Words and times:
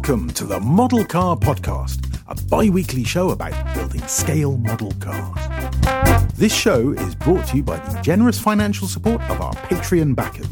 Welcome 0.00 0.30
to 0.30 0.46
the 0.46 0.58
Model 0.58 1.04
Car 1.04 1.36
Podcast, 1.36 2.18
a 2.26 2.34
bi 2.46 2.70
weekly 2.70 3.04
show 3.04 3.32
about 3.32 3.74
building 3.74 4.00
scale 4.06 4.56
model 4.56 4.92
cars. 4.92 6.32
This 6.32 6.54
show 6.54 6.92
is 6.92 7.14
brought 7.14 7.46
to 7.48 7.58
you 7.58 7.62
by 7.62 7.76
the 7.76 8.00
generous 8.00 8.40
financial 8.40 8.88
support 8.88 9.20
of 9.28 9.42
our 9.42 9.52
Patreon 9.52 10.16
backers. 10.16 10.46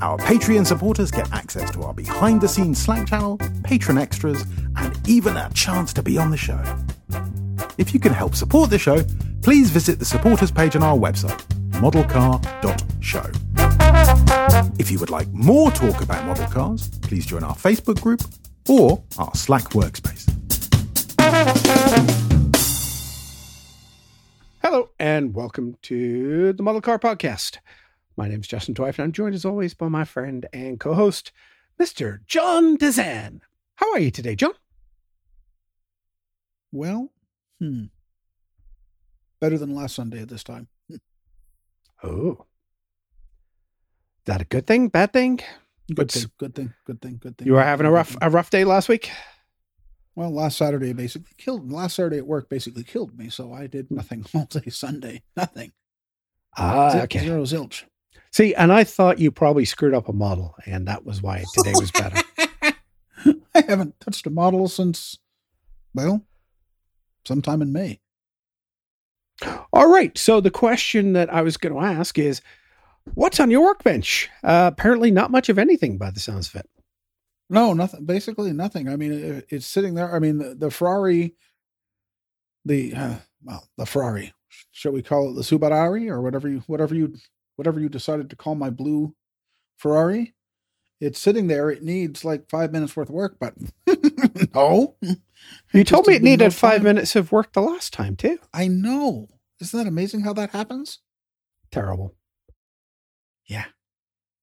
Our 0.00 0.16
Patreon 0.18 0.64
supporters 0.64 1.10
get 1.10 1.30
access 1.32 1.72
to 1.72 1.82
our 1.82 1.92
behind 1.92 2.40
the 2.40 2.46
scenes 2.46 2.80
Slack 2.80 3.08
channel, 3.08 3.36
patron 3.64 3.98
extras, 3.98 4.44
and 4.76 5.08
even 5.08 5.36
a 5.36 5.50
chance 5.52 5.92
to 5.94 6.02
be 6.02 6.16
on 6.16 6.30
the 6.30 6.36
show. 6.36 6.62
If 7.78 7.92
you 7.92 7.98
can 7.98 8.12
help 8.12 8.36
support 8.36 8.70
the 8.70 8.78
show, 8.78 9.02
please 9.42 9.70
visit 9.70 9.98
the 9.98 10.04
supporters 10.04 10.52
page 10.52 10.76
on 10.76 10.84
our 10.84 10.96
website, 10.96 11.44
modelcar.show. 11.72 13.43
If 14.78 14.90
you 14.90 14.98
would 14.98 15.10
like 15.10 15.32
more 15.32 15.70
talk 15.70 16.02
about 16.02 16.26
model 16.26 16.46
cars, 16.48 16.88
please 17.00 17.24
join 17.24 17.42
our 17.42 17.54
Facebook 17.54 18.00
group 18.02 18.20
or 18.68 19.02
our 19.18 19.34
Slack 19.34 19.70
workspace. 19.70 20.28
Hello, 24.62 24.90
and 24.98 25.34
welcome 25.34 25.76
to 25.82 26.52
the 26.52 26.62
Model 26.62 26.82
Car 26.82 26.98
Podcast. 26.98 27.58
My 28.16 28.28
name 28.28 28.40
is 28.40 28.46
Justin 28.46 28.74
Twyford, 28.74 28.98
and 28.98 29.04
I'm 29.04 29.12
joined 29.12 29.34
as 29.34 29.44
always 29.44 29.72
by 29.72 29.88
my 29.88 30.04
friend 30.04 30.46
and 30.52 30.78
co 30.78 30.92
host, 30.92 31.32
Mr. 31.80 32.18
John 32.26 32.76
Dezan. 32.76 33.40
How 33.76 33.90
are 33.92 34.00
you 34.00 34.10
today, 34.10 34.36
John? 34.36 34.52
Well, 36.72 37.10
hmm. 37.58 37.84
Better 39.40 39.56
than 39.56 39.74
last 39.74 39.94
Sunday 39.94 40.20
at 40.20 40.28
this 40.28 40.44
time. 40.44 40.68
Oh. 42.02 42.44
Is 44.24 44.32
that 44.32 44.40
a 44.40 44.44
good 44.44 44.66
thing? 44.66 44.88
Bad 44.88 45.12
thing? 45.12 45.36
Good 45.88 45.98
What's- 45.98 46.22
thing, 46.22 46.30
good 46.38 46.54
thing, 46.54 46.72
good 46.86 47.02
thing, 47.02 47.18
good 47.22 47.36
thing. 47.36 47.46
You 47.46 47.52
were 47.52 47.62
having 47.62 47.84
a 47.86 47.90
rough 47.90 48.16
a 48.22 48.30
rough 48.30 48.48
day 48.48 48.64
last 48.64 48.88
week? 48.88 49.10
Well, 50.16 50.30
last 50.32 50.56
Saturday 50.56 50.94
basically 50.94 51.32
killed. 51.36 51.70
Last 51.70 51.96
Saturday 51.96 52.16
at 52.18 52.26
work 52.26 52.48
basically 52.48 52.84
killed 52.84 53.18
me, 53.18 53.28
so 53.28 53.52
I 53.52 53.66
did 53.66 53.90
nothing 53.90 54.24
all 54.34 54.46
day 54.46 54.70
Sunday. 54.70 55.22
Nothing. 55.36 55.72
Ah, 56.56 56.90
Zi- 56.90 57.00
okay. 57.00 57.18
Zero 57.18 57.42
zilch. 57.42 57.84
See, 58.32 58.54
and 58.54 58.72
I 58.72 58.82
thought 58.84 59.18
you 59.18 59.30
probably 59.30 59.66
screwed 59.66 59.92
up 59.92 60.08
a 60.08 60.12
model, 60.14 60.54
and 60.64 60.88
that 60.88 61.04
was 61.04 61.20
why 61.20 61.44
today 61.52 61.72
was 61.78 61.90
better. 61.90 62.22
I 63.54 63.60
haven't 63.68 64.00
touched 64.00 64.26
a 64.26 64.30
model 64.30 64.68
since, 64.68 65.18
well, 65.94 66.24
sometime 67.26 67.60
in 67.60 67.72
May. 67.72 68.00
All 69.72 69.88
right. 69.88 70.16
So 70.16 70.40
the 70.40 70.50
question 70.50 71.12
that 71.12 71.32
I 71.32 71.42
was 71.42 71.56
going 71.56 71.74
to 71.74 71.80
ask 71.80 72.18
is, 72.18 72.40
what's 73.12 73.40
on 73.40 73.50
your 73.50 73.62
workbench? 73.62 74.30
Uh, 74.42 74.70
apparently, 74.72 75.10
not 75.10 75.30
much 75.30 75.48
of 75.48 75.58
anything, 75.58 75.98
by 75.98 76.10
the 76.10 76.20
sounds 76.20 76.48
of 76.48 76.56
it. 76.56 76.70
No, 77.50 77.72
nothing. 77.74 78.04
Basically, 78.06 78.52
nothing. 78.52 78.88
I 78.88 78.96
mean, 78.96 79.12
it, 79.12 79.46
it's 79.50 79.66
sitting 79.66 79.94
there. 79.94 80.14
I 80.14 80.18
mean, 80.18 80.38
the, 80.38 80.54
the 80.54 80.70
Ferrari, 80.70 81.34
the 82.64 82.94
uh, 82.94 83.14
well, 83.42 83.68
the 83.76 83.86
Ferrari. 83.86 84.32
Shall 84.70 84.92
we 84.92 85.02
call 85.02 85.30
it 85.30 85.34
the 85.34 85.42
Subarari 85.42 86.08
or 86.08 86.22
whatever 86.22 86.48
you, 86.48 86.60
whatever 86.66 86.94
you, 86.94 87.14
whatever 87.56 87.80
you 87.80 87.88
decided 87.88 88.30
to 88.30 88.36
call 88.36 88.54
my 88.54 88.70
blue 88.70 89.14
Ferrari? 89.76 90.34
It's 91.00 91.18
sitting 91.18 91.48
there. 91.48 91.70
It 91.70 91.82
needs 91.82 92.24
like 92.24 92.48
five 92.48 92.72
minutes 92.72 92.96
worth 92.96 93.08
of 93.08 93.14
work, 93.14 93.36
but 93.38 93.54
no. 94.54 94.96
You 95.72 95.84
told 95.84 96.06
me 96.06 96.14
it 96.14 96.22
been 96.22 96.38
no 96.38 96.46
needed 96.46 96.54
five 96.54 96.78
time. 96.78 96.84
minutes 96.84 97.16
of 97.16 97.32
work 97.32 97.52
the 97.52 97.60
last 97.60 97.92
time 97.92 98.16
too. 98.16 98.38
I 98.54 98.68
know. 98.68 99.28
Isn't 99.60 99.78
that 99.78 99.88
amazing 99.88 100.22
how 100.22 100.32
that 100.34 100.50
happens? 100.50 101.00
Terrible. 101.70 102.14
Yeah. 103.46 103.64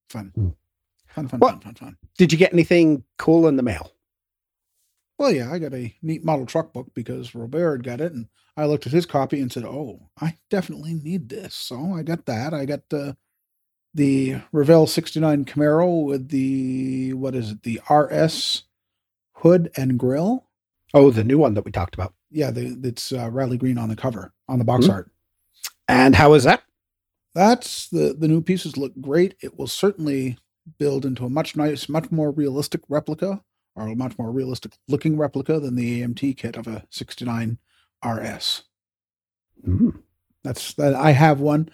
Fun. 0.10 0.32
Hmm. 0.36 0.50
Fun, 1.08 1.28
fun, 1.28 1.40
Well- 1.40 1.52
fun, 1.52 1.62
fun, 1.62 1.76
fun. 1.76 1.98
Did 2.18 2.32
you 2.32 2.38
get 2.38 2.54
anything 2.54 3.04
cool 3.18 3.48
in 3.48 3.56
the 3.58 3.64
mail? 3.64 3.92
Well, 5.18 5.32
yeah, 5.32 5.52
I 5.52 5.60
got 5.60 5.74
a 5.74 5.94
neat 6.02 6.24
model 6.26 6.46
truck 6.46 6.74
book 6.74 6.88
because 6.96 7.36
Robert 7.36 7.78
had 7.78 7.84
got 7.84 8.02
it, 8.02 8.12
and 8.12 8.28
I 8.58 8.66
looked 8.66 8.88
at 8.88 8.92
his 8.94 9.06
copy 9.06 9.40
and 9.40 9.52
said, 9.52 9.64
"Oh, 9.66 10.10
I 10.20 10.38
definitely 10.50 10.94
need 10.96 11.30
this." 11.30 11.54
So 11.54 11.94
I 11.94 12.02
got 12.02 12.26
that. 12.26 12.54
I 12.54 12.66
got 12.66 12.90
the 12.90 13.18
the 13.94 14.42
Revell 14.52 14.88
'69 14.88 15.46
Camaro 15.46 16.04
with 16.06 16.30
the 16.30 17.14
what 17.14 17.36
is 17.36 17.52
it? 17.52 17.64
The 17.64 17.80
RS 17.90 18.64
hood 19.34 19.72
and 19.78 20.00
grill. 20.00 20.48
Oh, 20.94 21.12
the 21.12 21.24
new 21.24 21.38
one 21.38 21.54
that 21.54 21.66
we 21.66 21.72
talked 21.72 21.94
about. 21.94 22.14
Yeah, 22.32 22.50
the, 22.52 22.80
it's 22.84 23.12
uh, 23.12 23.30
Riley 23.30 23.58
Green 23.58 23.78
on 23.78 23.90
the 23.90 23.96
cover 23.96 24.34
on 24.48 24.58
the 24.60 24.66
box 24.66 24.86
Hmm. 24.86 24.92
art. 24.92 25.12
And 25.88 26.16
how 26.16 26.34
is 26.34 26.46
that? 26.46 26.64
That's 27.34 27.88
the 27.90 28.16
the 28.18 28.28
new 28.28 28.42
pieces 28.42 28.78
look 28.78 28.94
great. 29.00 29.36
It 29.42 29.58
will 29.58 29.68
certainly 29.68 30.38
build 30.78 31.06
into 31.06 31.26
a 31.26 31.30
much 31.30 31.56
nice, 31.56 31.88
much 31.88 32.12
more 32.12 32.32
realistic 32.32 32.82
replica, 32.90 33.42
or 33.76 33.88
a 33.88 33.96
much 33.96 34.18
more 34.18 34.32
realistic 34.32 34.74
looking 34.88 35.18
replica 35.18 35.60
than 35.60 35.76
the 35.76 36.02
AMT 36.02 36.38
kit 36.38 36.58
of 36.58 36.68
a 36.68 36.86
'69 36.90 37.58
RS. 38.06 38.64
Mm. 39.66 40.02
That's 40.44 40.74
that 40.74 40.96
I 40.96 41.12
have 41.12 41.40
one. 41.40 41.70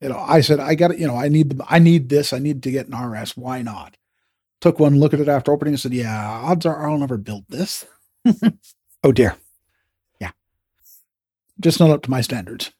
You 0.00 0.08
know, 0.08 0.18
I 0.18 0.40
said 0.40 0.58
I 0.58 0.74
got 0.74 0.90
it. 0.90 0.98
You 0.98 1.06
know, 1.06 1.16
I 1.16 1.28
need 1.28 1.50
the 1.50 1.64
I 1.68 1.78
need 1.78 2.08
this. 2.08 2.32
I 2.32 2.38
need 2.38 2.62
to 2.64 2.70
get 2.70 2.88
an 2.88 2.96
RS. 2.98 3.36
Why 3.36 3.62
not? 3.62 3.96
Took 4.60 4.80
one 4.80 4.98
look 4.98 5.14
at 5.14 5.20
it 5.20 5.28
after 5.28 5.52
opening 5.52 5.74
and 5.74 5.80
said, 5.80 5.94
"Yeah, 5.94 6.40
odds 6.42 6.66
are 6.66 6.88
I'll 6.88 6.98
never 6.98 7.18
build 7.18 7.44
this. 7.48 7.86
Oh 9.04 9.10
dear. 9.10 9.34
Yeah. 10.20 10.30
Just 11.60 11.80
not 11.80 11.90
up 11.90 12.02
to 12.02 12.10
my 12.10 12.20
standards." 12.20 12.70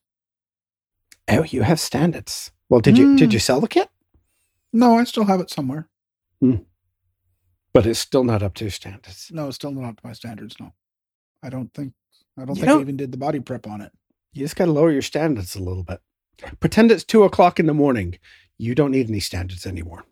Oh, 1.29 1.45
you 1.45 1.63
have 1.63 1.81
standards. 1.81 2.51
Well, 2.69 2.81
did 2.81 2.99
you 2.99 3.17
did 3.17 3.31
Mm. 3.31 3.33
you 3.35 3.39
sell 3.39 3.61
the 3.61 3.69
kit? 3.69 3.89
No, 4.73 4.99
I 4.99 5.05
still 5.05 5.25
have 5.25 5.41
it 5.41 5.51
somewhere. 5.51 5.89
But 7.75 7.87
it's 7.87 7.99
still 8.01 8.25
not 8.25 8.43
up 8.43 8.55
to 8.55 8.71
standards. 8.71 9.31
No, 9.33 9.47
it's 9.49 9.57
still 9.57 9.71
not 9.71 9.89
up 9.89 10.01
to 10.01 10.07
my 10.07 10.13
standards. 10.13 10.57
No, 10.61 10.73
I 11.43 11.49
don't 11.49 11.73
think. 11.73 11.95
I 12.37 12.45
don't 12.45 12.57
You 12.57 12.63
think 12.65 12.77
I 12.77 12.81
even 12.81 12.97
did 12.97 13.13
the 13.13 13.19
body 13.19 13.41
prep 13.41 13.67
on 13.67 13.81
it. 13.81 13.93
You 14.33 14.45
just 14.45 14.57
got 14.57 14.67
to 14.67 14.73
lower 14.73 14.91
your 14.91 15.03
standards 15.03 15.55
a 15.55 15.63
little 15.63 15.83
bit. 15.85 16.01
Pretend 16.61 16.91
it's 16.91 17.05
two 17.05 17.23
o'clock 17.25 17.61
in 17.61 17.67
the 17.67 17.75
morning. 17.75 18.19
You 18.59 18.75
don't 18.75 18.91
need 18.91 19.09
any 19.09 19.21
standards 19.21 19.67
anymore. 19.67 20.05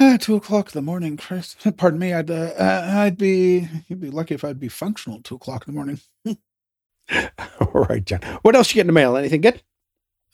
Ah, 0.00 0.16
two 0.20 0.34
o'clock 0.36 0.66
in 0.68 0.72
the 0.78 0.82
morning, 0.82 1.16
Chris. 1.16 1.56
Pardon 1.76 1.98
me. 2.00 2.12
I'd 2.12 2.30
uh, 2.30 2.52
uh, 2.58 2.90
I'd 2.96 3.16
be 3.16 3.68
you'd 3.88 4.00
be 4.00 4.10
lucky 4.10 4.34
if 4.34 4.44
I'd 4.44 4.60
be 4.60 4.68
functional 4.68 5.18
at 5.18 5.24
two 5.24 5.36
o'clock 5.36 5.66
in 5.66 5.74
the 5.74 5.76
morning. 5.76 6.00
All 7.60 7.86
right, 7.88 8.04
John. 8.04 8.20
What 8.42 8.56
else 8.56 8.70
you 8.70 8.74
get 8.74 8.82
in 8.82 8.86
the 8.88 8.92
mail? 8.92 9.16
Anything 9.16 9.40
good? 9.40 9.62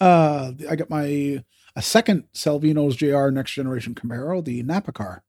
Uh, 0.02 0.52
I 0.68 0.74
got 0.76 0.90
my 0.90 1.44
a 1.76 1.82
second 1.82 2.24
Salvino's 2.34 2.96
JR 2.96 3.30
Next 3.30 3.52
Generation 3.52 3.94
Camaro, 3.94 4.44
the 4.44 4.62
Napa 4.64 4.90
car. 4.92 5.22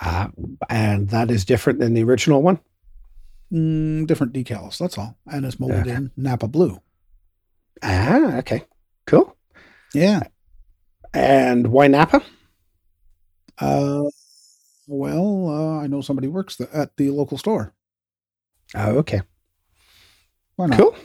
Uh, 0.00 0.28
and 0.70 1.10
that 1.10 1.30
is 1.30 1.44
different 1.44 1.78
than 1.78 1.92
the 1.94 2.02
original 2.02 2.40
one. 2.42 2.58
Mm, 3.52 4.06
different 4.06 4.32
decals. 4.32 4.78
That's 4.78 4.96
all, 4.96 5.18
and 5.30 5.44
it's 5.44 5.60
molded 5.60 5.80
Okay. 5.80 5.92
in 5.94 6.10
Napa 6.16 6.48
blue. 6.48 6.80
Ah, 7.82 8.38
okay, 8.38 8.64
cool. 9.06 9.36
Yeah. 9.92 10.22
And 11.12 11.68
why 11.68 11.86
Napa? 11.88 12.22
Uh, 13.60 14.04
well, 14.88 15.48
uh, 15.48 15.80
I 15.82 15.86
know 15.86 16.00
somebody 16.00 16.28
works 16.28 16.56
the, 16.56 16.74
at 16.74 16.96
the 16.96 17.10
local 17.10 17.36
store. 17.38 17.74
Oh, 18.74 18.96
okay, 18.98 19.20
Why 20.56 20.66
not? 20.66 20.78
cool, 20.78 20.96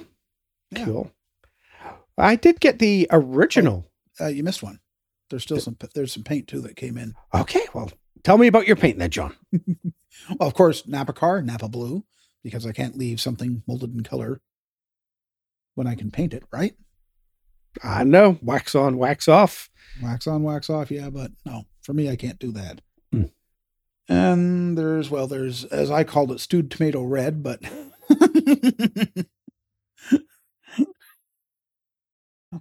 Yeah. 0.71 0.85
cool. 0.85 1.11
I 2.19 2.35
did 2.35 2.59
get 2.59 2.79
the 2.79 3.07
original. 3.11 3.89
Uh, 4.19 4.27
you 4.27 4.43
missed 4.43 4.63
one. 4.63 4.79
There's 5.29 5.43
still 5.43 5.59
some. 5.59 5.77
There's 5.93 6.13
some 6.13 6.23
paint 6.23 6.47
too 6.47 6.61
that 6.61 6.75
came 6.75 6.97
in. 6.97 7.13
Okay, 7.33 7.65
well, 7.73 7.91
tell 8.23 8.37
me 8.37 8.47
about 8.47 8.67
your 8.67 8.75
paint 8.75 8.99
then, 8.99 9.11
John. 9.11 9.35
Well, 10.39 10.47
of 10.49 10.53
course, 10.53 10.87
Napa 10.87 11.13
car, 11.13 11.41
Napa 11.41 11.69
blue, 11.69 12.03
because 12.43 12.65
I 12.65 12.71
can't 12.71 12.97
leave 12.97 13.21
something 13.21 13.63
molded 13.67 13.93
in 13.93 14.03
color 14.03 14.41
when 15.75 15.87
I 15.87 15.95
can 15.95 16.11
paint 16.11 16.33
it, 16.33 16.43
right? 16.51 16.75
I 17.83 18.03
know, 18.03 18.37
wax 18.41 18.75
on, 18.75 18.97
wax 18.97 19.27
off. 19.27 19.69
Wax 20.01 20.27
on, 20.27 20.43
wax 20.43 20.69
off, 20.69 20.91
yeah, 20.91 21.09
but 21.09 21.31
no, 21.45 21.65
for 21.81 21.93
me, 21.93 22.09
I 22.09 22.15
can't 22.15 22.39
do 22.39 22.51
that. 22.51 22.81
Hmm. 23.11 23.23
And 24.07 24.77
there's, 24.77 25.09
well, 25.09 25.27
there's, 25.27 25.65
as 25.65 25.91
I 25.91 26.03
called 26.03 26.31
it, 26.31 26.39
stewed 26.39 26.71
tomato 26.71 27.03
red, 27.03 27.43
but 27.43 27.61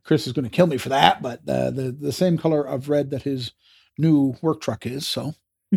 Chris 0.05 0.26
is 0.26 0.32
going 0.32 0.44
to 0.44 0.50
kill 0.50 0.67
me 0.67 0.76
for 0.76 0.90
that, 0.90 1.23
but 1.23 1.40
uh, 1.49 1.70
the 1.70 1.90
the 1.99 2.12
same 2.12 2.37
color 2.38 2.62
of 2.62 2.88
red 2.88 3.11
that 3.11 3.23
his 3.23 3.52
new 3.96 4.35
work 4.43 4.61
truck 4.61 4.87
is, 4.87 5.06
so 5.06 5.35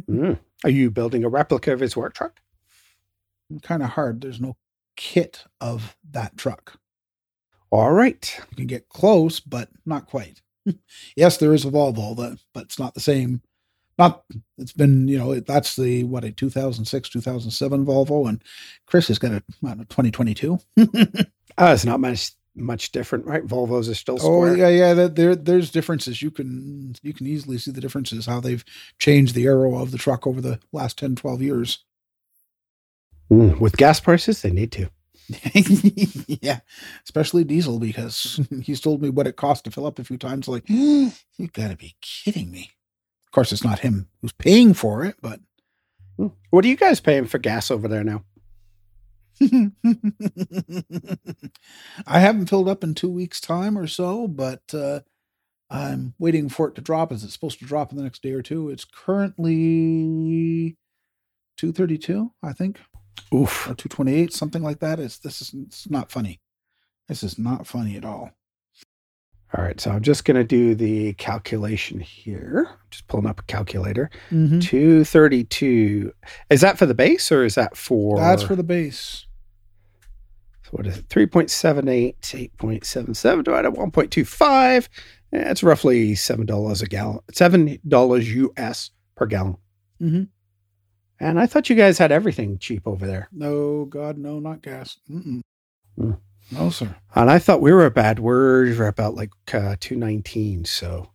Mm. 0.09 0.39
Are 0.63 0.69
you 0.69 0.89
building 0.89 1.25
a 1.25 1.29
replica 1.29 1.73
of 1.73 1.81
his 1.81 1.97
work 1.97 2.13
truck? 2.13 2.39
kind 3.61 3.83
of 3.83 3.89
hard. 3.89 4.21
There's 4.21 4.39
no 4.39 4.55
kit 4.95 5.43
of 5.59 5.97
that 6.11 6.37
truck. 6.37 6.79
All 7.69 7.91
right. 7.91 8.39
You 8.51 8.55
can 8.55 8.67
get 8.67 8.87
close, 8.87 9.41
but 9.41 9.67
not 9.85 10.05
quite. 10.07 10.41
yes, 11.17 11.35
there 11.37 11.53
is 11.53 11.65
a 11.65 11.69
Volvo, 11.71 12.15
that, 12.15 12.39
but 12.53 12.63
it's 12.63 12.79
not 12.79 12.93
the 12.93 13.01
same. 13.01 13.41
Not 13.97 14.23
it's 14.57 14.71
been 14.71 15.07
you 15.09 15.17
know 15.17 15.33
it- 15.33 15.45
that's 15.45 15.75
the 15.75 16.05
what 16.05 16.23
a 16.23 16.31
2006 16.31 17.09
2007 17.09 17.85
Volvo, 17.85 18.29
and 18.29 18.41
Chris 18.85 19.09
has 19.09 19.19
got 19.19 19.31
a, 19.33 19.43
a 19.65 19.75
2022. 19.75 20.57
Uh, 21.57 21.71
it's 21.75 21.83
not 21.83 21.99
much 21.99 22.31
much 22.55 22.91
different, 22.91 23.25
right? 23.25 23.45
Volvos 23.45 23.89
are 23.89 23.95
still 23.95 24.17
Oh 24.21 24.53
yeah, 24.53 24.69
yeah. 24.69 24.93
That 24.93 25.15
there, 25.15 25.35
there's 25.35 25.71
differences. 25.71 26.21
You 26.21 26.31
can 26.31 26.95
you 27.01 27.13
can 27.13 27.27
easily 27.27 27.57
see 27.57 27.71
the 27.71 27.81
differences 27.81 28.25
how 28.25 28.39
they've 28.39 28.65
changed 28.99 29.35
the 29.35 29.45
aero 29.45 29.77
of 29.79 29.91
the 29.91 29.97
truck 29.97 30.27
over 30.27 30.41
the 30.41 30.59
last 30.71 30.97
10, 30.99 31.15
12 31.15 31.41
years. 31.41 31.85
Mm, 33.31 33.59
With 33.59 33.77
gas 33.77 33.99
prices, 33.99 34.41
they 34.41 34.51
need 34.51 34.71
to. 34.73 34.89
yeah, 36.41 36.59
especially 37.05 37.45
diesel 37.45 37.79
because 37.79 38.41
he's 38.63 38.81
told 38.81 39.01
me 39.01 39.09
what 39.09 39.27
it 39.27 39.37
costs 39.37 39.63
to 39.63 39.71
fill 39.71 39.85
up 39.85 39.99
a 39.99 40.03
few 40.03 40.17
times. 40.17 40.47
Like, 40.47 40.63
you 40.69 41.11
gotta 41.53 41.77
be 41.77 41.95
kidding 42.01 42.51
me. 42.51 42.71
Of 43.27 43.31
course, 43.31 43.53
it's 43.53 43.63
not 43.63 43.79
him 43.79 44.09
who's 44.21 44.33
paying 44.33 44.73
for 44.73 45.05
it, 45.05 45.15
but 45.21 45.39
Mm. 46.19 46.31
What 46.51 46.65
are 46.65 46.67
you 46.67 46.77
guys 46.77 46.99
paying 46.99 47.25
for 47.25 47.39
gas 47.39 47.71
over 47.71 47.87
there 47.87 48.03
now? 48.03 48.23
I 52.07 52.19
haven't 52.19 52.47
filled 52.47 52.69
up 52.69 52.83
in 52.83 52.93
two 52.93 53.09
weeks' 53.09 53.41
time 53.41 53.77
or 53.77 53.87
so, 53.87 54.27
but 54.27 54.61
uh, 54.73 55.01
I'm 55.69 56.13
waiting 56.19 56.49
for 56.49 56.67
it 56.67 56.75
to 56.75 56.81
drop. 56.81 57.11
Is 57.11 57.23
it 57.23 57.31
supposed 57.31 57.59
to 57.59 57.65
drop 57.65 57.91
in 57.91 57.97
the 57.97 58.03
next 58.03 58.21
day 58.21 58.31
or 58.31 58.41
two? 58.41 58.69
It's 58.69 58.85
currently 58.85 60.77
two 61.57 61.71
thirty-two, 61.71 62.31
I 62.43 62.53
think, 62.53 62.79
Oof. 63.33 63.69
or 63.69 63.73
two 63.73 63.89
twenty-eight, 63.89 64.33
something 64.33 64.61
like 64.61 64.79
that. 64.79 64.99
It's 64.99 65.17
this 65.17 65.41
is 65.41 65.53
it's 65.53 65.89
not 65.89 66.11
funny. 66.11 66.39
This 67.07 67.23
is 67.23 67.39
not 67.39 67.67
funny 67.67 67.97
at 67.97 68.05
all. 68.05 68.31
All 69.53 69.63
right, 69.65 69.81
so 69.81 69.91
I'm 69.91 70.01
just 70.01 70.23
going 70.23 70.37
to 70.37 70.45
do 70.45 70.75
the 70.75 71.11
calculation 71.13 71.99
here. 71.99 72.69
Just 72.89 73.07
pulling 73.07 73.25
up 73.25 73.41
a 73.41 73.43
calculator. 73.43 74.09
Mm-hmm. 74.29 74.59
232. 74.59 76.13
Is 76.49 76.61
that 76.61 76.77
for 76.77 76.85
the 76.85 76.93
base 76.93 77.33
or 77.33 77.43
is 77.43 77.55
that 77.55 77.75
for 77.75 78.17
That's 78.17 78.43
for 78.43 78.55
the 78.55 78.63
base. 78.63 79.25
So 80.71 80.77
what 80.77 80.87
is 80.87 80.97
it? 80.99 81.09
3.78, 81.09 82.15
8.77 82.21 83.43
divided 83.43 83.71
by 83.71 83.83
1.25. 83.83 84.87
That's 85.31 85.63
roughly 85.63 86.13
$7 86.13 86.81
a 86.81 86.85
gallon. 86.87 87.19
$7 87.31 88.35
US 88.61 88.91
per 89.15 89.25
gallon. 89.25 89.57
Mhm. 90.01 90.29
And 91.19 91.39
I 91.39 91.45
thought 91.45 91.69
you 91.69 91.75
guys 91.75 91.97
had 91.97 92.11
everything 92.11 92.57
cheap 92.57 92.87
over 92.87 93.05
there. 93.05 93.27
No, 93.31 93.85
God, 93.85 94.17
no, 94.17 94.39
not 94.39 94.61
gas. 94.63 94.97
Mm-mm. 95.09 95.41
Mm. 95.99 96.17
No, 96.51 96.69
sir. 96.69 96.95
And 97.15 97.29
I 97.29 97.37
thought 97.37 97.61
we 97.61 97.71
were 97.71 97.85
a 97.85 97.91
bad 97.91 98.19
word. 98.19 98.77
We're 98.77 98.87
about 98.87 99.15
like 99.15 99.29
uh, 99.53 99.75
219. 99.79 100.65
So, 100.65 101.11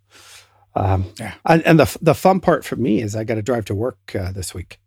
um, 0.74 1.06
Yeah. 1.18 1.34
And, 1.44 1.62
and 1.66 1.80
the, 1.80 1.98
the 2.00 2.14
fun 2.14 2.40
part 2.40 2.64
for 2.64 2.76
me 2.76 3.02
is 3.02 3.16
I 3.16 3.24
got 3.24 3.34
to 3.34 3.42
drive 3.42 3.64
to 3.66 3.74
work 3.74 4.14
uh, 4.14 4.30
this 4.32 4.54
week. 4.54 4.78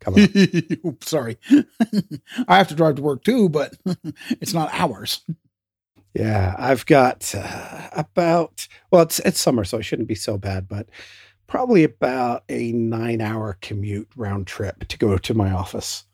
Coming 0.00 0.24
up. 0.24 0.30
Oops, 0.86 1.08
Sorry. 1.08 1.38
I 2.48 2.56
have 2.56 2.68
to 2.68 2.74
drive 2.74 2.96
to 2.96 3.02
work 3.02 3.24
too, 3.24 3.48
but 3.48 3.74
it's 4.40 4.54
not 4.54 4.70
hours. 4.72 5.20
Yeah, 6.14 6.54
I've 6.58 6.86
got 6.86 7.32
uh, 7.36 7.88
about 7.92 8.66
well, 8.90 9.02
it's 9.02 9.18
it's 9.20 9.40
summer, 9.40 9.64
so 9.64 9.78
it 9.78 9.84
shouldn't 9.84 10.08
be 10.08 10.14
so 10.14 10.38
bad, 10.38 10.68
but 10.68 10.88
probably 11.46 11.84
about 11.84 12.44
a 12.48 12.72
nine-hour 12.72 13.58
commute 13.60 14.08
round 14.16 14.46
trip 14.46 14.86
to 14.88 14.98
go 14.98 15.16
to 15.18 15.34
my 15.34 15.50
office. 15.50 16.04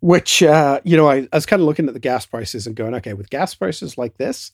Which 0.00 0.42
uh, 0.42 0.80
you 0.84 0.96
know, 0.96 1.08
I, 1.08 1.28
I 1.32 1.36
was 1.36 1.46
kind 1.46 1.60
of 1.60 1.66
looking 1.66 1.88
at 1.88 1.94
the 1.94 2.00
gas 2.00 2.26
prices 2.26 2.66
and 2.66 2.76
going, 2.76 2.94
okay, 2.94 3.14
with 3.14 3.30
gas 3.30 3.54
prices 3.54 3.98
like 3.98 4.16
this, 4.18 4.52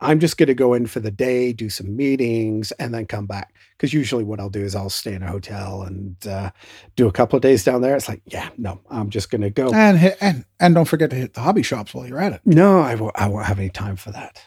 I'm 0.00 0.20
just 0.20 0.36
going 0.38 0.46
to 0.46 0.54
go 0.54 0.74
in 0.74 0.86
for 0.86 1.00
the 1.00 1.10
day, 1.10 1.52
do 1.52 1.68
some 1.68 1.96
meetings, 1.96 2.70
and 2.72 2.94
then 2.94 3.06
come 3.06 3.26
back. 3.26 3.52
Because 3.76 3.92
usually, 3.92 4.22
what 4.24 4.38
I'll 4.38 4.48
do 4.48 4.62
is 4.62 4.76
I'll 4.76 4.90
stay 4.90 5.14
in 5.14 5.22
a 5.22 5.28
hotel 5.28 5.82
and 5.82 6.16
uh, 6.26 6.50
do 6.94 7.08
a 7.08 7.12
couple 7.12 7.36
of 7.36 7.42
days 7.42 7.64
down 7.64 7.80
there. 7.80 7.96
It's 7.96 8.08
like, 8.08 8.22
yeah, 8.26 8.50
no, 8.56 8.80
I'm 8.90 9.10
just 9.10 9.30
going 9.30 9.40
to 9.40 9.50
go. 9.50 9.72
And 9.72 9.98
hit, 9.98 10.16
and 10.20 10.44
and 10.60 10.74
don't 10.74 10.84
forget 10.84 11.10
to 11.10 11.16
hit 11.16 11.34
the 11.34 11.40
hobby 11.40 11.62
shops 11.62 11.94
while 11.94 12.06
you're 12.06 12.20
at 12.20 12.32
it. 12.32 12.40
No, 12.44 12.80
I 12.80 12.94
won't, 12.94 13.18
I 13.18 13.28
won't 13.28 13.46
have 13.46 13.58
any 13.58 13.70
time 13.70 13.96
for 13.96 14.12
that. 14.12 14.40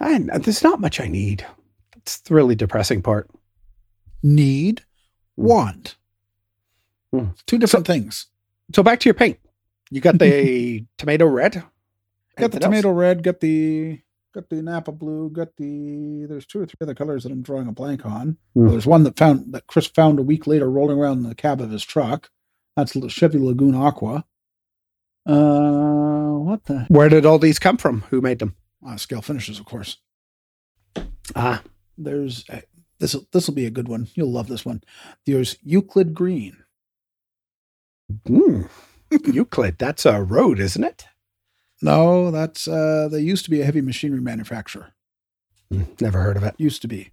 And 0.00 0.30
there's 0.30 0.62
not 0.62 0.80
much 0.80 1.00
I 1.00 1.08
need. 1.08 1.44
It's 1.96 2.20
the 2.20 2.34
really 2.34 2.54
depressing 2.54 3.02
part. 3.02 3.28
Need, 4.22 4.84
want. 5.36 5.96
Hmm. 7.12 7.28
Two 7.46 7.58
different 7.58 7.86
things. 7.86 8.26
So 8.74 8.82
back 8.82 9.00
to 9.00 9.08
your 9.08 9.14
paint. 9.14 9.38
You 9.90 10.00
got 10.00 10.18
the 10.18 10.84
tomato 10.98 11.26
red. 11.26 11.64
Got 12.38 12.52
the 12.52 12.56
Anything 12.56 12.62
else? 12.64 12.82
tomato 12.82 12.90
red, 12.92 13.22
got 13.22 13.40
the 13.40 14.00
got 14.34 14.48
the 14.50 14.62
Napa 14.62 14.92
blue, 14.92 15.30
got 15.30 15.56
the 15.56 16.26
there's 16.28 16.46
two 16.46 16.60
or 16.60 16.66
three 16.66 16.76
other 16.82 16.94
colors 16.94 17.24
that 17.24 17.32
I'm 17.32 17.42
drawing 17.42 17.68
a 17.68 17.72
blank 17.72 18.06
on. 18.06 18.38
Hmm. 18.54 18.68
There's 18.68 18.86
one 18.86 19.04
that 19.04 19.18
found 19.18 19.52
that 19.54 19.66
Chris 19.66 19.86
found 19.88 20.18
a 20.18 20.22
week 20.22 20.46
later 20.46 20.70
rolling 20.70 20.98
around 20.98 21.18
in 21.18 21.28
the 21.28 21.34
cab 21.34 21.60
of 21.60 21.70
his 21.70 21.84
truck. 21.84 22.30
That's 22.76 22.92
the 22.92 23.08
Chevy 23.08 23.38
Lagoon 23.38 23.74
Aqua. 23.74 24.24
Uh 25.26 26.38
what 26.38 26.64
the 26.66 26.86
Where 26.88 27.08
did 27.08 27.26
all 27.26 27.38
these 27.38 27.58
come 27.58 27.76
from? 27.76 28.02
Who 28.10 28.20
made 28.20 28.38
them? 28.38 28.56
uh, 28.86 28.96
scale 28.96 29.22
finishes, 29.22 29.58
of 29.58 29.66
course. 29.66 29.98
Ah, 31.36 31.62
There's 31.98 32.44
uh, 32.48 32.60
this 33.00 33.16
this 33.32 33.46
will 33.48 33.54
be 33.54 33.66
a 33.66 33.70
good 33.70 33.88
one. 33.88 34.08
You'll 34.14 34.32
love 34.32 34.48
this 34.48 34.64
one. 34.64 34.82
There's 35.26 35.56
Euclid 35.62 36.14
Green. 36.14 36.56
mm, 38.28 38.68
Euclid. 39.10 39.78
That's 39.78 40.06
a 40.06 40.22
road, 40.22 40.58
isn't 40.60 40.84
it? 40.84 41.06
No, 41.80 42.30
that's 42.30 42.66
uh 42.68 43.08
they 43.10 43.20
used 43.20 43.44
to 43.44 43.50
be 43.50 43.60
a 43.60 43.64
heavy 43.64 43.80
machinery 43.80 44.20
manufacturer. 44.20 44.92
Hmm, 45.70 45.82
Never 46.00 46.20
heard 46.20 46.36
of 46.36 46.42
it. 46.42 46.54
Used 46.58 46.82
to 46.82 46.88
be. 46.88 47.10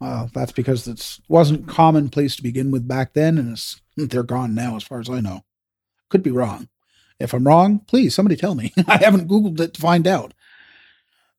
Well, 0.00 0.30
that's 0.32 0.52
because 0.52 0.86
it 0.86 1.18
wasn't 1.28 1.66
commonplace 1.68 2.36
to 2.36 2.42
begin 2.42 2.70
with 2.70 2.86
back 2.86 3.14
then, 3.14 3.36
and 3.38 3.52
it's 3.52 3.80
they're 3.96 4.22
gone 4.22 4.54
now, 4.54 4.76
as 4.76 4.84
far 4.84 5.00
as 5.00 5.10
I 5.10 5.20
know. 5.20 5.44
Could 6.08 6.22
be 6.22 6.30
wrong. 6.30 6.68
If 7.18 7.34
I'm 7.34 7.46
wrong, 7.46 7.80
please 7.80 8.14
somebody 8.14 8.36
tell 8.36 8.54
me. 8.54 8.72
I 8.86 8.98
haven't 8.98 9.28
googled 9.28 9.58
it 9.60 9.74
to 9.74 9.80
find 9.80 10.06
out. 10.06 10.34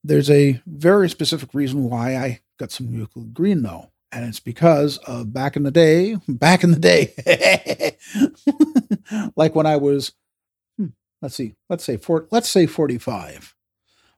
There's 0.03 0.29
a 0.29 0.61
very 0.65 1.09
specific 1.09 1.53
reason 1.53 1.83
why 1.89 2.15
I 2.17 2.39
got 2.57 2.71
some 2.71 2.87
Euclid 2.93 3.33
Green 3.33 3.63
though, 3.63 3.91
and 4.11 4.25
it's 4.27 4.41
because 4.41 4.97
of 4.99 5.33
back 5.33 5.55
in 5.55 5.63
the 5.63 5.71
day. 5.71 6.17
Back 6.27 6.63
in 6.65 6.71
the 6.71 6.79
day, 6.79 7.97
like 9.37 9.55
when 9.55 9.65
I 9.65 9.77
was, 9.77 10.11
let's 11.21 11.35
see, 11.35 11.55
let's 11.69 11.83
say 11.83 11.97
four, 11.97 12.27
let's 12.31 12.49
say 12.49 12.65
45, 12.65 13.55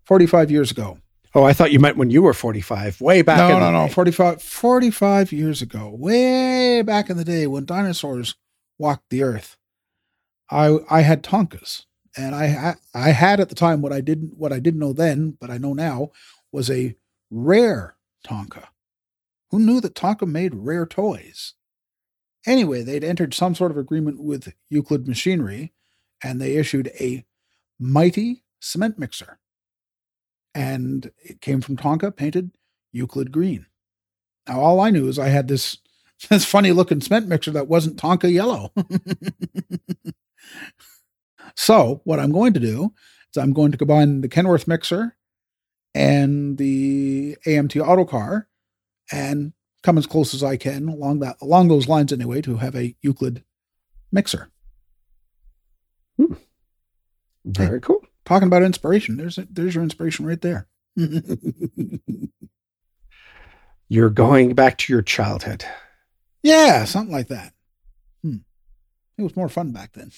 45 0.03 0.51
years 0.51 0.71
ago. 0.71 0.99
Oh, 1.33 1.43
I 1.43 1.53
thought 1.53 1.71
you 1.71 1.79
meant 1.79 1.95
when 1.97 2.09
you 2.09 2.21
were 2.21 2.33
45, 2.33 2.99
way 2.99 3.21
back. 3.21 3.37
no, 3.37 3.55
in 3.55 3.59
no, 3.61 3.65
the 3.65 3.71
no. 3.71 3.87
day. 3.87 3.93
45, 3.93 4.41
45 4.41 5.31
years 5.31 5.61
ago, 5.61 5.89
way 5.89 6.81
back 6.81 7.09
in 7.09 7.17
the 7.17 7.23
day 7.23 7.47
when 7.47 7.65
dinosaurs 7.65 8.35
walked 8.77 9.09
the 9.09 9.23
earth, 9.23 9.57
I 10.49 10.79
I 10.89 11.01
had 11.01 11.23
Tonkas, 11.23 11.85
and 12.17 12.35
I 12.35 12.75
I, 12.93 13.07
I 13.07 13.09
had 13.11 13.39
at 13.39 13.49
the 13.49 13.55
time 13.55 13.81
what 13.81 13.93
I 13.93 14.01
didn't 14.01 14.37
what 14.37 14.51
I 14.51 14.59
didn't 14.59 14.81
know 14.81 14.91
then, 14.91 15.37
but 15.39 15.49
I 15.49 15.57
know 15.57 15.73
now 15.73 16.09
was 16.51 16.69
a 16.69 16.95
rare 17.29 17.95
Tonka. 18.27 18.65
Who 19.51 19.59
knew 19.59 19.79
that 19.79 19.95
Tonka 19.95 20.27
made 20.27 20.53
rare 20.53 20.85
toys? 20.85 21.53
Anyway, 22.45 22.81
they'd 22.81 23.03
entered 23.03 23.33
some 23.33 23.55
sort 23.55 23.71
of 23.71 23.77
agreement 23.77 24.21
with 24.21 24.53
Euclid 24.69 25.07
Machinery, 25.07 25.73
and 26.23 26.39
they 26.39 26.55
issued 26.55 26.91
a 26.99 27.25
mighty 27.79 28.43
cement 28.59 28.99
mixer. 28.99 29.39
And 30.53 31.11
it 31.17 31.41
came 31.41 31.61
from 31.61 31.77
Tonka, 31.77 32.15
painted 32.15 32.51
Euclid 32.91 33.31
green. 33.31 33.65
Now 34.47 34.59
all 34.59 34.79
I 34.79 34.89
knew 34.89 35.07
is 35.07 35.17
I 35.17 35.29
had 35.29 35.47
this 35.47 35.77
this 36.29 36.45
funny 36.45 36.71
looking 36.71 37.01
cement 37.01 37.27
mixer 37.27 37.51
that 37.51 37.67
wasn't 37.67 37.97
Tonka 37.97 38.31
yellow. 38.31 38.71
so 41.55 42.01
what 42.03 42.19
I'm 42.19 42.31
going 42.31 42.53
to 42.53 42.59
do 42.59 42.93
is 43.33 43.41
I'm 43.41 43.53
going 43.53 43.71
to 43.71 43.77
combine 43.77 44.21
the 44.21 44.29
Kenworth 44.29 44.67
mixer 44.67 45.15
and 45.93 46.57
the 46.57 47.37
AMT 47.45 47.81
autocar 47.81 48.47
and 49.11 49.53
come 49.83 49.97
as 49.97 50.05
close 50.05 50.33
as 50.33 50.43
I 50.43 50.57
can 50.57 50.87
along 50.87 51.19
that 51.19 51.37
along 51.41 51.67
those 51.67 51.87
lines 51.87 52.13
anyway 52.13 52.41
to 52.41 52.57
have 52.57 52.75
a 52.75 52.95
Euclid 53.01 53.43
mixer. 54.11 54.51
Hmm. 56.27 56.33
Very 57.45 57.81
cool. 57.81 58.01
Talking 58.25 58.47
about 58.47 58.63
inspiration, 58.63 59.17
there's 59.17 59.39
there's 59.49 59.73
your 59.75 59.83
inspiration 59.83 60.25
right 60.25 60.39
there. 60.41 60.67
You're 63.89 64.09
going 64.09 64.53
back 64.55 64.77
to 64.79 64.93
your 64.93 65.01
childhood. 65.01 65.65
yeah, 66.43 66.85
something 66.85 67.11
like 67.11 67.27
that. 67.29 67.53
Hmm. 68.23 68.37
It 69.17 69.23
was 69.23 69.35
more 69.35 69.49
fun 69.49 69.71
back 69.71 69.93
then. 69.93 70.11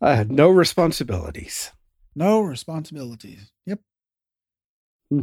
I 0.00 0.14
had 0.16 0.30
uh, 0.30 0.34
no 0.34 0.50
responsibilities. 0.50 1.72
No 2.14 2.40
responsibilities. 2.40 3.50
Yep. 3.66 3.80
Hmm. 5.10 5.22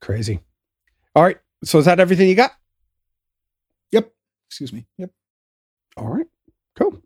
Crazy. 0.00 0.40
All 1.14 1.22
right. 1.24 1.38
So 1.64 1.78
is 1.78 1.84
that 1.86 2.00
everything 2.00 2.28
you 2.28 2.34
got? 2.34 2.52
Yep. 3.92 4.12
Excuse 4.48 4.72
me. 4.72 4.86
Yep. 4.98 5.10
All 5.96 6.08
right. 6.08 6.26
Cool. 6.78 7.02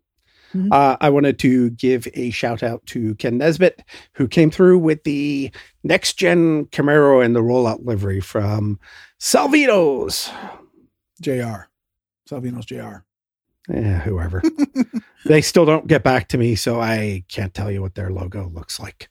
Mhm. 0.53 0.69
Uh, 0.71 0.97
I 0.99 1.09
wanted 1.09 1.39
to 1.39 1.69
give 1.71 2.07
a 2.13 2.29
shout 2.31 2.63
out 2.63 2.85
to 2.87 3.15
Ken 3.15 3.37
Nesbitt, 3.37 3.83
who 4.13 4.27
came 4.27 4.51
through 4.51 4.79
with 4.79 5.03
the 5.03 5.51
next 5.83 6.13
gen 6.13 6.65
Camaro 6.65 7.23
and 7.23 7.35
the 7.35 7.41
rollout 7.41 7.85
livery 7.85 8.19
from 8.19 8.79
Salvino's. 9.19 10.29
JR. 11.21 11.67
Salvino's 12.29 12.65
JR. 12.65 13.03
Yeah, 13.69 13.99
whoever. 13.99 14.41
they 15.25 15.41
still 15.41 15.65
don't 15.65 15.87
get 15.87 16.03
back 16.03 16.27
to 16.29 16.37
me, 16.37 16.55
so 16.55 16.81
I 16.81 17.23
can't 17.29 17.53
tell 17.53 17.71
you 17.71 17.81
what 17.81 17.95
their 17.95 18.09
logo 18.09 18.49
looks 18.49 18.79
like. 18.79 19.09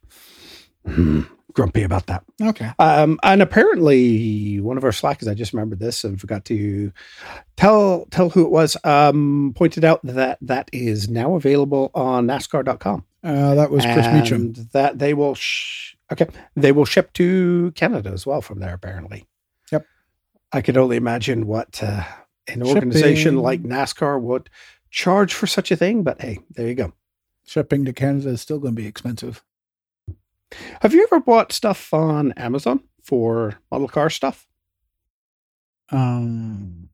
Grumpy 1.54 1.82
about 1.82 2.06
that. 2.06 2.24
Okay. 2.40 2.70
Um, 2.78 3.18
and 3.22 3.42
apparently, 3.42 4.60
one 4.60 4.76
of 4.76 4.84
our 4.84 4.92
slackers, 4.92 5.28
I 5.28 5.34
just 5.34 5.52
remembered 5.52 5.80
this 5.80 6.04
and 6.04 6.20
forgot 6.20 6.44
to 6.46 6.92
tell 7.56 8.06
tell 8.10 8.30
who 8.30 8.44
it 8.44 8.50
was. 8.50 8.76
Um, 8.84 9.52
pointed 9.56 9.84
out 9.84 10.00
that 10.04 10.38
that 10.42 10.68
is 10.72 11.08
now 11.08 11.34
available 11.34 11.90
on 11.94 12.26
NASCAR.com. 12.26 13.04
Uh, 13.22 13.54
that 13.54 13.70
was 13.70 13.84
Chris 13.84 14.06
Meacham. 14.06 14.54
that 14.72 14.98
they 14.98 15.14
will. 15.14 15.34
Sh- 15.34 15.94
okay, 16.12 16.28
they 16.56 16.72
will 16.72 16.84
ship 16.84 17.12
to 17.14 17.72
Canada 17.74 18.10
as 18.10 18.26
well 18.26 18.40
from 18.42 18.60
there. 18.60 18.74
Apparently. 18.74 19.26
Yep. 19.72 19.86
I 20.52 20.60
could 20.62 20.76
only 20.76 20.96
imagine 20.96 21.46
what 21.46 21.82
uh, 21.82 22.04
an 22.48 22.62
organization 22.62 23.16
Shipping. 23.16 23.36
like 23.38 23.62
NASCAR 23.62 24.20
would 24.20 24.48
charge 24.90 25.34
for 25.34 25.46
such 25.46 25.70
a 25.70 25.76
thing. 25.76 26.02
But 26.02 26.20
hey, 26.20 26.38
there 26.50 26.66
you 26.68 26.74
go. 26.74 26.92
Shipping 27.46 27.84
to 27.84 27.92
Canada 27.92 28.30
is 28.30 28.40
still 28.40 28.58
going 28.58 28.74
to 28.74 28.80
be 28.80 28.86
expensive. 28.86 29.42
Have 30.82 30.94
you 30.94 31.02
ever 31.04 31.20
bought 31.20 31.52
stuff 31.52 31.92
on 31.94 32.32
Amazon 32.32 32.80
for 33.02 33.58
model 33.70 33.88
car 33.88 34.10
stuff? 34.10 34.46
Um, 35.90 36.88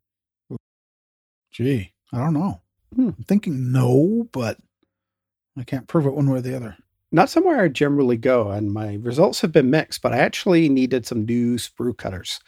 gee, 1.50 1.92
I 2.12 2.18
don't 2.18 2.34
know. 2.34 2.60
Hmm. 2.94 3.08
I'm 3.08 3.24
thinking 3.24 3.72
no, 3.72 4.28
but 4.32 4.58
I 5.58 5.64
can't 5.64 5.86
prove 5.88 6.06
it 6.06 6.14
one 6.14 6.30
way 6.30 6.38
or 6.38 6.40
the 6.42 6.56
other. 6.56 6.76
not 7.12 7.30
somewhere 7.30 7.60
I 7.62 7.68
generally 7.68 8.16
go, 8.16 8.50
and 8.50 8.72
my 8.72 8.94
results 9.02 9.40
have 9.40 9.52
been 9.52 9.70
mixed. 9.70 10.02
But 10.02 10.12
I 10.12 10.18
actually 10.18 10.68
needed 10.68 11.06
some 11.06 11.24
new 11.24 11.56
sprue 11.56 11.96
cutters. 11.96 12.40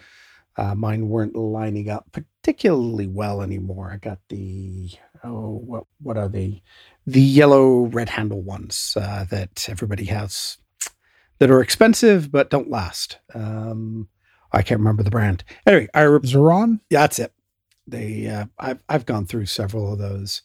Uh, 0.56 0.74
mine 0.74 1.08
weren't 1.08 1.36
lining 1.36 1.88
up 1.88 2.06
particularly 2.12 3.06
well 3.06 3.42
anymore. 3.42 3.90
I 3.92 3.96
got 3.98 4.18
the 4.28 4.90
oh, 5.24 5.62
what 5.64 5.84
what 6.02 6.16
are 6.16 6.28
they? 6.28 6.62
The 7.06 7.20
yellow 7.20 7.82
red 7.86 8.08
handle 8.08 8.42
ones 8.42 8.94
uh, 9.00 9.24
that 9.30 9.68
everybody 9.68 10.04
has 10.06 10.58
that 11.38 11.50
are 11.50 11.60
expensive 11.60 12.30
but 12.30 12.50
don't 12.50 12.70
last. 12.70 13.18
Um, 13.34 14.08
I 14.52 14.62
can't 14.62 14.80
remember 14.80 15.02
the 15.02 15.10
brand. 15.10 15.44
Anyway, 15.66 15.88
I 15.94 16.02
re- 16.02 16.20
Xuron? 16.20 16.80
yeah, 16.90 17.00
that's 17.00 17.18
it. 17.18 17.32
They, 17.86 18.26
uh, 18.26 18.46
I've 18.58 18.80
I've 18.88 19.06
gone 19.06 19.26
through 19.26 19.46
several 19.46 19.92
of 19.92 19.98
those, 19.98 20.42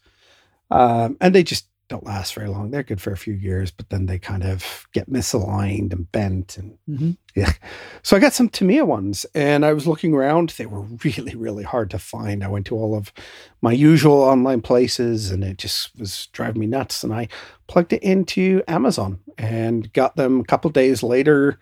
um, 0.71 1.17
and 1.19 1.35
they 1.35 1.43
just 1.43 1.67
don't 1.93 2.05
last 2.05 2.33
very 2.33 2.47
long. 2.47 2.71
They're 2.71 2.81
good 2.83 2.99
for 3.01 3.11
a 3.13 3.17
few 3.17 3.33
years, 3.33 3.69
but 3.71 3.89
then 3.89 4.07
they 4.07 4.17
kind 4.17 4.43
of 4.43 4.87
get 4.93 5.09
misaligned 5.09 5.93
and 5.93 6.11
bent, 6.11 6.57
and 6.57 6.77
Mm-hmm. 6.89 7.11
yeah. 7.35 7.53
So 8.01 8.17
I 8.17 8.19
got 8.19 8.33
some 8.33 8.49
Tamiya 8.49 8.83
ones, 8.85 9.25
and 9.35 9.63
I 9.63 9.73
was 9.73 9.85
looking 9.87 10.13
around. 10.13 10.49
They 10.57 10.65
were 10.65 10.81
really, 11.03 11.35
really 11.35 11.63
hard 11.63 11.89
to 11.91 11.99
find. 11.99 12.43
I 12.43 12.47
went 12.47 12.65
to 12.67 12.75
all 12.75 12.95
of 12.95 13.13
my 13.61 13.71
usual 13.71 14.21
online 14.21 14.61
places, 14.61 15.29
and 15.31 15.43
it 15.43 15.57
just 15.57 15.97
was 15.99 16.27
driving 16.33 16.59
me 16.61 16.67
nuts. 16.67 17.03
And 17.03 17.13
I 17.13 17.27
plugged 17.67 17.93
it 17.93 18.01
into 18.03 18.63
Amazon 18.67 19.19
and 19.37 19.91
got 19.93 20.15
them 20.15 20.39
a 20.39 20.45
couple 20.45 20.69
days 20.71 21.03
later. 21.03 21.59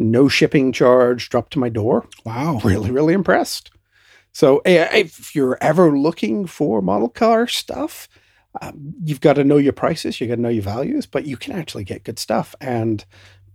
No 0.00 0.28
shipping 0.28 0.72
charge, 0.72 1.28
dropped 1.28 1.52
to 1.54 1.58
my 1.58 1.68
door 1.68 2.06
Wow. 2.24 2.60
really, 2.64 2.90
really 2.90 3.14
impressed. 3.14 3.70
So 4.32 4.60
if 4.64 5.34
you're 5.34 5.58
ever 5.60 5.96
looking 5.96 6.46
for 6.46 6.80
model 6.82 7.08
car 7.08 7.46
stuff, 7.48 8.08
um, 8.60 8.94
you've 9.02 9.20
got 9.20 9.34
to 9.34 9.44
know 9.44 9.56
your 9.56 9.72
prices, 9.72 10.20
you've 10.20 10.28
got 10.28 10.36
to 10.36 10.40
know 10.40 10.48
your 10.48 10.62
values, 10.62 11.06
but 11.06 11.26
you 11.26 11.36
can 11.36 11.54
actually 11.54 11.84
get 11.84 12.04
good 12.04 12.18
stuff. 12.18 12.54
And 12.60 13.04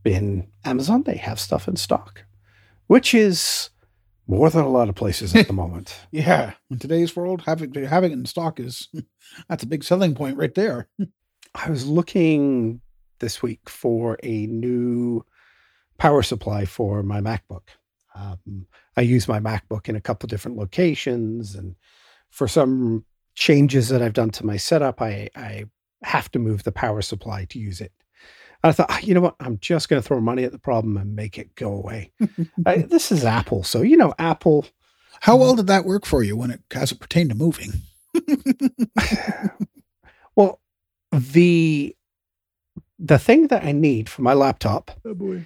in 0.06 0.48
Amazon, 0.66 1.04
they 1.04 1.18
have 1.18 1.40
stuff 1.40 1.68
in 1.68 1.76
stock, 1.76 2.24
which 2.88 3.14
is 3.14 3.70
more 4.28 4.50
than 4.50 4.64
a 4.64 4.70
lot 4.70 4.90
of 4.90 4.96
places 4.96 5.36
at 5.36 5.48
the 5.48 5.54
moment. 5.64 5.96
Yeah. 6.12 6.54
In 6.70 6.80
today's 6.80 7.16
world, 7.16 7.42
having 7.46 7.74
having 7.74 8.12
it 8.12 8.16
in 8.16 8.26
stock 8.26 8.60
is 8.60 8.90
that's 9.50 9.64
a 9.64 9.68
big 9.68 9.84
selling 9.84 10.16
point 10.16 10.38
right 10.38 10.54
there. 10.54 10.88
I 11.56 11.70
was 11.70 11.86
looking 11.86 12.82
this 13.20 13.42
week 13.42 13.70
for 13.70 14.18
a 14.24 14.48
new 14.48 15.24
power 15.98 16.24
supply 16.24 16.66
for 16.66 17.04
my 17.04 17.22
MacBook. 17.22 17.68
Um, 18.16 18.68
I 18.98 19.02
use 19.02 19.28
my 19.28 19.40
MacBook 19.40 19.88
in 19.88 19.96
a 19.96 20.02
couple 20.02 20.28
different 20.28 20.58
locations, 20.58 21.56
and 21.56 21.76
for 22.30 22.48
some 22.48 23.06
changes 23.36 23.90
that 23.90 24.02
I've 24.02 24.14
done 24.14 24.30
to 24.32 24.46
my 24.46 24.58
setup, 24.58 25.02
I, 25.02 25.30
I 25.36 25.66
have 26.04 26.30
to 26.32 26.40
move 26.40 26.64
the 26.64 26.72
power 26.72 27.02
supply 27.02 27.46
to 27.46 27.60
use 27.60 27.82
it. 27.82 27.92
And 28.64 28.70
I 28.70 28.74
thought, 28.74 28.88
"Ah, 28.90 29.00
you 29.02 29.14
know 29.14 29.22
what? 29.22 29.36
I'm 29.40 29.58
just 29.60 29.90
going 29.90 30.02
to 30.02 30.08
throw 30.08 30.22
money 30.22 30.44
at 30.44 30.52
the 30.52 30.60
problem 30.60 30.98
and 30.98 31.16
make 31.16 31.38
it 31.38 31.54
go 31.56 31.74
away. 31.74 32.12
I, 32.66 32.78
this 32.78 33.12
is 33.12 33.26
Apple, 33.26 33.64
so 33.64 33.82
you 33.82 33.98
know 33.98 34.14
Apple. 34.20 34.66
How 35.22 35.36
well 35.38 35.56
did 35.56 35.68
that 35.68 35.86
work 35.86 36.06
for 36.06 36.24
you 36.24 36.36
when 36.38 36.52
it 36.52 36.62
as 36.76 36.92
it 36.92 37.00
pertained 37.00 37.30
to 37.32 37.36
moving? 37.36 37.72
Well, 40.36 40.60
the 41.12 41.96
the 42.98 43.20
thing 43.20 43.48
that 43.48 43.64
I 43.64 43.72
need 43.72 44.10
for 44.10 44.22
my 44.24 44.34
laptop 44.34 44.92
Oh 45.06 45.14
boy. 45.14 45.46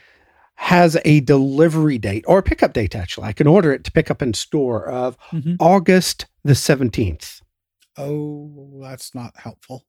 has 0.56 0.98
a 1.04 1.20
delivery 1.22 1.98
date 1.98 2.24
or 2.28 2.40
a 2.40 2.44
pickup 2.44 2.74
date 2.74 2.96
actually 2.96 3.28
i 3.28 3.34
can 3.34 3.48
order 3.48 3.72
it 3.74 3.84
to 3.84 3.92
pick 3.92 4.10
up 4.12 4.22
in 4.22 4.34
store 4.34 4.88
of 4.88 5.18
Mhm. 5.32 5.58
august 5.60 6.26
the 6.44 6.54
17th 6.54 7.42
Oh, 7.98 8.80
that's 8.82 9.14
not 9.16 9.34
helpful. 9.38 9.86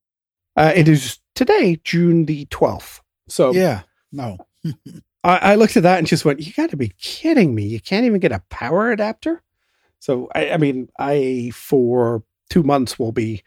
uh, 0.56 0.72
it 0.74 0.88
is 0.88 1.18
today 1.34 1.80
june 1.84 2.24
the 2.26 2.46
12th 2.46 3.00
so 3.28 3.52
Yeah. 3.52 3.82
No. 4.10 4.38
I, 5.24 5.36
I 5.38 5.54
looked 5.56 5.76
at 5.76 5.82
that 5.82 5.98
and 5.98 6.06
just 6.06 6.24
went 6.24 6.40
you 6.40 6.52
got 6.52 6.70
to 6.70 6.76
be 6.76 6.92
kidding 7.00 7.54
me 7.54 7.64
you 7.66 7.80
can't 7.80 8.06
even 8.06 8.20
get 8.20 8.32
a 8.32 8.42
power 8.50 8.90
adapter 8.90 9.42
so 10.00 10.28
I, 10.34 10.50
I 10.52 10.56
mean 10.56 10.88
i 10.98 11.50
for 11.54 12.22
two 12.50 12.62
months 12.62 12.98
will 12.98 13.12
be 13.12 13.42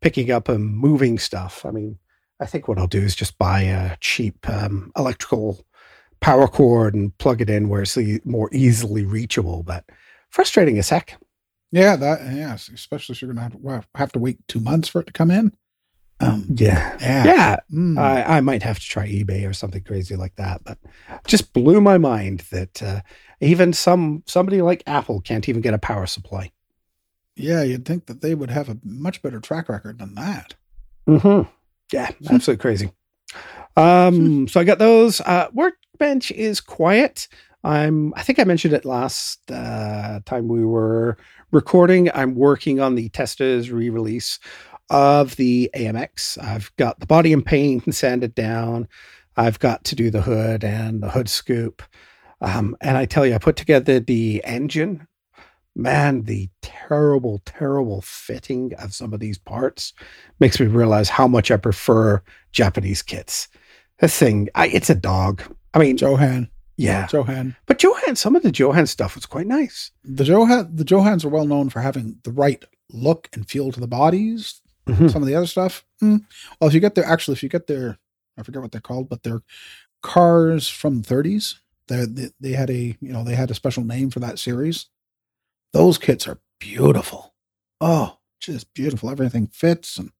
picking 0.00 0.30
up 0.30 0.48
and 0.48 0.64
moving 0.76 1.18
stuff 1.18 1.64
i 1.66 1.70
mean 1.70 1.98
i 2.40 2.46
think 2.46 2.66
what 2.68 2.78
i'll 2.78 2.86
do 2.86 3.00
is 3.02 3.14
just 3.14 3.38
buy 3.38 3.62
a 3.62 3.96
cheap 4.00 4.48
um, 4.48 4.90
electrical 4.96 5.64
power 6.20 6.48
cord 6.48 6.94
and 6.94 7.16
plug 7.18 7.40
it 7.42 7.50
in 7.50 7.68
where 7.68 7.82
it's 7.82 7.98
more 8.24 8.48
easily 8.52 9.04
reachable 9.04 9.62
but 9.62 9.84
frustrating 10.30 10.78
as 10.78 10.88
heck 10.88 11.18
Yeah, 11.72 11.96
that 11.96 12.20
yes, 12.32 12.68
especially 12.68 13.14
if 13.14 13.22
you're 13.22 13.32
gonna 13.32 13.42
have 13.42 13.60
to, 13.60 13.88
have 13.94 14.12
to 14.12 14.18
wait 14.18 14.46
two 14.48 14.60
months 14.60 14.88
for 14.88 15.00
it 15.00 15.06
to 15.06 15.12
come 15.12 15.30
in. 15.30 15.52
Um, 16.18 16.46
yeah 16.48 16.96
yeah. 16.98 17.24
yeah 17.26 17.56
Mm. 17.70 17.98
I, 17.98 18.38
I 18.38 18.40
might 18.40 18.62
have 18.62 18.78
to 18.78 18.86
try 18.86 19.06
ebay 19.06 19.46
or 19.46 19.52
something 19.52 19.82
crazy 19.82 20.16
like 20.16 20.34
that 20.36 20.62
but 20.64 20.78
just 21.26 21.52
blew 21.52 21.78
my 21.78 21.98
mind 21.98 22.40
that 22.52 22.82
uh, 22.82 23.00
even 23.42 23.74
some 23.74 24.22
somebody 24.24 24.62
like 24.62 24.82
apple 24.86 25.20
can't 25.20 25.46
even 25.46 25.60
get 25.60 25.74
a 25.74 25.78
power 25.78 26.06
supply 26.06 26.52
yeah, 27.36 27.62
you'd 27.62 27.84
think 27.84 28.06
that 28.06 28.22
they 28.22 28.34
would 28.34 28.50
have 28.50 28.68
a 28.68 28.78
much 28.82 29.22
better 29.22 29.40
track 29.40 29.68
record 29.68 29.98
than 29.98 30.14
that. 30.14 30.54
Mm-hmm. 31.06 31.48
Yeah, 31.92 32.10
absolutely 32.30 32.56
crazy. 32.56 32.92
Um, 33.76 34.48
so 34.48 34.58
I 34.58 34.64
got 34.64 34.78
those. 34.78 35.20
Uh, 35.20 35.48
workbench 35.52 36.30
is 36.32 36.60
quiet. 36.60 37.28
I'm. 37.66 38.14
I 38.14 38.22
think 38.22 38.38
I 38.38 38.44
mentioned 38.44 38.74
it 38.74 38.84
last 38.84 39.50
uh, 39.50 40.20
time 40.24 40.46
we 40.46 40.64
were 40.64 41.18
recording. 41.50 42.08
I'm 42.14 42.36
working 42.36 42.78
on 42.78 42.94
the 42.94 43.08
Testor's 43.08 43.72
re-release 43.72 44.38
of 44.88 45.34
the 45.34 45.68
AMX. 45.74 46.40
I've 46.42 46.70
got 46.76 47.00
the 47.00 47.06
body 47.06 47.32
and 47.32 47.44
paint 47.44 47.84
and 47.84 47.94
sanded 47.94 48.36
down. 48.36 48.86
I've 49.36 49.58
got 49.58 49.82
to 49.84 49.96
do 49.96 50.10
the 50.10 50.22
hood 50.22 50.62
and 50.62 51.02
the 51.02 51.10
hood 51.10 51.28
scoop. 51.28 51.82
Um, 52.40 52.76
and 52.80 52.96
I 52.96 53.04
tell 53.04 53.26
you, 53.26 53.34
I 53.34 53.38
put 53.38 53.56
together 53.56 53.98
the 53.98 54.42
engine. 54.44 55.08
Man, 55.74 56.22
the 56.22 56.48
terrible, 56.62 57.42
terrible 57.44 58.00
fitting 58.00 58.74
of 58.78 58.94
some 58.94 59.12
of 59.12 59.18
these 59.18 59.38
parts 59.38 59.92
makes 60.38 60.60
me 60.60 60.66
realize 60.66 61.08
how 61.08 61.26
much 61.26 61.50
I 61.50 61.56
prefer 61.56 62.22
Japanese 62.52 63.02
kits. 63.02 63.48
This 63.98 64.16
thing, 64.16 64.50
I, 64.54 64.68
it's 64.68 64.88
a 64.88 64.94
dog. 64.94 65.42
I 65.74 65.80
mean, 65.80 65.96
Johan. 65.96 66.48
Yeah, 66.76 67.06
Johan. 67.12 67.56
but 67.66 67.82
Johan, 67.82 68.16
some 68.16 68.36
of 68.36 68.42
the 68.42 68.50
Johan 68.50 68.86
stuff 68.86 69.14
was 69.14 69.26
quite 69.26 69.46
nice. 69.46 69.90
The 70.04 70.24
Johan 70.24 70.74
the 70.76 70.84
Johans 70.84 71.24
are 71.24 71.28
well 71.30 71.46
known 71.46 71.68
for 71.70 71.80
having 71.80 72.18
the 72.24 72.32
right 72.32 72.64
look 72.92 73.28
and 73.32 73.48
feel 73.48 73.72
to 73.72 73.80
the 73.80 73.86
bodies. 73.88 74.60
Mhm. 74.86 75.10
Some 75.10 75.22
of 75.22 75.26
the 75.26 75.34
other 75.34 75.46
stuff. 75.48 75.84
mm, 76.02 76.24
Well, 76.60 76.68
if 76.68 76.74
you 76.74 76.80
get 76.80 76.94
their 76.94 77.04
actually 77.04 77.32
if 77.34 77.42
you 77.42 77.48
get 77.48 77.66
their 77.66 77.98
I 78.38 78.42
forget 78.42 78.62
what 78.62 78.70
they're 78.72 78.80
called, 78.80 79.08
but 79.08 79.22
they're 79.22 79.42
cars 80.02 80.68
from 80.68 81.00
the 81.02 81.08
30s. 81.14 81.56
They, 81.88 82.04
they 82.04 82.30
they 82.40 82.52
had 82.52 82.70
a 82.70 82.96
you 83.00 83.12
know 83.12 83.24
they 83.24 83.34
had 83.34 83.50
a 83.50 83.54
special 83.54 83.84
name 83.84 84.10
for 84.10 84.20
that 84.20 84.38
series. 84.38 84.86
Those 85.72 85.98
kits 85.98 86.26
are 86.28 86.40
beautiful. 86.60 87.34
Oh, 87.80 88.18
just 88.40 88.72
beautiful. 88.74 89.10
Everything 89.10 89.46
fits. 89.48 89.96
And 89.98 90.10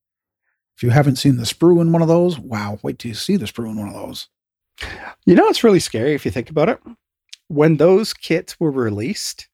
if 0.76 0.82
you 0.82 0.90
haven't 0.90 1.16
seen 1.16 1.36
the 1.36 1.44
sprue 1.44 1.80
in 1.80 1.92
one 1.92 2.02
of 2.02 2.08
those, 2.08 2.38
wow, 2.38 2.78
wait 2.82 2.98
till 2.98 3.08
you 3.10 3.14
see 3.14 3.36
the 3.36 3.46
sprue 3.46 3.70
in 3.70 3.76
one 3.78 3.88
of 3.88 3.94
those. 3.94 4.28
You 5.24 5.34
know, 5.34 5.48
it's 5.48 5.64
really 5.64 5.80
scary 5.80 6.14
if 6.14 6.24
you 6.24 6.30
think 6.30 6.50
about 6.50 6.68
it. 6.68 6.78
When 7.48 7.76
those 7.76 8.12
kits 8.12 8.58
were 8.60 8.70
released, 8.70 9.48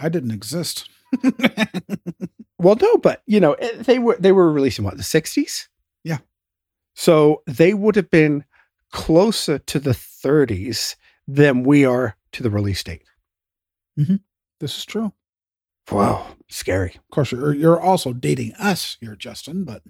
I 0.00 0.08
didn't 0.08 0.30
exist. 0.32 0.88
well, 2.58 2.76
no, 2.80 2.96
but 2.98 3.22
you 3.26 3.40
know, 3.40 3.54
eh, 3.54 3.82
they 3.82 3.98
were 3.98 4.16
they 4.18 4.32
were 4.32 4.52
released 4.52 4.78
in 4.78 4.84
what 4.84 4.96
the 4.96 5.02
sixties. 5.02 5.68
Yeah. 6.04 6.18
So 6.94 7.42
they 7.46 7.74
would 7.74 7.96
have 7.96 8.10
been 8.10 8.44
closer 8.92 9.58
to 9.58 9.78
the 9.78 9.92
30s 9.92 10.96
than 11.28 11.62
we 11.62 11.84
are 11.84 12.16
to 12.32 12.42
the 12.42 12.50
release 12.50 12.82
date. 12.82 13.02
this 13.96 14.76
is 14.78 14.84
true. 14.84 15.12
Wow, 15.90 16.26
scary. 16.48 16.90
Of 16.96 17.10
course, 17.10 17.32
you're, 17.32 17.54
you're 17.54 17.80
also 17.80 18.12
dating 18.12 18.52
us 18.54 18.96
here, 19.00 19.16
Justin, 19.16 19.64
but 19.64 19.82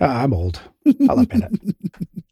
Uh, 0.00 0.06
I'm 0.06 0.32
old. 0.34 0.60
I'll 1.08 1.20
admit 1.20 1.50
it. 1.52 1.76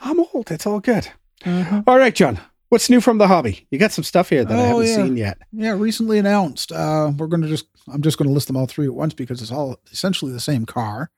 I'm 0.00 0.20
old. 0.20 0.50
It's 0.50 0.66
all 0.66 0.80
good. 0.80 1.08
Uh-huh. 1.44 1.82
All 1.86 1.98
right, 1.98 2.14
John. 2.14 2.40
What's 2.68 2.88
new 2.88 3.00
from 3.00 3.18
the 3.18 3.26
hobby? 3.26 3.66
You 3.70 3.78
got 3.78 3.90
some 3.92 4.04
stuff 4.04 4.28
here 4.28 4.44
that 4.44 4.56
I 4.56 4.62
Oh, 4.62 4.66
haven't 4.66 4.86
yeah. 4.86 4.94
seen 4.96 5.16
yet. 5.16 5.38
Yeah, 5.52 5.72
recently 5.72 6.18
announced. 6.18 6.70
Uh, 6.70 7.10
we're 7.16 7.26
going 7.26 7.42
to 7.42 7.48
just, 7.48 7.66
I'm 7.92 8.00
just 8.02 8.16
going 8.16 8.28
to 8.28 8.32
list 8.34 8.46
them 8.46 8.56
all 8.56 8.66
three 8.66 8.86
at 8.86 8.94
once 8.94 9.12
because 9.12 9.42
it's 9.42 9.50
all 9.50 9.80
essentially 9.90 10.30
the 10.32 10.38
same 10.40 10.66
car. 10.66 11.10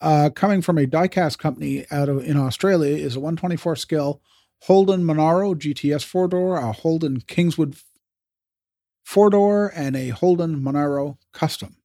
Uh, 0.00 0.30
coming 0.34 0.62
from 0.62 0.78
a 0.78 0.86
diecast 0.86 1.38
company 1.38 1.84
out 1.90 2.08
of 2.08 2.24
in 2.24 2.36
Australia 2.36 2.96
is 2.96 3.16
a 3.16 3.20
124 3.20 3.76
scale 3.76 4.22
Holden 4.62 5.04
Monaro 5.04 5.54
GTS 5.54 6.04
four 6.04 6.28
door, 6.28 6.56
a 6.56 6.70
Holden 6.72 7.22
Kingswood 7.26 7.76
four 9.04 9.28
door, 9.30 9.72
and 9.74 9.96
a 9.96 10.08
Holden 10.10 10.62
Monaro 10.62 11.18
Custom. 11.32 11.76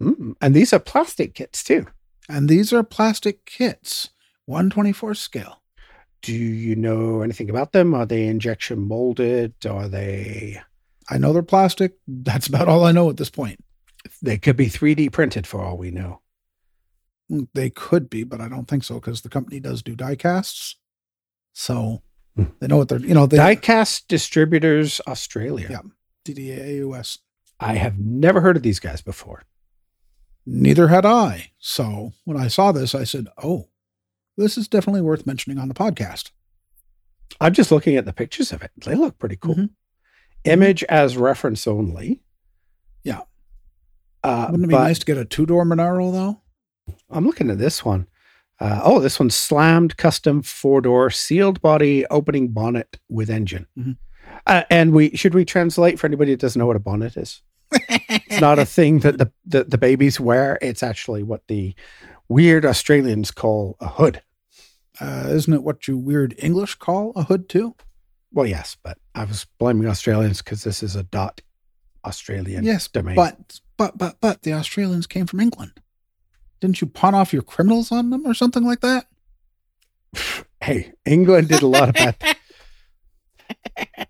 Mm, 0.00 0.34
and 0.40 0.54
these 0.54 0.72
are 0.72 0.78
plastic 0.80 1.34
kits 1.34 1.62
too. 1.62 1.86
And 2.28 2.48
these 2.48 2.72
are 2.72 2.82
plastic 2.82 3.44
kits, 3.44 4.10
124 4.46 5.14
scale. 5.14 5.62
Do 6.22 6.32
you 6.32 6.76
know 6.76 7.22
anything 7.22 7.50
about 7.50 7.72
them? 7.72 7.94
Are 7.94 8.06
they 8.06 8.26
injection 8.26 8.86
molded? 8.86 9.54
Are 9.66 9.88
they? 9.88 10.60
I 11.10 11.18
know 11.18 11.32
they're 11.32 11.42
plastic. 11.42 11.94
That's 12.06 12.46
about 12.46 12.68
all 12.68 12.84
I 12.84 12.92
know 12.92 13.10
at 13.10 13.16
this 13.16 13.30
point. 13.30 13.58
They 14.20 14.38
could 14.38 14.56
be 14.56 14.66
3D 14.66 15.10
printed 15.12 15.46
for 15.46 15.60
all 15.60 15.76
we 15.76 15.90
know. 15.90 16.20
Mm, 17.30 17.48
They 17.54 17.70
could 17.70 18.08
be, 18.08 18.24
but 18.24 18.40
I 18.40 18.48
don't 18.48 18.66
think 18.68 18.84
so 18.84 18.94
because 18.96 19.22
the 19.22 19.28
company 19.28 19.58
does 19.60 19.82
do 19.82 19.94
die 19.96 20.16
casts. 20.16 20.76
So 21.52 22.02
Hmm. 22.36 22.44
they 22.60 22.66
know 22.66 22.78
what 22.78 22.88
they're, 22.88 22.98
you 23.00 23.12
know, 23.14 23.26
they 23.26 23.36
Diecast 23.36 24.04
Distributors 24.08 25.00
Australia. 25.06 25.66
Yeah. 25.70 25.80
DDAUS. 26.24 27.18
I 27.60 27.74
have 27.74 27.98
never 27.98 28.40
heard 28.40 28.56
of 28.56 28.62
these 28.62 28.80
guys 28.80 29.02
before. 29.02 29.42
Neither 30.46 30.88
had 30.88 31.04
I. 31.04 31.52
So 31.58 32.12
when 32.24 32.36
I 32.38 32.48
saw 32.48 32.72
this, 32.72 32.94
I 32.94 33.04
said, 33.04 33.28
oh, 33.42 33.68
this 34.36 34.56
is 34.58 34.68
definitely 34.68 35.02
worth 35.02 35.26
mentioning 35.26 35.58
on 35.58 35.68
the 35.68 35.74
podcast. 35.74 36.30
I'm 37.40 37.52
just 37.54 37.70
looking 37.72 37.96
at 37.96 38.04
the 38.04 38.12
pictures 38.12 38.52
of 38.52 38.62
it. 38.62 38.70
They 38.84 38.94
look 38.94 39.18
pretty 39.18 39.36
cool. 39.36 39.54
Mhm. 39.54 39.70
Image 40.44 40.82
as 40.84 41.16
reference 41.16 41.66
only. 41.66 42.20
Yeah. 43.04 43.20
Uh, 44.22 44.48
Wouldn't 44.50 44.66
it 44.66 44.68
be 44.68 44.74
nice 44.74 44.98
to 44.98 45.06
get 45.06 45.16
a 45.18 45.24
two 45.24 45.46
door 45.46 45.64
Monaro 45.64 46.10
though? 46.10 46.40
I'm 47.10 47.26
looking 47.26 47.50
at 47.50 47.58
this 47.58 47.84
one. 47.84 48.06
Uh, 48.60 48.80
oh, 48.84 49.00
this 49.00 49.18
one's 49.18 49.34
slammed 49.34 49.96
custom 49.96 50.42
four 50.42 50.80
door 50.80 51.10
sealed 51.10 51.60
body 51.60 52.06
opening 52.06 52.48
bonnet 52.48 52.98
with 53.08 53.30
engine. 53.30 53.66
Mhm. 53.78 53.96
Uh, 54.46 54.62
and 54.70 54.92
we 54.92 55.16
should 55.16 55.34
we 55.34 55.44
translate 55.44 55.98
for 55.98 56.06
anybody 56.06 56.32
that 56.32 56.40
doesn't 56.40 56.58
know 56.58 56.66
what 56.66 56.76
a 56.76 56.80
bonnet 56.80 57.16
is? 57.16 57.42
It's 58.08 58.40
not 58.40 58.58
a 58.58 58.64
thing 58.66 59.00
that 59.00 59.18
the, 59.18 59.30
the, 59.46 59.64
the 59.64 59.78
babies 59.78 60.18
wear. 60.20 60.58
It's 60.62 60.82
actually 60.82 61.22
what 61.22 61.42
the 61.48 61.74
weird 62.32 62.64
Australians 62.64 63.30
call 63.30 63.76
a 63.80 63.88
hood. 63.88 64.22
Uh, 65.00 65.26
isn't 65.28 65.52
it 65.52 65.62
what 65.62 65.86
you 65.86 65.96
weird 65.96 66.34
English 66.38 66.76
call 66.76 67.12
a 67.14 67.24
hood 67.24 67.48
too? 67.48 67.74
Well, 68.32 68.46
yes, 68.46 68.76
but 68.82 68.98
I 69.14 69.24
was 69.24 69.46
blaming 69.58 69.86
Australians 69.86 70.42
because 70.42 70.64
this 70.64 70.82
is 70.82 70.96
a 70.96 71.02
dot 71.02 71.42
Australian 72.04 72.64
yes, 72.64 72.88
domain. 72.88 73.14
but 73.14 73.60
but 73.76 73.96
but 73.96 74.16
but 74.20 74.42
the 74.42 74.52
Australians 74.54 75.06
came 75.06 75.26
from 75.26 75.40
England. 75.40 75.80
Didn't 76.60 76.80
you 76.80 76.86
pawn 76.86 77.14
off 77.14 77.32
your 77.32 77.42
criminals 77.42 77.92
on 77.92 78.10
them 78.10 78.26
or 78.26 78.34
something 78.34 78.64
like 78.64 78.80
that? 78.80 79.06
hey, 80.60 80.92
England 81.04 81.48
did 81.48 81.62
a 81.62 81.66
lot 81.66 81.88
of 81.90 81.94
bad. 81.94 82.16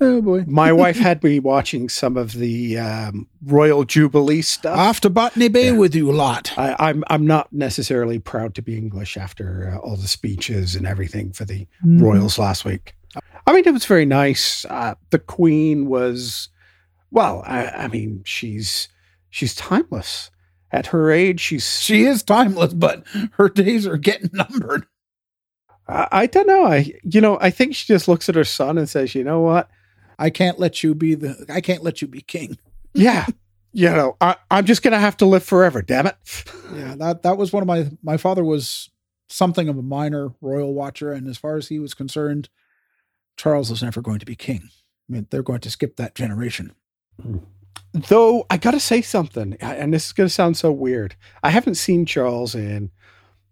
oh 0.00 0.22
boy. 0.22 0.44
My 0.46 0.72
wife 0.72 0.96
had 0.98 1.22
me 1.24 1.38
watching 1.40 1.88
some 1.88 2.16
of 2.16 2.32
the 2.32 2.78
um, 2.78 3.26
Royal 3.44 3.84
Jubilee 3.84 4.42
stuff. 4.42 5.00
To 5.00 5.10
Botany 5.10 5.48
Bay 5.48 5.66
Yeah. 5.66 5.72
with 5.78 5.94
you 5.94 6.10
a 6.10 6.14
lot. 6.14 6.56
I, 6.58 6.76
I'm 6.78 7.02
I'm 7.08 7.26
not 7.26 7.52
necessarily 7.52 8.18
proud 8.18 8.54
to 8.56 8.62
be 8.62 8.76
English 8.76 9.16
after 9.16 9.72
uh, 9.74 9.78
all 9.78 9.96
the 9.96 10.08
speeches 10.08 10.74
and 10.76 10.86
everything 10.86 11.32
for 11.32 11.44
the 11.44 11.66
Mm-hmm. 11.84 12.02
royals 12.02 12.38
last 12.38 12.64
week. 12.64 12.94
I 13.46 13.52
mean, 13.52 13.64
it 13.66 13.72
was 13.72 13.86
very 13.86 14.04
nice. 14.06 14.64
Uh, 14.66 14.94
the 15.10 15.18
Queen 15.18 15.86
was, 15.86 16.48
well, 17.10 17.42
I, 17.46 17.66
I 17.66 17.88
mean, 17.88 18.22
she's 18.24 18.88
she's 19.30 19.54
timeless. 19.54 20.30
At 20.72 20.86
her 20.88 21.10
age, 21.12 21.40
she's 21.40 21.80
She 21.80 22.04
is 22.04 22.22
timeless, 22.24 22.74
but 22.74 23.04
her 23.32 23.48
days 23.48 23.86
are 23.86 23.96
getting 23.96 24.30
numbered. 24.34 24.86
I, 25.88 26.08
I 26.12 26.26
don't 26.26 26.46
know. 26.46 26.64
I 26.64 26.92
you 27.02 27.20
know 27.20 27.38
I 27.40 27.50
think 27.50 27.74
she 27.74 27.86
just 27.86 28.08
looks 28.08 28.28
at 28.28 28.34
her 28.34 28.44
son 28.44 28.78
and 28.78 28.88
says, 28.88 29.14
you 29.14 29.24
know 29.24 29.40
what? 29.40 29.68
I 30.18 30.30
can't 30.30 30.58
let 30.58 30.82
you 30.82 30.94
be 30.94 31.14
the 31.14 31.46
I 31.48 31.60
can't 31.60 31.82
let 31.82 32.02
you 32.02 32.08
be 32.08 32.20
king. 32.20 32.58
Yeah, 32.98 33.26
you 33.74 33.90
know 33.90 34.16
I, 34.22 34.36
I'm 34.50 34.64
just 34.64 34.82
gonna 34.82 34.98
have 34.98 35.18
to 35.18 35.26
live 35.26 35.44
forever. 35.44 35.82
Damn 35.82 36.06
it. 36.06 36.16
Yeah, 36.74 36.94
that 36.96 37.22
that 37.22 37.36
was 37.36 37.52
one 37.52 37.62
of 37.62 37.66
my 37.66 37.90
my 38.02 38.16
father 38.16 38.42
was 38.42 38.90
something 39.28 39.68
of 39.68 39.76
a 39.76 39.82
minor 39.82 40.30
royal 40.40 40.72
watcher, 40.74 41.12
and 41.12 41.28
as 41.28 41.36
far 41.36 41.56
as 41.56 41.68
he 41.68 41.78
was 41.78 41.94
concerned, 41.94 42.48
Charles 43.36 43.70
was 43.70 43.82
never 43.82 44.00
going 44.00 44.18
to 44.18 44.26
be 44.26 44.34
king. 44.34 44.62
I 45.08 45.12
mean, 45.12 45.26
they're 45.30 45.42
going 45.42 45.60
to 45.60 45.70
skip 45.70 45.96
that 45.96 46.14
generation. 46.14 46.72
Hmm. 47.22 47.38
Though 47.92 48.46
I 48.50 48.56
gotta 48.56 48.80
say 48.80 49.02
something, 49.02 49.56
and 49.60 49.92
this 49.92 50.06
is 50.06 50.12
gonna 50.12 50.28
sound 50.28 50.56
so 50.56 50.72
weird. 50.72 51.14
I 51.42 51.50
haven't 51.50 51.76
seen 51.76 52.06
Charles 52.06 52.54
in 52.54 52.90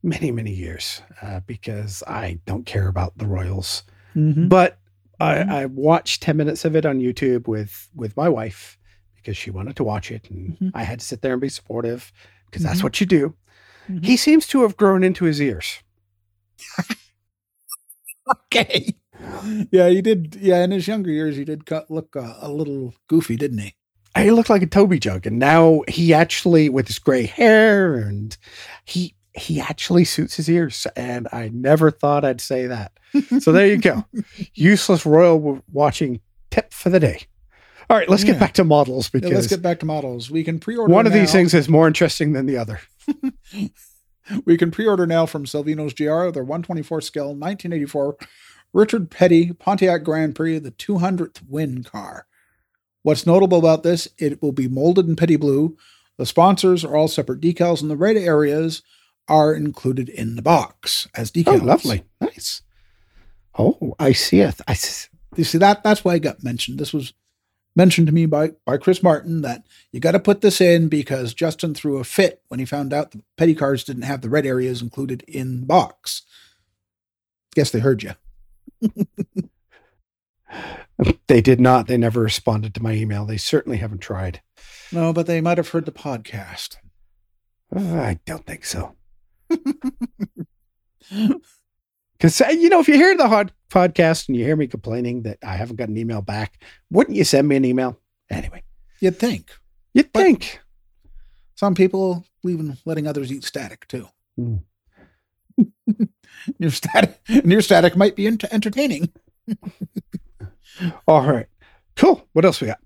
many 0.04 0.30
many 0.30 0.52
years 0.52 1.02
uh, 1.22 1.40
because 1.46 2.02
I 2.06 2.38
don't 2.46 2.66
care 2.66 2.86
about 2.88 3.16
the 3.18 3.26
royals. 3.26 3.82
But 4.14 4.78
I, 5.18 5.34
Mhm. 5.36 5.48
I 5.50 5.66
watched 5.66 6.22
ten 6.22 6.36
minutes 6.36 6.64
of 6.64 6.76
it 6.76 6.86
on 6.86 7.00
YouTube 7.00 7.48
with 7.48 7.88
with 7.96 8.16
my 8.16 8.28
wife 8.28 8.78
because 9.16 9.36
she 9.36 9.50
wanted 9.50 9.74
to 9.76 9.84
watch 9.84 10.10
it, 10.12 10.28
and 10.30 10.56
Mhm. 10.58 10.70
I 10.74 10.84
had 10.84 11.00
to 11.00 11.06
sit 11.06 11.22
there 11.22 11.32
and 11.32 11.40
be 11.40 11.48
supportive 11.48 12.12
because 12.46 12.62
that's 12.62 12.80
Mhm. 12.80 12.84
what 12.84 13.00
you 13.00 13.06
do. 13.06 13.34
Mhm. 13.88 14.04
He 14.04 14.16
seems 14.16 14.46
to 14.48 14.62
have 14.62 14.76
grown 14.76 15.02
into 15.02 15.24
his 15.24 15.40
ears. 15.40 15.82
Okay. 18.46 18.94
Yeah, 19.70 19.88
he 19.88 20.00
did. 20.00 20.36
Yeah, 20.40 20.64
in 20.64 20.70
his 20.70 20.88
younger 20.88 21.10
years, 21.10 21.36
he 21.36 21.44
did 21.44 21.66
cut, 21.66 21.90
look 21.90 22.16
uh, 22.16 22.34
a 22.40 22.50
little 22.50 22.94
goofy, 23.08 23.36
didn't 23.36 23.58
he? 23.58 23.74
he 24.16 24.30
looked 24.30 24.48
like 24.50 24.62
a 24.62 24.66
Toby 24.66 24.98
jug, 24.98 25.26
and 25.26 25.38
now 25.38 25.82
he 25.88 26.14
actually, 26.14 26.68
with 26.68 26.86
his 26.86 26.98
gray 26.98 27.26
hair, 27.26 27.94
and 27.96 28.36
he 28.84 29.14
he 29.34 29.60
actually 29.60 30.04
suits 30.04 30.36
his 30.36 30.48
ears. 30.48 30.86
And 30.96 31.28
I 31.32 31.50
never 31.52 31.90
thought 31.90 32.24
I'd 32.24 32.40
say 32.40 32.66
that. 32.66 32.92
So 33.40 33.52
there 33.52 33.66
you 33.68 33.76
go, 33.76 34.04
useless 34.54 35.06
royal 35.06 35.62
watching 35.72 36.20
tip 36.50 36.72
for 36.72 36.90
the 36.90 36.98
day. 36.98 37.20
All 37.88 37.96
right, 37.96 38.08
let's 38.08 38.24
Yeah. 38.24 38.32
get 38.32 38.40
back 38.40 38.54
to 38.54 38.64
models 38.64 39.06
Yeah, 39.12 39.20
because 39.20 39.32
let's 39.32 39.46
get 39.46 39.62
back 39.62 39.78
to 39.80 39.86
models. 39.86 40.30
We 40.30 40.42
can 40.42 40.58
pre-order 40.58 40.92
one 40.92 41.06
of 41.06 41.12
these 41.12 41.30
things 41.30 41.54
is 41.54 41.68
more 41.68 41.86
interesting 41.86 42.32
than 42.32 42.46
the 42.46 42.56
other. 42.56 42.80
We 44.46 44.56
can 44.56 44.70
pre-order 44.70 45.06
now 45.06 45.26
from 45.26 45.44
Salvino's 45.44 45.92
JR 45.92 46.30
their 46.30 46.42
124 46.44 47.02
scale 47.02 47.26
1984 47.26 48.16
Richard 48.72 49.10
Petty 49.10 49.52
Pontiac 49.52 50.02
Grand 50.02 50.34
Prix, 50.34 50.58
the 50.58 50.70
200th 50.70 51.46
win 51.46 51.84
car. 51.84 52.26
What's 53.02 53.26
notable 53.26 53.58
about 53.58 53.82
this, 53.82 54.08
it 54.18 54.40
will 54.42 54.50
be 54.52 54.66
molded 54.66 55.06
in 55.06 55.14
petty 55.14 55.36
blue. 55.36 55.76
The 56.16 56.24
sponsors 56.26 56.84
are 56.84 56.96
all 56.96 57.06
separate 57.06 57.40
decals, 57.42 57.82
and 57.82 57.90
the 57.90 57.96
red 57.98 58.16
areas 58.16 58.82
are 59.28 59.54
included 59.54 60.08
in 60.08 60.36
the 60.36 60.42
box 60.42 61.08
as 61.14 61.30
decals. 61.30 61.44
Oh, 61.56 61.58
decals. 61.60 61.64
lovely, 61.66 62.04
nice. 62.20 62.62
Oh, 63.58 63.94
I 63.98 64.12
see 64.12 64.40
it. 64.40 64.60
I 64.68 64.72
s- 64.72 65.08
You 65.36 65.44
see 65.44 65.58
that? 65.58 65.82
That's 65.84 66.04
why 66.04 66.14
I 66.14 66.18
got 66.18 66.42
mentioned. 66.44 66.78
This 66.78 66.92
was 66.92 67.12
mentioned 67.76 68.06
to 68.06 68.12
me 68.12 68.26
by 68.26 68.52
by 68.64 68.76
Chris 68.76 69.02
Martin 69.02 69.42
that 69.42 69.64
you 69.92 69.98
got 70.00 70.12
to 70.12 70.20
put 70.20 70.40
this 70.42 70.60
in 70.60 70.88
because 70.88 71.34
Justin 71.34 71.74
threw 71.74 71.98
a 71.98 72.04
fit 72.04 72.42
when 72.48 72.60
he 72.60 72.66
found 72.66 72.92
out 72.92 73.10
the 73.12 73.22
petty 73.36 73.54
cards 73.54 73.82
didn't 73.84 74.02
have 74.02 74.20
the 74.20 74.28
red 74.28 74.44
areas 74.46 74.82
included 74.82 75.22
in 75.26 75.60
the 75.60 75.66
box. 75.66 76.22
Guess 77.54 77.70
they 77.70 77.80
heard 77.80 78.02
you. 78.02 78.12
they 81.28 81.40
did 81.40 81.60
not. 81.60 81.86
They 81.86 81.96
never 81.96 82.20
responded 82.20 82.74
to 82.74 82.82
my 82.82 82.92
email. 82.92 83.24
They 83.24 83.36
certainly 83.36 83.78
haven't 83.78 84.00
tried. 84.00 84.40
No, 84.92 85.12
but 85.12 85.26
they 85.26 85.40
might 85.40 85.58
have 85.58 85.68
heard 85.68 85.86
the 85.86 85.92
podcast. 85.92 86.76
Uh, 87.74 87.80
I 88.00 88.20
don't 88.26 88.46
think 88.46 88.64
so. 88.64 88.94
Because, 92.18 92.40
you 92.40 92.68
know, 92.68 92.80
if 92.80 92.88
you 92.88 92.94
hear 92.94 93.16
the 93.16 93.28
hot 93.28 93.52
podcast 93.70 94.28
and 94.28 94.36
you 94.36 94.44
hear 94.44 94.56
me 94.56 94.66
complaining 94.66 95.22
that 95.22 95.38
I 95.44 95.56
haven't 95.56 95.76
got 95.76 95.88
an 95.88 95.98
email 95.98 96.22
back, 96.22 96.62
wouldn't 96.90 97.16
you 97.16 97.24
send 97.24 97.48
me 97.48 97.56
an 97.56 97.64
email? 97.64 97.98
Anyway, 98.30 98.62
You'd 99.00 99.18
think 99.18 99.50
you'd 99.92 100.10
But- 100.12 100.22
think. 100.22 100.60
some 101.56 101.74
people 101.74 102.24
believe 102.42 102.60
in 102.60 102.78
letting 102.86 103.06
others 103.06 103.30
eat 103.32 103.44
static 103.44 103.86
too. 103.86 104.08
Hmm. 104.36 104.56
your 106.58 106.70
static, 106.70 107.20
your 107.28 107.60
static 107.60 107.96
might 107.96 108.16
be 108.16 108.26
ent- 108.26 108.44
entertaining. 108.52 109.12
All 111.06 111.22
right. 111.22 111.46
Cool. 111.96 112.26
What 112.32 112.44
else 112.44 112.60
we 112.60 112.66
got? 112.68 112.80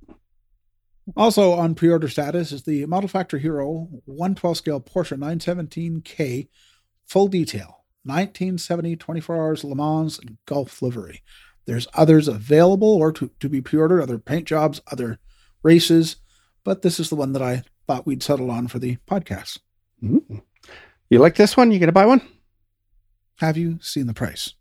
Also 1.19 1.51
on 1.51 1.75
pre-order 1.75 2.09
status 2.09 2.53
is 2.53 2.63
the 2.63 2.87
Model 2.87 3.09
Factory 3.09 3.41
Hiro 3.41 3.89
112 4.05 4.57
scale 4.57 4.81
Porsche 4.81 5.19
917K 5.19 6.47
full 7.07 7.27
detail 7.27 7.85
1970 8.05 8.95
24 8.95 9.37
hours 9.37 9.65
Le 9.65 9.75
Mans 9.75 10.21
Gulf 10.47 10.81
livery. 10.81 11.25
There's 11.67 11.89
others 11.93 12.29
available 12.29 12.95
or 12.95 13.11
to, 13.15 13.33
to 13.41 13.49
be 13.49 13.61
pre-ordered, 13.61 14.01
other 14.01 14.21
paint 14.21 14.47
jobs, 14.47 14.81
other 14.93 15.19
races, 15.65 16.17
but 16.63 16.83
this 16.83 17.01
is 17.01 17.09
the 17.09 17.17
one 17.17 17.33
that 17.33 17.43
I 17.43 17.65
thought 17.89 18.07
we'd 18.07 18.23
settle 18.23 18.53
on 18.53 18.69
for 18.69 18.79
the 18.79 18.99
podcast. 19.11 19.59
Mm. 20.01 20.43
You 21.11 21.19
like 21.19 21.35
this 21.35 21.57
one? 21.57 21.73
You 21.73 21.81
gonna 21.81 21.91
buy 21.91 22.07
one? 22.07 22.23
Have 23.41 23.57
you 23.57 23.81
seen 23.83 24.07
the 24.07 24.15
price? 24.15 24.55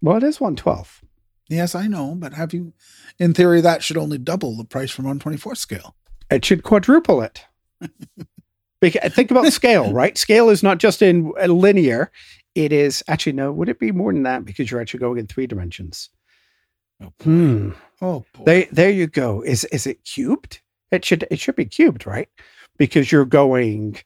Well, 0.00 0.16
it 0.16 0.22
is 0.22 0.40
one 0.40 0.56
twelve. 0.56 1.02
Yes, 1.48 1.74
I 1.74 1.86
know, 1.86 2.14
but 2.14 2.32
have 2.32 2.54
you? 2.54 2.72
In 3.18 3.34
theory, 3.34 3.60
that 3.60 3.82
should 3.82 3.96
only 3.96 4.18
double 4.18 4.56
the 4.56 4.64
price 4.64 4.90
from 4.90 5.04
124 5.04 5.54
scale. 5.54 5.94
It 6.30 6.44
should 6.44 6.62
quadruple 6.62 7.20
it. 7.20 7.44
because, 8.80 9.12
think 9.12 9.30
about 9.30 9.52
scale, 9.52 9.92
right? 9.92 10.16
Scale 10.16 10.48
is 10.48 10.62
not 10.62 10.78
just 10.78 11.02
in 11.02 11.32
uh, 11.40 11.46
linear. 11.46 12.10
It 12.54 12.72
is 12.72 13.02
actually 13.08 13.32
no. 13.32 13.52
Would 13.52 13.68
it 13.68 13.78
be 13.78 13.92
more 13.92 14.12
than 14.12 14.22
that 14.22 14.44
because 14.44 14.70
you're 14.70 14.80
actually 14.80 15.00
going 15.00 15.18
in 15.18 15.26
three 15.26 15.46
dimensions? 15.46 16.08
Oh, 17.02 17.12
boy. 17.18 17.24
Hmm. 17.24 17.70
Oh, 18.00 18.24
boy. 18.32 18.44
There, 18.44 18.66
there 18.72 18.90
you 18.90 19.06
go. 19.06 19.42
Is 19.42 19.64
is 19.66 19.86
it 19.86 20.04
cubed? 20.04 20.60
It 20.90 21.04
should 21.04 21.26
it 21.30 21.40
should 21.40 21.56
be 21.56 21.66
cubed, 21.66 22.06
right? 22.06 22.28
Because 22.78 23.12
you're 23.12 23.24
going 23.24 23.96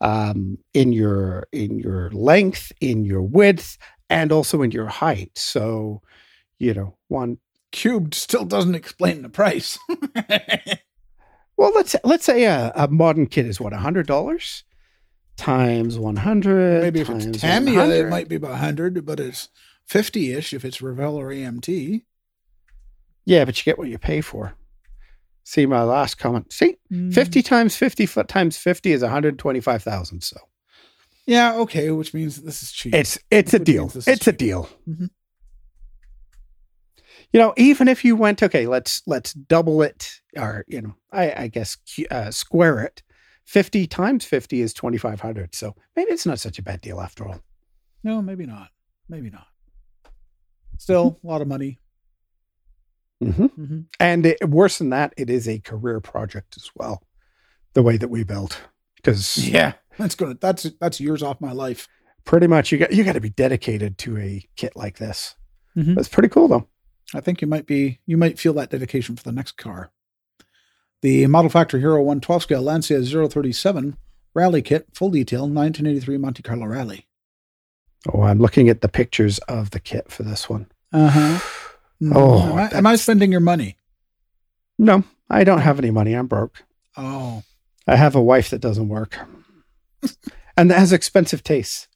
um, 0.00 0.58
in 0.74 0.92
your 0.92 1.46
in 1.52 1.78
your 1.78 2.10
length, 2.10 2.72
in 2.80 3.04
your 3.04 3.22
width, 3.22 3.78
and 4.10 4.32
also 4.32 4.62
in 4.62 4.72
your 4.72 4.88
height. 4.88 5.30
So, 5.36 6.02
you 6.62 6.72
know, 6.74 6.96
one. 7.08 7.38
cubed 7.72 8.14
still 8.14 8.44
doesn't 8.44 8.74
explain 8.74 9.22
the 9.22 9.28
price. 9.28 9.78
Well, 11.56 11.72
let's 11.74 11.94
let's 12.02 12.24
say 12.24 12.44
a, 12.44 12.72
a 12.74 12.88
modern 12.88 13.26
kit 13.26 13.46
is 13.46 13.60
what 13.60 13.72
hundred 13.72 14.06
dollars 14.06 14.64
times 15.36 15.98
one 15.98 16.16
hundred. 16.16 16.82
Maybe 16.82 17.00
if 17.00 17.10
it's 17.10 17.40
Tamiya, 17.40 17.88
it 17.88 18.08
might 18.08 18.28
be 18.28 18.36
about 18.36 18.52
100, 18.52 19.04
but 19.04 19.20
it's 19.20 19.48
50 19.86 20.32
ish 20.32 20.52
if 20.54 20.64
it's 20.64 20.80
Revell 20.82 21.14
or 21.16 21.28
AMT. 21.28 22.02
Yeah, 23.26 23.44
but 23.44 23.56
you 23.58 23.64
get 23.64 23.78
what 23.78 23.88
you 23.88 23.98
pay 23.98 24.22
for. 24.22 24.54
See 25.44 25.66
my 25.66 25.82
last 25.82 26.16
comment. 26.18 26.52
See, 26.52 26.76
Mm. 26.90 27.12
fifty 27.14 27.42
times 27.42 27.76
fifty 27.76 28.06
foot 28.06 28.28
times 28.28 28.56
fifty 28.56 28.92
is 28.92 29.02
one 29.02 29.10
hundred 29.10 29.38
twenty-five 29.38 29.82
thousand. 29.82 30.22
So 30.22 30.38
Yeah, 31.26 31.54
okay, 31.58 31.90
which 31.90 32.12
means 32.14 32.42
this 32.42 32.62
is 32.62 32.72
cheap. 32.72 32.94
it's 32.94 33.18
it's 33.30 33.54
a 33.54 33.58
deal. 33.58 33.82
means 33.84 33.94
this 33.94 34.08
It's 34.08 34.26
a 34.26 34.32
cheap. 34.32 34.38
deal. 34.38 34.68
Mhm. 34.88 35.10
You 37.32 37.40
know, 37.40 37.54
even 37.56 37.88
if 37.88 38.04
you 38.04 38.14
went 38.16 38.42
okay, 38.42 38.66
let's 38.66 39.02
let's 39.06 39.32
double 39.32 39.80
it, 39.82 40.10
or 40.36 40.64
you 40.68 40.82
know, 40.82 40.94
I 41.12 41.44
I 41.44 41.48
guess 41.48 41.76
uh, 42.10 42.30
square 42.30 42.80
it. 42.80 43.02
Fifty 43.46 43.86
times 43.86 44.24
fifty 44.24 44.60
is 44.60 44.74
twenty-five 44.74 45.20
hundred. 45.20 45.54
So 45.54 45.74
maybe 45.96 46.12
it's 46.12 46.26
not 46.26 46.38
such 46.40 46.58
a 46.58 46.62
bad 46.62 46.80
deal 46.80 47.00
after 47.00 47.26
all. 47.26 47.40
no, 48.04 48.20
maybe 48.22 48.46
not. 48.46 48.68
Maybe 49.08 49.30
not. 49.30 49.46
Still, 50.78 51.18
a 51.22 51.26
lot 51.26 51.42
of 51.42 51.48
money. 51.48 51.78
hmm 53.22 53.46
hmm 53.46 53.80
And 54.00 54.26
it, 54.26 54.48
worse 54.48 54.78
than 54.78 54.90
that, 54.90 55.12
it 55.16 55.30
is 55.30 55.48
a 55.48 55.58
career 55.60 56.00
project 56.00 56.54
as 56.56 56.70
well. 56.74 57.02
The 57.74 57.82
way 57.82 57.96
that 57.96 58.08
we 58.08 58.24
build, 58.24 58.56
because 58.96 59.38
Yeah, 59.48 59.74
that's 59.98 60.14
gonna 60.14 60.36
that's 60.40 60.66
that's 60.80 61.00
years 61.00 61.22
off 61.22 61.40
my 61.40 61.52
life. 61.52 61.88
pretty 62.24 62.46
much 62.46 62.70
you 62.72 62.78
got 62.78 62.92
you 62.92 63.04
got 63.04 63.14
to 63.14 63.20
be 63.20 63.30
dedicated 63.30 63.96
to 63.98 64.18
a 64.18 64.46
kit 64.56 64.76
like 64.76 64.98
this. 64.98 65.34
Mhm. 65.76 65.94
But 65.94 66.00
it's 66.00 66.08
pretty 66.08 66.28
cool 66.28 66.48
though. 66.48 66.68
I 67.14 67.20
think 67.20 67.40
you 67.40 67.48
might 67.48 67.66
be 67.66 68.00
you 68.06 68.16
might 68.16 68.38
feel 68.38 68.52
that 68.54 68.70
dedication 68.70 69.16
for 69.16 69.22
the 69.22 69.32
next 69.32 69.52
car. 69.52 69.90
The 71.02 71.26
Model 71.26 71.50
Factory 71.50 71.80
Hiro 71.80 71.98
112 71.98 72.42
scale 72.42 72.62
Lancia 72.62 73.02
037 73.02 73.96
rally 74.34 74.62
kit, 74.62 74.86
full 74.94 75.10
detail, 75.10 75.42
1983 75.42 76.16
Monte 76.16 76.42
Carlo 76.42 76.66
Rally. 76.66 77.06
Oh, 78.12 78.22
I'm 78.22 78.38
looking 78.38 78.68
at 78.68 78.80
the 78.80 78.88
pictures 78.88 79.38
of 79.40 79.70
the 79.70 79.80
kit 79.80 80.10
for 80.10 80.22
this 80.22 80.48
one. 80.48 80.70
Uh 80.92 81.08
huh. 81.08 81.38
Oh, 82.12 82.42
am 82.42 82.58
I, 82.58 82.68
am 82.78 82.86
I 82.88 82.96
spending 82.96 83.30
your 83.30 83.40
money? 83.40 83.76
No, 84.76 85.04
I 85.30 85.44
don't 85.44 85.60
have 85.60 85.78
any 85.78 85.92
money. 85.92 86.14
I'm 86.14 86.26
broke. 86.26 86.64
Oh, 86.96 87.44
I 87.86 87.94
have 87.94 88.16
a 88.16 88.20
wife 88.20 88.50
that 88.50 88.60
doesn't 88.60 88.88
work 88.88 89.16
and 90.56 90.70
that 90.70 90.78
has 90.78 90.92
expensive 90.92 91.42
tastes. 91.42 91.88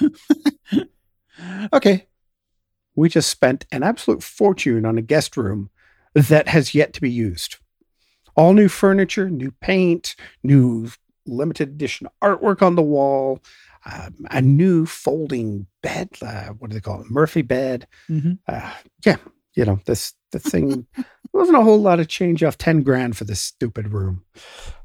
okay. 1.72 2.06
We 2.96 3.08
just 3.08 3.30
spent 3.30 3.66
an 3.72 3.82
absolute 3.82 4.22
fortune 4.22 4.84
on 4.84 4.98
a 4.98 5.02
guest 5.02 5.36
room 5.36 5.70
that 6.14 6.48
has 6.48 6.74
yet 6.74 6.92
to 6.94 7.00
be 7.00 7.10
used. 7.10 7.56
All 8.36 8.52
new 8.52 8.68
furniture, 8.68 9.28
new 9.30 9.52
paint, 9.60 10.16
new 10.42 10.90
limited 11.26 11.68
edition 11.68 12.08
artwork 12.22 12.62
on 12.62 12.74
the 12.74 12.82
wall, 12.82 13.40
um, 13.84 14.14
a 14.30 14.40
new 14.42 14.86
folding 14.86 15.66
bed. 15.82 16.08
Uh, 16.22 16.48
what 16.58 16.70
do 16.70 16.74
they 16.74 16.80
call 16.80 17.00
it? 17.02 17.10
Murphy 17.10 17.42
bed. 17.42 17.86
Mhm. 18.08 18.38
Uh, 18.46 18.72
yeah, 19.04 19.16
you 19.54 19.64
know 19.64 19.78
this 19.86 20.14
the 20.32 20.38
thing. 20.38 20.86
there 20.96 21.04
wasn't 21.32 21.58
a 21.58 21.62
whole 21.62 21.80
lot 21.80 22.00
of 22.00 22.08
change 22.08 22.42
off 22.42 22.58
ten 22.58 22.82
grand 22.82 23.16
for 23.16 23.24
this 23.24 23.40
stupid 23.40 23.92
room. 23.92 24.24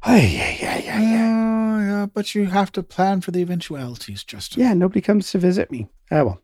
Ay, 0.03 0.19
yeah, 0.21 0.55
yeah, 0.59 0.77
yeah, 0.77 0.99
yeah. 1.01 1.31
Oh, 1.75 1.79
yeah, 1.79 2.05
but 2.07 2.33
you 2.35 2.45
have 2.45 2.71
to 2.73 2.83
plan 2.83 3.21
for 3.21 3.31
the 3.31 3.41
eventualities, 3.41 4.23
Justin. 4.23 4.61
Yeah, 4.61 4.73
nobody 4.73 5.01
comes 5.01 5.31
to 5.31 5.37
visit 5.39 5.71
me. 5.71 5.87
Oh 6.11 6.25
well. 6.25 6.41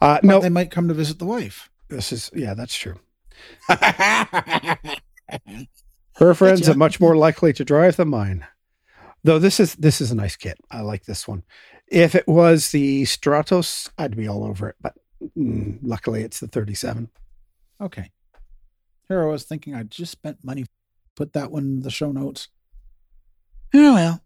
Uh, 0.00 0.18
no, 0.22 0.40
they 0.40 0.48
might 0.48 0.70
come 0.70 0.88
to 0.88 0.94
visit 0.94 1.18
the 1.18 1.24
wife. 1.24 1.70
this 1.88 2.12
is 2.12 2.30
yeah, 2.34 2.54
that's 2.54 2.74
true. 2.74 2.98
Her 6.16 6.34
friends 6.34 6.68
are 6.68 6.74
much 6.74 7.00
more 7.00 7.16
likely 7.26 7.52
to 7.54 7.64
drive 7.64 7.96
than 7.96 8.08
mine. 8.08 8.46
Though 9.24 9.38
this 9.38 9.60
is 9.60 9.74
this 9.76 10.00
is 10.00 10.10
a 10.10 10.16
nice 10.16 10.36
kit. 10.36 10.58
I 10.70 10.80
like 10.80 11.04
this 11.04 11.28
one. 11.28 11.44
If 11.86 12.14
it 12.14 12.26
was 12.26 12.70
the 12.70 13.04
Stratos, 13.04 13.90
I'd 13.98 14.16
be 14.16 14.28
all 14.28 14.44
over 14.44 14.68
it. 14.68 14.76
But 14.80 14.94
mm, 15.36 15.78
luckily, 15.82 16.22
it's 16.22 16.40
the 16.40 16.48
37. 16.48 17.08
okay. 17.80 18.10
Here 19.08 19.22
I 19.22 19.26
was 19.26 19.44
thinking 19.44 19.74
I 19.74 19.82
just 19.82 20.12
spent 20.12 20.44
money. 20.44 20.64
Put 21.16 21.34
that 21.34 21.50
one 21.50 21.64
in 21.64 21.80
the 21.82 21.90
show 21.90 22.12
notes. 22.12 22.48
Oh 23.74 23.94
well. 23.94 24.20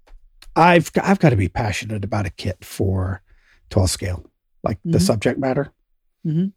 I've 0.55 0.91
I've 1.03 1.19
got 1.19 1.31
to 1.31 1.37
be 1.37 1.49
passionate 1.49 2.05
about 2.05 2.27
a 2.27 2.31
kit 2.31 2.65
for 2.65 3.23
12 3.71 3.91
scale, 3.91 4.25
like 4.67 4.79
the 4.85 4.99
Mhm. 4.99 5.03
subject 5.03 5.39
matter. 5.39 5.73
Mhm. 6.27 6.53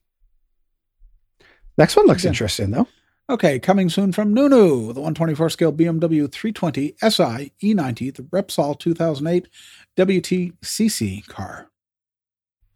Next 1.78 1.96
one 1.96 2.08
looks 2.08 2.26
interesting 2.26 2.72
though. 2.72 2.88
Okay, 3.30 3.60
coming 3.60 3.90
soon 3.90 4.12
from 4.12 4.34
Nunu, 4.34 4.92
the 4.92 5.02
124 5.02 5.50
scale 5.52 5.72
BMW 5.72 6.28
320 6.28 6.96
SI 7.00 7.52
E90, 7.64 8.10
the 8.16 8.24
Repsol 8.24 8.78
2008 8.80 9.48
WTCC 9.96 11.22
car. 11.28 11.70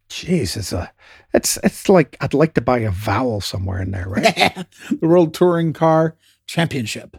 Jeez, 0.08 0.56
it's 0.56 0.72
a 0.72 0.92
it's 1.32 1.58
it's 1.64 1.88
like 1.88 2.16
I'd 2.20 2.34
like 2.34 2.54
to 2.54 2.60
buy 2.60 2.78
a 2.78 2.90
vowel 2.90 3.40
somewhere 3.40 3.82
in 3.82 3.90
there, 3.90 4.08
right? 4.08 4.24
the 4.90 4.98
World 5.08 5.34
Touring 5.34 5.72
Car 5.72 6.16
Championship, 6.46 7.16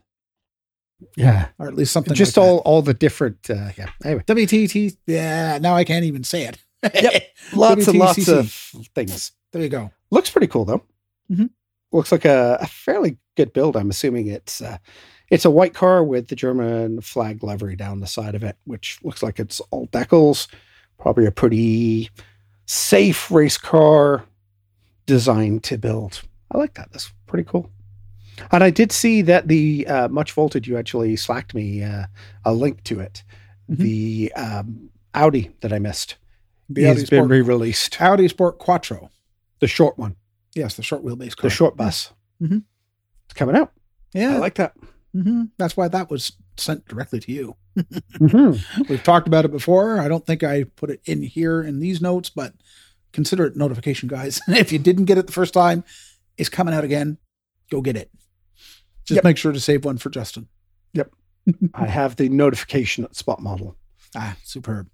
yeah, 1.18 1.50
or 1.60 1.68
at 1.68 1.74
least 1.76 1.92
something. 1.92 2.14
just 2.14 2.38
like 2.38 2.46
all 2.48 2.60
all 2.60 2.82
the 2.82 2.94
different. 2.94 3.50
Uh, 3.50 3.72
yeah. 3.78 3.90
Anyway. 4.06 4.24
WTT. 4.26 4.96
Yeah, 5.08 5.58
now 5.58 5.76
I 5.76 5.84
can't 5.84 6.06
even 6.06 6.24
say 6.24 6.44
it. 6.46 6.58
Yep. 6.94 7.24
lots 7.54 7.88
and 7.88 8.00
lots 8.00 8.28
of 8.28 8.52
things. 8.94 9.32
There 9.52 9.62
you 9.62 9.70
go. 9.70 9.92
Looks 10.12 10.30
pretty 10.30 10.48
cool 10.48 10.66
though. 10.66 10.84
Mhm. 11.32 11.50
Looks 11.92 12.12
like 12.12 12.26
a, 12.26 12.58
a 12.62 12.68
fairly 12.68 13.18
good 13.36 13.54
build. 13.54 13.76
I'm 13.78 13.90
assuming 13.90 14.28
it's 14.28 14.62
uh, 14.62 14.78
it's 15.30 15.46
a 15.46 15.50
white 15.52 15.74
car 15.74 16.04
with 16.04 16.28
the 16.28 16.36
German 16.36 17.02
flag 17.02 17.44
livery 17.44 17.76
down 17.76 18.00
the 18.00 18.08
side 18.08 18.36
of 18.36 18.44
it, 18.44 18.58
which 18.66 19.00
looks 19.04 19.24
like 19.24 19.40
it's 19.40 19.60
all 19.72 19.88
decals. 19.88 20.48
Probably 21.00 21.26
a 21.26 21.32
pretty 21.32 22.10
safe 22.66 23.30
race 23.32 23.58
car 23.58 24.26
designed 25.06 25.64
to 25.66 25.78
build. 25.78 26.22
I 26.52 26.58
like 26.58 26.74
that. 26.76 26.92
That's 26.92 27.12
pretty 27.28 27.48
cool. 27.48 27.70
And 28.52 28.64
I 28.64 28.70
did 28.70 28.92
see 28.92 29.22
that 29.24 29.48
the 29.48 29.88
uh, 29.88 30.08
much 30.10 30.34
voltage 30.34 30.68
you 30.68 30.78
actually 30.78 31.16
slacked 31.16 31.54
me 31.54 31.84
uh, 31.84 32.06
a 32.44 32.54
link 32.54 32.84
to 32.86 33.00
it. 33.00 33.24
Mhm. 33.70 33.78
The 33.78 34.34
um, 34.34 34.90
Audi 35.14 35.52
that 35.62 35.72
I 35.74 35.80
missed 35.80 36.16
The 36.70 36.84
has 36.84 36.98
Audi 36.98 37.00
been 37.10 37.20
Sport, 37.20 37.30
re-released. 37.30 38.02
Audi 38.02 38.28
Sport 38.28 38.58
Quattro. 38.60 39.10
The 39.60 39.68
short 39.68 39.98
one, 39.98 40.16
Yes, 40.56 40.76
the 40.76 40.84
short 40.84 41.04
wheelbase 41.04 41.36
car. 41.36 41.50
the 41.50 41.56
short 41.56 41.78
bus. 41.78 42.12
Mhm. 42.42 42.64
It's 43.26 43.34
coming 43.34 43.56
out. 43.56 43.72
Yeah, 44.14 44.36
I 44.36 44.38
like 44.40 44.56
that. 44.56 44.74
hmm 45.14 45.46
that's 45.58 45.76
why 45.78 45.88
that 45.88 46.10
was 46.10 46.34
sent 46.58 46.88
directly 46.88 47.20
to 47.22 47.32
you. 47.32 47.56
Mm-hmm. 48.20 48.84
We've 48.90 49.04
talked 49.04 49.28
about 49.28 49.44
it 49.46 49.52
before. 49.52 50.00
I 50.00 50.08
don't 50.08 50.26
think 50.26 50.44
I 50.44 50.64
put 50.64 50.90
it 50.90 51.02
in 51.06 51.22
here 51.22 51.62
in 51.62 51.80
these 51.80 52.02
notes, 52.02 52.30
but 52.30 52.54
consider 53.12 53.46
it 53.46 53.58
notification, 53.58 54.08
guys. 54.08 54.40
if 54.48 54.72
you 54.72 54.80
didn't 54.80 55.06
get 55.06 55.18
it 55.18 55.28
the 55.28 55.34
first 55.34 55.54
time, 55.54 55.84
it's 56.38 56.48
coming 56.50 56.74
out 56.74 56.84
again. 56.86 57.18
Go 57.70 57.82
get 57.82 57.98
it. 57.98 58.10
Just 59.04 59.18
Yep. 59.18 59.24
make 59.26 59.38
sure 59.38 59.52
to 59.52 59.60
save 59.60 59.84
one 59.86 59.98
for 59.98 60.10
Justin. 60.10 60.48
Yep. 60.94 61.12
I 61.74 61.88
have 61.88 62.16
the 62.16 62.30
notification 62.30 63.12
spot 63.14 63.42
model. 63.42 63.76
Ah, 64.16 64.38
superb. 64.44 64.88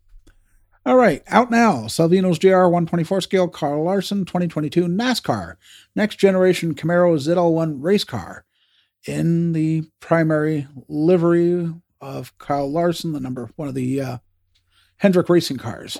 All 0.85 0.95
right, 0.97 1.23
out 1.27 1.51
now. 1.51 1.87
Salvino's 1.87 2.39
JR 2.39 2.63
124 2.63 3.21
scale 3.21 3.47
Carl 3.47 3.83
Larson 3.83 4.25
2022 4.25 4.85
NASCAR 4.87 5.55
next 5.95 6.15
generation 6.15 6.73
Camaro 6.73 7.15
ZL1 7.17 7.77
race 7.79 8.03
car 8.03 8.45
in 9.05 9.53
the 9.53 9.83
primary 9.99 10.67
livery 10.87 11.71
of 11.99 12.37
Kyle 12.39 12.71
Larson, 12.71 13.13
the 13.13 13.19
number 13.19 13.51
one 13.55 13.67
of 13.67 13.75
the 13.75 14.01
uh, 14.01 14.17
Hendrick 14.97 15.29
racing 15.29 15.57
cars. 15.57 15.99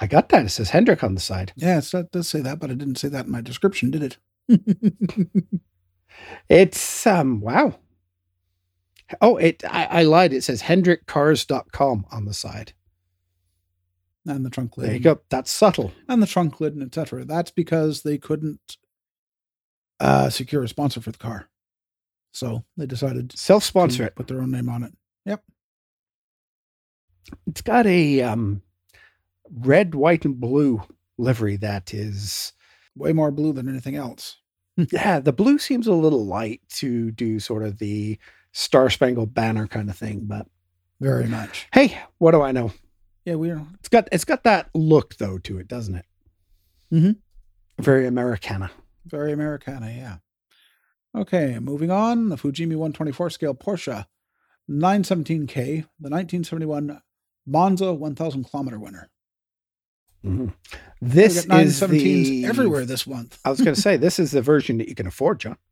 I 0.00 0.06
got 0.06 0.28
that. 0.28 0.46
It 0.46 0.50
says 0.50 0.70
Hendrick 0.70 1.02
on 1.02 1.14
the 1.14 1.20
side. 1.20 1.52
Yeah, 1.56 1.80
it 1.80 2.12
does 2.12 2.28
say 2.28 2.40
that, 2.40 2.58
but 2.58 2.70
I 2.70 2.74
didn't 2.74 2.98
say 2.98 3.08
that 3.08 3.26
in 3.26 3.32
my 3.32 3.40
description, 3.40 3.90
did 3.90 4.02
it? 4.02 4.18
It's 6.48 7.06
um 7.06 7.40
wow. 7.40 7.78
Oh, 9.20 9.36
it 9.36 9.62
I, 9.68 9.84
I 9.90 10.02
lied. 10.02 10.32
It 10.32 10.44
says 10.44 10.62
hendrickcars.com 10.62 12.06
on 12.10 12.24
the 12.24 12.34
side. 12.34 12.72
And 14.26 14.44
the 14.44 14.50
trunk 14.50 14.76
lid. 14.78 14.86
There 14.88 14.94
you 14.94 15.00
go. 15.00 15.20
That's 15.28 15.50
subtle. 15.50 15.92
And 16.08 16.22
the 16.22 16.26
trunk 16.26 16.60
lid 16.60 16.74
and 16.74 16.82
etc. 16.82 17.24
That's 17.24 17.50
because 17.50 18.02
they 18.02 18.16
couldn't 18.18 18.78
uh, 20.00 20.30
secure 20.30 20.62
a 20.62 20.68
sponsor 20.68 21.00
for 21.00 21.12
the 21.12 21.18
car. 21.18 21.48
So 22.32 22.64
they 22.76 22.86
decided 22.86 23.30
to 23.30 23.36
Self-sponsor 23.36 24.04
it. 24.04 24.16
put 24.16 24.26
their 24.26 24.40
own 24.40 24.50
name 24.50 24.68
on 24.68 24.82
it. 24.82 24.92
Yep. 25.26 25.42
It's 27.46 27.60
got 27.62 27.86
a 27.86 28.22
um 28.22 28.62
red, 29.50 29.94
white, 29.94 30.24
and 30.24 30.40
blue 30.40 30.82
livery 31.18 31.56
that 31.56 31.94
is 31.94 32.52
Way 32.96 33.12
more 33.12 33.30
blue 33.32 33.52
than 33.52 33.68
anything 33.68 33.96
else. 33.96 34.36
yeah, 34.76 35.18
the 35.18 35.32
blue 35.32 35.58
seems 35.58 35.86
a 35.88 35.92
little 35.92 36.24
light 36.26 36.60
to 36.76 37.10
do 37.10 37.40
sort 37.40 37.64
of 37.64 37.78
the 37.78 38.18
Star 38.52 38.88
Spangled 38.88 39.34
Banner 39.34 39.66
kind 39.66 39.90
of 39.90 39.96
thing, 39.96 40.20
but 40.24 40.46
Very 41.00 41.26
much. 41.26 41.66
hey, 41.72 41.98
what 42.18 42.30
do 42.32 42.42
I 42.42 42.52
know? 42.52 42.72
Yeah, 43.24 43.36
we 43.36 43.50
are. 43.50 43.66
It's 43.80 43.88
got 43.88 44.08
it's 44.12 44.24
got 44.24 44.44
that 44.44 44.68
look 44.74 45.16
though 45.16 45.38
to 45.38 45.58
it, 45.58 45.68
doesn't 45.68 45.94
it? 45.94 46.04
Mm-hmm. 46.92 47.82
Very 47.82 48.06
Americana. 48.06 48.70
Very 49.06 49.32
Americana, 49.32 49.90
yeah. 49.90 50.16
Okay, 51.16 51.58
moving 51.58 51.90
on. 51.90 52.28
The 52.28 52.36
Fujimi 52.36 52.70
124 52.76 53.30
scale 53.30 53.54
Porsche 53.54 54.06
917K, 54.70 55.54
the 56.00 56.10
1971 56.10 57.00
Monza 57.46 57.92
1000 57.92 58.44
kilometer 58.44 58.78
winner. 58.78 59.10
Mhm. 60.24 60.54
We 61.00 61.08
This 61.08 61.44
got 61.46 61.60
is 61.60 61.80
917s 61.80 62.24
the 62.24 62.46
everywhere 62.46 62.84
this 62.86 63.06
month. 63.06 63.38
I 63.44 63.50
was 63.50 63.60
going 63.60 63.74
to 63.74 63.80
say 63.80 63.96
this 63.98 64.18
is 64.18 64.30
the 64.30 64.40
version 64.42 64.78
that 64.78 64.88
you 64.88 64.94
can 64.94 65.06
afford, 65.06 65.40
John. 65.40 65.56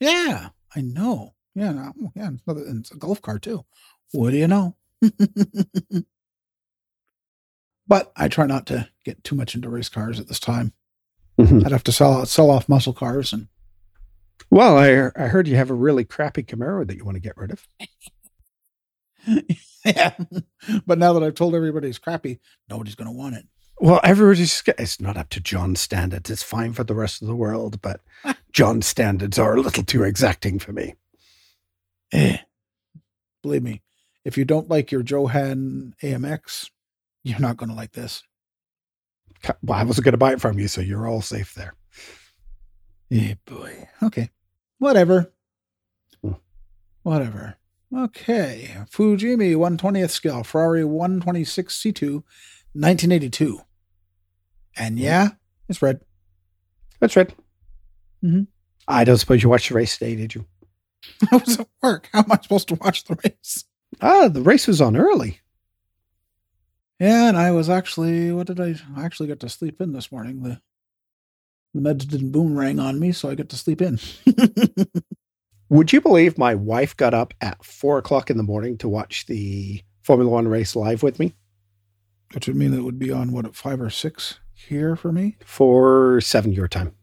Yeah, 0.00 0.48
I 0.74 0.80
know. 0.80 1.34
Yeah, 1.54 1.70
no, 1.72 1.92
yeah, 2.16 2.30
it's 2.32 2.42
another- 2.46 2.64
it's 2.66 2.90
a 2.90 2.96
Gulf 2.96 3.22
car 3.22 3.38
too. 3.38 3.64
What 4.12 4.30
do 4.30 4.36
you 4.36 4.48
know? 4.48 4.76
but 7.86 8.12
I 8.16 8.28
try 8.28 8.46
not 8.46 8.66
to 8.66 8.88
get 9.04 9.24
too 9.24 9.34
much 9.34 9.54
into 9.54 9.68
race 9.68 9.88
cars 9.88 10.18
at 10.20 10.28
this 10.28 10.40
time. 10.40 10.72
I'd 11.38 11.72
have 11.72 11.84
to 11.84 11.92
sell 11.92 12.24
sell 12.26 12.50
off 12.50 12.68
muscle 12.68 12.92
cars 12.92 13.32
and 13.32 13.48
Well, 14.50 14.78
I 14.78 15.10
I 15.20 15.28
heard 15.28 15.48
you 15.48 15.56
have 15.56 15.70
a 15.70 15.74
really 15.74 16.04
crappy 16.04 16.44
Camaro 16.44 16.86
that 16.86 16.96
you 16.96 17.04
want 17.04 17.16
to 17.16 17.20
get 17.20 17.36
rid 17.36 17.50
of. 17.50 17.66
yeah. 19.84 20.14
But 20.86 20.98
now 20.98 21.12
that 21.12 21.22
I've 21.22 21.34
told 21.34 21.54
everybody 21.54 21.88
it's 21.88 21.98
crappy, 21.98 22.38
nobody's 22.68 22.94
going 22.94 23.10
to 23.10 23.16
want 23.16 23.36
it. 23.36 23.46
Well, 23.80 24.00
everybody's 24.04 24.62
it's 24.78 25.00
not 25.00 25.16
up 25.16 25.28
to 25.30 25.40
John's 25.40 25.80
standards. 25.80 26.30
It's 26.30 26.42
fine 26.42 26.72
for 26.72 26.84
the 26.84 26.94
rest 26.94 27.20
of 27.20 27.28
the 27.28 27.34
world, 27.34 27.82
but 27.82 28.00
John's 28.52 28.86
standards 28.86 29.38
are 29.38 29.56
a 29.56 29.60
little 29.60 29.82
too 29.82 30.04
exacting 30.04 30.58
for 30.58 30.72
me. 30.72 30.94
Eh. 32.12 32.38
Believe 33.42 33.62
me, 33.62 33.82
if 34.24 34.38
you 34.38 34.44
don't 34.44 34.70
like 34.70 34.90
your 34.92 35.02
Johan 35.02 35.94
AMX, 36.02 36.70
you're 37.24 37.40
not 37.40 37.56
going 37.56 37.70
to 37.70 37.74
like 37.74 37.92
this. 37.92 38.22
Well, 39.62 39.78
I 39.78 39.82
wasn't 39.84 40.04
going 40.04 40.12
to 40.12 40.18
buy 40.18 40.32
it 40.32 40.40
from 40.40 40.58
you, 40.58 40.68
so 40.68 40.80
you're 40.80 41.06
all 41.08 41.20
safe 41.20 41.54
there. 41.54 41.74
Yeah, 43.10 43.34
boy. 43.44 43.88
Okay. 44.02 44.30
Whatever. 44.78 45.32
Hmm. 46.22 46.32
Whatever. 47.02 47.56
Okay. 47.94 48.70
Fujimi 48.90 49.54
120th 49.54 50.10
scale, 50.10 50.42
Ferrari 50.44 50.84
126 50.84 51.76
C2, 51.76 52.12
1982. 52.72 53.60
And 54.76 54.98
yeah, 54.98 55.28
it's 55.68 55.82
red. 55.82 56.00
That's 57.00 57.16
right. 57.16 57.32
Mhm. 58.24 58.46
I 58.88 59.04
don't 59.04 59.18
suppose 59.18 59.42
you 59.42 59.48
watched 59.48 59.68
the 59.68 59.74
race 59.76 59.96
today, 59.98 60.16
did 60.16 60.34
you? 60.34 60.46
I 61.32 61.36
was 61.36 61.60
at 61.60 61.68
work. 61.82 62.08
How 62.12 62.20
am 62.20 62.32
I 62.32 62.38
supposed 62.42 62.68
to 62.68 62.74
watch 62.76 63.04
the 63.04 63.16
race? 63.24 63.64
Ah, 64.00 64.28
the 64.28 64.42
race 64.42 64.66
was 64.66 64.80
on 64.80 64.96
early. 64.96 65.40
Yeah, 67.04 67.28
and 67.28 67.36
I 67.36 67.50
was 67.50 67.68
actually, 67.68 68.32
what 68.32 68.46
did 68.46 68.58
I, 68.58 68.76
I 68.96 69.04
actually 69.04 69.28
got 69.28 69.38
to 69.40 69.48
sleep 69.50 69.78
in 69.82 69.92
this 69.92 70.10
morning. 70.10 70.42
The 70.42 70.62
the 71.74 71.80
meds 71.80 72.08
didn't 72.08 72.30
boomerang 72.30 72.78
on 72.78 72.98
me, 72.98 73.12
so 73.12 73.28
I 73.28 73.34
get 73.34 73.50
to 73.50 73.56
sleep 73.56 73.82
in. 73.82 73.98
Would 75.68 75.92
you 75.92 76.00
believe 76.00 76.38
my 76.38 76.54
wife 76.54 76.96
got 76.96 77.12
up 77.12 77.34
at 77.42 77.62
four 77.62 77.98
o'clock 77.98 78.30
in 78.30 78.38
the 78.38 78.42
morning 78.42 78.78
to 78.78 78.88
watch 78.88 79.26
the 79.26 79.82
Formula 80.02 80.30
One 80.30 80.48
race 80.48 80.74
live 80.74 81.02
with 81.02 81.18
me 81.18 81.34
Which 82.32 82.46
would 82.46 82.56
mean 82.56 82.72
it 82.72 82.84
would 82.84 82.98
be 82.98 83.10
on 83.12 83.32
what 83.32 83.44
at 83.44 83.54
five 83.54 83.82
or 83.82 83.90
six 83.90 84.38
here 84.54 84.96
for 84.96 85.12
me. 85.12 85.36
for 85.44 86.22
seven 86.22 86.52
your 86.52 86.68
time? 86.68 86.94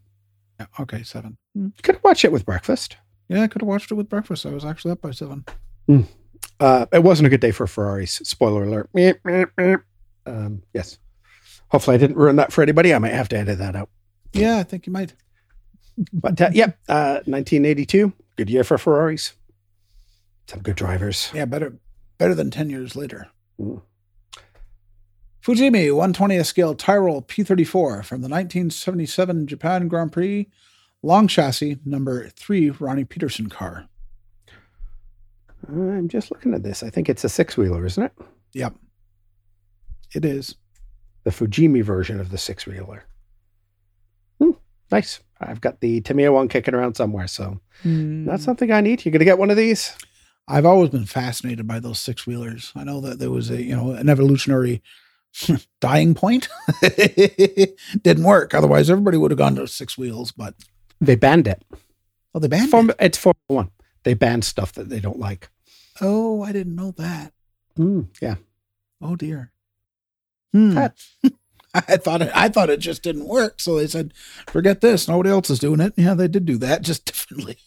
Yeah, 0.59 0.65
okay, 0.79 1.03
seven. 1.03 1.37
Hmm. 1.53 1.67
Could 1.83 2.03
watch 2.03 2.25
it 2.25 2.31
with 2.31 2.45
breakfast. 2.45 2.97
Yeah, 3.29 3.43
I 3.43 3.47
could 3.47 3.61
have 3.61 3.69
watched 3.69 3.91
it 3.91 3.95
with 3.95 4.09
breakfast. 4.09 4.47
I 4.47 4.49
was 4.49 4.65
actually 4.65 4.93
up 4.93 5.01
by 5.01 5.11
seven. 5.11 5.45
Uh, 6.59 6.85
it 6.91 7.03
wasn't 7.03 7.27
a 7.27 7.29
good 7.29 7.39
day 7.39 7.51
for 7.51 7.67
Ferraris. 7.67 8.21
Spoiler 8.23 8.63
alert. 8.63 8.89
Um, 10.25 10.63
yes. 10.73 10.97
Hopefully, 11.69 11.95
I 11.95 11.97
didn't 11.97 12.17
ruin 12.17 12.35
that 12.35 12.51
for 12.51 12.61
anybody. 12.61 12.93
I 12.93 12.99
might 12.99 13.13
have 13.13 13.29
to 13.29 13.37
edit 13.37 13.57
that 13.59 13.75
out. 13.75 13.89
Yeah, 14.33 14.57
I 14.57 14.63
think 14.63 14.85
you 14.85 14.93
might. 14.93 15.13
But 16.13 16.39
uh, 16.41 16.49
yeah, 16.53 16.71
uh, 16.89 17.21
1982, 17.25 18.13
good 18.37 18.49
year 18.49 18.63
for 18.63 18.77
Ferraris. 18.77 19.33
Some 20.47 20.61
good 20.61 20.75
drivers. 20.75 21.29
Yeah, 21.33 21.45
better 21.45 21.77
better 22.17 22.35
than 22.35 22.51
ten 22.51 22.69
years 22.69 22.95
later. 22.95 23.27
Mm. 23.59 23.81
Fujimi 25.43 25.87
120th 25.89 26.45
scale 26.45 26.75
Tyrrell 26.75 27.23
P34 27.23 28.05
from 28.05 28.21
the 28.21 28.29
1977 28.29 29.47
Japan 29.47 29.87
Grand 29.87 30.11
Prix, 30.11 30.47
long 31.01 31.27
chassis 31.27 31.79
number 31.83 32.29
three 32.29 32.69
Ronnie 32.69 33.05
Peterson 33.05 33.49
car. 33.49 33.87
I'm 35.67 36.09
just 36.09 36.31
looking 36.31 36.53
at 36.53 36.61
this. 36.61 36.83
I 36.83 36.91
think 36.91 37.09
it's 37.09 37.23
a 37.23 37.29
six 37.29 37.57
wheeler, 37.57 37.85
isn't 37.85 38.03
it? 38.03 38.11
Yep, 38.53 38.75
it 40.13 40.25
is. 40.25 40.55
The 41.23 41.31
Fujimi 41.31 41.83
version 41.83 42.19
of 42.19 42.29
the 42.31 42.37
six 42.37 42.65
wheeler. 42.65 43.03
Hmm, 44.39 44.51
nice. 44.91 45.19
I've 45.39 45.61
got 45.61 45.79
the 45.81 46.01
Tamiya 46.01 46.31
one 46.31 46.47
kicking 46.47 46.73
around 46.73 46.95
somewhere, 46.95 47.27
so 47.27 47.59
that's 47.83 48.43
something 48.43 48.71
I 48.71 48.81
need. 48.81 49.03
You're 49.05 49.11
gonna 49.11 49.25
get 49.25 49.37
one 49.39 49.49
of 49.51 49.57
these. 49.57 49.95
I've 50.47 50.65
always 50.65 50.89
been 50.89 51.05
fascinated 51.05 51.67
by 51.67 51.79
those 51.79 51.99
six 51.99 52.25
wheelers. 52.27 52.71
I 52.75 52.83
know 52.83 52.99
that 53.01 53.19
there 53.19 53.31
was 53.31 53.49
a 53.49 53.61
you 53.61 53.75
know 53.75 53.91
an 53.91 54.09
evolutionary 54.09 54.81
dying 55.81 56.13
point. 56.13 56.49
Didn't 58.03 58.23
work. 58.23 58.53
Otherwise, 58.53 58.89
everybody 58.89 59.17
would 59.17 59.31
have 59.31 59.37
gone 59.37 59.55
to 59.55 59.67
six 59.67 59.97
wheels. 59.97 60.31
But 60.31 60.55
They 60.99 61.15
banned 61.15 61.47
it. 61.47 61.63
oh, 62.35 62.39
they 62.39 62.47
banned 62.47 62.69
Form, 62.69 62.89
it. 62.89 62.95
it's 62.99 63.17
Formula 63.17 63.37
One. 63.47 63.71
They 64.03 64.13
banned 64.13 64.43
stuff 64.45 64.73
that 64.73 64.89
they 64.89 64.99
don't 64.99 65.19
like. 65.19 65.49
Oh, 66.01 66.41
I 66.41 66.51
didn't 66.51 66.75
know 66.75 66.91
that. 66.97 67.33
Mm, 67.77 68.07
yeah. 68.21 68.35
Oh 69.01 69.15
dear. 69.15 69.51
Hmm. 70.53 70.77
I 71.73 71.95
thought 71.97 72.21
it. 72.21 72.31
I 72.35 72.49
thought 72.49 72.69
it 72.69 72.81
just 72.81 73.01
didn't 73.01 73.27
work. 73.27 73.61
So 73.61 73.77
they 73.77 73.87
said, 73.87 74.13
"Forget 74.47 74.81
this. 74.81 75.07
Nobody 75.07 75.29
else 75.29 75.49
is 75.49 75.59
doing 75.59 75.79
it." 75.79 75.93
Yeah, 75.95 76.13
they 76.15 76.27
did 76.27 76.45
do 76.45 76.57
that, 76.57 76.81
just 76.89 77.05
differently. 77.05 77.57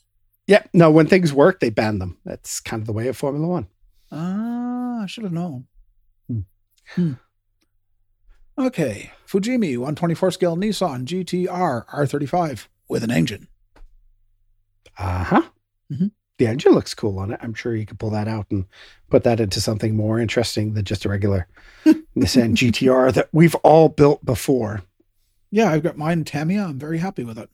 Yeah. 0.47 0.63
No, 0.75 0.91
when 0.91 1.07
things 1.07 1.33
work, 1.33 1.61
they 1.61 1.71
ban 1.71 1.99
them. 1.99 2.19
That's 2.25 2.61
kind 2.61 2.83
of 2.83 2.87
the 2.87 2.93
way 2.93 3.09
of 3.09 3.17
Formula 3.17 3.47
One. 3.47 3.69
Ah, 4.13 5.03
I 5.03 5.07
should 5.07 5.25
have 5.25 5.33
known. 5.33 5.67
Hmm. 6.29 6.41
Hmm. 6.95 7.13
Okay, 8.57 9.11
Fujimi 9.27 9.77
124 9.77 10.31
scale 10.31 10.57
Nissan 10.57 11.05
GTR 11.07 11.87
R35 11.89 12.69
with 12.89 13.03
an 13.03 13.11
engine. 13.11 13.49
Uh 14.97 15.25
huh. 15.25 15.43
Mhm. 15.93 16.13
The 16.39 16.47
engine 16.49 16.73
looks 16.73 16.95
cool 16.95 17.19
on 17.21 17.33
it. 17.33 17.39
I'm 17.43 17.55
sure 17.55 17.77
you 17.77 17.87
could 17.87 17.99
pull 17.99 18.11
that 18.11 18.27
out 18.27 18.47
and 18.51 18.65
put 19.09 19.23
that 19.23 19.39
into 19.39 19.61
something 19.61 19.95
more 19.95 20.19
interesting 20.19 20.75
than 20.75 20.85
just 20.85 21.05
a 21.05 21.09
regular 21.09 21.47
Nissan 21.87 22.55
GTR 22.57 23.13
that 23.15 23.29
we've 23.33 23.55
all 23.57 23.89
built 23.89 24.25
before. 24.25 24.83
Yeah, 25.53 25.71
I've 25.71 25.85
got 25.85 25.97
mine 25.97 26.25
Tamiya. 26.25 26.65
I'm 26.65 26.79
very 26.79 26.99
happy 26.99 27.23
with 27.23 27.39
it. 27.39 27.49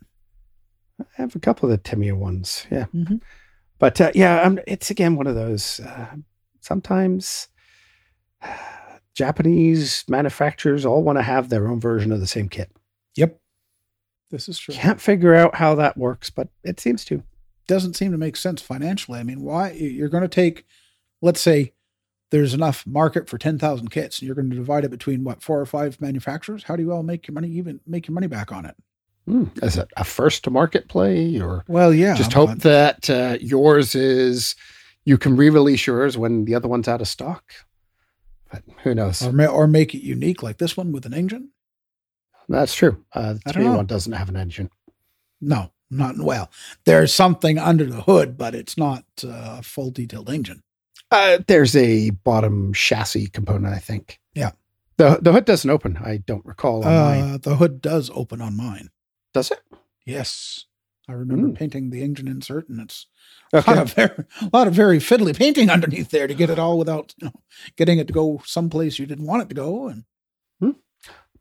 I 0.98 1.04
have 1.14 1.36
a 1.36 1.40
couple 1.40 1.70
of 1.70 1.70
the 1.72 1.76
Tamiya 1.90 2.14
ones. 2.16 2.66
Yeah. 2.70 2.86
Mhm. 2.94 3.20
But 3.78 4.00
uh, 4.00 4.12
yeah, 4.14 4.40
um, 4.42 4.58
it's 4.66 4.90
again 4.90 5.16
one 5.16 5.26
of 5.26 5.34
those. 5.34 5.80
Uh, 5.80 6.06
sometimes 6.60 7.48
Japanese 9.14 10.04
manufacturers 10.08 10.86
all 10.86 11.02
want 11.02 11.18
to 11.18 11.22
have 11.22 11.48
their 11.48 11.68
own 11.68 11.80
version 11.80 12.12
of 12.12 12.20
the 12.20 12.26
same 12.26 12.48
kit. 12.48 12.70
Yep, 13.16 13.38
this 14.30 14.48
is 14.48 14.58
true. 14.58 14.74
Can't 14.74 15.00
figure 15.00 15.34
out 15.34 15.54
how 15.56 15.74
that 15.74 15.96
works, 15.96 16.30
but 16.30 16.48
it 16.64 16.80
seems 16.80 17.04
to. 17.06 17.22
Doesn't 17.70 17.94
seem 17.94 18.12
to 18.12 18.18
make 18.18 18.36
sense 18.36 18.60
financially. 18.60 19.18
I 19.18 19.22
mean, 19.22 19.40
why 19.40 19.70
you're 19.72 20.08
going 20.10 20.22
to 20.22 20.28
take, 20.28 20.66
let's 21.22 21.40
say, 21.40 21.72
there's 22.30 22.52
enough 22.54 22.86
market 22.86 23.28
for 23.28 23.38
ten 23.38 23.58
thousand 23.58 23.88
kits, 23.90 24.18
and 24.18 24.26
you're 24.26 24.34
going 24.36 24.50
to 24.50 24.56
divide 24.56 24.84
it 24.84 24.90
between 24.90 25.24
what 25.24 25.42
four 25.42 25.58
or 25.60 25.66
five 25.66 26.00
manufacturers? 26.00 26.64
How 26.64 26.76
do 26.76 26.82
you 26.82 26.92
all 26.92 27.02
make 27.02 27.26
your 27.26 27.34
money 27.34 27.48
even 27.48 27.80
make 27.86 28.06
your 28.06 28.14
money 28.14 28.26
back 28.28 28.52
on 28.52 28.66
it? 28.66 28.76
Hmm, 29.26 29.44
Is 29.62 29.76
it 29.76 29.88
a 29.96 30.04
first 30.04 30.44
to 30.44 30.50
market 30.50 30.88
play 30.88 31.40
or 31.40 31.64
Well, 31.68 31.92
yeah, 31.94 32.14
just 32.14 32.32
hope 32.32 32.50
but- 32.50 32.62
that 32.62 33.10
uh, 33.10 33.38
yours 33.40 33.94
is 33.94 34.54
you 35.04 35.16
can 35.18 35.36
re-release 35.36 35.86
yours 35.86 36.16
when 36.18 36.44
the 36.44 36.54
other 36.54 36.68
one's 36.68 36.88
out 36.88 37.00
of 37.00 37.08
stock? 37.08 37.52
But 38.52 38.62
who 38.82 38.94
knows? 38.94 39.22
or 39.22 39.32
ma- 39.32 39.46
or 39.46 39.66
make 39.66 39.94
it 39.94 40.02
unique 40.02 40.42
like 40.42 40.58
this 40.58 40.76
one 40.76 40.90
with 40.92 41.06
an 41.06 41.14
engine. 41.14 41.50
That's 42.48 42.74
true. 42.74 43.04
Uh, 43.12 43.34
the 43.34 43.40
I 43.46 43.52
don't 43.52 43.54
Tamiya 43.54 43.70
know. 43.70 43.76
one 43.76 43.86
doesn't 43.86 44.12
have 44.12 44.28
an 44.28 44.36
engine. 44.36 44.70
No, 45.40 45.70
Not 45.90 46.18
well. 46.18 46.50
There's 46.84 47.12
something 47.12 47.58
under 47.58 47.84
the 47.84 48.02
hood, 48.02 48.38
but 48.38 48.54
it's 48.54 48.76
not 48.78 49.04
uh, 49.24 49.56
a 49.58 49.62
full 49.62 49.90
detailed 49.90 50.30
engine. 50.30 50.62
Uh, 51.10 51.38
there's 51.48 51.74
a 51.74 52.10
bottom 52.10 52.72
chassis 52.72 53.26
component, 53.26 53.74
I 53.74 53.78
think. 53.78 54.20
Yeah. 54.34 54.52
The 54.98 55.18
the 55.20 55.32
hood 55.32 55.46
doesn't 55.46 55.68
open. 55.70 55.96
I 55.96 56.18
don't 56.18 56.44
recall 56.46 56.84
on 56.84 56.94
mine. 56.94 57.34
Uh, 57.34 57.38
the 57.38 57.56
hood 57.56 57.80
does 57.82 58.10
open 58.14 58.40
on 58.40 58.56
mine. 58.56 58.90
Does 59.34 59.50
it? 59.50 59.60
Yes. 60.06 60.66
I 61.08 61.12
remember 61.14 61.48
Mm. 61.48 61.56
painting 61.56 61.90
the 61.90 62.02
engine 62.02 62.28
insert, 62.28 62.68
and 62.68 62.80
it's 62.80 63.06
a 63.52 63.64
lot 63.66 63.78
of 63.78 63.92
very, 63.94 64.24
a 64.42 64.50
lot 64.52 64.68
of 64.68 64.74
very 64.74 64.98
fiddly 64.98 65.36
painting 65.36 65.68
underneath 65.70 66.10
there 66.10 66.28
to 66.28 66.34
get 66.34 66.50
it 66.50 66.58
all 66.60 66.78
without 66.78 67.14
you 67.18 67.26
know, 67.26 67.32
getting 67.76 67.98
it 67.98 68.06
to 68.06 68.12
go 68.12 68.40
someplace 68.46 68.98
you 69.00 69.06
didn't 69.06 69.26
want 69.26 69.42
it 69.42 69.48
to 69.48 69.54
go. 69.56 69.88
And 69.88 70.04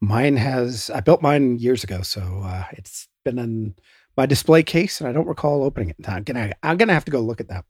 Mine 0.01 0.37
has. 0.37 0.89
I 0.89 1.01
built 1.01 1.21
mine 1.21 1.57
years 1.59 1.83
ago, 1.83 2.01
so 2.03 2.21
uh, 2.45 2.63
it's 2.71 3.09
been 3.25 3.37
in 3.37 3.75
my 4.19 4.25
display 4.25 4.61
case, 4.63 4.99
and 4.99 5.07
I 5.07 5.13
don't 5.13 5.27
recall 5.27 5.63
opening 5.63 5.91
it. 5.91 5.95
I'm 6.09 6.23
gonna 6.23 6.51
I'm 6.61 6.75
gonna 6.75 6.93
have 6.93 7.05
to 7.05 7.11
go 7.11 7.21
look 7.21 7.39
at 7.39 7.47
that. 7.47 7.63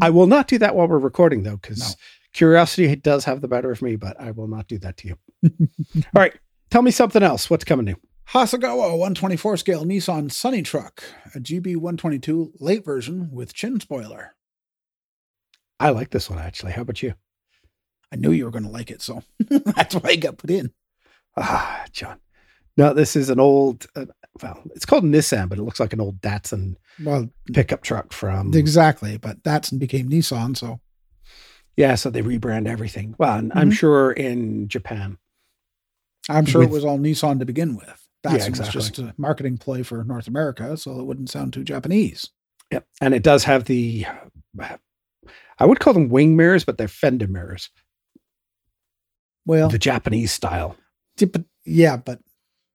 I 0.00 0.10
will 0.10 0.26
not 0.26 0.48
do 0.48 0.58
that 0.58 0.74
while 0.74 0.88
we're 0.88 0.98
recording, 0.98 1.44
though, 1.44 1.56
because 1.58 1.78
No. 1.78 1.94
curiosity 2.32 2.94
does 2.96 3.24
have 3.24 3.40
the 3.40 3.46
better 3.46 3.70
of 3.70 3.80
me. 3.82 3.94
But 3.94 4.20
I 4.20 4.32
will 4.32 4.48
not 4.48 4.66
do 4.66 4.78
that 4.80 4.96
to 4.98 5.08
you. 5.08 5.16
All 5.96 6.00
right, 6.24 6.34
tell 6.70 6.82
me 6.82 6.90
something 6.90 7.22
else. 7.22 7.48
What's 7.48 7.62
coming 7.64 7.86
new? 7.86 7.94
Hasegawa 8.30 8.90
124 8.98 9.56
scale 9.58 9.84
Nissan 9.84 10.30
Sunny 10.32 10.62
Truck, 10.62 11.04
a 11.36 11.38
GB 11.38 11.76
122 11.76 12.54
late 12.58 12.84
version 12.84 13.30
with 13.30 13.54
chin 13.54 13.78
spoiler. 13.78 14.34
I 15.78 15.90
like 15.90 16.10
this 16.10 16.28
one 16.28 16.38
actually. 16.40 16.72
How 16.72 16.82
about 16.82 17.00
you? 17.02 17.14
I 18.12 18.16
knew 18.16 18.32
you 18.32 18.44
were 18.44 18.50
going 18.50 18.64
to 18.64 18.70
like 18.70 18.90
it, 18.90 19.02
so 19.02 19.22
that's 19.48 19.94
why 19.94 20.10
I 20.10 20.16
got 20.16 20.36
put 20.38 20.50
in. 20.50 20.72
Ah, 21.36 21.84
John. 21.92 22.18
No, 22.76 22.94
this 22.94 23.16
is 23.16 23.28
an 23.30 23.38
old. 23.40 23.86
Uh, 23.94 24.06
well, 24.42 24.62
it's 24.74 24.86
called 24.86 25.04
Nissan, 25.04 25.48
but 25.48 25.58
it 25.58 25.62
looks 25.62 25.78
like 25.80 25.92
an 25.92 26.00
old 26.00 26.20
Datsun 26.22 26.76
Well, 27.04 27.28
pickup 27.52 27.82
truck 27.82 28.12
from. 28.12 28.54
exactly, 28.54 29.18
but 29.18 29.42
Datsun 29.42 29.78
became 29.78 30.08
Nissan, 30.08 30.56
so 30.56 30.80
yeah, 31.76 31.94
so 31.96 32.08
they 32.10 32.22
rebrand 32.22 32.66
everything. 32.66 33.14
Well, 33.18 33.36
and 33.38 33.52
I'm 33.54 33.70
sure 33.70 34.10
in 34.12 34.68
Japan. 34.68 35.18
I'm 36.30 36.46
sure 36.46 36.60
With- 36.60 36.70
it 36.70 36.72
was 36.72 36.84
all 36.84 36.98
Nissan 36.98 37.38
to 37.40 37.44
begin 37.44 37.76
with. 37.76 38.08
Yeah, 38.24 38.34
exactly. 38.36 38.78
was 38.78 38.88
just 38.90 38.98
a 39.00 39.12
marketing 39.18 39.58
play 39.58 39.82
for 39.82 40.02
North 40.04 40.28
America, 40.28 40.76
so 40.76 40.98
it 41.00 41.04
wouldn't 41.04 41.28
sound 41.28 41.52
too 41.52 41.64
Japanese. 41.64 42.30
Yep, 42.70 42.86
and 43.00 43.14
it 43.14 43.22
does 43.22 43.44
have 43.44 43.64
the. 43.64 44.06
I 45.58 45.66
would 45.66 45.80
call 45.80 45.92
them 45.92 46.08
wing 46.08 46.36
mirrors, 46.36 46.64
but 46.64 46.78
they're 46.78 46.88
fender 46.88 47.26
mirrors, 47.26 47.68
Well, 49.44 49.68
the 49.68 49.78
Japanese 49.78 50.32
style. 50.32 50.76
Yeah, 51.18 51.26
but 51.32 51.44
yeah, 51.64 51.96
but 51.96 52.20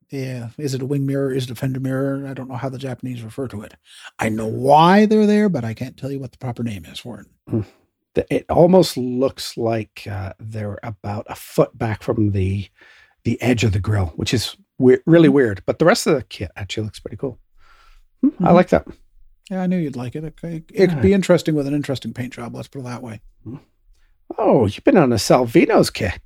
yeah, 0.10 0.50
is 0.58 0.74
it 0.74 0.82
a 0.82 0.86
wing 0.86 1.06
mirror? 1.06 1.34
Is 1.34 1.46
it 1.46 1.52
a 1.52 1.56
fender 1.56 1.80
mirror? 1.80 2.26
I 2.28 2.34
don't 2.34 2.48
know 2.50 2.56
how 2.56 2.70
the 2.70 2.78
Japanese 2.78 3.22
refer 3.24 3.48
to 3.50 3.62
it. 3.62 3.76
I 4.20 4.30
know 4.30 4.48
why 4.48 5.06
they're 5.06 5.26
there, 5.28 5.50
but 5.50 5.64
I 5.66 5.74
can't 5.74 5.98
tell 5.98 6.12
you 6.12 6.20
what 6.20 6.32
the 6.32 6.38
proper 6.38 6.64
name 6.64 6.86
is 6.86 7.00
for 7.00 7.26
it. 7.54 7.66
It 8.30 8.46
almost 8.50 8.98
looks 8.98 9.58
like 9.58 10.08
uh, 10.10 10.34
they're 10.40 10.80
about 10.82 11.26
a 11.30 11.36
foot 11.36 11.78
back 11.78 12.02
from 12.04 12.32
the 12.32 12.68
the 13.26 13.40
edge 13.42 13.64
of 13.64 13.74
the 13.74 13.80
grill, 13.80 14.08
which 14.16 14.34
is 14.34 14.56
weird, 14.78 15.02
really 15.06 15.30
weird. 15.30 15.62
But 15.66 15.80
the 15.80 15.86
rest 15.86 16.08
of 16.08 16.16
the 16.16 16.24
kit 16.24 16.50
actually 16.56 16.86
looks 16.86 17.00
pretty 17.00 17.18
cool. 17.18 17.38
Hmm, 18.22 18.30
I 18.40 18.50
Mhm. 18.52 18.54
like 18.54 18.70
that. 18.70 18.88
Yeah, 19.52 19.62
I 19.62 19.68
knew 19.68 19.78
you'd 19.78 19.96
like 19.98 20.16
it. 20.16 20.24
Okay. 20.24 20.64
It 20.74 20.88
could 20.90 21.02
be 21.02 21.14
interesting 21.14 21.54
with 21.54 21.68
an 21.68 21.74
interesting 21.74 22.14
paint 22.14 22.34
job. 22.34 22.56
Let's 22.56 22.68
put 22.70 22.80
it 22.80 22.86
that 22.86 23.04
way. 23.04 23.22
Oh, 24.38 24.66
you've 24.66 24.84
been 24.84 24.98
on 24.98 25.14
a 25.14 25.18
Salvino's 25.20 25.90
kit. 25.90 26.20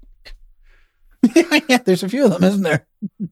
yeah, 1.36 1.78
there's 1.86 2.04
a 2.04 2.10
few 2.10 2.26
of 2.26 2.32
them, 2.32 2.44
isn't 2.44 2.63
there? 2.63 2.88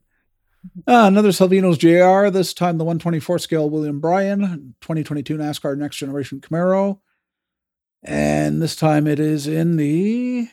Uh, 0.86 1.06
another 1.06 1.30
Salvino's 1.30 1.78
JR, 1.78 2.28
this 2.30 2.52
time 2.52 2.76
the 2.76 2.84
124 2.84 3.38
scale 3.38 3.70
William 3.70 4.00
Byron, 4.00 4.74
2022 4.82 5.38
NASCAR 5.38 5.76
Next 5.76 5.96
Generation 5.96 6.40
Camaro. 6.40 7.00
And 8.02 8.60
this 8.60 8.76
time 8.76 9.06
it 9.06 9.18
is 9.18 9.46
in 9.46 9.76
the 9.76 10.48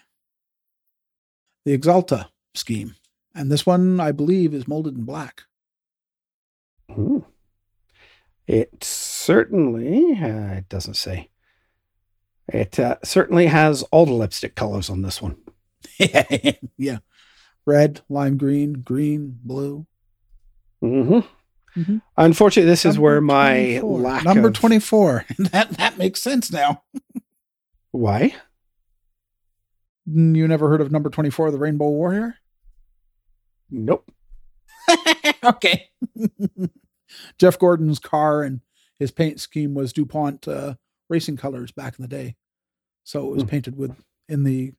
the 1.65 1.77
Axalta 1.77 2.29
scheme. 2.55 2.95
And 3.35 3.51
this 3.51 3.65
one, 3.65 3.99
I 3.99 4.11
believe, 4.11 4.53
is 4.53 4.67
molded 4.67 4.95
in 4.95 5.03
black. 5.03 5.43
Hmm. 6.89 7.19
It 8.47 8.83
certainly, 8.83 10.13
uh, 10.13 10.55
it 10.55 10.69
doesn't 10.69 10.95
say. 10.95 11.29
It 12.47 12.79
uh, 12.79 12.95
certainly 13.03 13.47
has 13.47 13.83
all 13.83 14.05
the 14.05 14.13
lipstick 14.13 14.55
colors 14.55 14.89
on 14.89 15.01
this 15.01 15.21
one. 15.21 15.37
yeah. 16.77 16.99
Red, 17.65 18.01
lime 18.07 18.37
green, 18.37 18.81
green, 18.81 19.37
blue. 19.43 19.85
Hmm 20.81 21.19
Mhm. 21.75 22.01
Unfortunately, 22.17 22.67
this 22.69 22.85
is 22.85 22.97
where 22.97 23.21
my 23.21 23.77
24. 23.79 23.99
lack 23.99 24.23
number 24.25 24.47
of 24.47 24.53
24. 24.55 25.25
that 25.51 25.69
that 25.77 25.97
makes 25.99 26.21
sense 26.21 26.51
now. 26.51 26.83
why 27.91 28.33
You 30.05 30.47
never 30.47 30.69
heard 30.69 30.81
of 30.81 30.91
number 30.91 31.09
24, 31.11 31.51
the 31.51 31.57
Rainbow 31.59 31.89
Warrior? 31.89 32.35
nope. 33.69 34.09
okay. 35.43 35.89
Jeff 37.37 37.59
Gordon's 37.59 37.99
car 37.99 38.41
and 38.43 38.61
his 38.99 39.11
paint 39.11 39.39
scheme 39.39 39.73
was 39.75 39.93
DuPont 39.93 40.47
uh, 40.47 40.75
racing 41.09 41.37
colors 41.37 41.71
back 41.71 41.99
in 41.99 42.01
the 42.03 42.07
day. 42.07 42.35
So 43.03 43.27
it 43.27 43.33
was 43.33 43.43
Hmm. 43.43 43.49
painted 43.49 43.77
with 43.77 43.91
in 44.27 44.43
the 44.43 44.73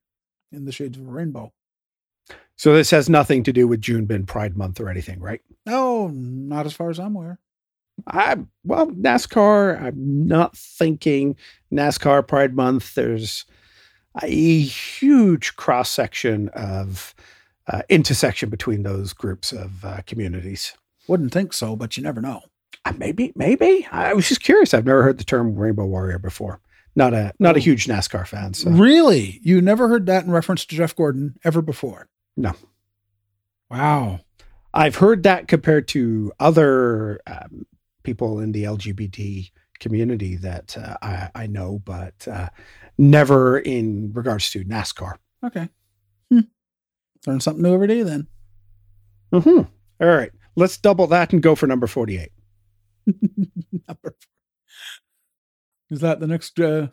in 0.51 0.65
the 0.65 0.71
shades 0.71 0.97
of 0.97 1.07
a 1.07 1.11
rainbow. 1.11 1.53
So 2.59 2.73
this 2.73 2.91
has 2.91 3.07
nothing 3.09 3.43
to 3.43 3.53
do 3.53 3.69
with 3.69 3.79
June 3.79 4.03
Bin 4.05 4.25
Pride 4.25 4.57
Month 4.57 4.81
or 4.81 4.89
anything, 4.89 5.21
right? 5.21 5.39
No, 5.65 6.09
not 6.09 6.65
as 6.65 6.73
far 6.73 6.89
as 6.89 6.99
I'm 6.99 7.15
aware. 7.15 7.39
I 8.05 8.35
well 8.65 8.87
NASCAR. 8.87 9.81
I'm 9.81 10.27
not 10.27 10.57
thinking 10.57 11.37
NASCAR 11.71 12.27
Pride 12.27 12.53
Month. 12.53 12.95
There's 12.95 13.45
a 14.21 14.27
huge 14.61 15.55
cross 15.55 15.89
section 15.89 16.49
of 16.49 17.15
uh, 17.67 17.83
intersection 17.87 18.49
between 18.49 18.83
those 18.83 19.13
groups 19.13 19.53
of 19.53 19.85
uh, 19.85 20.01
communities. 20.05 20.73
Wouldn't 21.07 21.31
think 21.31 21.53
so, 21.53 21.77
but 21.77 21.95
you 21.95 22.03
never 22.03 22.19
know. 22.19 22.41
Uh, 22.83 22.91
maybe, 22.97 23.31
maybe. 23.37 23.87
I 23.89 24.13
was 24.13 24.27
just 24.27 24.41
curious. 24.43 24.73
I've 24.73 24.85
never 24.85 25.03
heard 25.03 25.17
the 25.17 25.23
term 25.23 25.55
Rainbow 25.55 25.85
Warrior 25.85 26.19
before. 26.19 26.59
Not 26.93 27.13
a 27.13 27.33
not 27.39 27.55
a 27.55 27.59
Oh. 27.59 27.61
huge 27.61 27.85
NASCAR 27.87 28.27
fan. 28.27 28.53
So 28.53 28.69
Really? 28.69 29.39
You 29.43 29.61
never 29.61 29.87
heard 29.87 30.07
that 30.07 30.25
in 30.25 30.31
reference 30.31 30.65
to 30.65 30.75
Jeff 30.75 30.93
Gordon 30.93 31.37
ever 31.45 31.61
before? 31.61 32.09
No. 32.39 32.53
Wow. 33.69 34.21
I've 34.73 34.95
heard 34.95 35.23
that 35.23 35.49
compared 35.49 35.89
to 35.89 36.31
other 36.39 37.19
um, 37.27 37.65
people 38.03 38.39
in 38.39 38.53
the 38.53 38.63
LGBT 38.63 39.51
community 39.79 40.37
that 40.37 40.77
uh, 40.77 40.95
I, 41.01 41.29
I 41.35 41.47
know, 41.47 41.81
but 41.83 42.25
uh, 42.31 42.47
never 42.97 43.59
in 43.59 44.13
regards 44.13 44.49
to 44.51 44.63
NASCAR. 44.63 45.15
Okay. 45.45 45.67
Hmm. 46.31 46.39
Learn 47.27 47.41
something 47.41 47.61
new 47.61 47.73
every 47.73 47.87
day 47.87 48.03
then. 48.03 48.27
hmm 49.33 49.59
All 50.01 50.07
right, 50.07 50.31
let's 50.55 50.77
double 50.77 51.07
that 51.07 51.33
and 51.33 51.43
go 51.43 51.55
for 51.55 51.67
number 51.67 51.87
forty-eight. 51.87 52.31
Number 53.07 53.97
four. 54.03 54.13
Is 55.89 55.99
that 56.01 56.19
the 56.19 56.27
next 56.27 56.59
uh 56.59 56.87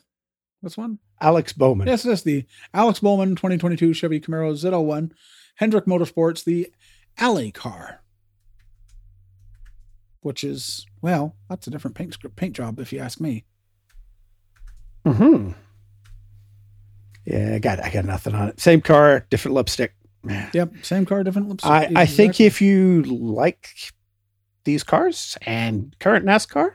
this 0.62 0.76
one? 0.76 0.98
Alex 1.20 1.52
Bowman. 1.52 1.86
Yes, 1.86 2.02
that's 2.02 2.22
the 2.22 2.44
Alex 2.74 3.00
Bowman 3.00 3.30
2022 3.36 3.94
Chevy 3.94 4.20
Camaro 4.20 4.52
ZL1 4.52 5.12
Hendrick 5.56 5.86
Motorsports, 5.86 6.44
the 6.44 6.70
Ally 7.18 7.50
car. 7.50 8.02
Which 10.20 10.42
is, 10.44 10.84
well, 11.00 11.36
that's 11.48 11.66
a 11.66 11.70
different 11.70 11.96
paint 11.96 12.16
paint 12.36 12.54
job 12.56 12.78
if 12.80 12.92
you 12.92 12.98
ask 12.98 13.20
me. 13.20 13.44
hmm 15.06 15.52
Yeah, 17.24 17.52
I 17.54 17.58
got 17.60 17.80
I 17.82 17.90
got 17.90 18.04
nothing 18.04 18.34
on 18.34 18.48
it. 18.48 18.60
Same 18.60 18.80
car, 18.80 19.24
different 19.30 19.54
lipstick. 19.54 19.94
Yep, 20.52 20.74
same 20.82 21.06
car, 21.06 21.22
different 21.22 21.48
lipstick. 21.48 21.70
I, 21.70 21.84
I 21.94 22.06
think 22.06 22.30
Exactly. 22.40 22.46
if 22.46 22.60
you 22.60 23.02
like 23.04 23.68
these 24.64 24.82
cars 24.82 25.38
and 25.42 25.94
current 26.00 26.26
NASCAR, 26.26 26.72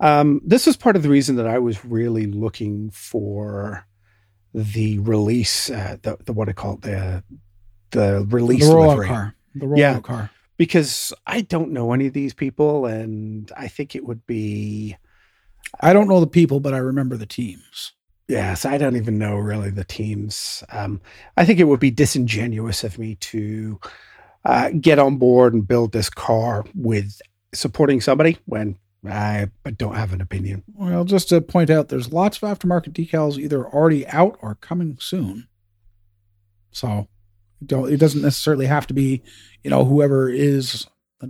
um, 0.00 0.40
this 0.44 0.66
was 0.66 0.76
part 0.76 0.96
of 0.96 1.02
the 1.02 1.08
reason 1.08 1.36
that 1.36 1.46
I 1.46 1.58
was 1.58 1.84
really 1.84 2.26
looking 2.26 2.90
for 2.90 3.86
the 4.54 4.98
release, 5.00 5.70
uh, 5.70 5.96
the, 6.02 6.16
the 6.24 6.32
what 6.32 6.48
I 6.48 6.52
call 6.52 6.74
it, 6.74 6.82
the 6.82 7.24
the 7.90 8.26
release 8.28 8.66
the 8.68 8.74
rollout 8.74 9.06
car. 9.06 9.34
The 9.54 9.66
rollout 9.66 9.78
Yeah. 9.78 10.00
car. 10.00 10.30
because 10.58 11.12
I 11.26 11.42
don't 11.42 11.70
know 11.72 11.92
any 11.92 12.06
of 12.06 12.12
these 12.12 12.34
people, 12.34 12.86
and 12.86 13.50
I 13.56 13.68
think 13.68 13.94
it 13.94 14.04
would 14.04 14.26
be 14.26 14.96
I 15.80 15.92
don't 15.92 16.08
know 16.08 16.20
the 16.20 16.26
people, 16.26 16.60
but 16.60 16.74
I 16.74 16.78
remember 16.78 17.16
the 17.16 17.26
teams. 17.26 17.92
Yes, 18.28 18.64
I 18.64 18.76
don't 18.78 18.96
even 18.96 19.18
know 19.18 19.36
really 19.36 19.70
the 19.70 19.84
teams. 19.84 20.64
Um, 20.70 21.00
I 21.36 21.44
think 21.44 21.60
it 21.60 21.64
would 21.64 21.80
be 21.80 21.90
disingenuous 21.90 22.82
of 22.82 22.98
me 22.98 23.14
to 23.16 23.78
uh, 24.44 24.70
get 24.80 24.98
on 24.98 25.16
board 25.18 25.54
and 25.54 25.66
build 25.66 25.92
this 25.92 26.10
car 26.10 26.64
with 26.74 27.20
supporting 27.54 28.00
somebody 28.00 28.38
when 28.46 28.76
I 29.08 29.48
don't 29.76 29.94
have 29.94 30.12
an 30.12 30.20
opinion. 30.20 30.62
Well, 30.74 31.04
just 31.04 31.28
to 31.30 31.40
point 31.40 31.70
out, 31.70 31.88
there's 31.88 32.12
lots 32.12 32.42
of 32.42 32.48
aftermarket 32.48 32.92
decals 32.92 33.38
either 33.38 33.66
already 33.66 34.06
out 34.08 34.38
or 34.42 34.54
coming 34.56 34.96
soon. 35.00 35.48
So 36.70 37.08
don't 37.64 37.90
it 37.90 37.96
doesn't 37.98 38.22
necessarily 38.22 38.66
have 38.66 38.86
to 38.88 38.94
be, 38.94 39.22
you 39.64 39.70
know, 39.70 39.84
whoever 39.84 40.28
is 40.28 40.86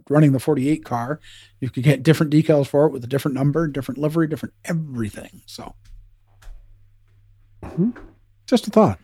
running 0.08 0.32
the 0.32 0.40
48 0.40 0.84
car. 0.84 1.20
You 1.60 1.70
could 1.70 1.84
get 1.84 2.02
different 2.02 2.32
decals 2.32 2.66
for 2.66 2.86
it 2.86 2.92
with 2.92 3.04
a 3.04 3.06
different 3.06 3.36
number, 3.36 3.68
different 3.68 3.98
livery, 3.98 4.26
different 4.26 4.54
everything. 4.64 5.42
So, 5.46 5.74
Mhm. 7.62 7.96
just 8.46 8.66
a 8.66 8.70
thought. 8.70 8.98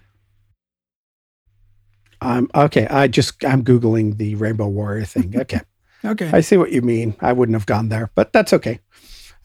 Um, 2.21 2.49
okay, 2.55 2.87
I 2.87 3.09
just 3.09 3.45
I'm 3.45 3.65
googling 3.65 4.17
the 4.17 4.35
Rainbow 4.37 4.69
Warrior 4.69 5.05
thing. 5.05 5.35
Okay, 5.41 5.61
Okay. 6.05 6.31
I 6.33 6.41
see 6.41 6.57
what 6.57 6.73
you 6.73 6.83
mean. 6.83 7.15
I 7.21 7.33
wouldn't 7.33 7.55
have 7.55 7.67
gone 7.67 7.89
there, 7.89 8.11
but 8.15 8.33
that's 8.33 8.53
okay. 8.53 8.81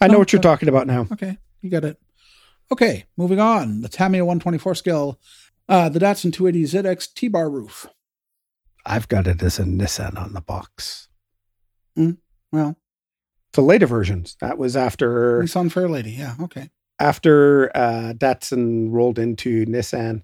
I 0.02 0.08
know 0.08 0.16
Oh, 0.16 0.20
what 0.20 0.34
you're 0.34 0.40
okay. 0.40 0.50
talking 0.50 0.70
about 0.70 0.88
now. 0.88 1.08
Okay, 1.12 1.38
you 1.62 1.70
got 1.70 1.84
it. 1.86 2.00
Okay, 2.72 3.06
moving 3.16 3.40
on. 3.40 3.82
The 3.82 3.90
Tamiya 3.90 4.26
124 4.26 4.76
scale, 4.76 5.20
uh, 5.70 5.90
the 5.90 6.00
Datsun 6.00 6.34
280 6.34 6.64
ZX 6.64 7.14
T 7.14 7.28
bar 7.28 7.50
roof. 7.50 7.88
I've 8.86 9.08
got 9.08 9.28
it 9.28 9.42
as 9.44 9.60
a 9.60 9.64
Nissan 9.64 10.18
on 10.18 10.34
the 10.34 10.42
box. 10.42 11.08
Mm, 11.98 12.18
well, 12.52 12.78
The 13.54 13.62
later 13.62 13.86
versions. 13.88 14.36
That 14.42 14.58
was 14.58 14.76
after 14.76 15.42
Nissan 15.44 15.72
Fairlady. 15.72 16.18
Yeah, 16.18 16.36
okay. 16.42 16.70
after 17.00 17.70
uh, 17.76 18.14
Datsun 18.16 18.92
rolled 18.92 19.20
into 19.20 19.66
Nissan. 19.66 20.24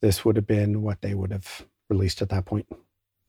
This 0.00 0.24
would 0.24 0.36
have 0.36 0.46
been 0.46 0.82
what 0.82 1.00
they 1.02 1.14
would 1.14 1.32
have 1.32 1.66
released 1.90 2.22
at 2.22 2.28
that 2.28 2.44
point. 2.44 2.66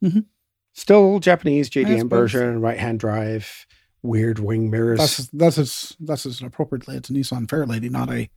Mhm. 0.04 0.26
Still 0.74 1.20
Japanese 1.20 1.70
JDM 1.70 2.10
version, 2.10 2.62
right 2.62 2.78
hand 2.78 3.00
drive, 3.00 3.66
weird 4.02 4.40
wing 4.40 4.70
mirrors, 4.70 5.00
That's 5.00 5.28
that's 5.34 5.58
as 5.58 5.96
that's 6.00 6.26
as 6.26 6.42
appropriately 6.42 6.96
it's 6.96 7.10
a 7.10 7.14
Nissan 7.14 7.48
Fairlady, 7.48 7.90
not 7.92 8.10
a 8.10 8.30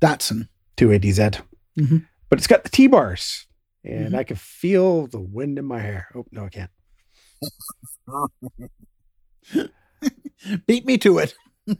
Datsun. 0.00 0.48
280Z. 0.76 1.40
Mhm. 1.78 2.06
But 2.28 2.38
it's 2.38 2.46
got 2.46 2.62
the 2.62 2.68
T 2.70 2.86
bars, 2.86 3.46
and 3.84 4.12
Mhm. 4.12 4.18
I 4.18 4.24
can 4.24 4.36
feel 4.36 5.06
the 5.06 5.20
wind 5.20 5.58
in 5.58 5.64
my 5.64 5.80
hair. 5.80 6.08
Oh 6.14 6.24
no, 6.30 6.44
I 6.44 6.48
can't. 6.50 6.70
Beat 10.66 10.86
me 10.86 10.98
to 10.98 11.18
it. 11.18 11.34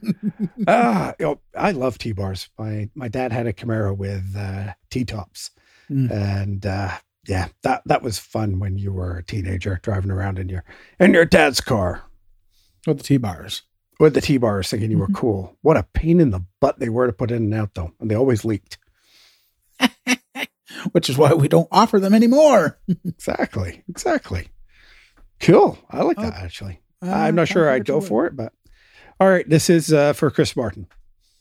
ah, 0.66 1.14
you 1.20 1.26
know, 1.26 1.40
I 1.56 1.70
love 1.72 1.98
T 1.98 2.12
bars. 2.12 2.48
My 2.58 2.88
my 2.94 3.08
dad 3.08 3.32
had 3.32 3.46
a 3.46 3.52
Camaro 3.52 3.96
with 3.96 4.34
uh, 4.36 4.74
T 4.90 5.04
tops, 5.04 5.50
Mm. 5.90 6.10
and 6.10 6.66
uh, 6.66 6.90
yeah, 7.28 7.48
that 7.62 7.82
that 7.86 8.02
was 8.02 8.18
fun 8.18 8.58
when 8.58 8.78
you 8.78 8.92
were 8.92 9.16
a 9.18 9.22
teenager 9.22 9.78
driving 9.82 10.10
around 10.10 10.38
in 10.38 10.48
your 10.48 10.64
in 10.98 11.12
your 11.14 11.24
dad's 11.24 11.60
car 11.60 12.02
With 12.86 12.98
the 12.98 13.04
T 13.04 13.16
bars. 13.18 13.62
with 14.00 14.14
the 14.14 14.20
T 14.20 14.38
bars, 14.38 14.70
thinking 14.70 14.90
you 14.90 14.98
were 14.98 15.08
Mhm. 15.08 15.14
cool. 15.14 15.56
What 15.62 15.76
a 15.76 15.82
pain 15.82 16.20
in 16.20 16.30
the 16.30 16.44
butt 16.60 16.78
they 16.80 16.88
were 16.88 17.06
to 17.06 17.12
put 17.12 17.30
in 17.30 17.44
and 17.44 17.54
out, 17.54 17.74
though, 17.74 17.92
and 18.00 18.10
they 18.10 18.14
always 18.14 18.44
leaked. 18.44 18.78
Which 20.92 21.08
is 21.08 21.16
why 21.18 21.32
we 21.34 21.48
don't 21.48 21.68
offer 21.72 21.98
them 22.00 22.14
anymore. 22.14 22.78
Exactly, 23.04 23.82
exactly. 23.88 24.48
Cool. 25.40 25.76
I 25.90 26.02
like 26.02 26.16
that 26.18 26.34
actually. 26.34 26.80
Uh, 27.04 27.10
I'm 27.12 27.34
not 27.34 27.48
sure 27.48 27.68
I'd 27.70 27.84
go 27.84 28.00
for 28.00 28.26
it, 28.26 28.34
but 28.36 28.52
all 29.20 29.28
right. 29.28 29.48
This 29.48 29.68
is 29.70 29.92
uh, 29.92 30.12
for 30.12 30.30
Chris 30.30 30.56
Martin. 30.56 30.86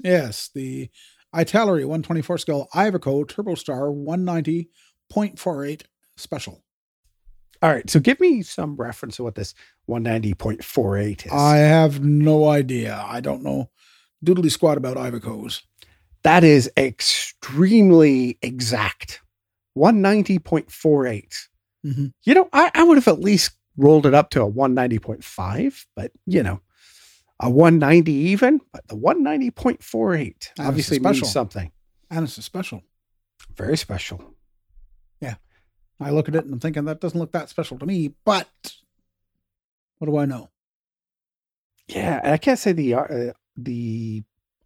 Yes, 0.04 0.50
the 0.54 0.90
Italeri 1.36 1.82
124 1.86 2.38
scale 2.40 2.68
Iveco 2.74 3.26
TurboStar 3.26 3.94
190.48 5.14 5.82
special. 6.16 6.62
All 7.62 7.72
right. 7.72 7.90
So 7.90 8.00
give 8.00 8.20
me 8.20 8.42
some 8.44 8.76
reference 8.76 9.16
to 9.18 9.24
what 9.24 9.36
this 9.36 9.54
190.48 9.90 11.26
is. 11.26 11.32
I 11.32 11.58
have 11.58 12.04
no 12.04 12.50
idea. 12.50 13.04
I 13.08 13.20
don't 13.20 13.44
know 13.44 13.70
doodly 14.26 14.52
squat 14.52 14.78
about 14.78 14.98
Ivecos. 14.98 15.62
that 16.24 16.44
is 16.44 16.70
extremely 16.78 18.38
exact. 18.42 19.22
190.48. 19.78 21.48
Mhm. 21.86 22.12
You 22.24 22.34
know, 22.34 22.50
I, 22.52 22.72
I 22.74 22.84
would 22.84 22.98
have 22.98 23.08
at 23.08 23.20
least 23.20 23.52
rolled 23.78 24.06
it 24.08 24.14
up 24.14 24.32
to 24.32 24.42
a 24.42 24.52
190.5, 24.52 25.86
but 25.96 26.12
you 26.26 26.42
know, 26.44 26.60
a 27.40 27.50
190 27.50 28.12
even, 28.12 28.60
but 28.74 28.88
the 28.88 28.96
190.48 28.96 30.50
That's 30.58 30.68
obviously 30.68 31.00
means 31.00 31.32
something 31.32 31.72
And 32.10 32.24
it's 32.26 32.38
a 32.40 32.42
special. 32.42 32.82
very 33.56 33.78
special. 33.78 34.34
I 36.00 36.12
look 36.12 36.28
at 36.28 36.36
it 36.36 36.46
and 36.46 36.54
I'm 36.54 36.60
thinking 36.60 36.86
that 36.86 37.02
doesn't 37.02 37.20
look 37.20 37.32
that 37.32 37.50
special 37.50 37.80
to 37.80 37.86
me, 37.86 38.14
but 38.24 38.48
what 39.98 40.08
do 40.08 40.18
I 40.18 40.26
know? 40.26 40.50
Yeah, 41.88 42.22
I 42.24 42.38
can't 42.38 42.60
say 42.60 42.72
the 42.74 42.94
uh, 42.94 43.34
the 43.56 44.24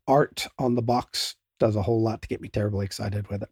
art 0.07 0.47
on 0.59 0.75
the 0.75 0.81
box 0.81 1.35
does 1.59 1.75
a 1.75 1.81
whole 1.81 2.01
lot 2.01 2.21
to 2.21 2.27
get 2.27 2.41
me 2.41 2.49
terribly 2.49 2.85
excited 2.85 3.27
with 3.29 3.43
it. 3.43 3.49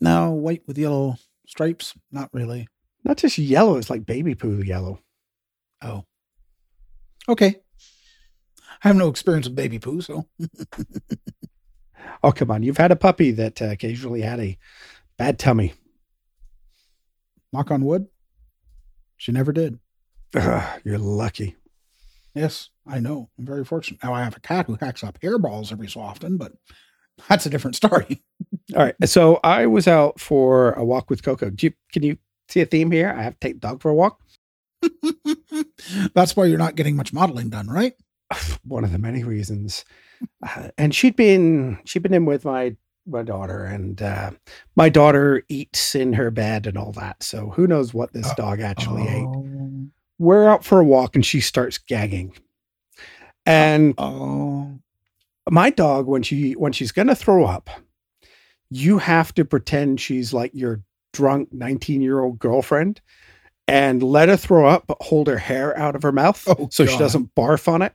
Now, 0.00 0.32
white 0.32 0.62
with 0.66 0.76
yellow 0.76 1.16
stripes? 1.46 1.94
Not 2.10 2.28
really. 2.32 2.68
Not 3.04 3.16
just 3.16 3.38
yellow; 3.38 3.76
it's 3.76 3.90
like 3.90 4.04
baby 4.04 4.34
poo 4.34 4.62
yellow. 4.62 5.00
Oh. 5.80 6.04
Okay. 7.28 7.56
I 8.82 8.88
have 8.88 8.96
no 8.96 9.08
experience 9.08 9.46
with 9.46 9.56
baby 9.56 9.78
poo, 9.78 10.00
so 10.00 10.26
Oh, 12.22 12.32
come 12.32 12.50
on! 12.50 12.62
You've 12.62 12.78
had 12.78 12.90
a 12.90 12.96
puppy 12.96 13.30
that 13.32 13.62
uh, 13.62 13.66
occasionally 13.66 14.22
had 14.22 14.40
a 14.40 14.58
bad 15.16 15.38
tummy. 15.38 15.74
Knock 17.54 17.70
on 17.70 17.84
wood. 17.84 18.08
She 19.16 19.32
never 19.32 19.52
did. 19.52 19.78
Ugh, 20.34 20.80
you're 20.84 20.98
lucky. 20.98 21.56
Yes, 22.34 22.70
I 22.86 22.98
know. 22.98 23.30
I'm 23.38 23.46
very 23.46 23.64
fortunate. 23.64 24.02
Now 24.02 24.12
I 24.12 24.24
have 24.24 24.36
a 24.36 24.40
cat 24.40 24.66
who 24.66 24.76
hacks 24.80 25.04
up 25.04 25.20
hairballs 25.20 25.70
every 25.70 25.88
so 25.88 26.00
often, 26.00 26.36
but 26.36 26.52
that's 27.28 27.46
a 27.46 27.50
different 27.50 27.76
story. 27.76 28.22
All 28.76 28.82
right, 28.82 28.96
so 29.04 29.38
I 29.44 29.66
was 29.66 29.86
out 29.86 30.18
for 30.18 30.72
a 30.72 30.84
walk 30.84 31.08
with 31.10 31.22
Coco. 31.22 31.50
Do 31.50 31.66
you, 31.66 31.72
can 31.92 32.02
you 32.02 32.18
see 32.48 32.60
a 32.60 32.66
theme 32.66 32.90
here? 32.90 33.14
I 33.16 33.22
have 33.22 33.34
to 33.34 33.40
take 33.40 33.60
the 33.60 33.68
dog 33.68 33.80
for 33.80 33.90
a 33.90 33.94
walk. 33.94 34.20
that's 36.14 36.34
why 36.34 36.46
you're 36.46 36.58
not 36.58 36.74
getting 36.74 36.96
much 36.96 37.12
modeling 37.12 37.50
done, 37.50 37.68
right? 37.68 37.94
One 38.64 38.82
of 38.82 38.90
the 38.90 38.98
many 38.98 39.22
reasons. 39.22 39.84
Uh, 40.44 40.70
and 40.76 40.94
she'd 40.94 41.16
been 41.16 41.78
she'd 41.84 42.02
been 42.02 42.14
in 42.14 42.24
with 42.24 42.44
my 42.44 42.76
my 43.06 43.22
daughter, 43.22 43.64
and 43.64 44.00
uh, 44.00 44.30
my 44.76 44.88
daughter 44.88 45.42
eats 45.48 45.94
in 45.94 46.12
her 46.14 46.30
bed 46.30 46.66
and 46.66 46.76
all 46.78 46.92
that. 46.92 47.22
So 47.22 47.50
who 47.50 47.66
knows 47.66 47.92
what 47.94 48.12
this 48.12 48.26
Uh, 48.30 48.34
dog 48.34 48.60
actually 48.60 49.02
ate? 49.08 49.24
oh, 49.26 49.86
we're 50.18 50.48
out 50.48 50.64
for 50.64 50.80
a 50.80 50.84
walk 50.84 51.14
and 51.16 51.26
she 51.26 51.40
starts 51.40 51.76
gagging 51.78 52.32
and 53.46 53.94
Oh, 53.98 54.78
my 55.50 55.70
dog 55.70 56.06
when 56.06 56.22
she 56.22 56.52
when 56.52 56.72
she's 56.72 56.92
gonna 56.92 57.14
throw 57.16 57.44
up 57.44 57.68
you 58.70 58.98
have 58.98 59.34
to 59.34 59.44
pretend 59.44 60.00
she's 60.00 60.32
like 60.32 60.52
your 60.54 60.82
drunk 61.12 61.48
19 61.52 62.00
year 62.00 62.20
old 62.20 62.38
girlfriend 62.38 63.00
and 63.68 64.02
let 64.02 64.28
her 64.28 64.36
throw 64.36 64.66
up 64.68 64.84
but 64.86 64.98
hold 65.02 65.26
her 65.26 65.38
hair 65.38 65.76
out 65.76 65.96
of 65.96 66.02
her 66.02 66.12
mouth 66.12 66.42
Oh, 66.48 66.68
so 66.70 66.86
she 66.86 66.96
doesn't 66.98 67.34
barf 67.34 67.66
on 67.68 67.82
it 67.82 67.94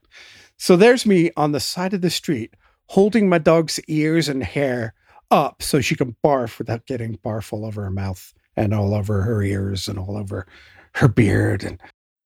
so 0.58 0.76
there's 0.76 1.06
me 1.06 1.32
on 1.38 1.54
the 1.54 1.60
side 1.62 1.94
of 1.94 2.02
the 2.02 2.10
street 2.10 2.54
holding 2.88 3.30
my 3.30 3.38
dog's 3.38 3.80
ears 3.88 4.28
and 4.30 4.44
hair 4.44 4.94
up 5.32 5.62
so 5.62 5.82
she 5.82 5.96
can 5.96 6.16
barf 6.24 6.58
without 6.58 6.86
getting 6.86 7.18
barf 7.18 7.54
all 7.54 7.66
over 7.66 7.84
her 7.84 7.92
mouth 7.92 8.34
and 8.56 8.74
all 8.74 8.94
over 8.94 9.22
her 9.22 9.42
ears 9.42 9.88
and 9.88 10.00
all 10.00 10.18
over 10.18 10.48
her 10.96 11.08
beard 11.08 11.64
and 11.64 11.80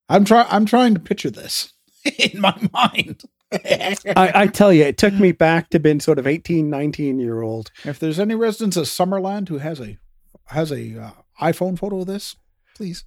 I'm 0.10 0.26
trying. 0.26 0.48
I'm 0.50 0.66
trying 0.66 0.94
to 0.94 1.00
picture 1.00 1.30
this 1.30 1.74
in 2.20 2.40
my 2.40 2.56
mind. 2.74 3.24
I, 3.54 3.98
I 4.16 4.48
tell 4.48 4.74
you, 4.74 4.84
it 4.84 4.98
took 4.98 5.14
me 5.14 5.32
back 5.32 5.70
to 5.70 5.80
being 5.80 6.00
sort 6.00 6.20
of 6.20 6.28
18, 6.28 6.70
19 6.70 7.20
year 7.20 7.42
old. 7.42 7.72
if 7.84 8.00
there's 8.00 8.20
any 8.20 8.36
residents 8.36 8.78
of 8.78 8.86
Summerland 8.86 9.50
who 9.50 9.60
has 9.60 9.80
a 9.80 9.98
has 10.48 10.72
a 10.72 11.02
uh, 11.02 11.12
iPhone 11.42 11.78
photo 11.78 12.02
of 12.02 12.08
this, 12.08 12.36
please, 12.76 13.06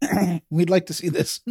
we'd 0.50 0.70
like 0.70 0.86
to 0.86 0.94
see 0.94 1.08
this. 1.08 1.40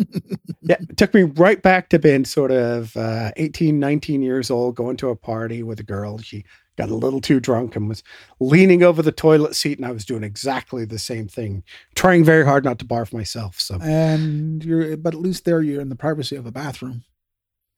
Yeah, 0.64 0.78
it 0.82 0.98
took 0.98 1.14
me 1.14 1.24
right 1.24 1.62
back 1.62 1.88
to 1.89 2.00
being 2.00 2.26
sort 2.26 2.52
of 2.52 2.98
uh, 2.98 3.32
18, 3.38 3.80
19 3.80 4.22
years 4.22 4.52
old, 4.52 4.76
going 4.76 4.98
to 4.98 5.10
a 5.10 5.16
party 5.16 5.64
with 5.64 5.80
a 5.80 5.84
girl. 5.84 6.18
She 6.18 6.43
got 6.78 6.89
a 6.89 6.95
little 6.95 7.19
too 7.19 7.39
drunk 7.39 7.75
and 7.75 7.89
was 7.89 8.03
leaning 8.39 8.84
over 8.84 9.01
the 9.01 9.11
toilet 9.11 9.55
seat, 9.55 9.78
and 9.78 9.86
I 9.86 9.91
was 9.91 10.05
doing 10.05 10.23
exactly 10.23 10.86
the 10.86 10.99
same 10.99 11.28
thing, 11.28 11.63
trying 11.95 12.23
very 12.23 12.45
hard 12.45 12.63
not 12.63 12.80
to 12.80 12.86
barf 12.86 13.11
myself. 13.11 13.59
So, 13.59 13.80
and 13.82 14.63
you're, 14.63 14.95
but 14.97 15.13
at 15.13 15.19
least 15.19 15.45
there 15.45 15.61
you're 15.61 15.82
in 15.82 15.89
the 15.89 15.95
privacy 15.95 16.36
of 16.36 16.45
a 16.45 16.51
bathroom. 16.51 17.03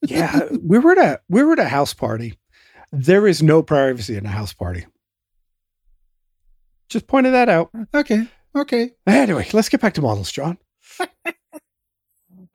yeah, 0.01 0.41
we 0.61 0.79
were 0.79 0.91
at 0.91 0.97
a 0.97 1.21
we 1.29 1.43
were 1.43 1.53
at 1.53 1.59
a 1.59 1.69
house 1.69 1.93
party. 1.93 2.37
There 2.91 3.27
is 3.27 3.41
no 3.41 3.63
privacy 3.63 4.17
in 4.17 4.25
a 4.25 4.29
house 4.29 4.53
party. 4.53 4.85
Just 6.89 7.07
pointed 7.07 7.33
that 7.33 7.49
out. 7.49 7.69
Okay, 7.93 8.27
okay. 8.55 8.91
Anyway, 9.05 9.47
let's 9.53 9.69
get 9.69 9.81
back 9.81 9.93
to 9.95 10.01
models, 10.01 10.31
John. 10.31 10.57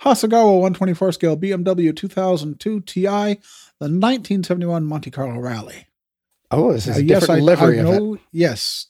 Hasegawa 0.03 0.61
124 0.61 1.13
scale 1.13 1.37
BMW 1.37 1.97
2002 1.97 2.81
Ti, 2.81 3.03
the 3.03 3.31
1971 3.79 4.85
Monte 4.85 5.11
Carlo 5.11 5.39
Rally. 5.39 5.87
Oh, 6.51 6.73
this 6.73 6.87
is 6.87 6.97
Now, 6.97 7.03
a 7.03 7.21
different 7.21 7.43
livery 7.43 7.79
of 7.79 7.87
it. 7.89 7.91
know, 7.91 8.19
Yes. 8.33 8.87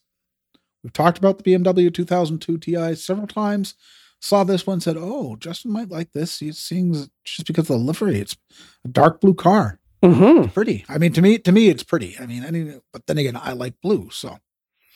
We've 0.82 0.92
talked 0.92 1.16
about 1.16 1.42
the 1.42 1.44
BMW 1.54 1.92
2002 1.92 2.58
Ti 2.58 2.94
several 2.96 3.26
times. 3.26 3.74
Saw 4.20 4.44
this 4.44 4.66
one, 4.66 4.80
said, 4.80 4.96
Oh, 4.98 5.36
Justin 5.36 5.72
might 5.72 5.90
like 5.90 6.12
this. 6.12 6.38
He 6.40 6.52
seems 6.52 7.08
just 7.24 7.46
because 7.46 7.70
of 7.70 7.78
the 7.78 7.84
livery. 7.84 8.18
It's 8.20 8.36
a 8.84 8.88
dark 8.88 9.20
blue 9.20 9.34
car. 9.34 9.80
Mm-hmm. 10.02 10.50
Pretty. 10.50 10.84
I 10.88 10.98
mean, 10.98 11.12
to 11.14 11.22
me, 11.22 11.38
to 11.38 11.52
me, 11.52 11.68
it's 11.68 11.82
pretty. 11.82 12.16
I 12.18 12.26
mean, 12.26 12.44
any, 12.44 12.78
but 12.92 13.06
then 13.06 13.16
again, 13.16 13.38
I 13.40 13.52
like 13.52 13.80
blue. 13.82 14.10
So 14.10 14.38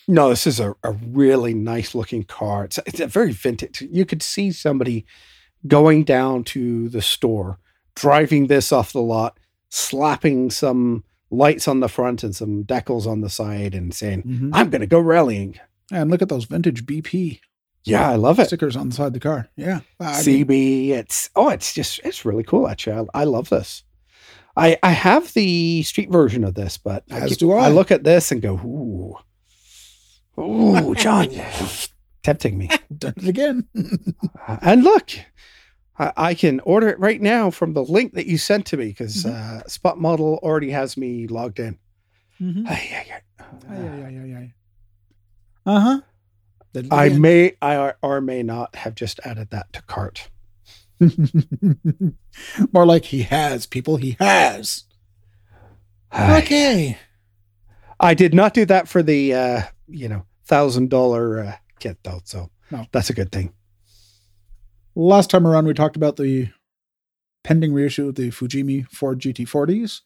No, 0.07 0.29
this 0.29 0.47
is 0.47 0.61
a, 0.61 0.75
a 0.83 0.93
really 0.93 1.55
nice 1.55 1.95
looking 1.95 2.25
car. 2.25 2.65
It's 2.65 2.79
it's 2.85 3.01
a 3.01 3.07
very 3.07 3.33
vintage. 3.33 3.81
You 3.91 4.05
could 4.05 4.23
see 4.23 4.53
somebody 4.53 5.07
going 5.67 6.05
down 6.05 6.45
to 6.45 6.91
the 6.91 7.01
store, 7.03 7.59
driving 7.97 8.47
this 8.49 8.71
off 8.73 8.93
the 8.93 9.01
lot, 9.01 9.39
slapping 9.71 10.51
some 10.51 11.05
lights 11.31 11.69
on 11.69 11.81
the 11.81 11.89
front 11.89 12.23
and 12.23 12.35
some 12.35 12.65
decals 12.65 13.07
on 13.07 13.21
the 13.21 13.29
side, 13.31 13.75
and 13.75 13.93
saying, 13.95 14.23
Mhm. 14.23 14.51
I'm 14.53 14.71
going 14.71 14.81
to 14.81 14.87
go 14.87 15.01
rallying. 15.01 15.59
And 15.93 16.11
look 16.11 16.21
at 16.23 16.29
those 16.29 16.45
vintage 16.45 16.85
BP 16.87 17.41
Yeah, 17.85 18.11
I 18.11 18.17
love 18.17 18.39
it. 18.39 18.47
stickers 18.47 18.77
on 18.77 18.91
the 18.91 18.95
side 18.95 19.07
of 19.09 19.13
the 19.15 19.21
car. 19.21 19.49
Yeah. 19.57 19.81
I 20.01 20.23
mean, 20.25 20.47
CB. 20.47 20.91
It's 20.91 21.31
oh, 21.37 21.49
it's 21.49 21.73
just 21.73 22.01
it's 22.05 22.25
really 22.25 22.45
cool. 22.45 22.69
Actually, 22.69 23.07
I, 23.15 23.21
I 23.23 23.25
love 23.25 23.49
this. 23.49 23.85
I 24.57 24.79
I 24.83 24.91
have 24.91 25.33
the 25.35 25.83
street 25.85 26.11
version 26.11 26.45
of 26.45 26.55
this, 26.55 26.77
but 26.77 27.05
I, 27.11 27.21
As 27.21 27.31
get- 27.31 27.39
do 27.39 27.53
I. 27.53 27.69
look 27.69 27.91
at 27.91 28.05
this 28.05 28.31
and 28.33 28.43
go, 28.43 28.55
ooh, 28.57 29.17
ooh, 30.43 30.95
John, 30.97 31.29
tempting 32.23 32.59
me. 32.59 32.69
done 32.97 33.15
it 33.17 33.29
again. 33.29 33.67
And 34.61 34.85
look, 34.85 35.11
I, 35.99 36.13
I 36.17 36.35
can 36.35 36.61
order 36.61 36.89
it 36.89 36.99
right 37.01 37.21
now 37.21 37.51
from 37.51 37.73
the 37.75 37.83
link 37.85 38.15
that 38.15 38.27
you 38.27 38.39
sent 38.39 38.67
to 38.67 38.77
me 38.77 38.87
because 38.89 39.25
Mm-hmm. 39.25 39.59
uh, 39.59 39.63
Spot 39.69 39.99
Model 39.99 40.39
already 40.43 40.71
has 40.71 40.97
me 40.97 41.27
logged 41.27 41.59
in. 41.59 41.79
Mhm. 42.41 42.67
Ay, 42.69 42.91
ay, 42.93 43.07
ay. 43.15 43.21
Ay, 43.71 44.35
ay. 44.37 44.55
Uh-huh. 45.67 46.01
I 46.93 47.09
may 47.11 47.55
I 47.61 47.77
or, 47.77 47.97
or 48.03 48.21
may 48.21 48.43
not 48.43 48.77
have 48.77 48.95
just 48.95 49.19
added 49.25 49.51
that 49.51 49.73
to 49.73 49.83
cart. 49.83 50.31
More 52.73 52.87
like 52.87 53.07
he 53.07 53.23
has, 53.23 53.67
people. 53.67 53.97
He 53.97 54.17
has. 54.21 54.85
Ay. 56.13 56.39
Okay. 56.43 56.99
I 58.01 58.15
did 58.15 58.33
not 58.35 58.55
do 58.55 58.65
that 58.67 58.87
for 58.89 59.03
the 59.03 59.35
uh, 59.35 59.63
you 59.89 60.09
know 60.09 60.25
thousand 60.45 60.91
dollar 60.91 61.41
uh, 61.41 61.57
kit 61.81 61.99
though, 62.05 62.21
so 62.25 62.51
No. 62.71 62.87
that's 62.93 63.11
a 63.11 63.15
good 63.15 63.33
thing. 63.33 63.53
Last 64.99 65.31
time 65.31 65.47
around, 65.47 65.65
we 65.69 65.75
talked 65.75 65.95
about 65.95 66.17
the 66.17 66.49
pending 67.45 67.73
reissue 67.73 68.09
of 68.09 68.17
the 68.17 68.31
Fujimi 68.31 68.85
Ford 68.91 69.21
GT40s. 69.21 70.01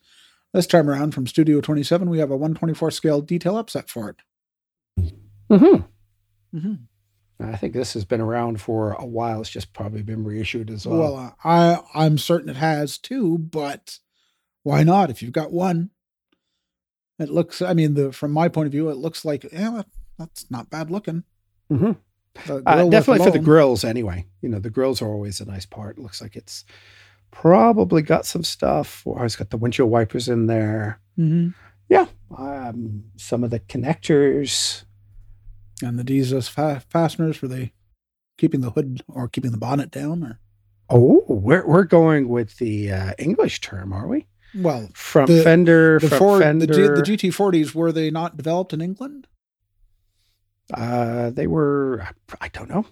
This 0.53 0.67
time 0.67 0.91
around, 0.91 1.15
from 1.15 1.27
Studio 1.27 1.63
27, 1.63 2.11
we 2.11 2.19
have 2.19 2.31
a 2.31 2.37
124 2.37 2.91
scale 2.91 3.23
detail 3.23 3.57
upset 3.57 3.89
for 3.89 4.11
it. 4.11 4.17
Mm-hmm. 5.51 6.57
Mm-hmm. 6.59 6.75
I 7.43 7.57
think 7.57 7.73
this 7.73 7.95
has 7.95 8.05
been 8.05 8.21
around 8.21 8.61
for 8.61 8.93
a 8.93 9.07
while. 9.07 9.41
It's 9.41 9.49
just 9.49 9.73
probably 9.73 10.03
been 10.03 10.25
reissued 10.25 10.69
as 10.71 10.87
well. 10.87 10.99
Well, 10.99 11.37
I 11.43 11.79
I'm 11.95 12.19
certain 12.19 12.51
it 12.51 12.57
has 12.57 12.99
too, 12.99 13.39
but 13.39 13.99
why 14.63 14.83
not? 14.83 15.09
If 15.09 15.23
you've 15.23 15.33
got 15.33 15.53
one, 15.53 15.89
it 17.19 17.31
looks. 17.31 17.63
I 17.63 17.73
mean, 17.73 17.95
the 17.95 18.13
from 18.13 18.31
my 18.31 18.49
point 18.49 18.67
of 18.67 18.73
view, 18.73 18.91
it 18.91 18.99
looks 18.99 19.25
like 19.25 19.47
yeah, 19.51 19.85
that's 20.19 20.51
not 20.51 20.69
bad 20.69 20.91
looking. 20.91 21.25
Mhm. 21.71 21.97
The 22.47 22.63
Uh, 22.67 22.89
definitely 22.89 23.25
for 23.25 23.31
the 23.31 23.39
grills, 23.39 23.85
anyway. 23.85 24.27
You 24.41 24.49
know, 24.49 24.59
the 24.59 24.71
grills 24.71 25.03
are 25.03 25.09
always 25.09 25.41
a 25.41 25.45
nice 25.45 25.67
part. 25.67 25.99
Looks 25.99 26.21
like 26.23 26.35
it's 26.37 26.65
probably 27.31 28.03
got 28.03 28.25
some 28.27 28.43
stuff. 28.45 29.03
Or 29.07 29.25
it's 29.25 29.37
got 29.37 29.51
the 29.51 29.57
windshield 29.59 29.91
wipers 29.91 30.29
in 30.29 30.47
there. 30.47 31.01
Mhm. 31.19 31.55
Um, 32.39 33.05
some 33.17 33.45
of 33.45 33.51
the 33.51 33.61
connectors. 33.61 34.85
and 35.83 35.99
the 35.99 36.05
Dzus 36.05 36.49
fa- 36.49 36.81
fasteners 36.89 37.37
for 37.37 37.49
the 37.49 37.71
keeping 38.39 38.61
the 38.61 38.71
hood 38.71 39.03
or 39.09 39.27
keeping 39.29 39.51
the 39.51 39.59
bonnet 39.59 39.91
down. 39.91 40.23
Or 40.23 40.39
Oh, 40.89 41.25
we're 41.29 41.67
we're 41.67 41.85
going 41.85 42.29
with 42.29 42.57
the 42.59 42.91
uh, 42.93 43.13
English 43.19 43.61
term, 43.61 43.93
are 43.93 44.07
we? 44.07 44.27
well, 44.55 44.89
Front 44.95 45.29
The- 45.29 45.43
fender, 45.43 45.99
the 45.99 46.07
front 46.09 46.19
Ford, 46.21 46.43
fender. 46.43 46.67
the, 46.67 46.73
G, 46.73 46.83
the 46.83 47.03
GT40s 47.31 47.75
were 47.75 47.91
they 47.93 48.11
not 48.13 48.37
developed 48.37 48.73
in 48.73 48.81
England? 48.81 49.27
Uh, 50.73 51.31
they 51.31 51.47
were, 51.47 52.09
I 52.41 52.49
don't 52.49 52.69
know, 52.69 52.87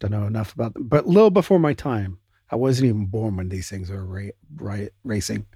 don't 0.00 0.10
know 0.10 0.26
enough 0.26 0.54
about 0.54 0.74
them, 0.74 0.88
but 0.88 1.04
a 1.04 1.08
little 1.08 1.30
before 1.30 1.58
my 1.58 1.74
time. 1.74 2.18
I 2.50 2.56
wasn't 2.56 2.88
even 2.88 3.06
born 3.06 3.36
when 3.36 3.48
these 3.48 3.70
things 3.70 3.90
were 3.90 4.04
ra- 4.04 4.28
ra- 4.56 4.88
racing. 5.04 5.46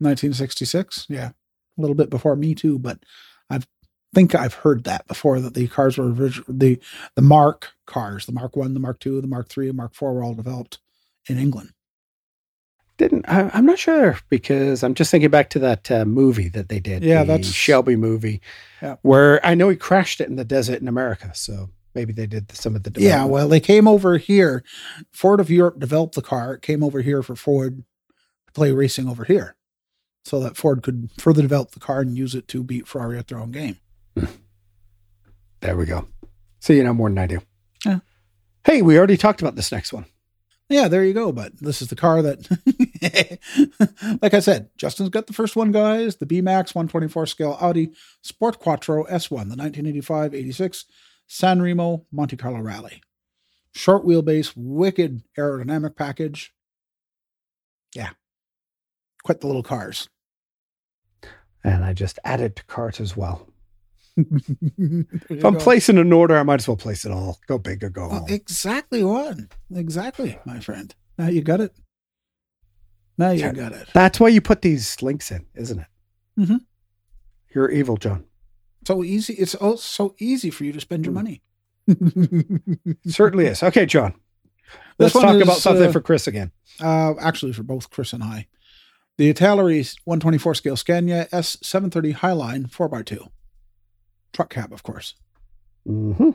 1966. 0.00 1.06
Yeah, 1.08 1.28
a 1.28 1.80
little 1.80 1.94
bit 1.94 2.10
before 2.10 2.34
me 2.34 2.54
too, 2.54 2.78
but 2.78 2.98
I 3.48 3.60
think 4.14 4.34
I've 4.34 4.54
heard 4.54 4.84
that 4.84 5.06
before 5.06 5.40
that 5.40 5.54
the 5.54 5.68
cars 5.68 5.98
were 5.98 6.10
the 6.10 6.80
the 7.14 7.22
Mark 7.22 7.72
cars, 7.86 8.26
the 8.26 8.32
Mark 8.32 8.56
One, 8.56 8.74
the 8.74 8.80
Mark 8.80 8.98
Two, 8.98 9.20
the 9.20 9.28
Mark 9.28 9.48
Three, 9.48 9.68
and 9.68 9.76
Mark 9.76 9.94
Four 9.94 10.14
were 10.14 10.24
all 10.24 10.34
developed 10.34 10.78
in 11.28 11.38
England. 11.38 11.72
Didn't 13.00 13.24
I, 13.30 13.50
I'm 13.54 13.64
not 13.64 13.78
sure 13.78 14.18
because 14.28 14.82
I'm 14.84 14.92
just 14.92 15.10
thinking 15.10 15.30
back 15.30 15.48
to 15.50 15.58
that 15.60 15.90
uh, 15.90 16.04
movie 16.04 16.48
that 16.50 16.68
they 16.68 16.80
did. 16.80 17.02
Yeah, 17.02 17.22
the 17.24 17.28
that's- 17.28 17.46
Shelby 17.50 17.96
movie, 17.96 18.42
Yeah. 18.82 18.96
where 19.00 19.40
I 19.44 19.54
know 19.54 19.70
he 19.70 19.76
crashed 19.76 20.20
it 20.20 20.28
in 20.28 20.36
the 20.36 20.44
desert 20.44 20.82
in 20.82 20.86
America. 20.86 21.30
So 21.34 21.70
maybe 21.94 22.12
they 22.12 22.26
did 22.26 22.52
some 22.52 22.76
of 22.76 22.82
the 22.82 22.92
Yeah, 23.00 23.24
well, 23.24 23.48
they 23.48 23.58
came 23.58 23.88
over 23.88 24.18
here. 24.18 24.62
Ford 25.12 25.40
of 25.40 25.48
Europe 25.48 25.78
developed 25.80 26.14
the 26.14 26.20
car. 26.20 26.52
It 26.52 26.60
came 26.60 26.82
over 26.84 27.00
here 27.00 27.22
for 27.22 27.34
Ford 27.34 27.84
to 28.48 28.52
play 28.52 28.70
racing 28.70 29.08
over 29.08 29.24
here, 29.24 29.56
so 30.26 30.38
that 30.40 30.58
Ford 30.58 30.82
could 30.82 31.08
further 31.16 31.40
develop 31.40 31.70
the 31.70 31.80
car 31.80 32.00
and 32.02 32.18
use 32.18 32.34
it 32.34 32.48
to 32.48 32.62
beat 32.62 32.86
Ferrari 32.86 33.16
at 33.16 33.28
their 33.28 33.38
own 33.38 33.50
game. 33.50 33.78
there 35.60 35.74
we 35.74 35.86
go. 35.86 36.06
So 36.58 36.74
you 36.74 36.84
know 36.84 36.92
more 36.92 37.08
than 37.08 37.16
I 37.16 37.26
do. 37.26 37.40
Yeah. 37.86 38.00
Hey, 38.64 38.82
we 38.82 38.98
already 38.98 39.16
talked 39.16 39.40
about 39.40 39.56
this 39.56 39.72
next 39.72 39.90
one. 39.90 40.04
Yeah, 40.70 40.86
there 40.86 41.04
you 41.04 41.12
go. 41.12 41.32
But 41.32 41.58
this 41.58 41.82
is 41.82 41.88
the 41.88 41.96
car 41.96 42.22
that, 42.22 42.48
like 44.22 44.34
I 44.34 44.38
said, 44.38 44.70
Justin's 44.76 45.08
got 45.08 45.26
the 45.26 45.32
first 45.32 45.56
one, 45.56 45.72
guys. 45.72 46.16
The 46.16 46.26
BeeMax 46.26 46.74
124 46.74 47.26
scale 47.26 47.58
Audi 47.60 47.92
Sport 48.22 48.60
Quattro 48.60 49.04
S1, 49.04 49.28
the 49.28 49.56
1985 49.56 50.32
86 50.32 50.84
San 51.26 51.60
Remo 51.60 52.06
Monte 52.12 52.36
Carlo 52.36 52.60
Rally. 52.60 53.02
Short 53.72 54.04
wheelbase, 54.04 54.52
wicked 54.56 55.22
aerodynamic 55.36 55.96
package. 55.96 56.54
Yeah. 57.94 58.10
Quite 59.24 59.40
the 59.40 59.48
little 59.48 59.64
cars. 59.64 60.08
And 61.64 61.84
I 61.84 61.92
just 61.94 62.20
added 62.24 62.56
to 62.56 62.64
cart 62.64 63.00
as 63.00 63.16
well. 63.16 63.49
If 65.30 65.44
I'm 65.44 65.54
go. 65.54 65.60
placing 65.60 65.98
an 65.98 66.12
order, 66.12 66.36
I 66.36 66.42
might 66.42 66.60
as 66.60 66.68
well 66.68 66.76
place 66.76 67.04
it 67.04 67.12
all. 67.12 67.38
Go 67.46 67.58
big 67.58 67.82
or 67.84 67.90
go 67.90 68.08
home. 68.08 68.26
exactly 68.28 69.02
one. 69.04 69.48
Exactly, 69.74 70.38
my 70.44 70.60
friend. 70.60 70.94
Now 71.18 71.28
you 71.28 71.42
got 71.42 71.60
it. 71.60 71.72
Now 73.18 73.30
you 73.30 73.40
Yeah. 73.40 73.52
got 73.52 73.72
it. 73.72 73.88
That's 73.92 74.18
why 74.18 74.28
you 74.28 74.40
put 74.40 74.62
these 74.62 75.00
links 75.02 75.30
in, 75.30 75.46
isn't 75.54 75.78
it? 75.80 75.86
Mhm. 76.38 76.60
You're 77.54 77.70
evil, 77.70 77.96
John. 77.96 78.24
So 78.86 79.04
easy. 79.04 79.34
It's 79.34 79.54
oh, 79.60 79.76
so 79.76 80.14
easy 80.18 80.50
for 80.50 80.64
you 80.64 80.72
to 80.72 80.80
spend 80.80 81.04
your 81.04 81.12
money. 81.12 81.42
Certainly 83.06 83.46
is. 83.46 83.62
Okay, 83.62 83.86
John. 83.86 84.14
Let's 84.98 85.12
talk 85.14 85.34
is, 85.36 85.42
about 85.42 85.56
something 85.58 85.88
uh, 85.88 85.92
for 85.92 86.00
Chris 86.00 86.26
again. 86.26 86.52
Uh, 86.80 87.14
actually, 87.20 87.52
for 87.52 87.62
both 87.62 87.90
Chris 87.90 88.12
and 88.12 88.22
I. 88.22 88.46
The 89.18 89.32
Italeri 89.32 89.94
124 90.04 90.54
scale 90.54 90.76
Scania 90.76 91.26
S730 91.32 92.16
Highline 92.16 92.70
4x2. 92.70 93.28
Truck 94.32 94.50
cab, 94.50 94.72
of 94.72 94.82
course. 94.82 95.14
hmm 95.86 96.30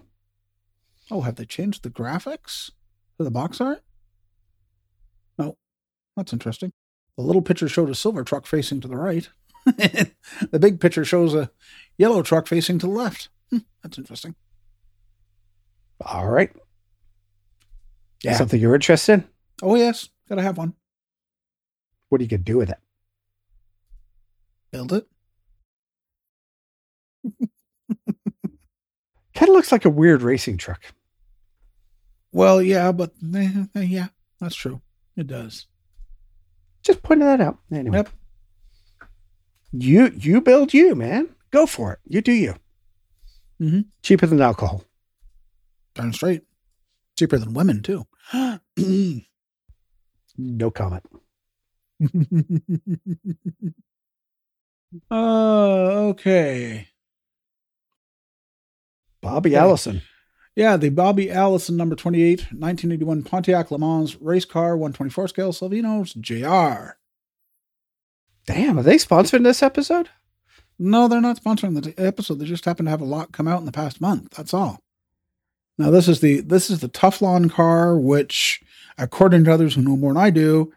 Oh, 1.12 1.22
have 1.22 1.36
they 1.36 1.46
changed 1.46 1.84
the 1.84 1.90
graphics 1.92 2.72
to 3.18 3.24
the 3.24 3.32
box 3.32 3.62
art? 3.62 3.84
No. 5.38 5.58
That's 6.18 6.34
interesting. 6.34 6.74
The 7.16 7.24
little 7.24 7.42
picture 7.44 7.68
showed 7.70 7.90
a 7.90 7.96
silver 7.96 8.24
truck 8.24 8.46
facing 8.48 8.82
to 8.82 8.88
the 8.88 8.98
right. 8.98 9.30
the 9.66 10.60
big 10.60 10.80
picture 10.80 11.06
shows 11.06 11.34
a 11.36 11.52
yellow 11.98 12.24
truck 12.24 12.48
facing 12.48 12.80
to 12.80 12.88
the 12.88 12.92
left. 12.92 13.30
Hmm, 13.52 13.60
that's 13.84 13.98
interesting. 13.98 14.36
All 16.02 16.28
right. 16.30 16.52
Yeah. 18.24 18.34
Something 18.36 18.60
you're 18.60 18.76
interested 18.76 19.14
in? 19.14 19.28
Oh, 19.62 19.76
yes. 19.76 20.10
Gotta 20.28 20.42
have 20.42 20.58
one. 20.58 20.74
What 22.10 22.20
are 22.20 22.24
you 22.24 22.30
to 22.30 22.38
do 22.38 22.58
with 22.58 22.70
it? 22.70 22.80
Build 24.72 24.92
it. 24.94 25.08
Kind 29.36 29.50
of 29.50 29.56
looks 29.56 29.72
like 29.72 29.86
a 29.86 29.90
weird 29.90 30.22
racing 30.22 30.58
truck. 30.58 30.82
Well, 32.32 32.62
yeah, 32.62 32.92
but 32.92 33.12
eh, 33.36 33.66
eh, 33.76 33.82
yeah, 33.82 34.08
that's 34.40 34.56
true. 34.56 34.82
It 35.16 35.28
does. 35.28 35.68
Just 36.84 37.04
pointing 37.04 37.28
that 37.28 37.42
out. 37.42 37.60
Anyway. 37.72 37.98
Yep. 37.98 38.10
You 39.72 40.12
you 40.18 40.42
build 40.42 40.74
you, 40.74 40.96
man. 40.96 41.30
Go 41.52 41.66
for 41.66 41.94
it. 41.94 42.00
You 42.08 42.22
do 42.22 42.32
you. 42.32 42.56
Mhm. 43.62 43.86
Cheaper 44.04 44.28
than 44.28 44.42
alcohol. 44.42 44.84
Darn 45.94 46.14
straight. 46.14 46.44
Cheaper 47.18 47.38
than 47.38 47.54
women, 47.54 47.82
too. 47.82 48.06
No 50.38 50.70
comment. 50.70 51.04
uh, 55.10 56.10
okay. 56.12 56.88
Bobby 59.26 59.52
Okay. 59.52 59.58
Allison. 59.58 60.02
Yeah, 60.56 60.78
the 60.78 60.90
Bobby 60.90 61.30
Allison 61.32 61.76
number 61.76 61.96
28, 61.96 62.40
1981 62.54 63.24
Pontiac 63.24 63.72
Le 63.72 63.78
Mans 63.78 64.16
race 64.22 64.46
car, 64.46 64.78
124 64.78 65.28
scale 65.28 65.52
Salvino's 65.52 66.14
JR. 66.14 66.96
Damn, 68.48 68.78
are 68.80 68.84
they 68.84 68.96
sponsoring 68.98 69.44
this 69.44 69.64
episode? 69.64 70.10
No, 70.78 71.08
they're 71.08 71.22
not 71.22 71.42
sponsoring 71.42 71.82
the 71.82 71.94
episode. 72.02 72.40
They 72.40 72.46
just 72.46 72.66
happen 72.66 72.86
to 72.86 72.92
have 72.92 73.02
a 73.02 73.06
lot 73.06 73.32
come 73.32 73.48
out 73.48 73.60
in 73.60 73.66
the 73.66 73.72
past 73.72 74.00
month. 74.00 74.32
That's 74.38 74.54
all. 74.54 74.80
Now 75.78 75.90
this 75.90 76.08
is 76.08 76.22
the 76.22 76.42
this 76.42 76.70
is 76.70 76.80
the 76.80 76.88
Teflon 76.90 77.52
car, 77.52 77.98
which, 77.98 78.62
according 78.98 79.44
to 79.46 79.54
others 79.54 79.76
who 79.76 79.82
know 79.82 79.98
more 79.98 80.14
than 80.14 80.22
I 80.22 80.30
do, 80.30 80.72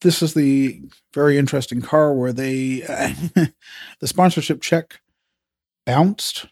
this 0.00 0.22
is 0.22 0.34
the 0.34 0.80
very 1.12 1.36
interesting 1.38 1.82
car 1.82 2.14
where 2.14 2.32
they 2.32 2.80
the 4.00 4.06
sponsorship 4.08 4.60
check 4.60 5.00
bounced. 5.86 6.46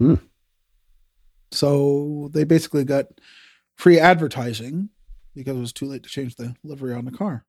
Hmm. 0.00 0.14
So 1.52 2.30
they 2.32 2.44
basically 2.44 2.84
got 2.84 3.06
free 3.76 3.98
advertising 3.98 4.88
because 5.34 5.56
it 5.56 5.60
was 5.60 5.72
too 5.72 5.86
late 5.86 6.02
to 6.04 6.08
change 6.08 6.36
the 6.36 6.54
livery 6.64 6.94
on 6.94 7.04
the 7.04 7.10
car. 7.10 7.44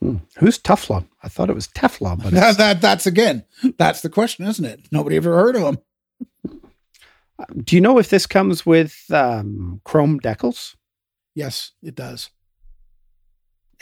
Hmm. 0.00 0.16
Who's 0.38 0.58
Teflon? 0.58 1.06
I 1.22 1.28
thought 1.28 1.50
it 1.50 1.54
was 1.54 1.68
Teflon, 1.68 2.22
but 2.22 2.32
that, 2.32 2.56
that, 2.58 2.80
that's 2.80 3.06
again 3.06 3.44
that's 3.78 4.00
the 4.02 4.10
question, 4.10 4.46
isn't 4.46 4.64
it? 4.64 4.80
Nobody 4.90 5.16
ever 5.16 5.34
heard 5.34 5.56
of 5.56 5.62
him. 5.62 5.78
do 7.64 7.74
you 7.76 7.80
know 7.80 7.98
if 7.98 8.08
this 8.10 8.26
comes 8.26 8.64
with 8.66 9.04
um, 9.10 9.80
chrome 9.84 10.20
decals? 10.20 10.76
Yes, 11.34 11.72
it 11.82 11.94
does. 11.94 12.30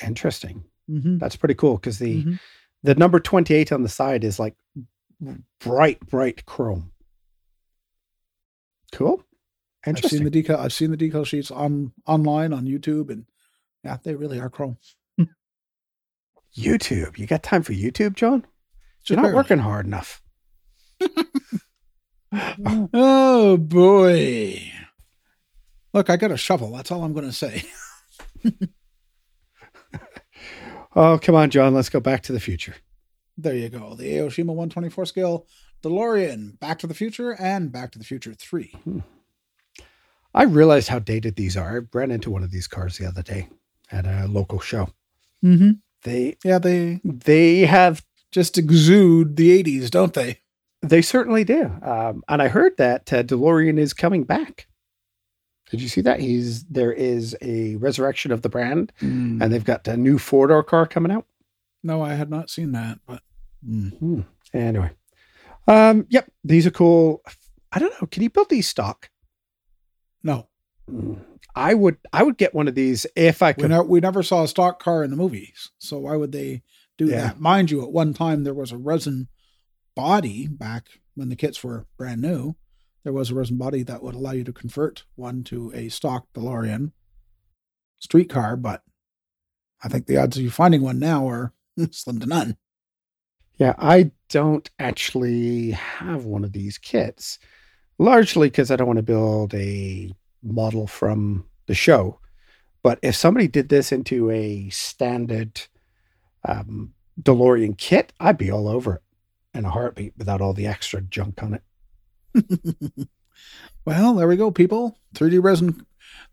Interesting. 0.06 0.64
Mm-hmm. 0.90 1.18
That's 1.18 1.36
pretty 1.36 1.54
cool 1.54 1.74
because 1.76 1.98
the 1.98 2.24
Mhm. 2.24 2.40
the 2.82 2.94
number 2.94 3.20
twenty 3.20 3.54
eight 3.54 3.72
on 3.72 3.82
the 3.82 3.88
side 3.88 4.24
is 4.24 4.38
like 4.38 4.54
bright, 5.60 6.00
bright 6.06 6.46
chrome. 6.46 6.92
Cool. 8.92 9.22
Interesting. 9.86 10.06
I've 10.06 10.24
seen 10.24 10.30
the 10.30 10.42
decal. 10.42 10.58
I've 10.58 10.72
seen 10.72 10.90
the 10.90 10.96
decal 10.96 11.26
sheets 11.26 11.50
on 11.50 11.92
online 12.06 12.52
on 12.52 12.66
YouTube, 12.66 13.10
and 13.10 13.24
yeah, 13.84 13.96
they 14.02 14.14
really 14.14 14.38
are 14.40 14.50
chrome. 14.50 14.76
YouTube. 16.56 17.16
You 17.18 17.26
got 17.26 17.42
time 17.44 17.62
for 17.62 17.72
YouTube, 17.72 18.14
John? 18.16 18.44
Just 18.98 19.10
You're 19.10 19.16
not 19.16 19.22
barely. 19.22 19.36
working 19.36 19.58
hard 19.58 19.86
enough. 19.86 20.22
Oh 22.32 23.56
boy! 23.56 24.62
Look, 25.92 26.08
I 26.10 26.16
got 26.16 26.30
a 26.30 26.36
shovel. 26.36 26.70
That's 26.72 26.92
all 26.92 27.02
I'm 27.02 27.12
going 27.12 27.26
to 27.26 27.32
say. 27.32 27.64
Oh, 30.96 31.20
come 31.22 31.36
on, 31.36 31.50
John. 31.50 31.72
Let's 31.72 31.88
go 31.88 32.00
back 32.00 32.22
to 32.24 32.32
the 32.32 32.40
future. 32.40 32.74
There 33.38 33.54
you 33.54 33.68
go. 33.68 33.94
The 33.94 34.16
Aoshima 34.16 34.46
124 34.46 35.06
scale 35.06 35.46
DeLorean, 35.82 36.58
Back 36.60 36.78
to 36.80 36.86
the 36.86 36.94
Future, 36.94 37.32
and 37.32 37.72
Back 37.72 37.92
to 37.92 37.98
the 37.98 38.04
Future 38.04 38.34
3. 38.34 38.74
I 40.34 40.42
realized 40.44 40.88
how 40.88 40.98
dated 40.98 41.36
these 41.36 41.56
are. 41.56 41.78
I 41.78 41.96
ran 41.96 42.10
into 42.10 42.30
one 42.30 42.42
of 42.42 42.50
these 42.50 42.66
cars 42.66 42.98
the 42.98 43.06
other 43.06 43.22
day 43.22 43.48
at 43.90 44.06
a 44.06 44.26
local 44.28 44.60
show. 44.60 44.90
Mm-hmm. 45.44 45.70
They 46.02 46.36
Yeah, 46.44 46.58
they 46.58 47.00
they 47.04 47.60
have 47.60 48.04
just 48.30 48.56
exude 48.58 49.36
the 49.36 49.62
80s, 49.62 49.90
don't 49.90 50.14
they? 50.14 50.38
they 50.82 51.02
certainly 51.02 51.44
do. 51.44 51.64
Um, 51.82 52.22
and 52.28 52.40
I 52.40 52.48
heard 52.48 52.76
that 52.78 53.12
uh, 53.12 53.22
DeLorean 53.22 53.78
is 53.78 53.92
coming 53.92 54.24
back. 54.24 54.66
Did 55.70 55.80
you 55.82 55.88
see 55.88 56.00
that? 56.02 56.20
He's 56.20 56.64
there 56.64 56.92
is 56.92 57.36
a 57.42 57.76
resurrection 57.76 58.32
of 58.32 58.42
the 58.42 58.48
brand, 58.48 58.92
Mm. 59.00 59.42
and 59.42 59.52
they've 59.52 59.64
got 59.64 59.86
a 59.88 59.96
new 59.96 60.18
four 60.18 60.46
door 60.46 60.62
car 60.62 60.86
coming 60.86 61.12
out. 61.12 61.26
No, 61.82 62.02
I 62.02 62.14
had 62.14 62.30
not 62.30 62.50
seen 62.50 62.72
that, 62.72 62.98
but 63.06 63.22
mm. 63.66 64.24
Anyway, 64.54 64.90
um, 65.70 66.06
yep, 66.10 66.30
these 66.44 66.66
are 66.66 66.70
cool. 66.70 67.22
I 67.72 67.78
don't 67.78 67.92
know. 68.00 68.06
Can 68.08 68.22
you 68.22 68.30
build 68.30 68.48
these 68.50 68.68
stock? 68.68 69.08
no, 70.22 70.48
I 71.54 71.72
would. 71.74 71.96
I 72.12 72.22
would 72.22 72.36
get 72.36 72.54
one 72.54 72.68
of 72.68 72.74
these 72.74 73.06
if 73.16 73.42
I 73.42 73.50
we, 73.50 73.62
could. 73.62 73.70
ne- 73.70 73.80
we 73.80 74.00
never 74.00 74.22
saw 74.22 74.42
a 74.42 74.48
stock 74.48 74.82
car 74.82 75.02
in 75.04 75.10
the 75.10 75.16
movies. 75.16 75.70
So 75.78 75.98
why 76.00 76.16
would 76.16 76.32
they 76.32 76.62
do 76.98 77.06
Yeah. 77.06 77.20
that? 77.28 77.40
Mind 77.40 77.70
you, 77.70 77.82
at 77.82 77.92
one 77.92 78.12
time 78.14 78.44
there 78.44 78.54
was 78.54 78.72
a 78.72 78.76
resin 78.76 79.28
body 79.94 80.46
back 80.48 80.86
when 81.14 81.28
the 81.28 81.36
kits 81.36 81.62
were 81.64 81.86
brand 81.96 82.20
new. 82.20 82.56
There 83.04 83.12
was 83.12 83.30
a 83.30 83.34
resin 83.34 83.56
body 83.56 83.82
that 83.84 84.02
would 84.02 84.14
allow 84.14 84.32
you 84.32 84.44
to 84.44 84.52
convert 84.52 85.04
one 85.14 85.42
to 85.44 85.72
a 85.74 85.88
stock 85.88 86.26
DeLorean 86.34 86.92
streetcar, 87.98 88.56
but 88.56 88.82
I 89.82 89.88
think 89.88 90.06
the 90.06 90.16
odds 90.18 90.36
of 90.36 90.42
you 90.42 90.50
finding 90.50 90.82
one 90.82 90.98
now 90.98 91.26
are 91.28 91.52
slim 91.92 92.18
to 92.20 92.26
none. 92.26 92.56
Yeah, 93.56 93.74
I 93.78 94.10
don't 94.30 94.70
actually 94.78 95.72
have 95.72 96.24
one 96.24 96.44
of 96.44 96.52
these 96.52 96.78
kits, 96.78 97.38
largely 97.98 98.48
because 98.48 98.70
I 98.70 98.76
don't 98.76 98.86
want 98.86 98.98
to 98.98 99.02
build 99.02 99.54
a 99.54 100.12
model 100.42 100.86
from 100.86 101.44
the 101.66 101.74
show. 101.74 102.18
But 102.82 102.98
if 103.02 103.14
somebody 103.14 103.46
did 103.46 103.68
this 103.68 103.92
into 103.92 104.30
a 104.30 104.70
standard 104.70 105.60
um, 106.48 106.94
DeLorean 107.20 107.76
kit, 107.76 108.12
I'd 108.18 108.38
be 108.38 108.50
all 108.50 108.68
over 108.68 108.94
it 108.96 109.02
in 109.52 109.64
a 109.64 109.70
heartbeat 109.70 110.14
without 110.16 110.40
all 110.40 110.54
the 110.54 110.66
extra 110.66 111.02
junk 111.02 111.42
on 111.42 111.54
it. 111.54 111.62
well, 113.84 114.14
there 114.14 114.28
we 114.28 114.36
go, 114.36 114.50
people. 114.50 114.96
3D 115.14 115.42
resin, 115.42 115.84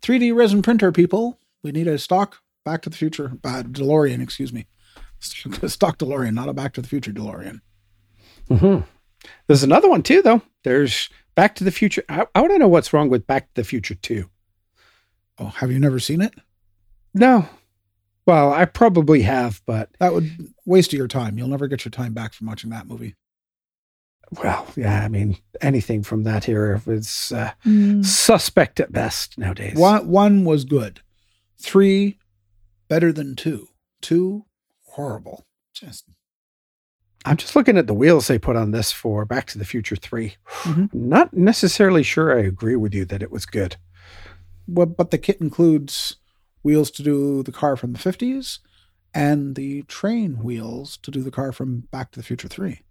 3D 0.02 0.34
resin 0.36 0.62
printer, 0.62 0.91
people. 0.91 1.39
We 1.64 1.72
need 1.72 1.88
a 1.88 1.98
stock 1.98 2.38
Back 2.64 2.82
to 2.82 2.89
the 2.89 2.98
Future, 2.98 3.32
uh, 3.43 3.64
DeLorean, 3.64 4.22
excuse 4.22 4.52
me, 4.52 4.68
stock 5.20 5.98
DeLorean, 5.98 6.34
not 6.34 6.50
a 6.50 6.54
Back 6.54 6.74
to 6.74 6.82
the 6.82 6.88
Future 6.88 7.12
DeLorean. 7.12 7.62
Mm-hmm. 8.50 8.82
There's 9.48 9.64
another 9.64 9.89
one 9.89 10.04
too, 10.04 10.22
though. 10.22 10.41
There's 10.64 11.10
Back 11.36 11.56
to 11.56 11.64
the 11.64 11.72
Future. 11.72 12.04
I, 12.10 12.26
I 12.36 12.41
want 12.41 12.54
to 12.54 12.60
know 12.60 12.68
what's 12.68 12.93
wrong 12.93 13.10
with 13.10 13.28
Back 13.28 13.48
to 13.48 13.62
the 13.62 13.64
Future 13.64 13.95
2. 13.95 14.30
Oh, 15.39 15.45
have 15.48 15.72
you 15.72 15.80
never 15.80 16.00
seen 16.00 16.22
it? 16.22 16.34
No. 17.14 17.48
Well, 18.26 18.52
I 18.52 18.66
probably 18.66 19.22
have, 19.22 19.62
but 19.66 19.89
That 20.00 20.14
would 20.14 20.30
waste 20.66 20.93
your 20.93 21.08
time. 21.08 21.38
You'll 21.38 21.48
never 21.48 21.68
get 21.68 21.86
your 21.86 21.91
time 21.91 22.14
back 22.14 22.34
from 22.34 22.48
watching 22.48 22.70
that 22.72 22.88
movie. 22.88 23.16
well, 24.43 24.68
yeah, 24.76 25.04
I 25.04 25.08
mean, 25.08 25.38
anything 25.62 26.04
from 26.04 26.24
that 26.24 26.50
era 26.50 26.82
was 26.86 27.32
uh, 27.32 27.52
suspect 28.04 28.80
at 28.82 28.91
best 28.91 29.38
nowadays. 29.38 29.78
One 29.78 30.10
one 30.10 30.43
was 30.43 30.66
good. 30.66 31.00
Three 31.58 32.18
better 32.89 33.14
than 33.14 33.36
two. 33.38 33.68
Two 34.02 34.45
horrible. 34.88 35.45
Just 35.74 36.06
I'm 37.28 37.38
just 37.38 37.56
looking 37.56 37.78
at 37.78 37.88
the 37.88 37.94
wheels 37.94 38.28
they 38.28 38.40
put 38.40 38.56
on 38.56 38.72
this 38.72 38.92
for 38.92 39.26
Back 39.26 39.48
to 39.48 39.58
the 39.58 39.66
Future 39.66 39.96
3. 39.96 40.36
Mhm. 40.64 40.94
Not 40.94 41.34
necessarily 41.34 42.02
sure 42.04 42.38
I 42.38 42.42
agree 42.44 42.76
with 42.76 42.94
you 42.94 43.06
that 43.06 43.22
it 43.22 43.32
was 43.32 43.46
good. 43.46 43.76
well, 44.68 44.86
but 44.86 45.12
the 45.12 45.18
kit 45.18 45.40
includes 45.40 46.18
wheels 46.64 46.92
to 46.92 47.02
do 47.04 47.42
the 47.44 47.52
car 47.54 47.76
from 47.78 47.94
the 47.94 48.00
fifties 48.00 48.60
and 49.14 49.56
the 49.56 49.84
train 49.84 50.44
wheels 50.44 50.98
to 51.04 51.10
do 51.12 51.22
the 51.22 51.32
car 51.32 51.52
from 51.54 51.82
Back 51.92 52.12
to 52.12 52.20
the 52.20 52.24
Future 52.24 52.48
Three. 52.50 52.82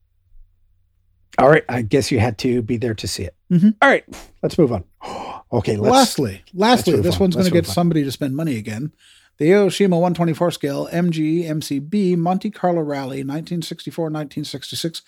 All 1.38 1.50
right, 1.50 1.64
I 1.68 1.82
guess 1.82 2.10
you 2.10 2.18
had 2.18 2.38
to 2.38 2.62
be 2.62 2.78
there 2.78 2.94
to 2.94 3.06
see 3.06 3.24
it. 3.24 3.34
Mhm. 3.52 3.74
All 3.82 3.88
right, 3.90 4.04
let's 4.42 4.58
move 4.58 4.72
on. 4.72 4.84
Okay, 5.52 5.76
let's. 5.76 5.92
lastly, 5.92 6.42
lastly, 6.54 6.94
move 6.94 7.04
this 7.04 7.14
on. 7.14 7.20
one's 7.20 7.36
going 7.36 7.44
to 7.46 7.52
get 7.52 7.68
on. 7.68 7.72
somebody 7.72 8.02
to 8.02 8.10
spend 8.10 8.34
money 8.34 8.56
again. 8.56 8.90
The 9.38 9.50
Aoshima 9.50 9.90
124 10.00 10.50
scale 10.50 10.88
MG 10.92 11.44
MGB 11.44 12.16
Monte 12.16 12.50
Carlo 12.50 12.80
Rally 12.80 13.22
1964-1966 13.24 15.02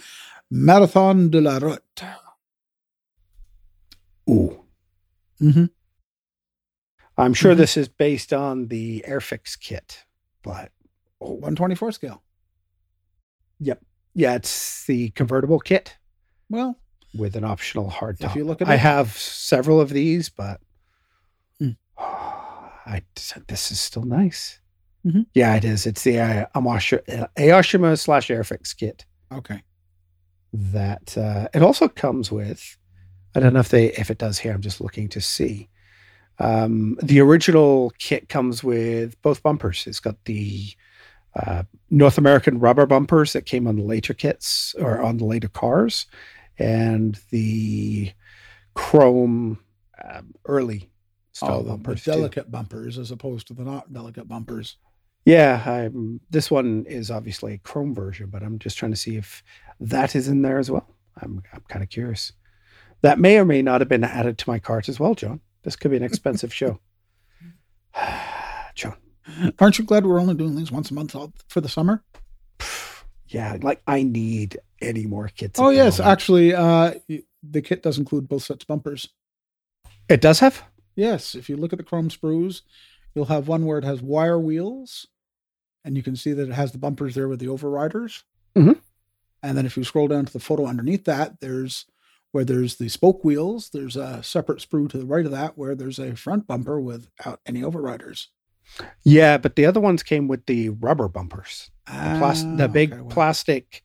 Marathon 0.51 1.31
de 1.31 1.41
la 1.41 1.59
Route. 1.59 2.03
Ooh, 4.29 4.65
Mm-hmm. 5.41 5.65
I'm 7.17 7.33
sure 7.35 7.55
Mhm. 7.55 7.59
this 7.59 7.77
is 7.77 7.89
based 7.89 8.33
on 8.33 8.69
the 8.69 9.05
Airfix 9.09 9.59
kit, 9.59 10.05
but 10.43 10.73
oh, 11.21 11.33
124 11.33 11.93
scale. 11.93 12.23
Yep. 13.61 13.81
Yeah, 14.15 14.35
it's 14.35 14.85
the 14.87 15.11
convertible 15.11 15.59
kit 15.61 15.97
Well, 16.51 16.79
with 17.15 17.35
an 17.37 17.45
optional 17.45 17.89
hard 17.89 18.17
If 18.21 18.27
top. 18.29 18.37
you 18.37 18.45
look 18.45 18.61
at 18.61 18.69
it, 18.69 18.71
I 18.71 18.77
have 18.77 19.17
several 19.17 19.81
of 19.81 19.91
these, 19.91 20.29
but. 20.29 20.61
I 22.89 23.03
said, 23.17 23.45
this 23.49 23.71
is 23.71 23.79
still 23.81 24.05
nice. 24.05 24.61
Mhm. 25.07 25.27
Yeah, 25.35 25.55
it 25.57 25.65
is. 25.65 25.87
It's 25.87 26.03
the 26.03 26.19
uh, 26.19 26.47
Aoshima 26.57 27.99
slash 27.99 28.29
Airfix 28.29 28.77
kit. 28.77 29.05
okay. 29.33 29.63
that 30.53 31.17
uh, 31.19 31.47
it 31.55 31.63
also 31.63 31.87
comes 31.89 32.33
with 32.33 32.79
i 33.35 33.41
don't 33.41 33.53
know 33.53 33.61
if 33.61 33.69
they 33.69 33.93
if 33.93 34.11
it 34.11 34.17
does 34.17 34.39
here 34.39 34.53
i'm 34.55 34.63
just 34.63 34.81
looking 34.81 35.07
to 35.09 35.21
see 35.21 35.69
um, 36.39 36.97
the 37.03 37.21
original 37.21 37.93
kit 37.99 38.31
comes 38.31 38.65
with 38.65 39.21
both 39.21 39.43
bumpers 39.43 39.87
it's 39.87 40.01
got 40.01 40.17
the 40.25 40.69
uh, 41.37 41.63
north 41.91 42.17
american 42.17 42.59
rubber 42.59 42.87
bumpers 42.87 43.35
that 43.35 43.45
came 43.45 43.67
on 43.67 43.77
the 43.77 43.83
later 43.83 44.15
kits 44.15 44.75
or 44.79 45.03
on 45.03 45.19
the 45.19 45.27
later 45.27 45.49
cars 45.49 46.07
and 46.59 47.21
the 47.31 48.11
chrome 48.75 49.59
um, 50.03 50.35
early 50.47 50.89
style 51.39 51.55
Oh, 51.55 51.57
the, 51.59 51.63
the 51.65 51.71
bumpers 51.71 52.05
too. 52.05 52.11
delicate 52.13 52.51
bumpers 52.51 52.99
as 52.99 53.11
opposed 53.11 53.47
to 53.49 53.55
the 53.55 53.65
not 53.65 53.93
delicate 53.93 54.29
bumpers. 54.29 54.77
Yeah, 55.25 55.63
I'm, 55.67 56.21
this 56.31 56.51
one 56.51 56.85
is 56.89 57.11
obviously 57.11 57.55
a 57.55 57.59
Chrome 57.59 57.95
version, 57.95 58.29
but 58.31 58.43
I'm 58.43 58.59
just 58.59 58.79
trying 58.79 58.93
to 58.93 58.97
see 58.97 59.17
if 59.17 59.43
that 59.81 60.15
is 60.17 60.29
in 60.29 60.43
there 60.43 60.59
as 60.59 60.71
well. 60.71 60.89
I'm 61.21 61.43
I'm 61.53 61.63
kind 61.69 61.83
of 61.83 61.91
curious. 61.91 62.33
That 63.03 63.19
may 63.19 63.39
or 63.39 63.45
may 63.45 63.63
not 63.63 63.81
have 63.81 63.89
been 63.89 64.05
added 64.05 64.39
to 64.39 64.51
my 64.51 64.59
cart 64.59 64.89
as 64.89 64.99
well, 64.99 65.15
John. 65.15 65.41
This 65.65 65.77
could 65.77 65.91
be 65.91 65.97
an 65.97 66.03
expensive 66.03 66.53
show. 66.55 66.81
John, 68.75 68.97
Aren't 69.59 69.79
you 69.79 69.85
glad 69.85 70.07
we're 70.07 70.21
only 70.21 70.35
doing 70.35 70.57
these 70.57 70.73
once 70.73 70.91
a 70.91 70.95
month 70.95 71.15
for 71.49 71.61
the 71.61 71.69
summer? 71.69 72.03
yeah, 73.29 73.57
like 73.63 73.83
I 73.87 74.03
need 74.03 74.59
any 74.81 75.07
more 75.07 75.29
kits. 75.29 75.59
Oh 75.61 75.71
yes, 75.71 76.01
actually, 76.01 76.55
uh, 76.55 76.95
the 77.43 77.63
kit 77.63 77.83
does 77.83 77.99
include 77.99 78.29
both 78.29 78.45
sets 78.45 78.65
of 78.65 78.69
bumpers. 78.69 79.09
It 80.09 80.21
does 80.21 80.41
have? 80.41 80.63
Yes, 80.99 81.37
if 81.37 81.49
you 81.49 81.57
look 81.57 81.73
at 81.73 81.79
the 81.79 81.85
chrome 81.85 82.09
sprues, 82.09 82.63
you'll 83.15 83.27
have 83.27 83.47
one 83.47 83.65
where 83.67 83.79
it 83.79 83.85
has 83.85 84.03
wire 84.03 84.39
wheels, 84.39 85.07
and 85.85 85.97
you 85.97 86.03
can 86.03 86.17
see 86.17 86.33
that 86.33 86.49
it 86.49 86.55
has 86.55 86.73
the 86.73 86.79
bumpers 86.79 87.15
there 87.15 87.29
with 87.29 87.39
the 87.39 87.47
overriders. 87.47 88.25
Mhm. 88.57 88.81
And 89.45 89.57
then 89.57 89.65
if 89.65 89.77
you 89.77 89.85
scroll 89.85 90.09
down 90.09 90.25
to 90.27 90.33
the 90.33 90.41
photo 90.41 90.67
underneath 90.67 91.05
that, 91.05 91.39
there's 91.41 91.87
where 92.33 92.45
there's 92.45 92.77
the 92.77 92.89
spoke 92.89 93.23
wheels. 93.25 93.71
There's 93.71 93.95
a 93.97 94.23
separate 94.25 94.59
sprue 94.59 94.91
to 94.91 94.99
the 94.99 95.07
right 95.07 95.25
of 95.25 95.31
that 95.31 95.57
where 95.57 95.77
there's 95.77 96.01
a 96.01 96.17
front 96.17 96.47
bumper 96.49 96.81
without 96.81 97.41
any 97.47 97.63
overriders. 97.63 98.27
Yeah, 99.05 99.39
but 99.39 99.55
the 99.57 99.65
other 99.67 99.81
ones 99.81 100.03
came 100.03 100.27
with 100.29 100.45
the 100.47 100.71
rubber 100.71 101.07
bumpers. 101.09 101.71
The, 101.87 101.93
plas- 102.19 102.43
Ah, 102.45 102.57
the 102.57 102.69
big 102.69 102.93
okay, 102.93 103.01
well, 103.03 103.11
plastic 103.11 103.83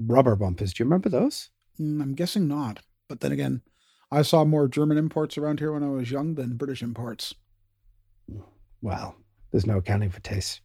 rubber 0.00 0.34
bumpers. 0.36 0.74
Do 0.74 0.82
you 0.82 0.86
remember 0.86 1.08
those? 1.08 1.48
mm, 1.80 2.02
I'm 2.02 2.14
guessing 2.14 2.48
not. 2.48 2.80
But 3.08 3.20
then 3.20 3.30
again, 3.32 3.62
I 4.10 4.22
saw 4.22 4.44
more 4.44 4.68
German 4.68 4.98
imports 4.98 5.36
around 5.36 5.58
here 5.58 5.72
when 5.72 5.82
I 5.82 5.88
was 5.88 6.10
young 6.10 6.34
than 6.34 6.56
British 6.56 6.82
imports. 6.82 7.34
Well, 8.80 9.16
there's 9.50 9.66
no 9.66 9.78
accounting 9.78 10.10
for 10.10 10.20
taste. 10.20 10.60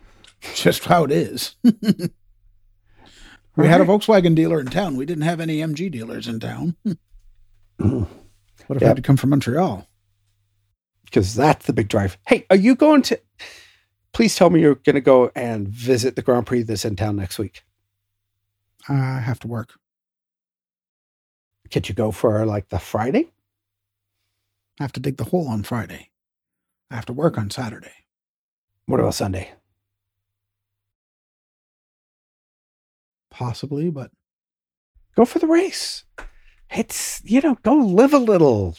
Just 0.54 0.84
how 0.84 1.04
it 1.04 1.10
is. 1.10 1.56
we 1.62 3.66
had 3.66 3.80
a 3.80 3.84
Volkswagen 3.84 4.34
dealer 4.34 4.60
in 4.60 4.66
town. 4.66 4.96
We 4.96 5.06
didn't 5.06 5.24
have 5.24 5.40
any 5.40 5.58
MG 5.58 5.90
dealers 5.90 6.28
in 6.28 6.40
town. 6.40 6.76
What 8.66 8.78
if 8.78 8.82
I 8.82 8.86
had 8.86 8.96
to 8.96 9.02
come 9.02 9.18
from 9.18 9.28
Montreal? 9.28 9.86
because 11.14 11.36
that's 11.36 11.66
the 11.66 11.72
big 11.72 11.86
drive. 11.86 12.18
Hey, 12.26 12.44
are 12.50 12.56
you 12.56 12.74
going 12.74 13.00
to? 13.02 13.20
Please 14.12 14.34
tell 14.34 14.50
me 14.50 14.60
you're 14.60 14.74
going 14.74 14.94
to 14.94 15.00
go 15.00 15.30
and 15.36 15.68
visit 15.68 16.16
the 16.16 16.22
Grand 16.22 16.44
Prix 16.44 16.64
that's 16.64 16.84
in 16.84 16.96
town 16.96 17.14
next 17.14 17.38
week. 17.38 17.62
I 18.88 19.20
have 19.20 19.38
to 19.40 19.48
work. 19.48 19.74
Could 21.74 21.88
you 21.88 21.94
go 21.96 22.12
for 22.12 22.46
like 22.46 22.68
the 22.68 22.78
Friday? 22.78 23.32
I 24.78 24.84
have 24.84 24.92
to 24.92 25.00
dig 25.00 25.16
the 25.16 25.24
hole 25.24 25.48
on 25.48 25.64
Friday. 25.64 26.12
I 26.88 26.94
have 26.94 27.06
to 27.06 27.12
work 27.12 27.36
on 27.36 27.50
Saturday. 27.50 28.06
What 28.86 29.00
about 29.00 29.16
Sunday? 29.16 29.54
Possibly, 33.28 33.90
but 33.90 34.12
Go 35.16 35.24
for 35.24 35.40
the 35.40 35.48
race. 35.48 36.04
It's 36.70 37.20
you 37.24 37.40
know, 37.40 37.56
go 37.64 37.74
live 37.74 38.14
a 38.14 38.18
little, 38.18 38.76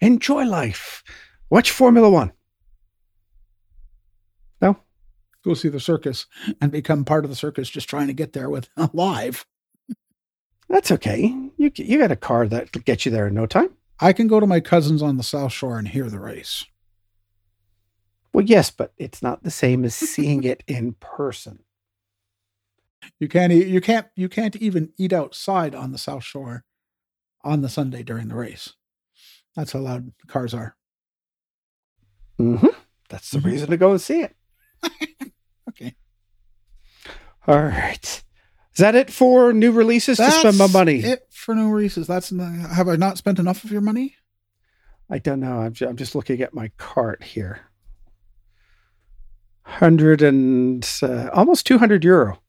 enjoy 0.00 0.44
life, 0.44 1.04
watch 1.50 1.70
Formula 1.70 2.08
One. 2.08 2.32
No? 4.62 4.78
Go 5.44 5.52
see 5.52 5.68
the 5.68 5.78
circus 5.78 6.24
and 6.58 6.72
become 6.72 7.04
part 7.04 7.24
of 7.24 7.30
the 7.30 7.36
circus 7.36 7.68
just 7.68 7.90
trying 7.90 8.06
to 8.06 8.14
get 8.14 8.32
there 8.32 8.48
with 8.48 8.70
live. 8.94 9.44
That's 10.68 10.90
okay. 10.92 11.20
You 11.56 11.70
you 11.74 11.98
got 11.98 12.10
a 12.12 12.16
car 12.16 12.46
that 12.48 12.74
will 12.74 12.82
get 12.82 13.04
you 13.04 13.12
there 13.12 13.26
in 13.28 13.34
no 13.34 13.46
time. 13.46 13.70
I 14.00 14.12
can 14.12 14.26
go 14.26 14.40
to 14.40 14.46
my 14.46 14.60
cousins 14.60 15.02
on 15.02 15.16
the 15.16 15.22
South 15.22 15.52
Shore 15.52 15.78
and 15.78 15.88
hear 15.88 16.10
the 16.10 16.18
race. 16.18 16.64
Well, 18.32 18.44
yes, 18.44 18.70
but 18.70 18.92
it's 18.98 19.22
not 19.22 19.44
the 19.44 19.50
same 19.50 19.84
as 19.84 19.94
seeing 19.94 20.42
it 20.42 20.64
in 20.66 20.94
person. 20.94 21.60
You 23.20 23.28
can't 23.28 23.52
you 23.52 23.80
can't 23.80 24.06
you 24.16 24.28
can't 24.28 24.56
even 24.56 24.92
eat 24.98 25.12
outside 25.12 25.74
on 25.74 25.92
the 25.92 25.98
South 25.98 26.24
Shore 26.24 26.64
on 27.44 27.60
the 27.60 27.68
Sunday 27.68 28.02
during 28.02 28.28
the 28.28 28.34
race. 28.34 28.72
That's 29.54 29.72
how 29.72 29.80
loud 29.80 30.12
cars 30.26 30.54
are. 30.54 30.76
hmm 32.38 32.66
That's 33.08 33.30
the 33.30 33.38
Mhm. 33.38 33.44
reason 33.44 33.70
to 33.70 33.76
go 33.76 33.92
and 33.92 34.00
see 34.00 34.22
it. 34.22 34.36
Okay. 35.68 35.94
All 37.48 37.62
right. 37.62 38.23
Is 38.74 38.80
that 38.80 38.94
it 38.94 39.10
for 39.10 39.52
new 39.52 39.70
releases 39.70 40.18
to 40.18 40.30
spend 40.30 40.58
my 40.58 40.66
money? 40.66 40.98
It 40.98 41.28
for 41.30 41.54
new 41.54 41.70
releases. 41.70 42.06
That's 42.08 42.30
have 42.30 42.88
I 42.88 42.96
not 42.96 43.18
spent 43.18 43.38
enough 43.38 43.62
of 43.62 43.70
your 43.70 43.80
money? 43.80 44.16
I 45.08 45.18
don't 45.18 45.40
know. 45.40 45.60
I'm 45.60 45.72
just, 45.72 45.88
I'm 45.88 45.96
just 45.96 46.14
looking 46.14 46.40
at 46.40 46.54
my 46.54 46.70
cart 46.76 47.22
here. 47.22 47.60
Hundred 49.62 50.22
and 50.22 50.88
uh, 51.02 51.30
almost 51.32 51.66
two 51.66 51.78
hundred 51.78 52.04
euro. 52.04 52.40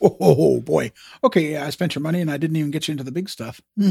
Oh 0.00 0.60
boy. 0.60 0.92
Okay, 1.22 1.52
yeah, 1.52 1.66
I 1.66 1.70
spent 1.70 1.94
your 1.94 2.02
money 2.02 2.20
and 2.20 2.30
I 2.30 2.36
didn't 2.36 2.56
even 2.56 2.70
get 2.70 2.88
you 2.88 2.92
into 2.92 3.04
the 3.04 3.12
big 3.12 3.28
stuff. 3.28 3.60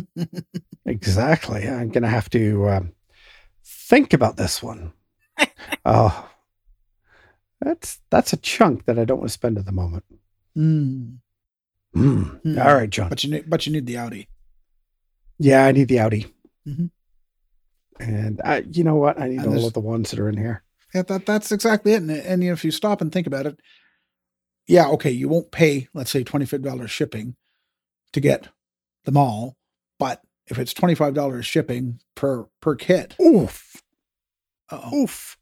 Exactly. 0.87 1.67
I'm 1.67 1.89
gonna 1.89 2.07
have 2.07 2.29
to 2.29 2.69
um, 2.69 2.93
think 3.65 4.13
about 4.13 4.37
this 4.37 4.63
one. 4.63 4.93
oh, 5.85 6.29
that's 7.59 7.99
that's 8.09 8.31
a 8.31 8.37
chunk 8.37 8.85
that 8.85 8.97
I 8.97 9.03
don't 9.03 9.19
want 9.19 9.29
to 9.29 9.33
spend 9.33 9.57
at 9.57 9.65
the 9.65 9.73
moment. 9.73 10.05
Mm. 10.57 11.17
Mm. 11.97 12.41
Hmm. 12.41 12.59
All 12.59 12.75
right, 12.75 12.89
John. 12.89 13.09
But 13.09 13.23
you 13.23 13.31
need 13.31 13.49
but 13.49 13.65
you 13.65 13.73
need 13.73 13.85
the 13.85 13.97
Audi. 13.97 14.27
Yeah, 15.39 15.65
I 15.65 15.71
need 15.71 15.87
the 15.87 15.99
Audi. 15.99 16.27
Mhm. 16.67 16.91
And 17.99 18.41
I, 18.43 18.63
you 18.71 18.83
know 18.83 18.95
what? 18.95 19.19
I 19.19 19.27
need 19.27 19.39
And 19.39 19.47
all 19.57 19.65
of 19.65 19.73
the 19.73 19.79
ones 19.79 20.11
that 20.11 20.19
are 20.19 20.29
in 20.29 20.37
here. 20.37 20.63
Yeah, 20.93 21.01
that 21.03 21.25
that's 21.25 21.51
exactly 21.51 21.93
it. 21.93 22.01
And, 22.01 22.11
and 22.11 22.43
if 22.43 22.63
you 22.63 22.71
stop 22.71 23.01
and 23.01 23.11
think 23.11 23.27
about 23.27 23.45
it, 23.45 23.59
yeah, 24.67 24.87
okay, 24.89 25.11
you 25.11 25.27
won't 25.29 25.51
pay, 25.51 25.87
let's 25.93 26.11
say, 26.11 26.23
twenty 26.23 26.45
five 26.45 26.61
dollars 26.61 26.91
shipping 26.91 27.35
to 28.13 28.19
get 28.19 28.49
them 29.05 29.17
all, 29.17 29.57
but 29.99 30.21
if 30.47 30.59
it's 30.59 30.73
twenty 30.73 30.95
five 30.95 31.13
dollars 31.13 31.45
shipping 31.45 31.99
per 32.15 32.45
per 32.61 32.75
kit, 32.75 33.15
Oof, 33.21 33.81
uh-oh. 34.69 34.95
oof. 34.95 35.37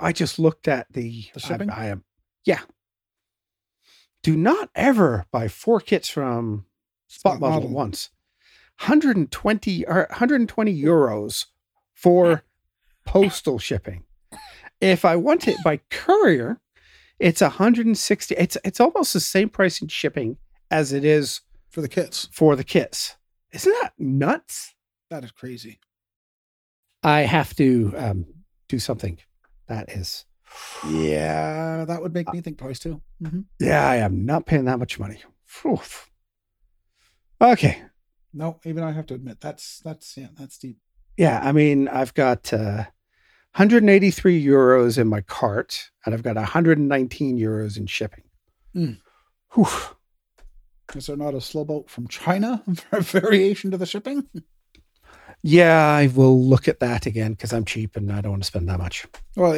I 0.00 0.12
just 0.12 0.38
looked 0.38 0.68
at 0.68 0.86
the, 0.92 1.26
The 1.34 1.40
shipping? 1.40 1.70
I, 1.70 1.82
I 1.82 1.86
am, 1.86 2.04
yeah. 2.44 2.60
Do 4.22 4.36
not 4.36 4.70
ever 4.74 5.26
buy 5.30 5.48
four 5.48 5.80
kits 5.80 6.08
from 6.08 6.66
Spot 7.06 7.36
Spot 7.36 7.40
Model 7.40 7.60
Model. 7.60 7.76
once. 7.76 8.10
120 8.80 9.86
or 9.86 10.06
120 10.10 10.82
euros 10.82 11.46
for 11.94 12.44
postal 13.04 13.58
shipping. 13.58 14.04
If 14.80 15.04
I 15.04 15.16
want 15.16 15.48
it 15.48 15.56
by 15.64 15.80
courier, 15.90 16.60
it's 17.18 17.40
160. 17.40 18.34
It's 18.36 18.56
it's 18.64 18.80
almost 18.80 19.12
the 19.12 19.20
same 19.20 19.48
price 19.48 19.82
in 19.82 19.88
shipping 19.88 20.36
as 20.70 20.92
it 20.92 21.04
is 21.04 21.40
for 21.70 21.80
the 21.80 21.88
kits. 21.88 22.28
for 22.32 22.54
the 22.54 22.64
kits. 22.64 23.16
Isn't 23.52 23.74
that 23.82 23.94
nuts? 23.98 24.74
That 25.10 25.24
is 25.24 25.32
crazy. 25.32 25.80
I 27.02 27.20
have 27.20 27.54
to 27.56 27.94
um, 27.96 28.26
do 28.68 28.78
something. 28.78 29.18
That 29.68 29.90
is, 29.90 30.24
Yeah, 30.86 31.84
that 31.86 32.00
would 32.02 32.14
make 32.14 32.32
me 32.32 32.40
think 32.40 32.58
twice 32.58 32.78
too. 32.78 33.02
hmm 33.22 33.40
yeah, 33.58 33.88
I 33.88 33.96
am 33.96 34.24
not 34.24 34.46
paying 34.46 34.64
that 34.66 34.78
much 34.78 34.98
money. 34.98 35.22
Phew. 35.46 35.80
Okay. 37.40 37.82
No, 38.32 38.60
even 38.64 38.82
I 38.84 38.92
have 38.92 39.06
to 39.06 39.14
admit 39.14 39.40
that's 39.40 39.80
that's 39.80 40.16
yeah, 40.16 40.28
that's 40.38 40.58
deep. 40.58 40.78
Yeah, 41.16 41.40
I 41.42 41.52
mean, 41.52 41.88
I've 41.88 42.14
got 42.14 42.52
uh, 42.52 42.84
183 43.56 44.44
euros 44.44 44.98
in 44.98 45.08
my 45.08 45.20
cart, 45.22 45.90
and 46.04 46.14
I've 46.14 46.22
got 46.22 46.36
119 46.36 47.38
euros 47.38 47.76
in 47.76 47.86
shipping. 47.86 48.22
Mm. 48.76 48.98
Whew. 49.54 49.66
Is 50.94 51.06
there 51.06 51.16
not 51.16 51.34
a 51.34 51.40
slow 51.40 51.64
boat 51.64 51.90
from 51.90 52.06
China 52.08 52.62
for 52.74 52.98
a 52.98 53.02
variation 53.02 53.70
to 53.72 53.76
the 53.76 53.86
shipping? 53.86 54.28
Yeah, 55.42 55.76
I 55.86 56.08
will 56.08 56.42
look 56.42 56.66
at 56.68 56.80
that 56.80 57.06
again 57.06 57.32
because 57.32 57.52
I'm 57.52 57.64
cheap 57.64 57.96
and 57.96 58.10
I 58.12 58.20
don't 58.20 58.32
want 58.32 58.42
to 58.42 58.46
spend 58.46 58.68
that 58.68 58.78
much. 58.78 59.06
Well, 59.36 59.52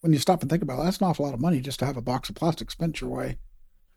when 0.00 0.12
you 0.12 0.18
stop 0.18 0.40
and 0.40 0.50
think 0.50 0.62
about 0.62 0.80
it, 0.80 0.84
that's 0.84 0.98
an 0.98 1.06
awful 1.06 1.24
lot 1.26 1.34
of 1.34 1.40
money 1.40 1.60
just 1.60 1.78
to 1.80 1.86
have 1.86 1.96
a 1.96 2.02
box 2.02 2.28
of 2.30 2.34
plastic 2.34 2.70
spent 2.70 3.00
your 3.00 3.10
way. 3.10 3.36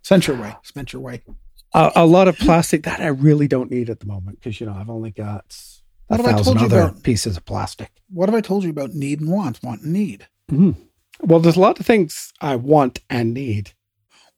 Sent 0.03 0.28
your 0.28 0.38
way. 0.38 0.55
Spent 0.63 0.91
your 0.93 1.01
way. 1.01 1.24
A, 1.74 1.91
a 1.95 2.05
lot 2.05 2.28
of 2.28 2.38
plastic 2.38 2.84
that 2.84 2.99
I 2.99 3.07
really 3.07 3.47
don't 3.47 3.72
need 3.72 3.89
at 3.89 3.99
the 4.01 4.05
moment 4.05 4.39
because 4.39 4.59
you 4.59 4.68
know 4.68 4.74
I've 4.74 4.89
only 4.89 5.11
got 5.11 5.57
a 6.09 6.18
What 6.18 6.26
thousand 6.26 6.57
other 6.59 6.82
about? 6.82 7.03
pieces 7.03 7.38
of 7.38 7.45
plastic. 7.45 7.91
What 8.09 8.30
have 8.30 8.36
I 8.36 8.41
told 8.41 8.63
you 8.63 8.70
about 8.70 8.93
need 8.93 9.22
and 9.22 9.32
want? 9.32 9.63
Want 9.63 9.82
and 9.82 9.93
need. 9.93 10.28
Mhm. 10.51 10.76
Well, 11.22 11.39
there's 11.39 11.55
a 11.55 11.59
lot 11.61 11.80
of 11.80 11.86
things 11.86 12.34
I 12.41 12.55
want 12.57 12.99
and 13.09 13.34
need. 13.34 13.72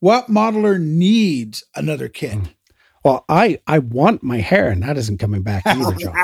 What 0.00 0.28
modeler 0.28 0.80
needs 0.80 1.64
another 1.74 2.08
kit? 2.08 2.38
Mm. 2.38 2.54
Well, 3.04 3.24
I 3.28 3.60
I 3.66 3.80
want 3.80 4.22
my 4.22 4.38
hair, 4.38 4.70
and 4.70 4.82
that 4.84 4.96
isn't 4.96 5.18
coming 5.18 5.42
back 5.42 5.62
either, 5.66 5.92
John. 5.96 6.14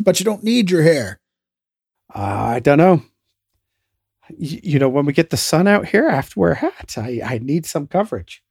But 0.00 0.20
you 0.20 0.24
don't 0.24 0.44
need 0.44 0.70
your 0.70 0.82
hair. 0.82 1.20
I 2.14 2.60
don't 2.60 2.78
know. 2.78 3.02
Y- 4.30 4.60
You 4.62 4.78
know, 4.78 4.88
when 4.88 5.06
we 5.06 5.12
get 5.12 5.30
the 5.30 5.36
sun 5.36 5.66
out 5.66 5.86
here, 5.86 6.08
I 6.08 6.14
have 6.16 6.30
to 6.30 6.38
wear 6.38 6.52
a 6.52 6.56
hat. 6.56 6.94
I, 6.96 7.20
I 7.24 7.38
need 7.38 7.66
some 7.66 7.86
coverage. 7.86 8.42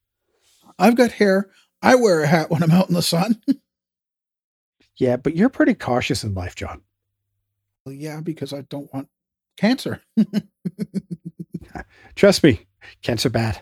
I've 0.79 0.95
got 0.95 1.13
hair. 1.13 1.49
I 1.81 1.95
wear 1.95 2.21
a 2.21 2.27
hat 2.27 2.49
when 2.49 2.63
I'm 2.63 2.71
out 2.71 2.89
in 2.89 2.95
the 2.95 3.01
sun. 3.01 3.41
Yeah, 4.97 5.17
but 5.17 5.35
you're 5.35 5.49
pretty 5.49 5.73
cautious 5.73 6.23
in 6.23 6.35
life, 6.35 6.53
John. 6.53 6.81
Well, 7.85 7.95
yeah, 7.95 8.19
because 8.21 8.53
I 8.53 8.61
don't 8.61 8.93
want 8.93 9.07
cancer. 9.57 10.01
Trust 12.15 12.43
me, 12.43 12.67
cancer 13.01 13.29
bad. 13.29 13.61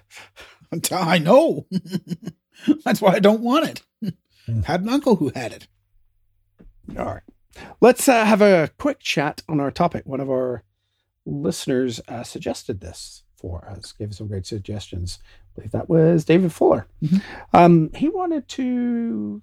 I 0.92 1.20
know. 1.20 1.66
That's 2.84 3.02
why 3.02 3.14
I 3.14 3.20
don't 3.20 3.42
want 3.42 3.82
it. 4.04 4.14
Mm. 4.50 4.66
Had 4.66 4.82
an 4.82 4.90
uncle 4.90 5.16
who 5.16 5.32
had 5.34 5.54
it. 5.54 5.68
All 6.98 7.06
right. 7.06 7.24
Let's 7.82 8.08
uh, 8.08 8.26
have 8.26 8.42
a 8.42 8.70
quick 8.78 9.00
chat 9.00 9.42
on 9.50 9.60
our 9.60 9.72
topic. 9.72 10.06
One 10.06 10.20
of 10.20 10.30
our 10.30 10.64
listeners 11.26 12.00
uh, 12.08 12.24
suggested 12.24 12.82
this 12.82 13.24
for 13.36 13.66
us, 13.70 13.92
gave 13.94 14.10
us 14.10 14.18
some 14.18 14.28
great 14.28 14.46
suggestions. 14.46 15.20
I 15.24 15.56
believe 15.56 15.72
that 15.72 15.90
was 15.90 16.26
David 16.26 16.52
Fuller. 16.54 16.88
Mhm. 17.04 17.22
Um, 17.54 17.90
he 17.96 18.10
wanted 18.10 18.48
to 18.50 19.42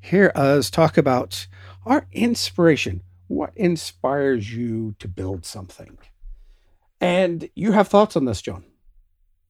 hear 0.00 0.32
us 0.34 0.70
talk 0.70 0.96
about 0.96 1.46
our 1.86 2.06
inspiration. 2.12 3.02
what 3.28 3.52
inspires 3.54 4.52
you 4.52 4.96
to 4.98 5.06
build 5.06 5.46
something? 5.46 5.96
And 7.00 7.48
you 7.54 7.70
have 7.72 7.86
thoughts 7.86 8.16
on 8.16 8.24
this, 8.24 8.42
John? 8.42 8.64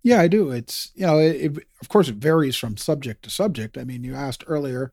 Yeah, 0.03 0.21
I 0.21 0.29
do. 0.29 0.51
It's 0.51 0.93
you 0.95 1.07
know, 1.07 1.19
it, 1.19 1.37
it, 1.37 1.67
of 1.81 1.89
course, 1.89 2.09
it 2.11 2.17
varies 2.17 2.57
from 2.57 2.77
subject 2.77 3.23
to 3.25 3.31
subject. 3.31 3.79
I 3.79 3.85
mean, 3.85 4.05
you 4.05 4.15
asked 4.15 4.45
earlier, 4.47 4.93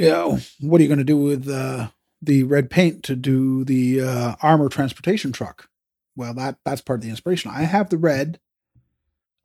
you 0.00 0.10
know, 0.10 0.38
what 0.60 0.80
are 0.80 0.82
you 0.82 0.88
going 0.88 0.98
to 0.98 1.04
do 1.04 1.16
with 1.16 1.48
uh, 1.48 1.88
the 2.22 2.42
red 2.44 2.70
paint 2.70 3.02
to 3.04 3.14
do 3.16 3.64
the 3.64 4.00
uh, 4.00 4.34
armor 4.42 4.68
transportation 4.68 5.32
truck? 5.32 5.68
Well, 6.16 6.34
that 6.34 6.58
that's 6.64 6.80
part 6.80 6.98
of 6.98 7.04
the 7.04 7.10
inspiration. 7.10 7.50
I 7.54 7.62
have 7.62 7.90
the 7.90 7.98
red. 7.98 8.40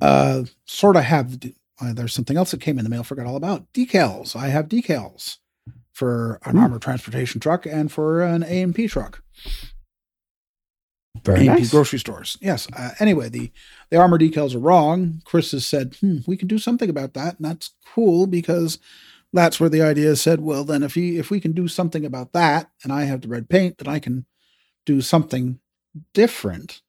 Uh, 0.02 0.44
sort 0.66 0.96
of 0.96 1.04
have. 1.04 1.38
Uh, 1.82 1.94
there's 1.94 2.14
something 2.14 2.38
else 2.38 2.52
that 2.52 2.62
came 2.62 2.78
in 2.78 2.84
the 2.84 2.90
mail. 2.90 3.04
Forgot 3.04 3.26
all 3.28 3.36
about 3.36 3.72
decals. 3.74 4.36
I 4.36 4.48
have 4.48 4.68
decals 4.68 5.38
for 5.94 6.40
an 6.46 6.52
Hmm. 6.54 6.60
armor 6.64 6.80
transportation 6.80 7.40
truck 7.40 7.66
and 7.66 7.92
for 7.92 8.22
an 8.22 8.44
A 8.44 8.62
and 8.62 8.74
P 8.76 8.88
truck. 8.88 9.22
Very 11.24 11.40
A&P 11.48 11.48
nice. 11.48 11.72
grocery 11.72 11.98
stores. 11.98 12.38
Yes. 12.42 12.68
Uh, 12.76 12.92
anyway, 13.00 13.30
the 13.30 13.52
the 13.90 13.98
armor 13.98 14.20
decals 14.20 14.54
are 14.54 14.60
wrong. 14.60 15.22
Chris 15.24 15.52
has 15.54 15.66
said, 15.66 15.96
hmm, 16.02 16.18
we 16.28 16.38
can 16.38 16.48
do 16.48 16.58
something 16.60 16.90
about 16.90 17.14
that, 17.14 17.38
and 17.38 17.46
that's 17.46 17.72
cool 17.94 18.28
because 18.28 18.78
that's 19.36 19.60
where 19.60 19.70
the 19.70 19.82
idea 19.82 20.16
said. 20.16 20.42
Well, 20.42 20.64
then 20.64 20.82
if 20.82 20.96
he 20.96 21.18
if 21.18 21.30
we 21.30 21.40
can 21.40 21.52
do 21.52 21.68
something 21.68 22.06
about 22.06 22.34
that, 22.34 22.72
and 22.84 22.92
I 22.92 23.04
have 23.04 23.22
the 23.22 23.28
red 23.28 23.50
paint, 23.50 23.78
then 23.78 23.88
I 23.88 24.00
can 24.00 24.26
do 24.86 25.02
something 25.02 25.60
different 26.14 26.82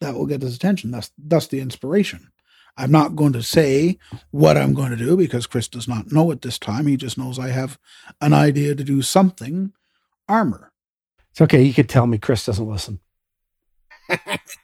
that 0.00 0.14
will 0.14 0.26
get 0.26 0.42
his 0.42 0.56
attention. 0.56 0.90
That's 0.90 1.10
that's 1.16 1.46
the 1.46 1.60
inspiration. 1.60 2.30
I'm 2.76 2.90
not 2.90 3.14
going 3.14 3.32
to 3.34 3.42
say 3.42 3.98
what 4.32 4.56
I'm 4.56 4.74
going 4.74 4.90
to 4.90 4.96
do 4.96 5.16
because 5.16 5.46
Chris 5.46 5.68
does 5.68 5.86
not 5.86 6.10
know 6.10 6.32
at 6.32 6.42
this 6.42 6.58
time. 6.58 6.88
He 6.88 6.96
just 6.96 7.16
knows 7.16 7.38
I 7.38 7.48
have 7.48 7.78
an 8.20 8.32
idea 8.32 8.74
to 8.74 8.82
do 8.82 9.00
something 9.00 9.72
armor. 10.28 10.72
It's 11.30 11.40
okay. 11.40 11.62
You 11.62 11.72
could 11.72 11.88
tell 11.88 12.08
me 12.08 12.18
Chris 12.18 12.46
doesn't 12.46 12.68
listen. 12.68 12.98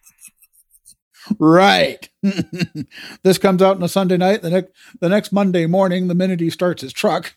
Right. 1.39 2.09
this 3.22 3.39
comes 3.39 3.62
out 3.62 3.76
on 3.76 3.83
a 3.83 3.89
Sunday 3.89 4.16
night. 4.16 4.43
The 4.43 4.51
next 4.51 4.72
the 5.01 5.09
next 5.09 5.33
Monday 5.33 5.66
morning, 5.66 6.09
the 6.09 6.14
minute 6.14 6.41
he 6.41 6.51
starts 6.51 6.83
his 6.83 6.93
truck, 6.93 7.35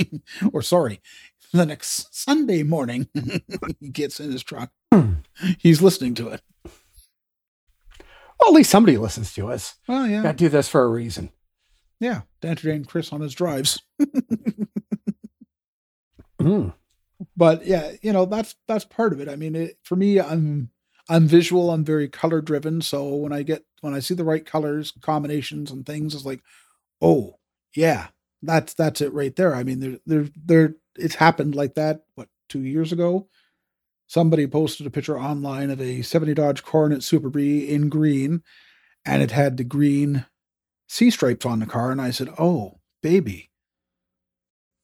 or 0.52 0.62
sorry, 0.62 1.00
the 1.52 1.66
next 1.66 2.14
Sunday 2.14 2.62
morning, 2.62 3.08
he 3.80 3.88
gets 3.88 4.20
in 4.20 4.32
his 4.32 4.42
truck. 4.42 4.70
He's 5.58 5.82
listening 5.82 6.14
to 6.14 6.28
it. 6.28 6.42
Well, 8.40 8.50
at 8.50 8.54
least 8.54 8.70
somebody 8.70 8.96
listens 8.96 9.32
to 9.34 9.50
us. 9.50 9.74
Oh 9.88 10.04
yeah, 10.04 10.28
I 10.28 10.32
do 10.32 10.48
this 10.48 10.68
for 10.68 10.82
a 10.82 10.88
reason. 10.88 11.30
yeah. 12.00 12.22
To 12.42 12.48
entertain 12.48 12.84
Chris 12.84 13.12
on 13.12 13.20
his 13.20 13.34
drives. 13.34 13.82
Mm. 16.40 16.74
but 17.36 17.64
yeah, 17.64 17.92
you 18.02 18.12
know 18.12 18.26
that's 18.26 18.54
that's 18.68 18.84
part 18.84 19.12
of 19.12 19.20
it. 19.20 19.28
I 19.28 19.36
mean, 19.36 19.54
it, 19.56 19.78
for 19.82 19.96
me, 19.96 20.20
I'm 20.20 20.70
I'm 21.08 21.26
visual. 21.26 21.70
I'm 21.70 21.84
very 21.84 22.08
color 22.08 22.40
driven. 22.40 22.80
So 22.80 23.14
when 23.14 23.32
I 23.32 23.42
get 23.42 23.64
when 23.80 23.94
I 23.94 24.00
see 24.00 24.14
the 24.14 24.24
right 24.24 24.44
colors 24.44 24.92
combinations 25.02 25.70
and 25.70 25.84
things, 25.84 26.14
it's 26.14 26.24
like, 26.24 26.40
oh 27.02 27.38
yeah, 27.76 28.08
that's 28.42 28.74
that's 28.74 29.00
it 29.00 29.12
right 29.12 29.34
there. 29.36 29.54
I 29.54 29.64
mean, 29.64 29.80
there 29.80 29.98
there 30.06 30.28
there 30.36 30.76
it's 30.96 31.16
happened 31.16 31.54
like 31.54 31.74
that. 31.74 32.02
What 32.14 32.28
two 32.48 32.60
years 32.62 32.92
ago? 32.92 33.28
Somebody 34.06 34.46
posted 34.46 34.86
a 34.86 34.90
picture 34.90 35.18
online 35.18 35.70
of 35.70 35.80
a 35.80 36.02
70 36.02 36.34
Dodge 36.34 36.62
Coronet 36.62 37.02
Super 37.02 37.30
Bee 37.30 37.68
in 37.68 37.88
green, 37.88 38.42
and 39.04 39.22
it 39.22 39.30
had 39.30 39.56
the 39.56 39.64
green 39.64 40.26
sea 40.88 41.10
stripes 41.10 41.46
on 41.46 41.60
the 41.60 41.66
car. 41.66 41.90
And 41.90 42.00
I 42.00 42.10
said, 42.10 42.28
oh 42.38 42.80
baby, 43.02 43.50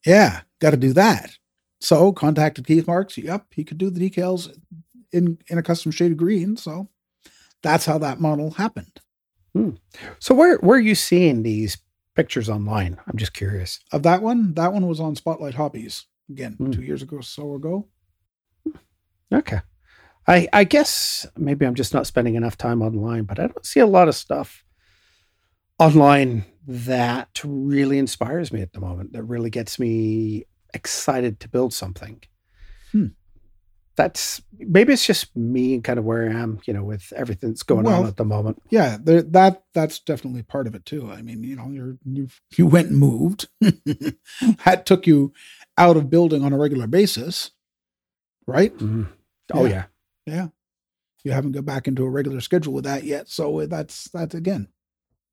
yeah, 0.07 0.43
got 0.61 0.71
to 0.71 0.77
do 0.77 0.93
that. 0.95 1.37
So 1.81 2.13
contacted 2.13 2.67
Keith 2.67 2.87
Marks. 2.87 3.17
Yep, 3.17 3.47
he 3.53 3.65
could 3.65 3.79
do 3.79 3.91
the 3.91 4.11
decals 4.11 4.55
in 5.13 5.39
in 5.49 5.59
a 5.59 5.63
custom 5.63 5.91
shade 5.93 6.13
of 6.13 6.19
green. 6.19 6.57
So 6.57 6.89
that's 7.63 7.87
how 7.87 7.99
that 7.99 8.21
model 8.21 8.53
happened. 8.53 9.01
So 10.21 10.35
where 10.35 10.59
where 10.59 10.79
are 10.79 10.81
you 10.81 10.95
seeing 10.95 11.43
these 11.43 11.77
pictures 12.15 12.49
online? 12.49 12.99
I'm 13.07 13.19
just 13.19 13.35
curious. 13.35 13.81
Of 13.93 14.05
that 14.05 14.23
one, 14.23 14.55
that 14.55 14.73
one 14.73 14.87
was 14.87 15.01
on 15.01 15.17
Spotlight 15.17 15.55
Hobbies 15.55 16.07
again 16.31 16.55
Hmm. 16.55 16.71
two 16.71 16.83
years 16.83 17.03
ago, 17.03 17.17
or 17.17 17.23
so 17.23 17.55
ago. 17.55 17.89
Okay. 19.33 19.61
I 20.29 20.49
I 20.53 20.65
guess 20.65 21.27
maybe 21.37 21.67
I'm 21.67 21.75
just 21.75 21.93
not 21.93 22.07
spending 22.07 22.37
enough 22.37 22.57
time 22.57 22.81
online, 22.81 23.25
but 23.25 23.39
I 23.41 23.49
don't 23.49 23.67
see 23.67 23.81
a 23.81 23.87
lot 23.87 24.09
of 24.09 24.15
stuff 24.15 24.65
online 25.79 26.45
that 26.67 27.41
really 27.43 27.99
inspires 27.99 28.53
me 28.53 28.61
at 28.61 28.73
the 28.73 28.81
moment. 28.81 29.13
That 29.13 29.25
really 29.25 29.51
gets 29.51 29.79
me 29.79 30.45
excited 30.75 31.41
to 31.41 31.49
build 31.49 31.75
something. 31.75 32.23
Hmm. 32.93 33.07
That's 34.01 34.41
maybe 34.59 34.95
it's 34.95 35.07
just 35.07 35.37
me 35.37 35.75
and 35.75 35.85
kind 35.85 35.99
of 35.99 36.07
where 36.07 36.23
I 36.31 36.33
am, 36.33 36.59
you 36.65 36.73
know, 36.73 36.83
with 36.85 37.13
everything 37.15 37.51
that's 37.51 37.63
going 37.63 37.85
Well, 37.85 38.01
on 38.03 38.07
at 38.09 38.17
the 38.17 38.25
moment. 38.25 38.63
Yeah, 38.71 38.97
there, 38.99 39.21
that 39.21 39.63
that's 39.75 39.99
definitely 39.99 40.43
part 40.43 40.67
of 40.67 40.75
it 40.75 40.87
too. 40.87 41.11
I 41.13 41.21
mean, 41.21 41.43
you 41.43 41.55
know, 41.55 41.69
you're 41.71 41.99
you 42.07 42.29
you 42.57 42.67
went 42.67 42.89
and 42.89 42.99
moved. 42.99 43.49
that 44.65 44.85
took 44.87 45.07
you 45.07 45.33
out 45.77 45.99
of 45.99 46.09
building 46.09 46.43
on 46.43 46.53
a 46.55 46.59
regular 46.59 46.87
basis, 46.87 47.51
right? 48.47 48.75
Mhm. 48.79 49.09
Oh 49.53 49.67
Yeah. 49.67 49.85
yeah. 50.27 50.35
Yeah. 50.35 50.49
You 51.25 51.33
haven't 51.33 51.53
got 51.53 51.67
back 51.67 51.87
into 51.87 52.05
a 52.05 52.09
regular 52.11 52.41
schedule 52.41 52.73
with 52.73 52.85
that 52.85 53.05
yet. 53.05 53.29
So 53.29 53.67
that's 53.67 54.09
that's 54.11 54.35
again 54.35 54.69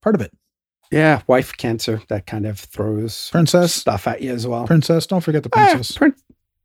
part 0.01 0.15
of 0.15 0.21
it. 0.21 0.33
Yeah, 0.91 1.21
wife 1.27 1.55
cancer 1.55 2.01
that 2.09 2.25
kind 2.25 2.45
of 2.45 2.59
throws 2.59 3.29
Princess, 3.31 3.73
stuff 3.73 4.07
at 4.07 4.21
you 4.21 4.33
as 4.33 4.45
well. 4.47 4.65
princess, 4.67 5.05
don't 5.07 5.21
forget 5.21 5.43
the 5.43 5.49
Ah, 5.53 5.71
princess. 5.71 5.97
prin- 5.97 6.15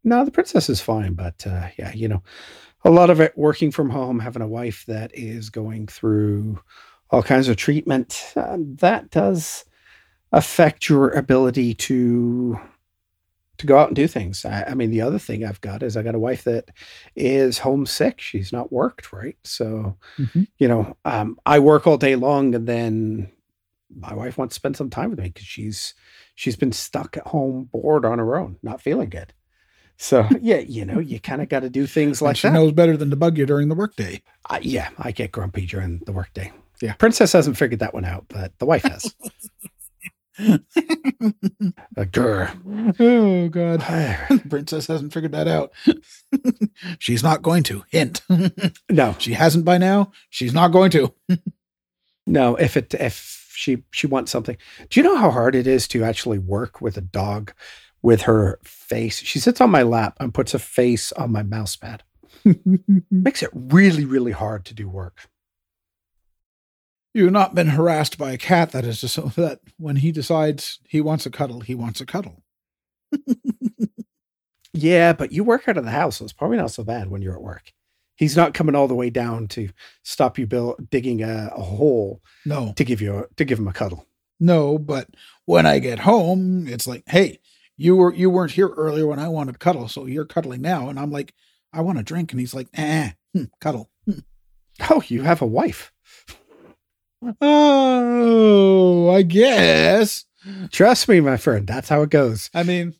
no, 0.05 0.25
the 0.25 0.31
princess 0.31 0.69
is 0.69 0.81
fine, 0.81 1.15
but 1.15 1.47
uh, 1.47 1.69
yeah, 1.79 1.93
you 1.93 2.09
know, 2.09 2.23
a 2.85 2.91
lot 2.91 3.11
of 3.11 3.21
it 3.21 3.37
working 3.37 3.71
from 3.71 3.91
home, 3.91 4.19
having 4.21 4.43
a 4.43 4.49
wife 4.49 4.85
that 4.87 5.11
is 5.15 5.51
going 5.51 5.87
through 5.87 6.61
all 7.11 7.23
kinds 7.23 7.49
of 7.49 7.57
treatment, 7.57 8.33
uh, 8.37 8.59
that 8.61 9.11
does 9.11 9.65
affect 10.33 10.89
your 10.89 11.11
ability 11.11 11.75
to 11.75 12.59
to 13.59 13.67
go 13.67 13.79
out 13.79 13.89
and 13.89 13.97
do 13.97 14.09
things. 14.09 14.45
I, 14.45 14.65
I 14.69 14.75
mean, 14.75 14.91
the 14.91 15.03
other 15.03 15.19
thing 15.19 15.45
I've 15.45 15.61
got 15.61 15.83
is 15.83 15.97
I 15.97 16.03
got 16.03 16.15
a 16.15 16.19
wife 16.19 16.45
that 16.45 16.71
is 17.15 17.59
homesick. 17.59 18.21
She's 18.21 18.53
not 18.53 18.73
worked, 18.73 19.13
right? 19.13 19.37
So, 19.45 19.97
Mhm. 20.19 20.49
you 20.59 20.69
know, 20.69 20.97
um, 21.05 21.39
I 21.47 21.59
work 21.61 21.87
all 21.87 21.99
day 21.99 22.17
long, 22.17 22.55
and 22.55 22.67
then 22.67 23.31
my 23.95 24.15
wife 24.15 24.39
wants 24.39 24.55
to 24.57 24.61
spend 24.61 24.77
some 24.77 24.91
time 24.91 25.11
with 25.11 25.19
me 25.21 25.27
because 25.29 25.47
she's 25.47 25.95
she's 26.35 26.57
been 26.57 26.73
stuck 26.73 27.17
at 27.17 27.27
home, 27.29 27.65
bored 27.73 28.05
on 28.07 28.19
her 28.19 28.37
own, 28.37 28.59
not 28.63 28.81
feeling 28.83 29.11
good. 29.11 29.35
So 29.99 30.29
yeah, 30.41 30.59
you 30.59 30.85
know, 30.85 30.99
you 30.99 31.21
kind 31.21 31.43
of 31.43 31.49
got 31.49 31.61
to 31.61 31.71
do 31.71 31.87
things 31.87 32.21
And 32.21 32.27
like 32.27 32.37
she 32.37 32.49
that. 32.49 32.55
knows 32.55 32.73
better 32.73 32.97
than 32.97 33.11
to 33.11 33.17
bug 33.17 33.39
you 33.39 33.47
during 33.47 33.69
the 33.69 33.75
workday. 33.75 34.23
I, 34.49 34.59
yeah, 34.61 34.91
I 34.99 35.13
get 35.13 35.33
grumpy 35.33 35.67
during 35.67 35.99
the 36.07 36.13
workday. 36.13 36.53
Yeah. 36.81 36.95
Princess 36.95 37.33
hasn't 37.33 37.57
figured 37.57 37.81
that 37.81 37.95
one 37.95 38.05
out, 38.05 38.27
but 38.29 38.59
the 38.59 38.67
wife 38.67 38.83
has. 38.83 39.15
A 40.39 42.07
grr. 42.07 42.95
oh 42.99 43.49
God. 43.49 44.51
Princess 44.51 44.87
hasn't 44.87 45.13
figured 45.13 45.33
that 45.33 45.47
out. 45.47 45.73
she's 46.99 47.23
not 47.23 47.43
going 47.43 47.63
to. 47.65 47.85
Hint. 47.91 48.23
no, 48.91 49.15
she 49.19 49.35
hasn't 49.35 49.65
by 49.65 49.79
now. 49.79 50.11
She's 50.31 50.55
not 50.55 50.69
going 50.69 50.91
to. 50.93 51.13
no. 52.27 52.57
If 52.57 52.77
it 52.79 52.95
if 52.95 53.53
she 53.55 53.85
she 53.91 54.07
wants 54.07 54.33
something, 54.33 54.57
do 54.89 54.99
you 55.01 55.05
know 55.05 55.17
how 55.17 55.31
hard 55.31 55.55
it 55.55 55.67
is 55.67 55.87
to 55.89 56.03
actually 56.03 56.39
work 56.39 56.81
with 56.81 56.97
a 56.97 57.03
dog 57.03 57.53
with 58.03 58.23
her 58.23 58.59
face? 58.65 59.19
She 59.21 59.39
sits 59.39 59.61
on 59.61 59.71
my 59.71 59.83
lap 59.83 60.17
and 60.21 60.35
puts 60.35 60.55
a 60.55 60.59
face 60.59 61.13
on 61.13 61.33
my 61.33 61.43
mouse 61.43 61.77
pad. 61.77 62.03
Makes 63.11 63.43
it 63.43 63.51
really 63.55 64.05
really 64.05 64.33
hard 64.33 64.65
to 64.67 64.75
do 64.75 64.89
work. 64.89 65.29
You've 67.15 67.33
not 67.33 67.55
been 67.55 67.69
harassed 67.69 68.17
by 68.17 68.33
a 68.33 68.39
cat 68.39 68.73
that 68.73 68.85
is 68.85 69.01
just 69.03 69.15
so 69.15 69.23
that 69.37 69.61
when 69.79 69.97
he 69.97 70.13
decides 70.13 70.81
he 70.89 71.01
wants 71.01 71.27
a 71.27 71.31
cuddle, 71.31 71.61
he 71.61 71.75
wants 71.75 72.01
a 72.01 72.07
cuddle. 72.07 72.43
Yeah, 74.75 75.13
but 75.13 75.33
you 75.33 75.45
work 75.45 75.69
out 75.69 75.77
of 75.77 75.85
the 75.85 75.91
house, 75.91 76.17
so 76.17 76.25
it's 76.25 76.33
probably 76.33 76.57
not 76.57 76.71
so 76.71 76.83
bad 76.83 77.11
when 77.11 77.21
you're 77.21 77.35
at 77.35 77.43
work. 77.43 77.73
He's 78.17 78.37
not 78.37 78.55
coming 78.55 78.75
all 78.75 78.89
the 78.89 78.95
way 78.95 79.11
down 79.11 79.47
to 79.49 79.69
stop 80.03 80.39
you 80.39 80.47
build, 80.47 80.89
digging 80.89 81.23
a, 81.23 81.51
a 81.55 81.63
hole 81.63 82.23
No, 82.47 82.73
to 82.77 82.85
give 82.85 83.03
you 83.03 83.19
a, 83.19 83.27
to 83.37 83.45
give 83.45 83.59
him 83.59 83.69
a 83.69 83.73
cuddle. 83.75 84.07
no, 84.41 84.79
but 84.79 85.09
when 85.45 85.67
I 85.67 85.79
get 85.79 85.99
home, 85.99 86.67
it's 86.67 86.87
like, 86.87 87.03
hey, 87.07 87.41
you 87.77 87.97
were 87.97 88.15
you 88.15 88.31
weren't 88.31 88.53
here 88.53 88.69
earlier 88.69 89.07
when 89.07 89.19
I 89.19 89.29
wanted 89.29 89.59
cuddle, 89.59 89.89
so 89.89 90.07
you're 90.07 90.25
cuddling 90.25 90.61
now, 90.61 90.89
and 90.89 90.99
I'm 90.99 91.11
like, 91.11 91.35
I 91.73 91.81
want 91.81 91.99
a 91.99 92.03
drink, 92.03 92.33
and 92.33 92.41
he's 92.41 92.55
like, 92.55 92.69
eh, 92.75 93.13
hmm, 93.35 93.45
cuddle. 93.61 93.91
Oh, 94.91 95.03
you 95.07 95.23
have 95.23 95.43
a 95.43 95.47
wife. 95.47 95.93
Oh, 97.41 99.11
I 99.11 99.23
guess. 99.23 100.25
Trust 100.71 101.09
me, 101.09 101.21
my 101.21 101.37
friend. 101.37 101.67
That's 101.67 101.89
how 101.89 102.03
it 102.03 102.11
goes. 102.11 102.51
I 102.55 102.63
mean, 102.63 102.95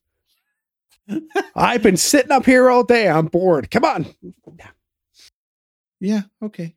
I've 1.57 1.83
been 1.83 1.97
sitting 1.97 2.31
up 2.31 2.47
here 2.47 2.71
all 2.71 2.85
day. 2.85 3.09
I'm 3.09 3.27
bored. 3.27 3.71
Come 3.71 3.85
on. 3.85 4.07
yeah, 5.99 6.23
okay. 6.43 6.77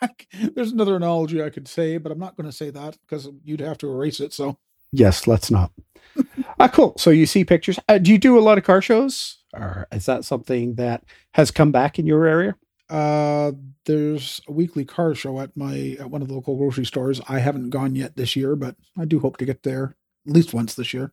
There's 0.54 0.72
another 0.72 0.96
analogy 0.96 1.42
I 1.42 1.50
could 1.50 1.68
say, 1.68 1.98
but 1.98 2.10
I'm 2.10 2.18
not 2.18 2.36
going 2.36 2.48
to 2.48 2.56
say 2.56 2.70
that 2.70 2.96
because 3.02 3.28
you'd 3.44 3.60
have 3.60 3.78
to 3.78 3.90
erase 3.90 4.20
it. 4.20 4.32
So 4.32 4.58
Yes, 4.92 5.26
let's 5.26 5.50
not. 5.50 5.70
ah, 6.60 6.68
cool. 6.68 6.94
So 6.98 7.10
you 7.10 7.26
see 7.26 7.44
pictures. 7.44 7.78
Uh, 7.88 7.98
do 7.98 8.10
you 8.10 8.18
do 8.18 8.38
a 8.38 8.40
lot 8.40 8.58
of 8.58 8.64
car 8.64 8.82
shows? 8.82 9.38
Or 9.54 9.86
is 9.92 10.06
that 10.06 10.24
something 10.24 10.74
that 10.74 11.04
has 11.34 11.50
come 11.50 11.72
back 11.72 11.98
in 11.98 12.06
your 12.06 12.26
area? 12.26 12.54
Uh, 12.90 13.52
there's 13.84 14.40
a 14.48 14.52
weekly 14.52 14.84
car 14.84 15.14
show 15.14 15.40
at 15.40 15.56
my 15.56 15.96
at 15.98 16.10
one 16.10 16.22
of 16.22 16.28
the 16.28 16.34
local 16.34 16.56
grocery 16.56 16.86
stores. 16.86 17.20
I 17.28 17.38
haven't 17.38 17.70
gone 17.70 17.94
yet 17.94 18.16
this 18.16 18.36
year, 18.36 18.56
but 18.56 18.76
I 18.98 19.04
do 19.04 19.20
hope 19.20 19.36
to 19.38 19.44
get 19.44 19.62
there 19.62 19.96
at 20.26 20.32
least 20.32 20.54
once 20.54 20.74
this 20.74 20.94
year. 20.94 21.12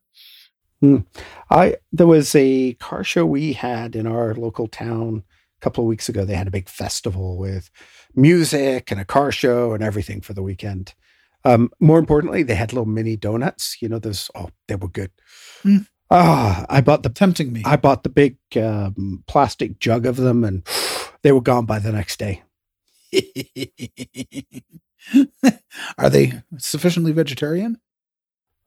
Hmm. 0.81 0.99
I 1.49 1.77
there 1.91 2.07
was 2.07 2.35
a 2.35 2.73
car 2.73 3.03
show 3.03 3.25
we 3.25 3.53
had 3.53 3.95
in 3.95 4.07
our 4.07 4.33
local 4.33 4.67
town 4.67 5.23
a 5.59 5.61
couple 5.61 5.83
of 5.83 5.87
weeks 5.87 6.09
ago. 6.09 6.25
They 6.25 6.35
had 6.35 6.47
a 6.47 6.51
big 6.51 6.69
festival 6.69 7.37
with 7.37 7.69
music 8.13 8.91
and 8.91 8.99
a 8.99 9.05
car 9.05 9.31
show 9.31 9.73
and 9.73 9.83
everything 9.83 10.21
for 10.21 10.33
the 10.33 10.43
weekend. 10.43 10.93
Um, 11.45 11.69
more 11.79 11.99
importantly, 11.99 12.43
they 12.43 12.55
had 12.55 12.73
little 12.73 12.87
mini 12.87 13.15
donuts. 13.15 13.77
You 13.81 13.87
know, 13.87 13.99
those 13.99 14.29
oh, 14.35 14.49
they 14.67 14.75
were 14.75 14.89
good. 14.89 15.11
Mm. 15.63 15.87
Ah, 16.11 16.65
I 16.69 16.81
bought 16.81 17.03
the 17.03 17.09
Tempting 17.09 17.53
me. 17.53 17.61
I 17.65 17.77
bought 17.77 18.03
the 18.03 18.09
big 18.09 18.37
um, 18.57 19.23
plastic 19.27 19.79
jug 19.79 20.05
of 20.05 20.17
them, 20.17 20.43
and 20.43 20.67
they 21.21 21.31
were 21.31 21.41
gone 21.41 21.65
by 21.65 21.79
the 21.79 21.91
next 21.91 22.19
day. 22.19 22.43
Are 25.97 26.09
they 26.09 26.41
sufficiently 26.57 27.11
vegetarian? 27.11 27.79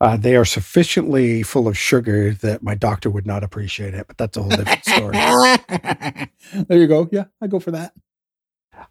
Uh, 0.01 0.15
they 0.15 0.37
are 0.37 0.45
sufficiently 0.45 1.43
full 1.43 1.67
of 1.67 1.77
sugar 1.77 2.33
that 2.33 2.63
my 2.63 2.73
doctor 2.73 3.09
would 3.09 3.27
not 3.27 3.43
appreciate 3.43 3.93
it, 3.93 4.07
but 4.07 4.17
that's 4.17 4.37
a 4.37 4.41
whole 4.41 4.49
different 4.49 4.85
story. 4.85 5.11
there 6.67 6.79
you 6.79 6.87
go. 6.87 7.09
Yeah, 7.11 7.25
I 7.41 7.47
go 7.47 7.59
for 7.59 7.71
that. 7.71 7.91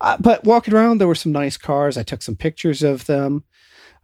Uh, 0.03 0.18
but 0.20 0.45
walking 0.45 0.74
around, 0.74 0.99
there 0.99 1.09
were 1.09 1.14
some 1.14 1.32
nice 1.32 1.57
cars. 1.57 1.97
I 1.97 2.03
took 2.03 2.20
some 2.20 2.36
pictures 2.36 2.82
of 2.82 3.07
them. 3.07 3.45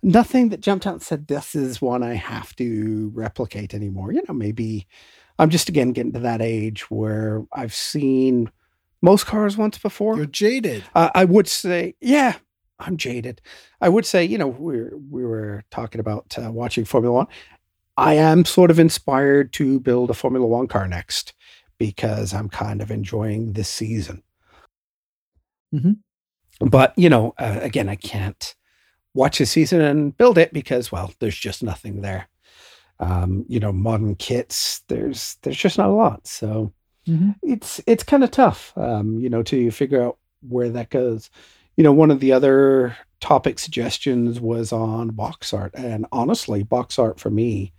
Nothing 0.04 0.50
that 0.50 0.60
jumped 0.60 0.86
out 0.86 0.92
and 0.92 1.02
said, 1.02 1.26
This 1.28 1.54
is 1.54 1.80
one 1.80 2.02
I 2.02 2.14
have 2.14 2.54
to 2.56 3.10
replicate 3.14 3.72
anymore. 3.72 4.12
You 4.12 4.22
know, 4.28 4.34
maybe 4.34 4.86
I'm 5.38 5.48
just 5.48 5.68
again 5.70 5.92
getting 5.92 6.12
to 6.12 6.20
that 6.20 6.42
age 6.42 6.90
where 6.90 7.44
I've 7.54 7.74
seen 7.74 8.50
most 9.00 9.24
cars 9.26 9.56
once 9.56 9.78
before. 9.78 10.16
You're 10.16 10.26
jaded. 10.26 10.84
Uh, 10.94 11.10
I 11.14 11.24
would 11.24 11.48
say, 11.48 11.94
yeah, 12.02 12.34
I'm 12.78 12.98
jaded. 12.98 13.40
I 13.80 13.88
would 13.88 14.04
say, 14.04 14.24
you 14.24 14.36
know, 14.36 14.48
we 14.48 14.82
we 15.10 15.24
were 15.24 15.64
talking 15.70 16.00
about 16.00 16.36
uh, 16.38 16.52
watching 16.52 16.84
Formula 16.84 17.14
One. 17.14 17.26
I 17.96 18.14
am 18.14 18.44
sort 18.44 18.70
of 18.70 18.78
inspired 18.78 19.54
to 19.54 19.80
build 19.80 20.10
a 20.10 20.14
Formula 20.14 20.46
One 20.46 20.68
car 20.68 20.86
next 20.86 21.32
because 21.78 22.34
I'm 22.34 22.50
kind 22.50 22.82
of 22.82 22.90
enjoying 22.90 23.54
this 23.54 23.70
season. 23.70 24.22
Mhm. 25.74 25.96
But 26.60 26.94
you 26.98 27.08
know, 27.08 27.34
uh, 27.38 27.58
again, 27.62 27.88
I 27.88 27.96
can't 27.96 28.54
watch 29.14 29.40
a 29.40 29.46
season 29.46 29.80
and 29.80 30.16
build 30.16 30.38
it 30.38 30.52
because, 30.52 30.90
well, 30.92 31.12
there's 31.20 31.36
just 31.38 31.62
nothing 31.62 32.02
there. 32.02 32.28
Um, 33.00 33.44
you 33.48 33.58
know, 33.60 33.72
modern 33.72 34.14
kits, 34.16 34.80
there's 34.88 35.36
there's 35.42 35.56
just 35.56 35.78
not 35.78 35.88
a 35.88 35.92
lot. 35.92 36.26
So 36.26 36.72
Mhm. 37.08 37.34
it's 37.42 37.80
it's 37.86 38.02
kind 38.04 38.24
of 38.24 38.30
tough, 38.30 38.72
um, 38.76 39.18
you 39.20 39.28
know, 39.28 39.42
to 39.44 39.70
figure 39.70 40.02
out 40.02 40.18
where 40.48 40.70
that 40.70 40.90
goes. 40.90 41.30
You 41.76 41.84
know, 41.84 41.92
one 41.92 42.10
of 42.10 42.20
the 42.20 42.32
other 42.32 42.96
topic 43.20 43.58
suggestions 43.58 44.40
was 44.40 44.72
on 44.72 45.08
box 45.10 45.52
art, 45.52 45.72
and 45.74 46.06
honestly, 46.12 46.62
box 46.62 46.98
art 46.98 47.18
for 47.18 47.30
me 47.30 47.72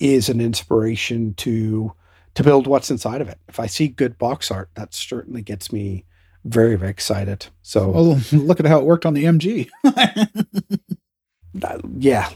is 0.00 0.28
an 0.28 0.40
inspiration 0.40 1.34
to 1.34 1.92
to 2.34 2.44
build 2.44 2.66
what's 2.66 2.90
inside 2.90 3.20
of 3.20 3.28
it. 3.28 3.38
If 3.48 3.58
I 3.58 3.66
see 3.66 3.88
good 3.88 4.16
box 4.18 4.50
art, 4.50 4.70
that 4.74 4.94
certainly 4.94 5.42
gets 5.42 5.72
me 5.72 6.04
very 6.44 6.76
very 6.76 6.90
excited. 6.90 7.46
So 7.62 7.90
look 8.32 8.60
at 8.60 8.66
how 8.66 8.78
it 8.78 8.84
worked 8.84 9.06
on 9.06 9.14
the 9.14 9.24
MG. 9.24 9.68
uh, 9.84 11.78
yeah, 11.98 12.28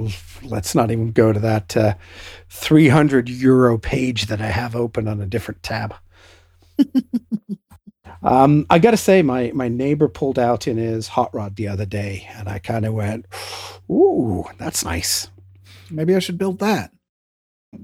let's 0.43 0.75
not 0.75 0.91
even 0.91 1.13
go 1.13 1.33
to 1.33 1.41
that 1.41 1.77
uh, 1.77 1.95
300 2.51 3.29
euro 3.29 3.79
page 3.79 4.27
that 4.27 4.41
I 4.41 4.49
have 4.49 4.77
open 4.77 5.09
on 5.09 5.21
a 5.21 5.27
different 5.27 5.63
tab. 5.63 5.95
um, 8.23 8.67
I 8.71 8.79
got 8.79 8.93
to 8.93 8.97
say, 8.97 9.23
my 9.23 9.53
my 9.55 9.69
neighbor 9.69 10.09
pulled 10.09 10.39
out 10.39 10.67
in 10.67 10.77
his 10.77 11.09
hot 11.09 11.35
rod 11.35 11.57
the 11.57 11.69
other 11.69 11.87
day, 11.87 12.29
and 12.35 12.49
I 12.49 12.59
kind 12.59 12.85
of 12.85 12.95
went, 12.95 13.27
"Ooh, 13.91 14.45
that's 14.59 14.85
nice." 14.85 15.29
Maybe 15.91 16.15
I 16.17 16.21
should 16.21 16.39
build 16.39 16.59
that. 16.61 16.91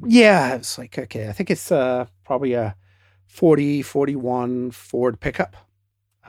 Yeah, 0.05 0.55
it's 0.55 0.79
like 0.79 0.99
okay. 0.99 1.29
I 1.29 1.33
think 1.33 1.51
it's 1.51 1.71
uh, 1.71 2.07
probably 2.25 2.55
a 2.55 2.77
40, 3.27 3.83
41 3.83 4.71
Ford 4.73 5.21
pickup. 5.21 5.57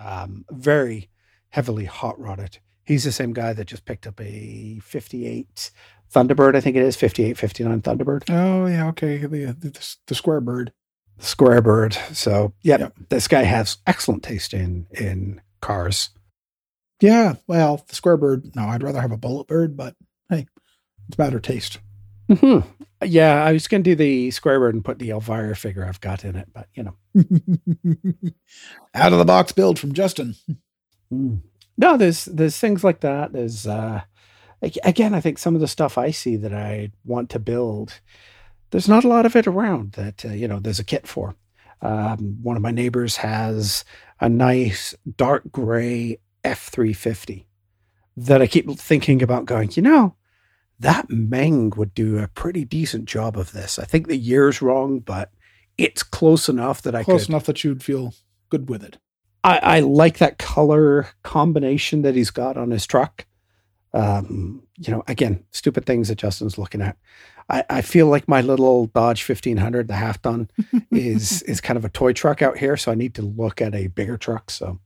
Um, 0.04 0.45
very 0.50 1.10
heavily 1.50 1.86
hot 1.86 2.20
rodded. 2.20 2.60
He's 2.86 3.04
the 3.04 3.12
same 3.12 3.34
guy 3.34 3.54
that 3.54 3.66
just 3.66 3.86
picked 3.86 4.08
up 4.08 4.20
a 4.22 4.80
58 4.84 5.72
Thunderbird, 6.12 6.56
I 6.56 6.62
think 6.62 6.76
it 6.76 6.82
is 6.82 6.95
58, 6.95 7.38
59 7.38 7.82
Thunderbird. 7.84 8.24
Oh 8.30 8.66
yeah, 8.66 8.88
okay. 8.88 9.18
The 9.20 9.45
the, 9.54 9.95
the 10.08 10.16
square 10.16 10.41
bird. 10.41 10.74
Square 11.20 11.62
bird. 11.62 11.93
So 12.14 12.54
yeah, 12.64 12.80
Yep. 12.80 12.93
this 13.10 13.28
guy 13.28 13.43
has 13.43 13.78
excellent 13.86 14.24
taste 14.24 14.54
in 14.54 14.88
in 14.91 15.41
cars. 15.62 16.10
Yeah, 17.00 17.36
well, 17.47 17.86
the 17.88 17.95
square 17.95 18.18
bird. 18.18 18.56
No, 18.56 18.64
I'd 18.64 18.82
rather 18.84 19.02
have 19.02 19.12
a 19.12 19.18
bullet 19.18 19.47
bird, 19.47 19.78
but 19.78 19.95
hey, 20.30 20.47
it's 21.08 21.18
a 21.18 21.22
matter 21.22 21.39
taste. 21.39 21.78
Hmm 22.30 22.59
Yeah, 23.03 23.43
I 23.43 23.51
was 23.53 23.67
going 23.67 23.84
to 23.84 23.89
do 23.91 23.95
the 23.95 24.32
square 24.32 24.59
bird 24.59 24.75
and 24.75 24.86
put 24.86 24.99
the 24.99 25.09
Elvira 25.09 25.55
figure 25.55 25.86
I've 25.86 26.01
got 26.01 26.23
in 26.25 26.36
it, 26.36 26.49
but 26.53 26.67
you 26.73 26.84
know, 26.84 26.95
Out 28.93 29.13
of 29.13 29.19
the 29.19 29.25
box 29.25 29.51
build 29.51 29.80
from 29.80 29.93
Justin. 29.93 30.36
no, 31.11 31.97
there's 31.97 32.25
there's 32.25 32.57
things 32.59 32.84
like 32.84 32.99
that. 33.01 33.34
There's 33.34 33.65
uh, 33.65 34.01
again, 34.84 35.13
I 35.13 35.21
think 35.21 35.38
some 35.38 35.55
of 35.55 35.61
the 35.61 35.67
stuff 35.67 35.97
I 35.97 36.11
see 36.11 36.36
that 36.38 36.53
I 36.53 36.91
want 37.05 37.30
to 37.32 37.39
build, 37.39 37.99
there's 38.71 38.89
not 38.89 39.03
a 39.03 39.07
lot 39.07 39.25
of 39.25 39.36
it 39.36 39.47
around 39.47 39.93
that 39.93 40.25
uh, 40.25 40.30
you 40.30 40.47
know 40.47 40.59
there's 40.59 40.80
a 40.80 40.84
kit 40.84 41.07
for. 41.07 41.36
Um, 41.82 42.39
one 42.43 42.57
of 42.57 42.61
my 42.61 42.71
neighbors 42.71 43.17
has 43.17 43.86
a 44.19 44.27
nice 44.27 44.93
dark 45.15 45.43
gray 45.51 46.19
F 46.43 46.67
three 46.69 46.93
fifty 46.93 47.47
that 48.17 48.41
I 48.41 48.47
keep 48.47 48.69
thinking 48.77 49.21
about 49.23 49.45
going. 49.45 49.71
You 49.73 49.82
know, 49.84 50.15
that 50.80 51.09
Meng 51.09 51.71
would 51.71 51.93
do 51.93 52.17
a 52.19 52.27
pretty 52.27 52.63
decent 52.65 53.05
job 53.05 53.38
of 53.38 53.51
this. 53.51 53.77
I 53.77 53.86
think 53.86 54.07
the 54.07 54.17
year's 54.17 54.61
wrong, 54.61 54.99
but 54.99 55.32
it's 55.77 56.03
close 56.03 56.47
enough 56.49 56.82
that 56.84 56.95
I 56.95 57.03
Close 57.03 57.23
could. 57.25 57.30
enough 57.32 57.45
that 57.45 57.63
you'd 57.63 57.84
feel 57.84 58.13
good 58.49 58.69
with 58.69 58.84
it. 58.84 58.97
I, 59.43 59.57
I 59.57 59.80
like 59.82 60.17
that 60.17 60.38
color 60.38 61.07
combination 61.23 62.01
that 62.01 62.15
he's 62.15 62.32
got 62.32 62.57
on 62.57 62.71
his 62.71 62.86
truck. 62.86 63.25
Um, 63.93 64.63
you 64.77 64.93
know, 64.93 65.03
again, 65.07 65.43
stupid 65.51 65.86
things 65.86 66.09
that 66.09 66.17
Justin's 66.17 66.57
looking 66.57 66.82
at. 66.82 66.97
I, 67.49 67.63
I 67.69 67.82
feel 67.82 68.07
like 68.07 68.27
my 68.27 68.41
little 68.41 68.86
Dodge 68.88 69.23
fifteen 69.23 69.57
hundred, 69.57 69.88
the 69.88 69.95
half 69.95 70.21
ton, 70.21 70.49
is 70.91 71.41
is 71.43 71.59
kind 71.61 71.77
of 71.77 71.86
a 71.86 71.89
toy 71.89 72.13
truck 72.13 72.41
out 72.41 72.57
here. 72.57 72.77
So 72.77 72.91
I 72.91 72.95
need 72.95 73.15
to 73.15 73.21
look 73.23 73.61
at 73.61 73.73
a 73.73 73.88
bigger 73.88 74.17
truck. 74.17 74.51
So 74.51 74.80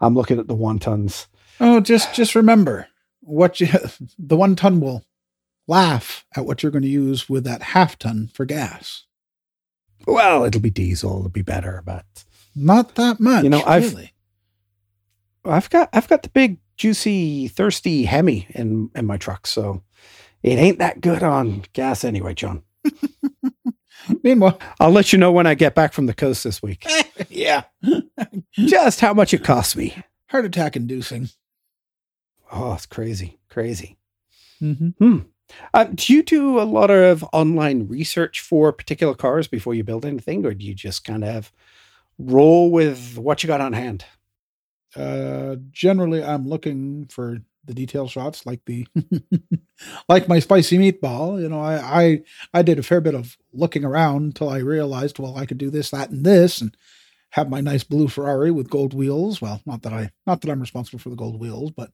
I'm 0.00 0.14
looking 0.14 0.38
at 0.38 0.46
the 0.46 0.54
one 0.54 0.78
tons. 0.78 1.26
Oh, 1.58 1.80
just 1.80 2.14
just 2.14 2.34
remember 2.34 2.86
what 3.20 3.60
you 3.60 3.68
the 4.18 4.36
one 4.36 4.54
ton 4.54 4.78
will 4.80 5.02
laugh 5.66 6.24
at 6.36 6.44
what 6.44 6.62
you're 6.62 6.72
going 6.72 6.82
to 6.82 6.88
use 6.88 7.28
with 7.28 7.44
that 7.44 7.62
half 7.62 7.98
ton 7.98 8.30
for 8.32 8.44
gas. 8.44 9.04
Well, 10.06 10.44
it'll 10.44 10.60
be 10.60 10.70
diesel. 10.70 11.18
It'll 11.18 11.28
be 11.30 11.42
better, 11.42 11.82
but 11.84 12.04
Not 12.54 12.94
that 12.96 13.20
much. 13.20 13.44
You 13.44 13.50
know, 13.50 13.62
I've- 13.64 13.88
really. 13.88 14.10
I've 15.46 15.68
got 15.68 15.90
I've 15.92 16.08
got 16.08 16.22
the 16.22 16.30
big 16.30 16.58
juicy 16.78 17.48
thirsty 17.48 18.04
Hemi 18.04 18.46
in 18.50 18.90
in 18.94 19.04
my 19.06 19.18
truck. 19.18 19.46
So 19.46 19.82
it 20.42 20.58
ain't 20.58 20.78
that 20.78 21.02
good 21.02 21.22
on 21.22 21.64
gas 21.74 22.02
anyway, 22.02 22.32
John. 22.32 22.62
Meanwhile, 24.22 24.58
I'll 24.80 24.90
let 24.90 25.12
you 25.12 25.18
know 25.18 25.32
when 25.32 25.46
I 25.46 25.54
get 25.54 25.74
back 25.74 25.92
from 25.92 26.06
the 26.06 26.14
coast 26.14 26.44
this 26.44 26.62
week. 26.62 26.86
yeah, 27.28 27.64
Just 28.52 29.00
how 29.00 29.12
much 29.14 29.32
it 29.34 29.44
costs 29.44 29.76
me. 29.76 29.94
heart 30.28 30.44
attack 30.46 30.76
inducing. 30.76 31.28
Oh, 32.52 32.72
it's 32.74 32.86
crazy, 32.86 33.38
crazy. 33.48 33.98
Mm-hmm. 34.62 35.18
Uh, 35.72 35.84
do 35.84 36.12
you 36.12 36.22
do 36.22 36.60
a 36.60 36.64
lot 36.64 36.90
of 36.90 37.24
online 37.32 37.86
research 37.88 38.40
for 38.40 38.72
particular 38.72 39.14
cars 39.14 39.46
before 39.46 39.74
you 39.74 39.84
build 39.84 40.04
anything, 40.04 40.44
or 40.46 40.54
do 40.54 40.64
you 40.64 40.74
just 40.74 41.04
kind 41.04 41.24
of 41.24 41.52
roll 42.18 42.70
with 42.70 43.18
what 43.18 43.42
you 43.42 43.48
got 43.48 43.60
on 43.62 43.74
hand? 43.74 44.04
Uh, 44.96 45.56
generally, 45.72 46.22
I'm 46.22 46.48
looking 46.48 47.06
for 47.06 47.38
the 47.64 47.74
detail 47.74 48.08
shots, 48.08 48.46
like 48.46 48.60
the 48.66 48.86
like 50.08 50.28
my 50.28 50.38
spicy 50.38 50.78
meatball. 50.78 51.40
You 51.40 51.48
know, 51.48 51.60
I, 51.60 52.02
I 52.04 52.22
I 52.54 52.62
did 52.62 52.78
a 52.78 52.82
fair 52.82 53.00
bit 53.00 53.14
of 53.14 53.36
looking 53.52 53.84
around 53.84 54.24
until 54.24 54.48
I 54.48 54.58
realized, 54.58 55.18
well, 55.18 55.36
I 55.36 55.46
could 55.46 55.58
do 55.58 55.70
this, 55.70 55.90
that, 55.90 56.10
and 56.10 56.24
this, 56.24 56.60
and 56.60 56.76
have 57.30 57.50
my 57.50 57.60
nice 57.60 57.84
blue 57.84 58.08
Ferrari 58.08 58.50
with 58.50 58.70
gold 58.70 58.94
wheels. 58.94 59.42
Well, 59.42 59.62
not 59.66 59.82
that 59.82 59.92
I 59.92 60.10
not 60.26 60.40
that 60.42 60.50
I'm 60.50 60.60
responsible 60.60 61.00
for 61.00 61.10
the 61.10 61.16
gold 61.16 61.40
wheels, 61.40 61.72
but 61.72 61.90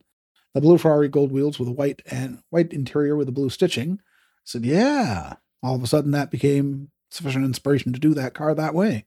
the 0.55 0.61
blue 0.61 0.79
Ferrari 0.79 1.09
gold 1.09 1.33
wheels 1.33 1.59
with 1.59 1.69
a 1.69 1.73
white 1.73 2.03
and 2.11 2.43
white 2.51 2.73
interior 2.73 3.17
with 3.17 3.29
a 3.29 3.33
blue 3.33 3.51
stitching. 3.51 4.01
I 4.01 4.43
said, 4.45 4.65
yeah. 4.65 5.35
All 5.63 5.75
of 5.75 5.83
a 5.83 5.87
sudden, 5.87 6.11
that 6.13 6.31
became 6.31 6.91
sufficient 7.11 7.45
inspiration 7.45 7.93
to 7.93 7.99
do 8.01 8.15
that 8.15 8.35
car 8.35 8.55
that 8.55 8.75
way. 8.75 9.07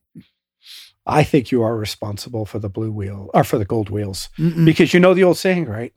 I 1.06 1.22
think 1.24 1.50
you 1.50 1.62
are 1.62 1.76
responsible 1.76 2.46
for 2.46 2.58
the 2.58 2.70
blue 2.70 2.90
wheel 2.90 3.30
or 3.34 3.44
for 3.44 3.58
the 3.58 3.64
gold 3.66 3.90
wheels 3.90 4.30
Mm-mm. 4.38 4.64
because 4.64 4.94
you 4.94 5.00
know 5.00 5.12
the 5.12 5.24
old 5.24 5.36
saying, 5.36 5.66
right? 5.66 5.92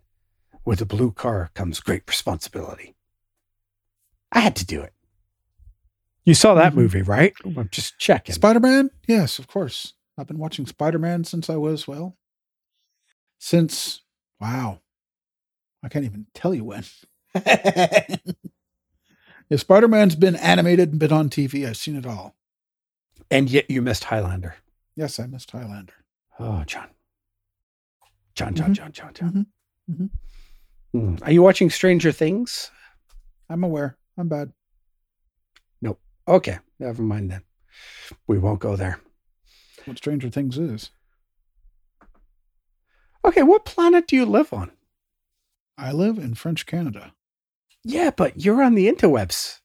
With 0.66 0.82
a 0.82 0.86
blue 0.86 1.12
car 1.12 1.52
comes 1.54 1.80
great 1.80 2.04
responsibility. 2.08 2.96
I 4.34 4.40
had 4.42 4.56
to 4.58 4.66
do 4.66 4.82
it. 4.82 4.94
You 6.26 6.34
saw 6.34 6.56
that 6.56 6.74
Mhm. 6.74 6.76
movie, 6.76 7.02
right? 7.04 7.34
I'm 7.46 7.70
just 7.72 7.98
checking. 7.98 8.36
Spider 8.36 8.60
Man? 8.60 8.90
Yes, 9.08 9.40
of 9.40 9.48
course. 9.48 9.94
I've 10.18 10.28
been 10.28 10.40
watching 10.40 10.66
Spider 10.66 11.00
Man 11.00 11.24
since 11.24 11.50
I 11.50 11.56
was, 11.56 11.88
well, 11.88 12.18
since, 13.40 14.02
wow. 14.42 14.82
I 15.88 15.90
can't 15.90 16.04
even 16.04 16.26
tell 16.34 16.54
you 16.54 16.66
when. 16.66 16.84
if 17.34 18.20
Spider 19.62 19.88
Man's 19.88 20.18
been 20.18 20.36
animated 20.36 20.90
and 20.90 21.00
been 21.00 21.14
on 21.14 21.30
TV, 21.30 21.66
I've 21.66 21.78
seen 21.78 21.96
it 21.96 22.06
all. 22.06 22.36
and 23.32 23.50
yet 23.50 23.70
you 23.72 23.82
missed 23.82 24.04
Highlander. 24.06 24.56
Yes, 24.98 25.18
I 25.18 25.28
missed 25.28 25.50
Highlander. 25.52 25.94
Oh, 26.40 26.64
John. 26.66 26.90
John, 28.36 28.54
John, 28.54 28.72
Mhm. 28.72 28.74
John, 28.74 28.92
John, 28.92 29.14
John. 29.14 29.46
Mhm. 29.90 30.10
Hmm. 30.92 31.16
Are 31.24 31.32
you 31.32 31.42
watching 31.42 31.70
Stranger 31.70 32.12
Things? 32.12 32.70
I'm 33.50 33.64
aware. 33.64 33.98
I'm 34.18 34.28
bad. 34.28 34.52
Nope. 35.82 36.02
Okay, 36.28 36.60
never 36.80 37.02
mind 37.02 37.32
then. 37.32 37.44
We 38.28 38.38
won't 38.40 38.60
go 38.60 38.76
there. 38.76 39.00
What 39.86 39.98
Stranger 39.98 40.30
Things 40.30 40.58
is. 40.58 40.92
Okay, 43.24 43.44
what 43.44 43.64
planet 43.66 44.06
do 44.08 44.16
you 44.18 44.26
live 44.26 44.52
on? 44.52 44.72
I 45.78 45.92
live 45.92 46.18
in 46.18 46.34
French 46.34 46.66
Canada. 46.66 47.14
Yeah, 47.84 48.12
but 48.16 48.44
you're 48.44 48.64
on 48.64 48.76
the 48.76 48.92
interwebs. 48.92 49.60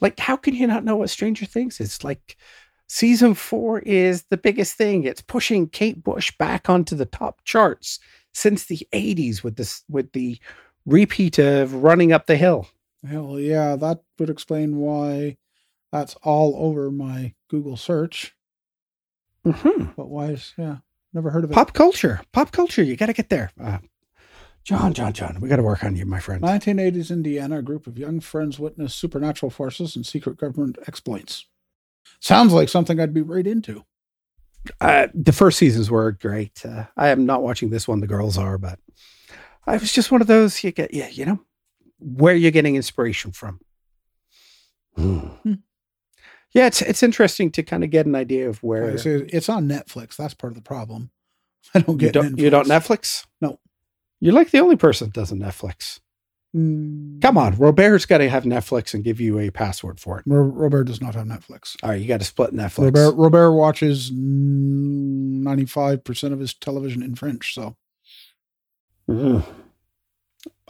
Like, 0.00 0.18
how 0.18 0.36
can 0.36 0.54
you 0.54 0.66
not 0.66 0.84
know 0.84 0.96
what 0.96 1.10
Stranger 1.10 1.46
Things 1.46 1.80
is? 1.80 2.02
Like, 2.04 2.36
season 2.88 3.34
four 3.34 3.80
is 3.80 4.24
the 4.30 4.36
biggest 4.36 4.74
thing. 4.76 5.04
It's 5.04 5.20
pushing 5.20 5.68
Kate 5.68 6.02
Bush 6.02 6.32
back 6.38 6.70
onto 6.70 6.96
the 6.96 7.06
top 7.06 7.42
charts 7.44 7.98
since 8.32 8.64
the 8.66 8.86
80s 8.92 9.42
with 9.42 9.56
this 9.56 9.82
with 9.88 10.12
the 10.12 10.38
repeat 10.86 11.38
of 11.38 11.74
running 11.74 12.12
up 12.12 12.26
the 12.26 12.36
hill. 12.36 12.68
Hell 13.06 13.38
yeah, 13.38 13.76
that 13.76 14.02
would 14.18 14.30
explain 14.30 14.76
why 14.76 15.36
that's 15.92 16.14
all 16.22 16.54
over 16.56 16.90
my 16.90 17.34
Google 17.48 17.76
search. 17.76 18.34
hmm 19.44 19.84
But 19.96 20.08
why 20.08 20.26
is, 20.26 20.54
yeah, 20.56 20.78
never 21.12 21.30
heard 21.30 21.44
of 21.44 21.50
it. 21.50 21.54
Pop 21.54 21.72
culture. 21.72 22.20
Pop 22.32 22.52
culture. 22.52 22.82
You 22.82 22.96
got 22.96 23.06
to 23.06 23.12
get 23.12 23.28
there. 23.30 23.50
Uh, 23.60 23.78
John, 24.64 24.92
John, 24.92 25.12
John, 25.14 25.38
we 25.40 25.48
got 25.48 25.56
to 25.56 25.62
work 25.62 25.82
on 25.82 25.96
you, 25.96 26.04
my 26.04 26.20
friend. 26.20 26.42
1980s 26.42 27.10
Indiana, 27.10 27.58
a 27.58 27.62
group 27.62 27.86
of 27.86 27.96
young 27.96 28.20
friends 28.20 28.58
witness 28.58 28.94
supernatural 28.94 29.50
forces 29.50 29.96
and 29.96 30.04
secret 30.04 30.36
government 30.36 30.78
exploits. 30.86 31.46
Sounds 32.20 32.52
like 32.52 32.68
something 32.68 33.00
I'd 33.00 33.14
be 33.14 33.22
right 33.22 33.46
into. 33.46 33.84
Uh, 34.80 35.08
the 35.14 35.32
first 35.32 35.58
seasons 35.58 35.90
were 35.90 36.12
great. 36.12 36.64
Uh, 36.66 36.84
I 36.96 37.08
am 37.08 37.24
not 37.24 37.42
watching 37.42 37.70
this 37.70 37.88
one. 37.88 38.00
The 38.00 38.06
girls 38.06 38.36
are, 38.36 38.58
but 38.58 38.78
I 39.66 39.76
was 39.76 39.92
just 39.92 40.10
one 40.10 40.20
of 40.20 40.26
those. 40.26 40.62
You 40.62 40.72
get, 40.72 40.92
yeah, 40.92 41.08
you 41.08 41.24
know, 41.24 41.40
where 41.98 42.34
you're 42.34 42.50
getting 42.50 42.76
inspiration 42.76 43.32
from. 43.32 43.60
Hmm. 44.96 45.54
Yeah, 46.52 46.66
it's 46.66 46.82
it's 46.82 47.02
interesting 47.02 47.50
to 47.52 47.62
kind 47.62 47.84
of 47.84 47.90
get 47.90 48.06
an 48.06 48.14
idea 48.14 48.48
of 48.48 48.62
where 48.62 48.96
say, 48.98 49.26
it's 49.28 49.48
on 49.48 49.68
Netflix. 49.68 50.16
That's 50.16 50.34
part 50.34 50.52
of 50.52 50.56
the 50.56 50.62
problem. 50.62 51.10
I 51.74 51.80
don't 51.80 52.00
you 52.00 52.10
get 52.10 52.14
don't 52.14 52.38
you 52.38 52.50
don't 52.50 52.66
Netflix. 52.66 53.26
No. 53.40 53.60
You're 54.20 54.34
like 54.34 54.50
the 54.50 54.60
only 54.60 54.76
person 54.76 55.08
that 55.08 55.14
doesn't 55.14 55.40
Netflix. 55.40 56.00
Mm. 56.56 57.20
Come 57.20 57.36
on, 57.36 57.56
Robert's 57.56 58.06
got 58.06 58.18
to 58.18 58.28
have 58.30 58.44
Netflix 58.44 58.94
and 58.94 59.04
give 59.04 59.20
you 59.20 59.38
a 59.38 59.50
password 59.50 60.00
for 60.00 60.18
it. 60.18 60.24
Ro- 60.26 60.40
Robert 60.42 60.84
does 60.84 61.00
not 61.02 61.14
have 61.14 61.26
Netflix. 61.26 61.76
All 61.82 61.90
right, 61.90 62.00
you 62.00 62.08
got 62.08 62.20
to 62.20 62.26
split 62.26 62.54
Netflix. 62.54 62.84
Robert, 62.96 63.16
Robert 63.16 63.52
watches 63.52 64.10
mm, 64.10 65.42
95% 65.42 66.32
of 66.32 66.40
his 66.40 66.54
television 66.54 67.02
in 67.02 67.14
French. 67.14 67.54
So 67.54 67.76
Mm. 69.08 69.42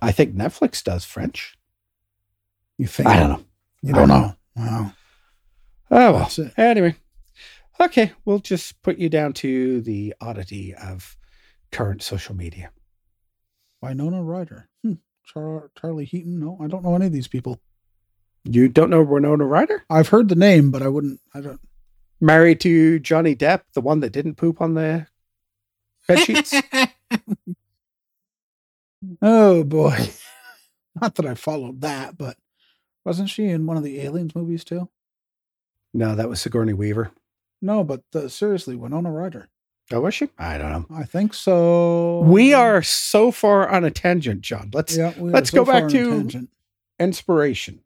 I 0.01 0.13
think 0.13 0.35
Netflix 0.35 0.83
does 0.83 1.05
French. 1.05 1.57
you 2.77 2.87
think, 2.87 3.09
I 3.09 3.19
don't 3.19 3.31
know. 3.31 3.45
you 3.83 3.93
don't 3.93 4.09
know. 4.09 4.35
Wow. 4.57 4.93
Oh 5.91 6.13
well. 6.13 6.31
Anyway, 6.57 6.95
okay, 7.81 8.13
we'll 8.25 8.39
just 8.41 8.81
put 8.83 8.99
you 8.99 9.09
down 9.09 9.33
to 9.35 9.81
the 9.81 10.15
oddity 10.21 10.75
of 10.75 11.17
current 11.73 12.03
social 12.03 12.35
media. 12.37 12.71
Winona 13.83 14.23
Ryder. 14.23 14.69
Hmm. 14.83 14.95
Char- 15.25 15.71
Charlie 15.79 16.05
Heaton. 16.05 16.41
No, 16.41 16.59
I 16.63 16.67
don't 16.67 16.85
know 16.85 16.95
any 16.95 17.07
of 17.07 17.13
these 17.13 17.29
people. 17.29 17.61
You 18.45 18.69
don't 18.69 18.91
know 18.91 19.03
Winona 19.03 19.45
Ryder? 19.45 19.85
I've 19.91 20.09
heard 20.09 20.29
the 20.29 20.35
name, 20.35 20.71
but 20.71 20.83
I 20.83 20.89
wouldn't. 20.89 21.21
I 21.35 21.41
don't. 21.41 21.61
Married 22.21 22.61
to 22.61 22.99
Johnny 22.99 23.37
Depp, 23.37 23.63
the 23.75 23.81
one 23.81 24.01
that 24.01 24.13
didn't 24.13 24.37
poop 24.37 24.61
on 24.61 24.75
the 24.75 25.07
bed 26.07 26.19
sheets. 26.21 26.55
oh 29.23 29.65
boy. 29.65 30.11
Not 31.01 31.15
that 31.17 31.27
I 31.27 31.35
followed 31.35 31.81
that, 31.83 32.19
but 32.19 32.37
wasn't 33.05 33.31
she 33.31 33.47
in 33.47 33.67
one 33.67 33.77
of 33.77 33.85
the 33.85 34.01
Aliens 34.01 34.35
movies 34.35 34.65
too? 34.65 34.89
no, 35.95 36.15
that 36.15 36.29
was 36.29 36.41
Sigourney 36.41 36.75
Weaver. 36.75 37.11
No, 37.63 37.83
but 37.83 38.03
uh, 38.15 38.29
seriously, 38.29 38.77
Winona 38.77 39.11
Ryder. 39.11 39.49
Oh, 39.91 40.01
was 40.01 40.15
she? 40.15 40.29
I 40.39 40.59
don't 40.59 40.71
know. 40.71 40.87
I 40.95 41.05
think 41.05 41.33
so. 41.33 42.21
We 42.21 42.53
are 42.53 42.83
so 42.83 43.31
far 43.31 43.69
on 43.69 43.85
a 43.85 43.91
tangent, 43.91 44.43
John. 44.43 44.71
Let's 44.75 44.97
Yeah, 44.97 45.15
let's 45.19 45.51
so 45.51 45.65
go 45.65 45.73
back 45.73 45.89
to- 45.89 46.11
tangent. 46.11 46.51
inspiration. 47.01 47.81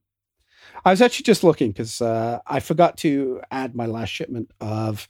I 0.85 0.91
was 0.91 1.01
actually 1.01 1.23
just 1.25 1.45
looking 1.45 1.71
because 1.71 2.01
uh, 2.01 2.41
I 2.45 2.59
forgot 2.59 2.97
to 2.99 3.41
add 3.53 3.77
my 3.77 3.87
last 3.87 4.09
shipment 4.09 4.51
of 4.61 5.07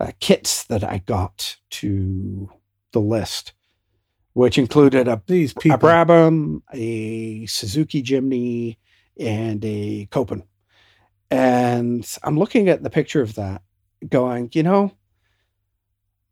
uh, 0.00 0.10
kits 0.18 0.64
that 0.64 0.82
I 0.82 0.98
got 0.98 1.56
to 1.70 2.50
the 2.90 3.00
list, 3.00 3.52
which 4.32 4.58
included 4.58 5.06
a, 5.06 5.22
these 5.28 5.52
a. 5.52 5.54
Brabham, 5.78 6.62
a 6.72 7.46
Suzuki 7.46 8.02
Jimny, 8.02 8.78
and 9.18 9.64
a 9.64 10.06
Copen. 10.10 10.42
And 11.30 12.04
I'm 12.24 12.36
looking 12.38 12.68
at 12.68 12.82
the 12.82 12.90
picture 12.90 13.22
of 13.22 13.36
that, 13.36 13.62
going, 14.08 14.50
you 14.54 14.64
know, 14.64 14.92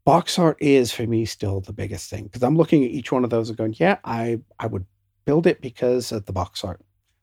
box 0.04 0.38
art 0.38 0.56
is 0.60 0.92
for 0.92 1.06
me 1.06 1.24
still 1.24 1.60
the 1.60 1.72
biggest 1.72 2.10
thing 2.10 2.24
because 2.24 2.42
I'm 2.42 2.56
looking 2.56 2.84
at 2.84 2.90
each 2.90 3.10
one 3.10 3.24
of 3.24 3.30
those 3.30 3.48
and 3.48 3.58
going, 3.58 3.74
yeah, 3.78 3.98
I 4.04 4.40
I 4.58 4.66
would 4.66 4.86
build 5.24 5.46
it 5.46 5.60
because 5.60 6.12
of 6.12 6.26
the 6.26 6.32
box 6.32 6.64
art. 6.64 6.80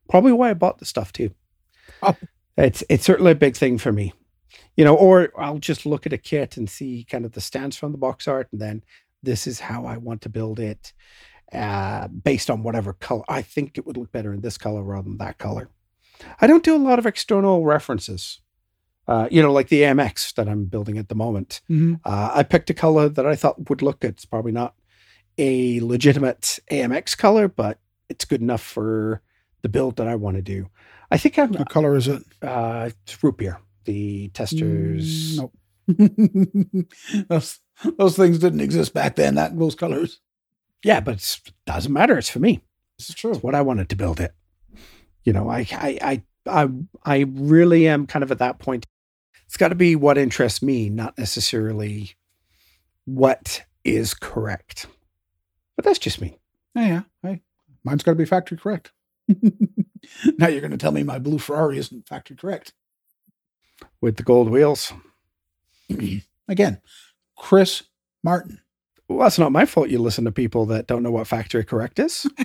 Probably 0.09 0.31
why 0.31 0.49
I 0.49 0.53
bought 0.53 0.79
the 0.79 0.85
stuff 0.85 1.13
too. 1.13 1.31
Oh. 2.01 2.15
It's 2.57 2.83
it's 2.89 3.05
certainly 3.05 3.31
a 3.31 3.35
big 3.35 3.55
thing 3.55 3.77
for 3.77 3.91
me. 3.91 4.13
You 4.75 4.83
know, 4.83 4.95
or 4.95 5.31
I'll 5.37 5.59
just 5.59 5.85
look 5.85 6.05
at 6.05 6.13
a 6.13 6.17
kit 6.17 6.57
and 6.57 6.69
see 6.69 7.05
kind 7.09 7.25
of 7.25 7.31
the 7.31 7.41
stance 7.41 7.77
from 7.77 7.91
the 7.91 7.97
box 7.97 8.27
art, 8.27 8.49
and 8.51 8.61
then 8.61 8.83
this 9.23 9.47
is 9.47 9.59
how 9.59 9.85
I 9.85 9.97
want 9.97 10.21
to 10.21 10.29
build 10.29 10.59
it, 10.59 10.93
uh, 11.53 12.07
based 12.09 12.49
on 12.49 12.63
whatever 12.63 12.93
color. 12.93 13.23
I 13.29 13.41
think 13.41 13.77
it 13.77 13.85
would 13.85 13.97
look 13.97 14.11
better 14.11 14.33
in 14.33 14.41
this 14.41 14.57
color 14.57 14.83
rather 14.83 15.07
than 15.07 15.17
that 15.19 15.37
color. 15.37 15.69
I 16.39 16.47
don't 16.47 16.63
do 16.63 16.75
a 16.75 16.77
lot 16.77 16.99
of 16.99 17.05
external 17.05 17.63
references. 17.63 18.41
Uh, 19.11 19.27
you 19.29 19.41
know, 19.41 19.51
like 19.51 19.67
the 19.67 19.81
AMX 19.81 20.33
that 20.35 20.47
I'm 20.47 20.65
building 20.65 20.97
at 20.97 21.09
the 21.09 21.15
moment. 21.15 21.59
Mhm. 21.69 21.99
Uh, 22.05 22.31
I 22.33 22.43
picked 22.43 22.69
a 22.69 22.73
color 22.73 23.09
that 23.09 23.25
I 23.25 23.35
thought 23.35 23.69
would 23.69 23.81
look 23.81 23.99
good. 23.99 24.11
It's 24.11 24.25
probably 24.25 24.53
not 24.53 24.73
a 25.37 25.79
legitimate 25.81 26.59
AMX 26.71 27.17
color, 27.17 27.47
but 27.49 27.79
it's 28.09 28.25
good 28.25 28.41
enough 28.41 28.61
for 28.61 29.21
the 29.63 29.69
build 29.69 29.97
that 29.97 30.07
I 30.07 30.15
want 30.15 30.37
to 30.37 30.41
do. 30.41 30.69
I 31.11 31.17
think 31.17 31.37
I'm 31.37 31.51
What 31.51 31.69
color 31.69 31.95
is 31.95 32.07
it? 32.07 32.23
uh, 32.41 32.89
it's 33.05 33.21
root 33.23 33.37
beer. 33.37 33.59
The 33.85 34.29
Testor's. 34.29 35.39
Mm, 35.39 35.39
Nope. 35.39 35.53
those, 37.29 37.59
those 37.97 38.15
things 38.15 38.39
didn't 38.39 38.61
exist 38.61 38.93
back 38.93 39.15
then. 39.15 39.35
That 39.35 39.57
those 39.57 39.75
colors. 39.75 40.21
Yeah, 40.85 40.99
but 41.01 41.15
it 41.15 41.51
doesn't 41.65 41.91
matter. 41.91 42.17
It's 42.17 42.29
for 42.29 42.39
me. 42.39 42.61
This 42.97 43.09
is 43.09 43.15
true. 43.15 43.31
It's 43.31 43.43
what 43.43 43.55
I 43.55 43.61
wanted 43.61 43.89
to 43.89 43.95
build 43.95 44.19
it. 44.21 44.33
You 45.23 45.33
know, 45.33 45.49
I 45.49 45.67
I 45.71 45.97
I 46.01 46.23
I, 46.47 46.69
I 47.05 47.25
really 47.29 47.87
am 47.87 48.07
kind 48.07 48.23
of 48.23 48.31
at 48.31 48.39
that 48.39 48.59
point. 48.59 48.85
It's 49.51 49.57
got 49.57 49.67
to 49.67 49.75
be 49.75 49.97
what 49.97 50.17
interests 50.17 50.61
me, 50.61 50.87
not 50.89 51.17
necessarily 51.17 52.11
what 53.03 53.63
is 53.83 54.13
correct. 54.13 54.87
But 55.75 55.83
that's 55.83 55.99
just 55.99 56.21
me. 56.21 56.39
Yeah, 56.73 56.87
yeah. 56.87 57.01
Hey, 57.21 57.41
mine's 57.83 58.01
got 58.01 58.13
to 58.13 58.17
be 58.17 58.23
factory 58.23 58.57
correct. 58.57 58.93
now 60.37 60.47
you're 60.47 60.61
going 60.61 60.71
to 60.71 60.77
tell 60.77 60.93
me 60.93 61.03
my 61.03 61.19
blue 61.19 61.37
Ferrari 61.37 61.79
isn't 61.79 62.07
factory 62.07 62.37
correct. 62.37 62.71
With 63.99 64.15
the 64.15 64.23
gold 64.23 64.49
wheels. 64.49 64.93
Again, 66.47 66.79
Chris 67.37 67.83
Martin. 68.23 68.61
Well, 69.09 69.19
that's 69.19 69.37
not 69.37 69.51
my 69.51 69.65
fault. 69.65 69.89
You 69.89 69.99
listen 69.99 70.23
to 70.23 70.31
people 70.31 70.65
that 70.67 70.87
don't 70.87 71.03
know 71.03 71.11
what 71.11 71.27
factory 71.27 71.65
correct 71.65 71.99
is. 71.99 72.25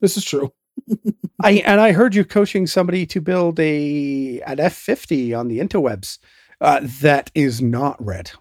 This 0.00 0.18
is 0.18 0.24
true. 0.26 0.52
I 1.42 1.52
and 1.64 1.80
I 1.80 1.92
heard 1.92 2.14
you 2.14 2.24
coaching 2.24 2.66
somebody 2.66 3.06
to 3.06 3.20
build 3.20 3.58
a 3.60 4.40
an 4.42 4.60
F 4.60 4.74
fifty 4.74 5.32
on 5.34 5.48
the 5.48 5.58
interwebs 5.58 6.18
uh, 6.60 6.80
that 7.00 7.30
is 7.34 7.62
not 7.62 8.04
red. 8.04 8.32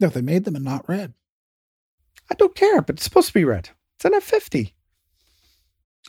No, 0.00 0.08
they 0.08 0.22
made 0.22 0.44
them 0.44 0.56
and 0.56 0.64
not 0.64 0.88
red. 0.88 1.14
I 2.30 2.34
don't 2.34 2.54
care, 2.54 2.82
but 2.82 2.96
it's 2.96 3.04
supposed 3.04 3.28
to 3.28 3.34
be 3.34 3.44
red. 3.44 3.70
It's 3.96 4.04
an 4.04 4.14
F 4.14 4.22
fifty. 4.24 4.74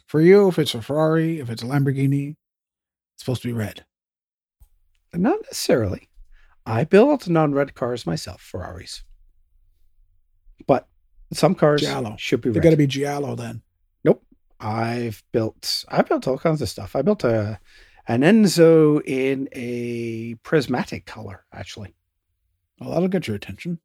For 0.06 0.22
you, 0.22 0.48
if 0.48 0.60
it's 0.60 0.74
a 0.76 0.82
Ferrari, 0.82 1.40
if 1.40 1.50
it's 1.50 1.64
a 1.64 1.66
Lamborghini, 1.66 2.32
it's 3.14 3.24
supposed 3.24 3.42
to 3.44 3.48
be 3.48 3.54
red. 3.54 3.86
Not 5.14 5.40
necessarily. 5.44 6.10
I 6.66 6.84
build 6.84 7.28
non-red 7.28 7.74
cars 7.74 8.06
myself, 8.06 8.42
Ferraris. 8.42 9.04
But 10.68 10.88
some 11.34 11.56
cars 11.56 11.82
Giallo. 11.82 12.16
should 12.18 12.42
be 12.42 12.52
They 12.52 12.60
got 12.60 12.72
to 12.72 12.78
be 12.78 12.88
Giallo 12.88 13.36
then. 13.36 13.62
I've 14.60 15.24
built 15.32 15.86
I've 15.90 16.08
built 16.08 16.28
all 16.28 16.38
kinds 16.38 16.62
of 16.62 16.70
stuff. 16.70 16.96
I 16.96 17.02
built 17.02 17.24
a 17.24 17.60
an 18.08 18.22
Enzo 18.22 19.02
in 19.06 19.48
a 19.52 20.36
prismatic 20.44 21.06
color, 21.06 21.46
actually. 21.54 21.94
Well, 22.80 22.90
that'll 22.92 23.08
get 23.08 23.28
your 23.28 23.36
attention. 23.36 23.80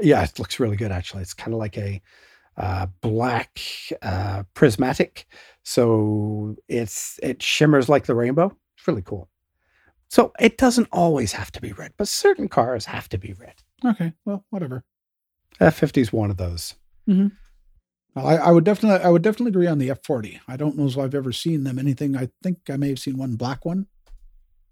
Yeah, 0.00 0.24
it 0.24 0.38
looks 0.38 0.58
really 0.58 0.76
good, 0.76 0.90
actually. 0.90 1.22
It's 1.22 1.34
kind 1.34 1.54
of 1.54 1.60
like 1.60 1.78
a 1.78 2.02
uh, 2.56 2.86
black 3.02 3.60
uh, 4.02 4.42
prismatic. 4.54 5.26
So 5.62 6.56
it's 6.68 7.20
it 7.22 7.42
shimmers 7.42 7.88
like 7.88 8.06
the 8.06 8.14
rainbow. 8.14 8.56
It's 8.76 8.88
really 8.88 9.02
cool. 9.02 9.28
So 10.08 10.32
it 10.40 10.58
doesn't 10.58 10.88
always 10.92 11.32
have 11.32 11.52
to 11.52 11.60
be 11.60 11.72
red, 11.72 11.92
but 11.96 12.08
certain 12.08 12.48
cars 12.48 12.84
have 12.86 13.08
to 13.10 13.18
be 13.18 13.32
red. 13.34 13.54
Okay, 13.84 14.12
well, 14.24 14.44
whatever. 14.50 14.84
F50 15.60 15.98
is 15.98 16.12
one 16.12 16.30
of 16.30 16.36
those. 16.36 16.74
Well, 17.06 17.30
I, 18.16 18.36
I 18.36 18.50
would 18.50 18.64
definitely, 18.64 19.04
I 19.04 19.10
would 19.10 19.22
definitely 19.22 19.50
agree 19.50 19.66
on 19.66 19.78
the 19.78 19.88
F40. 19.88 20.40
I 20.48 20.56
don't 20.56 20.76
know 20.76 20.86
if 20.86 20.96
I've 20.96 21.14
ever 21.14 21.32
seen 21.32 21.64
them 21.64 21.78
anything. 21.78 22.16
I 22.16 22.30
think 22.42 22.58
I 22.70 22.76
may 22.76 22.88
have 22.88 22.98
seen 22.98 23.18
one 23.18 23.36
black 23.36 23.64
one, 23.64 23.86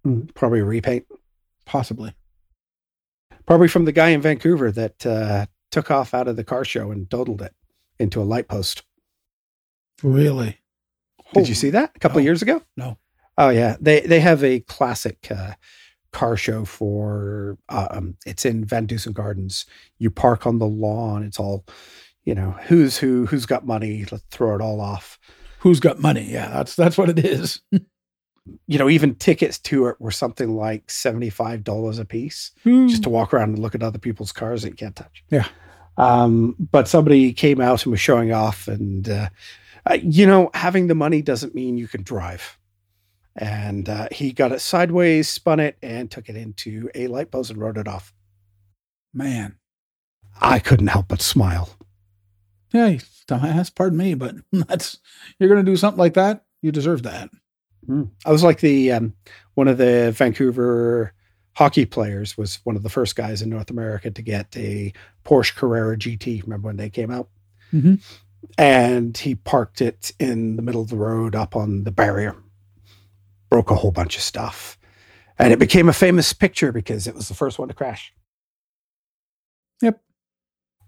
Mm, 0.06 0.34
Probably 0.34 0.60
a 0.60 0.64
repaint. 0.64 1.06
possibly. 1.64 2.14
Probably 3.46 3.68
from 3.68 3.84
the 3.84 3.92
guy 3.92 4.10
in 4.10 4.20
Vancouver 4.20 4.70
that 4.72 5.04
uh, 5.06 5.46
took 5.70 5.90
off 5.90 6.14
out 6.14 6.28
of 6.28 6.36
the 6.36 6.44
car 6.44 6.64
show 6.64 6.90
and 6.90 7.08
doodled 7.08 7.42
it 7.42 7.54
into 7.98 8.20
a 8.20 8.24
light 8.24 8.48
post. 8.48 8.82
Really? 10.02 10.58
Did 11.32 11.48
you 11.48 11.54
see 11.54 11.70
that 11.70 11.92
a 11.94 11.98
couple 11.98 12.20
no. 12.20 12.24
years 12.24 12.42
ago? 12.42 12.62
No. 12.76 12.98
Oh 13.36 13.48
yeah, 13.48 13.76
they 13.80 14.00
they 14.00 14.20
have 14.20 14.44
a 14.44 14.60
classic 14.60 15.26
uh, 15.30 15.54
car 16.12 16.36
show 16.36 16.64
for 16.64 17.58
uh, 17.68 17.88
um, 17.90 18.16
it's 18.24 18.44
in 18.44 18.64
VanDusen 18.64 19.12
Gardens. 19.12 19.66
You 19.98 20.10
park 20.10 20.46
on 20.46 20.58
the 20.58 20.66
lawn. 20.66 21.24
It's 21.24 21.40
all, 21.40 21.64
you 22.24 22.34
know, 22.34 22.52
who's 22.66 22.96
who, 22.98 23.26
who's 23.26 23.46
got 23.46 23.66
money. 23.66 24.06
Let's 24.10 24.24
throw 24.30 24.54
it 24.54 24.60
all 24.60 24.80
off. 24.80 25.18
Who's 25.60 25.80
got 25.80 26.00
money? 26.00 26.30
Yeah, 26.30 26.48
that's 26.48 26.74
that's 26.74 26.98
what 26.98 27.08
it 27.08 27.18
is. 27.18 27.60
You 28.66 28.78
know, 28.78 28.90
even 28.90 29.14
tickets 29.14 29.58
to 29.60 29.86
it 29.86 29.98
were 29.98 30.10
something 30.10 30.54
like 30.54 30.90
seventy 30.90 31.30
five 31.30 31.64
dollars 31.64 31.98
a 31.98 32.04
piece 32.04 32.50
just 32.62 33.04
to 33.04 33.08
walk 33.08 33.32
around 33.32 33.54
and 33.54 33.58
look 33.58 33.74
at 33.74 33.82
other 33.82 33.98
people's 33.98 34.32
cars 34.32 34.60
that 34.60 34.68
you 34.68 34.74
can't 34.74 34.94
touch. 34.94 35.24
Yeah. 35.30 35.46
Um, 35.96 36.54
but 36.58 36.86
somebody 36.86 37.32
came 37.32 37.58
out 37.58 37.86
and 37.86 37.90
was 37.90 38.00
showing 38.00 38.34
off, 38.34 38.68
and 38.68 39.08
uh, 39.08 39.30
uh, 39.90 39.96
you 40.02 40.26
know, 40.26 40.50
having 40.52 40.88
the 40.88 40.94
money 40.94 41.22
doesn't 41.22 41.54
mean 41.54 41.78
you 41.78 41.88
can 41.88 42.02
drive. 42.02 42.58
And 43.36 43.88
uh, 43.88 44.08
he 44.12 44.32
got 44.32 44.52
it 44.52 44.60
sideways, 44.60 45.28
spun 45.28 45.58
it, 45.58 45.76
and 45.82 46.10
took 46.10 46.28
it 46.28 46.36
into 46.36 46.90
a 46.94 47.06
light 47.06 47.30
post 47.30 47.50
and 47.50 47.58
rode 47.58 47.78
it 47.78 47.88
off. 47.88 48.12
Man. 49.14 49.56
I 50.40 50.58
couldn't 50.58 50.88
help 50.88 51.08
but 51.08 51.22
smile. 51.22 51.70
Yeah, 52.74 52.88
you 52.88 52.98
dumbass. 53.28 53.74
Pardon 53.74 53.96
me, 53.96 54.14
but 54.14 54.34
that's 54.52 54.98
you're 55.38 55.48
going 55.48 55.64
to 55.64 55.70
do 55.70 55.76
something 55.76 55.98
like 55.98 56.14
that. 56.14 56.44
You 56.60 56.72
deserve 56.72 57.04
that. 57.04 57.30
I 58.24 58.32
was 58.32 58.42
like 58.42 58.60
the 58.60 58.92
um, 58.92 59.14
one 59.54 59.68
of 59.68 59.76
the 59.78 60.12
Vancouver 60.16 61.12
hockey 61.54 61.84
players 61.84 62.36
was 62.36 62.56
one 62.64 62.76
of 62.76 62.82
the 62.82 62.88
first 62.88 63.14
guys 63.14 63.42
in 63.42 63.50
North 63.50 63.70
America 63.70 64.10
to 64.10 64.22
get 64.22 64.56
a 64.56 64.92
Porsche 65.24 65.54
Carrera 65.54 65.96
GT. 65.96 66.42
Remember 66.42 66.66
when 66.68 66.78
they 66.78 66.90
came 66.90 67.10
out? 67.10 67.28
Mhm. 67.72 68.02
And 68.58 69.16
he 69.16 69.34
parked 69.34 69.80
it 69.80 70.12
in 70.18 70.56
the 70.56 70.62
middle 70.62 70.80
of 70.82 70.88
the 70.88 70.96
road 70.96 71.34
up 71.34 71.54
on 71.56 71.84
the 71.84 71.90
barrier, 71.90 72.34
broke 73.50 73.70
a 73.70 73.74
whole 73.76 73.90
bunch 73.92 74.16
of 74.16 74.22
stuff, 74.22 74.78
and 75.38 75.52
it 75.52 75.58
became 75.58 75.88
a 75.88 75.92
famous 75.94 76.32
picture 76.32 76.72
because 76.72 77.06
it 77.06 77.14
was 77.14 77.28
the 77.28 77.34
first 77.34 77.58
one 77.58 77.68
to 77.68 77.74
crash. 77.74 78.14
Yep. 79.82 80.00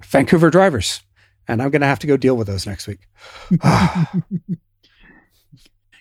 Vancouver 0.05 0.51
drivers, 0.51 1.01
and 1.48 1.62
I'm 1.62 1.70
going 1.70 1.81
to 1.81 1.86
have 1.86 1.98
to 2.01 2.06
go 2.06 2.16
deal 2.16 2.36
with 2.36 2.47
those 2.47 2.66
next 2.66 2.86
week. 2.86 3.01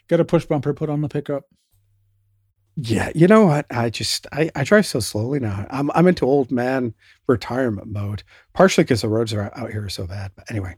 Get 0.07 0.19
a 0.19 0.25
push 0.25 0.45
bumper 0.45 0.73
put 0.73 0.89
on 0.89 1.01
the 1.01 1.09
pickup. 1.09 1.45
Yeah, 2.77 3.09
you 3.15 3.27
know 3.27 3.45
what? 3.45 3.65
I 3.71 3.89
just 3.89 4.27
I, 4.33 4.51
I 4.53 4.63
drive 4.65 4.85
so 4.85 4.99
slowly 4.99 5.39
now. 5.39 5.65
I'm 5.69 5.89
I'm 5.91 6.07
into 6.07 6.25
old 6.25 6.51
man 6.51 6.93
retirement 7.25 7.87
mode, 7.87 8.23
partially 8.53 8.83
because 8.83 9.01
the 9.01 9.07
roads 9.09 9.33
are 9.33 9.49
out 9.55 9.71
here 9.71 9.85
are 9.85 9.89
so 9.89 10.05
bad. 10.05 10.31
But 10.35 10.51
anyway, 10.51 10.75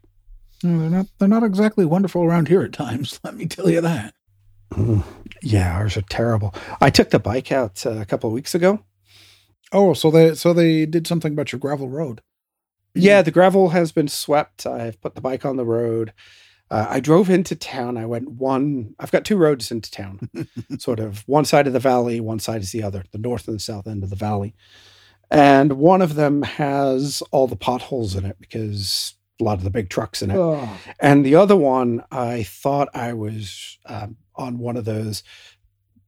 No, 0.64 0.80
they're 0.80 0.90
not. 0.92 1.08
They're 1.18 1.28
not 1.28 1.44
exactly 1.44 1.86
wonderful 1.86 2.24
around 2.24 2.50
here 2.50 2.62
at 2.62 2.72
times. 2.72 3.20
Let 3.24 3.36
me 3.36 3.48
tell 3.48 3.70
you 3.70 3.82
that. 3.82 4.14
Mm, 4.74 5.04
yeah, 5.42 5.76
ours 5.76 5.98
are 5.98 6.04
terrible. 6.04 6.54
I 6.82 6.92
took 6.92 7.10
the 7.10 7.20
bike 7.20 7.52
out 7.52 7.84
uh, 7.86 7.94
a 7.94 8.06
couple 8.06 8.30
of 8.30 8.34
weeks 8.34 8.54
ago. 8.54 8.84
Oh, 9.72 9.94
so 9.94 10.12
they 10.12 10.36
so 10.36 10.54
they 10.54 10.86
did 10.86 11.08
something 11.08 11.34
about 11.34 11.52
your 11.52 11.60
gravel 11.60 11.90
road. 11.90 12.22
Yeah, 12.94 13.22
the 13.22 13.32
gravel 13.32 13.70
has 13.70 13.92
been 13.92 14.08
swept. 14.08 14.66
I've 14.66 15.00
put 15.02 15.16
the 15.16 15.22
bike 15.22 15.46
on 15.46 15.58
the 15.58 15.66
road. 15.66 16.14
Uh, 16.70 16.86
I 16.90 17.00
drove 17.00 17.30
into 17.30 17.56
town. 17.56 17.98
I 17.98 18.06
went 18.06 18.30
one. 18.32 18.96
I've 19.00 19.12
got 19.12 19.24
two 19.24 19.38
roads 19.38 19.72
into 19.72 19.90
town, 19.90 20.30
sort 20.80 21.00
of 21.00 21.24
one 21.28 21.46
side 21.46 21.68
of 21.68 21.74
the 21.74 21.80
valley, 21.80 22.20
one 22.20 22.40
side 22.40 22.62
is 22.62 22.72
the 22.72 22.84
other, 22.84 23.04
the 23.12 23.18
north 23.18 23.48
and 23.48 23.56
the 23.56 23.62
south 23.62 23.88
end 23.88 24.04
of 24.04 24.10
the 24.10 24.16
valley. 24.16 24.54
And 25.32 25.74
one 25.74 26.02
of 26.02 26.16
them 26.16 26.42
has 26.42 27.22
all 27.32 27.48
the 27.48 27.56
potholes 27.56 28.16
in 28.16 28.26
it 28.26 28.38
because 28.40 29.16
a 29.40 29.44
lot 29.44 29.58
of 29.58 29.64
the 29.64 29.70
big 29.70 29.90
trucks 29.90 30.22
in 30.22 30.32
it. 30.32 30.38
Oh, 30.38 30.70
And 31.00 31.26
the 31.26 31.36
other 31.36 31.56
one, 31.56 32.04
I 32.12 32.44
thought 32.44 32.90
I 32.94 33.14
was 33.14 33.78
um, 33.86 34.18
on 34.36 34.58
one 34.58 34.78
of 34.78 34.86
those 34.86 35.24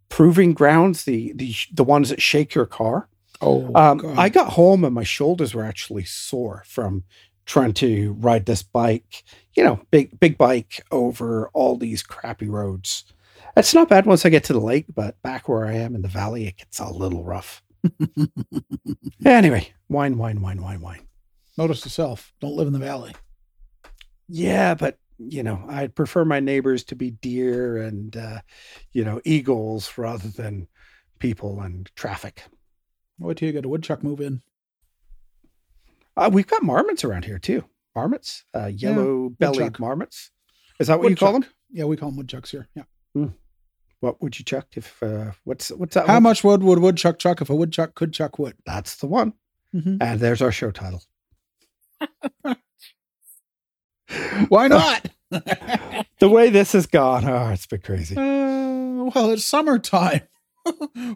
proving 0.10 0.54
grounds, 0.54 1.04
the 1.04 1.34
the 1.34 1.54
the 1.72 1.84
ones 1.84 2.10
that 2.10 2.22
shake 2.22 2.56
your 2.56 2.66
car. 2.66 3.10
Oh 3.42 3.72
Um. 3.76 4.18
I 4.18 4.30
got 4.30 4.54
home 4.54 4.84
and 4.84 4.94
my 4.94 5.04
shoulders 5.04 5.54
were 5.54 5.64
actually 5.64 6.06
sore 6.06 6.64
from 6.66 7.04
trying 7.46 7.74
to 7.74 8.14
ride 8.20 8.46
this 8.46 8.64
bike. 8.64 9.24
You 9.56 9.64
know, 9.64 9.82
big 9.92 10.20
big 10.20 10.38
bike 10.38 10.84
over 10.92 11.50
all 11.54 11.78
these 11.78 12.04
crappy 12.04 12.48
roads. 12.48 13.06
It's 13.58 13.74
not 13.74 13.90
bad 13.90 14.06
once 14.06 14.26
I 14.26 14.30
get 14.30 14.44
to 14.46 14.54
the 14.54 14.60
lake, 14.60 14.86
but 14.94 15.22
back 15.22 15.50
where 15.50 15.66
I 15.66 15.74
am 15.74 15.96
in 15.96 16.02
the 16.02 16.08
valley, 16.08 16.48
it 16.48 16.58
gets 16.58 16.80
a 16.80 16.90
little 16.90 17.24
rough. 17.24 17.64
anyway, 19.26 19.70
wine, 19.90 20.18
wine, 20.18 20.42
wine, 20.42 20.62
wine, 20.62 20.82
wine. 20.82 21.02
Notice 21.58 21.82
to 21.82 21.90
self: 21.90 22.32
don't 22.40 22.56
live 22.56 22.68
in 22.68 22.74
the 22.74 22.80
valley. 22.80 23.14
Yeah, 24.28 24.76
but 24.76 24.98
you 25.18 25.44
know, 25.44 25.64
I'd 25.68 25.96
prefer 25.96 26.24
my 26.24 26.40
neighbors 26.40 26.84
to 26.86 26.96
be 26.96 27.12
deer 27.12 27.78
and 27.78 28.16
uh, 28.16 28.42
you 28.94 29.04
know 29.04 29.20
eagles 29.26 29.98
rather 29.98 30.30
than 30.30 30.68
people 31.20 31.62
and 31.62 31.90
traffic. 31.96 32.44
Wait 33.20 33.38
till 33.38 33.48
you 33.48 33.54
get 33.54 33.66
a 33.66 33.70
woodchuck 33.70 34.04
move 34.04 34.22
in. 34.22 34.42
Uh, 36.18 36.30
we've 36.32 36.48
got 36.48 36.64
marmots 36.64 37.04
around 37.04 37.26
here 37.26 37.40
too. 37.40 37.64
Marmots, 37.96 38.44
uh, 38.56 38.68
yellow 38.68 39.30
bellied 39.30 39.60
woodchuck. 39.62 39.80
marmots. 39.80 40.32
Is 40.80 40.88
that 40.88 41.00
what 41.00 41.10
you 41.10 41.16
call 41.16 41.34
them? 41.34 41.46
Yeah, 41.72 41.86
we 41.86 41.98
call 41.98 42.10
them 42.10 42.18
woodchucks 42.18 42.52
here. 42.52 42.68
Yeah. 42.76 42.84
What 44.02 44.22
would 44.22 44.40
you 44.40 44.46
chuck 44.46 44.68
if? 44.76 45.02
Uh, 45.04 45.32
what's 45.44 45.70
what's 45.72 45.96
that? 45.96 46.08
How 46.08 46.20
much 46.22 46.44
wood 46.44 46.64
would 46.64 46.80
woodchuck 46.80 47.20
chuck 47.20 47.42
if 47.42 47.50
a 47.50 47.56
woodchuck 47.56 47.96
could 47.96 48.14
chuck 48.14 48.40
wood? 48.40 48.56
That's 48.66 48.96
the 48.98 49.08
one. 49.08 49.34
Mhm. 49.76 49.98
And 50.02 50.20
there's 50.22 50.42
our 50.42 50.52
show 50.54 50.72
title. 50.72 51.04
Why 54.50 54.68
not? 54.68 55.10
The 56.20 56.28
way 56.30 56.50
this 56.50 56.74
has 56.74 56.86
gone, 56.86 57.24
oh, 57.24 57.48
it's 57.50 57.66
been 57.66 57.80
crazy. 57.80 58.18
Uh, 58.18 59.06
well, 59.16 59.32
it's 59.32 59.46
summertime. 59.46 60.22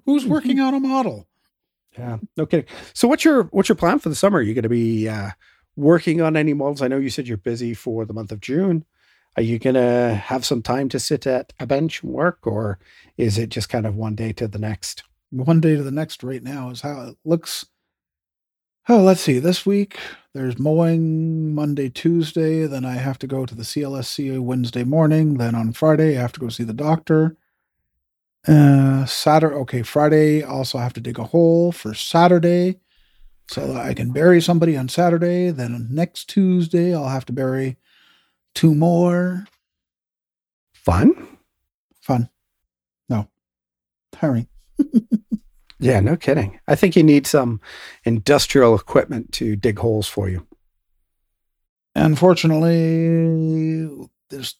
Who's 0.05 0.25
working 0.25 0.61
on 0.61 0.73
a 0.73 0.79
model? 0.79 1.27
Yeah, 1.97 2.17
no 2.37 2.45
kidding. 2.45 2.65
So, 2.93 3.07
what's 3.07 3.23
your 3.23 3.43
what's 3.45 3.69
your 3.69 3.75
plan 3.75 3.99
for 3.99 4.09
the 4.09 4.15
summer? 4.15 4.39
Are 4.39 4.41
you 4.41 4.53
going 4.53 4.63
to 4.63 4.69
be 4.69 5.07
uh, 5.07 5.31
working 5.75 6.21
on 6.21 6.35
any 6.35 6.53
models? 6.53 6.81
I 6.81 6.87
know 6.87 6.97
you 6.97 7.09
said 7.09 7.27
you're 7.27 7.37
busy 7.37 7.73
for 7.73 8.05
the 8.05 8.13
month 8.13 8.31
of 8.31 8.41
June. 8.41 8.85
Are 9.35 9.43
you 9.43 9.57
going 9.57 9.75
to 9.75 10.13
have 10.13 10.45
some 10.45 10.61
time 10.61 10.89
to 10.89 10.99
sit 10.99 11.25
at 11.25 11.53
a 11.59 11.65
bench 11.65 12.03
and 12.03 12.11
work, 12.11 12.45
or 12.45 12.79
is 13.17 13.37
it 13.37 13.49
just 13.49 13.69
kind 13.69 13.85
of 13.85 13.95
one 13.95 14.15
day 14.15 14.31
to 14.33 14.47
the 14.47 14.59
next? 14.59 15.03
One 15.31 15.59
day 15.59 15.75
to 15.75 15.83
the 15.83 15.91
next 15.91 16.23
right 16.23 16.43
now 16.43 16.69
is 16.69 16.81
how 16.81 17.01
it 17.01 17.17
looks. 17.25 17.65
Oh, 18.87 19.01
let's 19.01 19.21
see. 19.21 19.39
This 19.39 19.65
week 19.65 19.97
there's 20.33 20.59
mowing 20.59 21.55
Monday, 21.55 21.89
Tuesday. 21.89 22.65
Then 22.67 22.85
I 22.85 22.95
have 22.95 23.17
to 23.19 23.27
go 23.27 23.45
to 23.45 23.55
the 23.55 23.63
CLSC 23.63 24.39
Wednesday 24.39 24.83
morning. 24.83 25.37
Then 25.37 25.55
on 25.55 25.73
Friday 25.73 26.17
I 26.17 26.21
have 26.21 26.33
to 26.33 26.39
go 26.39 26.49
see 26.49 26.63
the 26.63 26.73
doctor. 26.73 27.37
Uh, 28.47 29.05
Saturday. 29.05 29.55
Okay, 29.55 29.81
Friday 29.83 30.43
also 30.43 30.77
have 30.77 30.93
to 30.93 31.01
dig 31.01 31.17
a 31.19 31.23
hole 31.23 31.71
for 31.71 31.93
Saturday, 31.93 32.79
so 33.47 33.75
I 33.75 33.93
can 33.93 34.11
bury 34.11 34.41
somebody 34.41 34.75
on 34.75 34.89
Saturday. 34.89 35.49
Then 35.49 35.87
next 35.89 36.29
Tuesday 36.29 36.93
I'll 36.93 37.07
have 37.07 37.25
to 37.25 37.33
bury 37.33 37.77
two 38.53 38.75
more. 38.75 39.45
Fun? 40.73 41.37
Fun. 42.01 42.29
No. 43.07 43.29
Tiring. 44.11 44.47
Yeah, 45.83 45.99
no 45.99 46.15
kidding. 46.15 46.61
I 46.65 46.75
think 46.75 46.95
you 46.95 47.03
need 47.03 47.27
some 47.27 47.59
industrial 48.05 48.73
equipment 48.73 49.33
to 49.33 49.57
dig 49.57 49.77
holes 49.79 50.07
for 50.07 50.29
you. 50.29 50.47
Unfortunately, 51.93 53.89
there's 54.29 54.55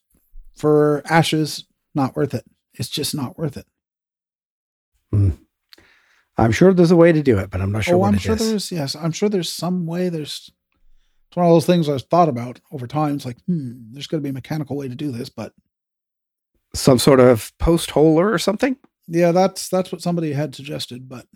for 0.58 1.02
ashes 1.06 1.66
not 1.96 2.18
worth 2.18 2.34
it. 2.34 2.44
It's 2.74 2.90
just 2.90 3.16
not 3.16 3.38
worth 3.38 3.56
it. 3.56 3.66
I'm 6.38 6.52
sure 6.52 6.74
there's 6.74 6.92
a 6.92 6.96
way 6.96 7.12
to 7.12 7.22
do 7.22 7.38
it, 7.38 7.50
but 7.50 7.62
I'm 7.62 7.72
not 7.72 7.84
sure 7.84 7.96
oh, 7.96 8.00
what 8.00 8.08
I'm 8.10 8.16
it 8.16 8.22
sure 8.22 8.36
is. 8.36 8.50
there's 8.50 8.72
yes, 8.72 8.96
I'm 8.96 9.12
sure 9.12 9.30
there's 9.30 9.52
some 9.52 9.86
way. 9.86 10.10
There's 10.10 10.52
it's 11.30 11.38
one 11.38 11.46
of 11.46 11.52
those 11.52 11.66
things 11.66 11.90
I've 11.90 12.02
thought 12.04 12.30
about 12.30 12.60
over 12.72 12.88
time. 12.88 13.16
It's 13.16 13.26
like, 13.26 13.38
hmm, 13.48 13.74
there's 13.92 14.08
got 14.08 14.18
to 14.18 14.22
be 14.22 14.30
a 14.30 14.34
mechanical 14.34 14.76
way 14.76 14.88
to 14.88 14.96
do 14.96 15.12
this, 15.12 15.30
but 15.30 15.54
Some 16.74 17.00
sort 17.00 17.20
of 17.20 17.56
post 17.60 17.92
holer 17.92 18.32
or 18.32 18.40
something. 18.40 18.78
Yeah, 19.08 19.32
that's 19.32 19.70
that's 19.70 19.92
what 19.92 20.02
somebody 20.02 20.34
had 20.34 20.56
suggested, 20.56 21.08
but 21.08 21.28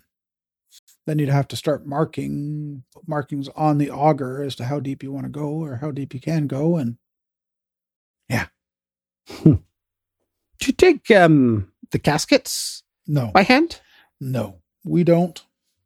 then 1.06 1.20
you'd 1.20 1.30
have 1.30 1.48
to 1.50 1.56
start 1.56 1.86
marking 1.86 2.84
markings 3.08 3.50
on 3.56 3.78
the 3.78 3.92
auger 3.92 4.42
as 4.44 4.56
to 4.56 4.66
how 4.66 4.80
deep 4.80 5.04
you 5.04 5.12
want 5.12 5.26
to 5.26 5.32
go 5.32 5.50
or 5.50 5.78
how 5.78 5.92
deep 5.92 6.14
you 6.14 6.20
can 6.20 6.48
go, 6.48 6.78
and 6.78 6.98
yeah. 8.30 8.48
Do 9.44 9.60
you 10.66 10.74
take 10.74 11.12
um, 11.12 11.72
the 11.92 12.00
caskets 12.00 12.84
No, 13.08 13.28
by 13.34 13.44
hand? 13.44 13.80
no, 14.20 14.58
we 14.84 15.04
don't. 15.04 15.42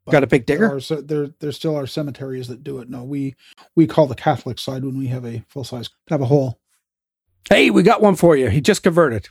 Got 0.10 0.24
a 0.24 0.28
big 0.28 0.46
There 0.48 0.58
digger? 0.58 0.76
are 0.76 0.80
ce- 0.82 1.06
there 1.06 1.28
there 1.40 1.52
still 1.54 1.78
are 1.78 1.88
cemeteries 1.88 2.48
that 2.50 2.64
do 2.64 2.80
it. 2.80 2.90
No, 2.90 3.04
we 3.04 3.36
we 3.76 3.88
call 3.88 4.08
the 4.08 4.16
Catholic 4.16 4.60
side 4.60 4.84
when 4.84 4.98
we 4.98 5.08
have 5.08 5.24
a 5.26 5.46
full 5.48 5.64
size 5.64 5.90
have 6.10 6.22
a 6.22 6.26
hole. 6.26 6.60
Hey, 7.50 7.70
we 7.70 7.82
got 7.84 8.02
one 8.02 8.16
for 8.16 8.36
you. 8.36 8.50
He 8.50 8.60
just 8.62 8.84
converted. 8.84 9.30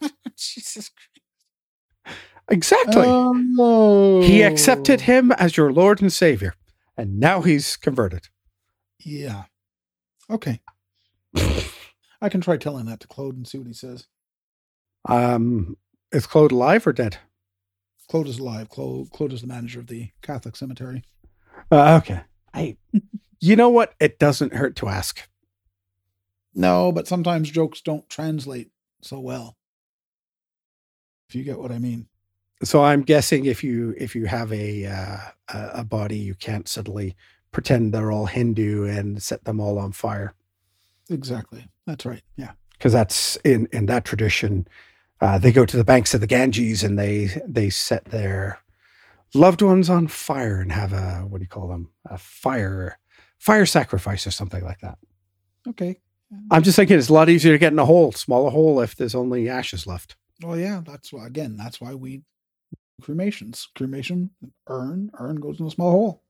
Jesus. 0.36 0.90
Christ. 0.90 2.18
Exactly. 2.48 3.04
Oh, 3.06 4.22
he 4.22 4.42
accepted 4.42 5.02
him 5.02 5.32
as 5.32 5.56
your 5.56 5.72
Lord 5.72 6.00
and 6.00 6.12
Savior, 6.12 6.54
and 6.96 7.18
now 7.18 7.42
he's 7.42 7.76
converted. 7.76 8.28
Yeah. 9.04 9.44
Okay. 10.30 10.60
I 12.20 12.28
can 12.30 12.40
try 12.40 12.56
telling 12.56 12.86
that 12.86 13.00
to 13.00 13.08
Claude 13.08 13.36
and 13.36 13.46
see 13.46 13.58
what 13.58 13.66
he 13.66 13.72
says. 13.72 14.06
Um, 15.08 15.76
is 16.12 16.26
Claude 16.26 16.52
alive 16.52 16.86
or 16.86 16.92
dead? 16.92 17.18
Claude 18.08 18.28
is 18.28 18.38
alive. 18.38 18.68
Claude, 18.68 19.10
Claude 19.10 19.32
is 19.32 19.40
the 19.40 19.46
manager 19.46 19.80
of 19.80 19.88
the 19.88 20.10
Catholic 20.22 20.56
cemetery. 20.56 21.04
Uh, 21.70 22.00
okay. 22.02 22.20
I, 22.54 22.76
you 23.40 23.56
know 23.56 23.68
what? 23.68 23.94
It 23.98 24.18
doesn't 24.18 24.54
hurt 24.54 24.76
to 24.76 24.88
ask. 24.88 25.28
No, 26.54 26.92
but 26.92 27.06
sometimes 27.06 27.50
jokes 27.50 27.80
don't 27.80 28.08
translate 28.08 28.70
so 29.02 29.20
well. 29.20 29.56
If 31.28 31.34
you 31.34 31.42
get 31.44 31.58
what 31.58 31.72
I 31.72 31.78
mean. 31.78 32.06
So 32.62 32.82
I'm 32.82 33.02
guessing 33.02 33.44
if 33.44 33.62
you 33.62 33.94
if 33.98 34.14
you 34.16 34.24
have 34.26 34.50
a 34.52 34.86
uh, 34.86 35.18
a 35.52 35.70
a 35.80 35.84
body, 35.84 36.16
you 36.16 36.34
can't 36.34 36.66
suddenly 36.66 37.14
pretend 37.52 37.92
they're 37.92 38.12
all 38.12 38.26
Hindu 38.26 38.84
and 38.86 39.22
set 39.22 39.44
them 39.44 39.60
all 39.60 39.78
on 39.78 39.92
fire 39.92 40.34
Exactly. 41.10 41.66
That's 41.86 42.04
right. 42.04 42.22
Yeah. 42.36 42.52
because 42.72 42.92
that's 42.92 43.36
in 43.36 43.68
in 43.72 43.86
that 43.86 44.04
tradition. 44.04 44.66
Uh, 45.20 45.38
they 45.38 45.52
go 45.52 45.64
to 45.64 45.76
the 45.76 45.84
banks 45.84 46.14
of 46.14 46.20
the 46.20 46.26
Ganges 46.26 46.82
and 46.82 46.98
they 46.98 47.30
they 47.46 47.70
set 47.70 48.04
their 48.06 48.60
loved 49.34 49.62
ones 49.62 49.88
on 49.88 50.08
fire 50.08 50.60
and 50.60 50.72
have 50.72 50.92
a 50.92 51.24
what 51.28 51.38
do 51.38 51.44
you 51.44 51.48
call 51.48 51.68
them 51.68 51.90
a 52.04 52.18
fire 52.18 52.98
fire 53.38 53.66
sacrifice 53.66 54.26
or 54.26 54.30
something 54.30 54.64
like 54.64 54.80
that. 54.80 54.98
Okay. 55.68 56.00
I'm 56.50 56.62
just 56.62 56.76
thinking 56.76 56.98
it's 56.98 57.08
a 57.08 57.12
lot 57.14 57.28
easier 57.28 57.52
to 57.52 57.58
get 57.58 57.72
in 57.72 57.78
a 57.78 57.84
hole, 57.84 58.10
smaller 58.12 58.50
hole, 58.50 58.80
if 58.80 58.96
there's 58.96 59.14
only 59.14 59.48
ashes 59.48 59.86
left. 59.86 60.16
Well, 60.42 60.58
yeah, 60.58 60.82
that's 60.84 61.12
why 61.12 61.26
again, 61.26 61.56
that's 61.56 61.80
why 61.80 61.94
we 61.94 62.22
cremations. 63.00 63.68
Cremation, 63.74 64.30
urn, 64.66 65.10
urn 65.18 65.36
goes 65.36 65.60
in 65.60 65.66
a 65.66 65.70
small 65.70 65.90
hole. 65.90 66.22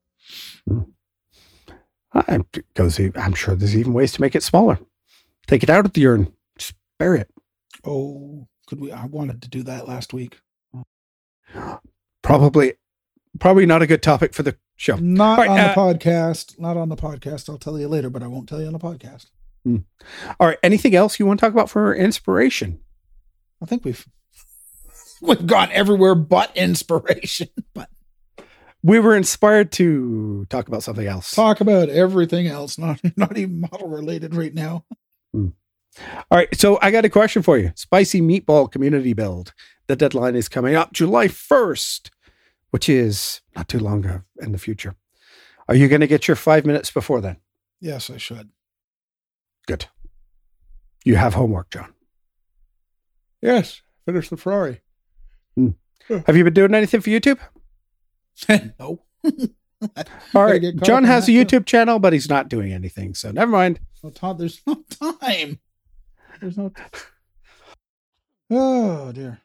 I 2.13 2.39
goes. 2.73 2.99
I'm 2.99 3.33
sure 3.33 3.55
there's 3.55 3.75
even 3.75 3.93
ways 3.93 4.13
to 4.13 4.21
make 4.21 4.35
it 4.35 4.43
smaller. 4.43 4.79
Take 5.45 5.63
it 5.63 5.69
out 5.69 5.85
of 5.85 5.93
the 5.93 6.07
urn, 6.07 6.33
just 6.57 6.73
bury 6.99 7.21
it. 7.21 7.29
Oh, 7.85 8.47
could 8.67 8.79
we 8.79 8.91
I 8.91 9.05
wanted 9.05 9.41
to 9.41 9.49
do 9.49 9.63
that 9.63 9.87
last 9.87 10.13
week. 10.13 10.39
Probably, 12.21 12.73
probably 13.39 13.65
not 13.65 13.81
a 13.81 13.87
good 13.87 14.03
topic 14.03 14.33
for 14.33 14.43
the 14.43 14.57
show. 14.75 14.97
Not 14.97 15.39
All 15.39 15.45
right, 15.45 15.49
on 15.49 15.59
uh, 15.59 15.67
the 15.73 15.79
podcast. 15.79 16.59
Not 16.59 16.75
on 16.77 16.89
the 16.89 16.95
podcast. 16.97 17.49
I'll 17.49 17.57
tell 17.57 17.79
you 17.79 17.87
later, 17.87 18.09
but 18.09 18.21
I 18.21 18.27
won't 18.27 18.49
tell 18.49 18.59
you 18.59 18.67
on 18.67 18.73
the 18.73 18.79
podcast. 18.79 19.27
All 20.39 20.47
right. 20.47 20.57
Anything 20.63 20.95
else 20.95 21.19
you 21.19 21.25
want 21.25 21.39
to 21.39 21.45
talk 21.45 21.51
about 21.53 21.69
for 21.69 21.93
inspiration? 21.93 22.79
I 23.61 23.65
think 23.65 23.83
we've 23.83 24.07
we've 25.21 25.45
gone 25.45 25.69
everywhere 25.71 26.15
but 26.15 26.55
inspiration. 26.55 27.49
But 27.73 27.89
We 28.83 28.99
were 28.99 29.15
inspired 29.17 29.71
to 29.73 30.45
talk 30.49 30.67
about 30.69 30.83
something 30.83 31.05
else. 31.07 31.31
talk 31.31 31.59
about 31.59 31.89
everything 31.89 32.47
else, 32.47 32.77
not 32.77 33.01
not 33.17 33.37
even 33.37 33.59
model 33.59 33.89
related 33.89 34.35
right 34.35 34.53
now. 34.53 34.85
All 36.29 36.37
right. 36.37 36.47
So 36.59 36.79
I 36.81 36.91
got 36.91 37.05
a 37.05 37.09
question 37.09 37.41
for 37.41 37.57
you. 37.57 37.71
Spicy 37.75 38.21
meatball 38.21 38.71
community 38.71 39.13
build. 39.13 39.53
The 39.87 39.95
deadline 39.95 40.35
is 40.35 40.49
coming 40.49 40.75
up 40.75 40.93
July 40.93 41.27
1st, 41.27 42.09
which 42.71 42.89
is 42.89 43.41
not 43.55 43.67
too 43.67 43.79
long 43.79 44.23
in 44.41 44.51
the 44.51 44.57
future. 44.57 44.95
Are 45.67 45.75
you 45.75 45.87
going 45.87 46.01
to 46.01 46.07
get 46.07 46.27
your 46.27 46.35
five 46.35 46.65
minutes 46.65 46.91
before 46.91 47.21
then? 47.21 47.37
Yes, 47.79 48.09
I 48.09 48.17
should. 48.17 48.49
Good. 49.67 49.87
You 51.05 51.15
have 51.15 51.33
homework, 51.33 51.69
John. 51.69 51.93
Yes, 53.41 53.81
finish 54.05 54.29
the 54.29 54.37
Ferrari. 54.37 54.81
Hmm. 55.55 55.69
Have 56.25 56.35
you 56.35 56.43
been 56.43 56.53
doing 56.53 56.73
anything 56.73 57.01
for 57.01 57.09
YouTube? 57.09 57.39
no. 58.79 59.03
All 60.33 60.45
right. 60.45 60.75
John 60.81 61.03
has 61.03 61.27
a. 61.27 61.31
YouTube 61.31 61.65
channel, 61.65 61.99
but 61.99 62.13
he's 62.13 62.29
not 62.29 62.49
doing 62.49 62.73
anything. 62.73 63.13
So 63.13 63.31
never 63.31 63.51
mind. 63.51 63.79
No 64.03 64.09
time. 64.09 64.37
There's 64.37 64.61
no 64.65 64.83
time. 65.21 65.59
There's 66.41 66.57
no. 66.57 66.71
Oh 68.49 69.11
dear. 69.11 69.41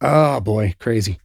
Oh 0.00 0.40
boy, 0.40 0.74
crazy. 0.78 1.18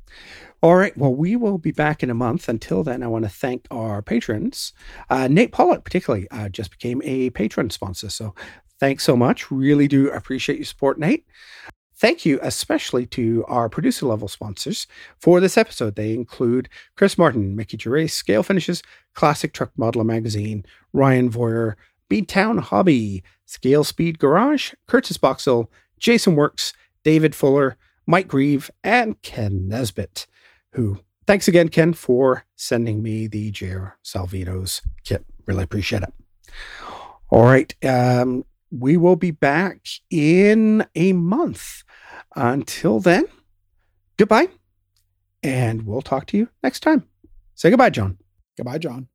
All 0.62 0.76
right. 0.76 0.96
Well, 0.98 1.16
we 1.16 1.36
will 1.36 1.58
be 1.58 1.72
back 1.72 2.04
in 2.04 2.10
a 2.10 2.14
month. 2.14 2.50
Until 2.50 2.84
then, 2.84 3.02
I 3.02 3.08
want 3.08 3.24
to 3.24 3.30
thank 3.30 3.66
our 3.72 4.02
patrons. 4.02 4.74
Uh, 5.10 5.28
Nate 5.30 5.54
Pollock, 5.54 5.86
particularly, 5.86 6.28
uh, 6.32 6.50
just 6.50 6.72
became 6.72 7.02
a 7.06 7.30
patron 7.30 7.70
sponsor. 7.70 8.10
So 8.10 8.36
thanks 8.80 9.06
so 9.06 9.16
much. 9.16 9.50
Really 9.52 9.88
do 9.88 10.10
appreciate 10.10 10.58
your 10.58 10.66
support, 10.66 11.00
Nate. 11.00 11.26
Thank 11.96 12.26
you 12.26 12.40
especially 12.44 13.08
to 13.08 13.44
our 13.48 13.70
producer 13.70 14.06
level 14.06 14.28
sponsors 14.28 14.86
for 15.20 15.40
this 15.40 15.58
episode. 15.58 15.96
They 15.96 16.14
include 16.14 16.70
Chris 16.96 17.18
Martin, 17.18 17.56
Mickey 17.56 17.78
Gervais, 17.78 18.08
Scale 18.08 18.44
Finishes, 18.44 18.84
Classic 19.16 19.52
Truck 19.54 19.72
Modeler 19.80 20.06
Magazine, 20.06 20.64
Ryan 20.94 21.32
Voyer, 21.32 21.74
Beadtown 22.10 22.60
Hobby, 22.60 23.24
Scale 23.46 23.84
Speed 23.84 24.20
Garage, 24.20 24.74
Curtis 24.88 25.18
Boxell, 25.18 25.68
Jason 26.00 26.36
Works, 26.36 26.74
David 27.04 27.36
Fuller, 27.36 27.78
Mike 28.06 28.28
Grieve, 28.28 28.72
and 28.84 29.22
Ken 29.22 29.68
Nesbitt, 29.68 30.28
who, 30.74 31.00
thanks 31.26 31.48
again, 31.48 31.70
Ken, 31.70 31.94
for 31.94 32.46
sending 32.56 33.02
me 33.02 33.28
the 33.28 33.52
JR 33.52 33.90
Salvino's 34.04 34.82
kit. 35.04 35.26
Really 35.46 35.64
appreciate 35.64 36.04
it. 36.04 36.14
All 37.30 37.44
right. 37.44 37.74
Um, 37.84 38.46
we 38.72 38.98
will 38.98 39.16
be 39.16 39.32
back 39.32 39.88
in 40.10 40.86
a 40.96 41.14
month. 41.14 41.84
Until 42.36 43.00
then, 43.00 43.26
goodbye. 44.18 44.50
And 45.44 45.84
we'll 45.86 46.02
talk 46.02 46.28
to 46.28 46.38
you 46.38 46.50
next 46.62 46.82
time. 46.82 47.08
Say 47.56 47.70
goodbye, 47.70 47.90
John. 47.90 48.18
Goodbye, 48.58 48.78
John. 48.78 49.08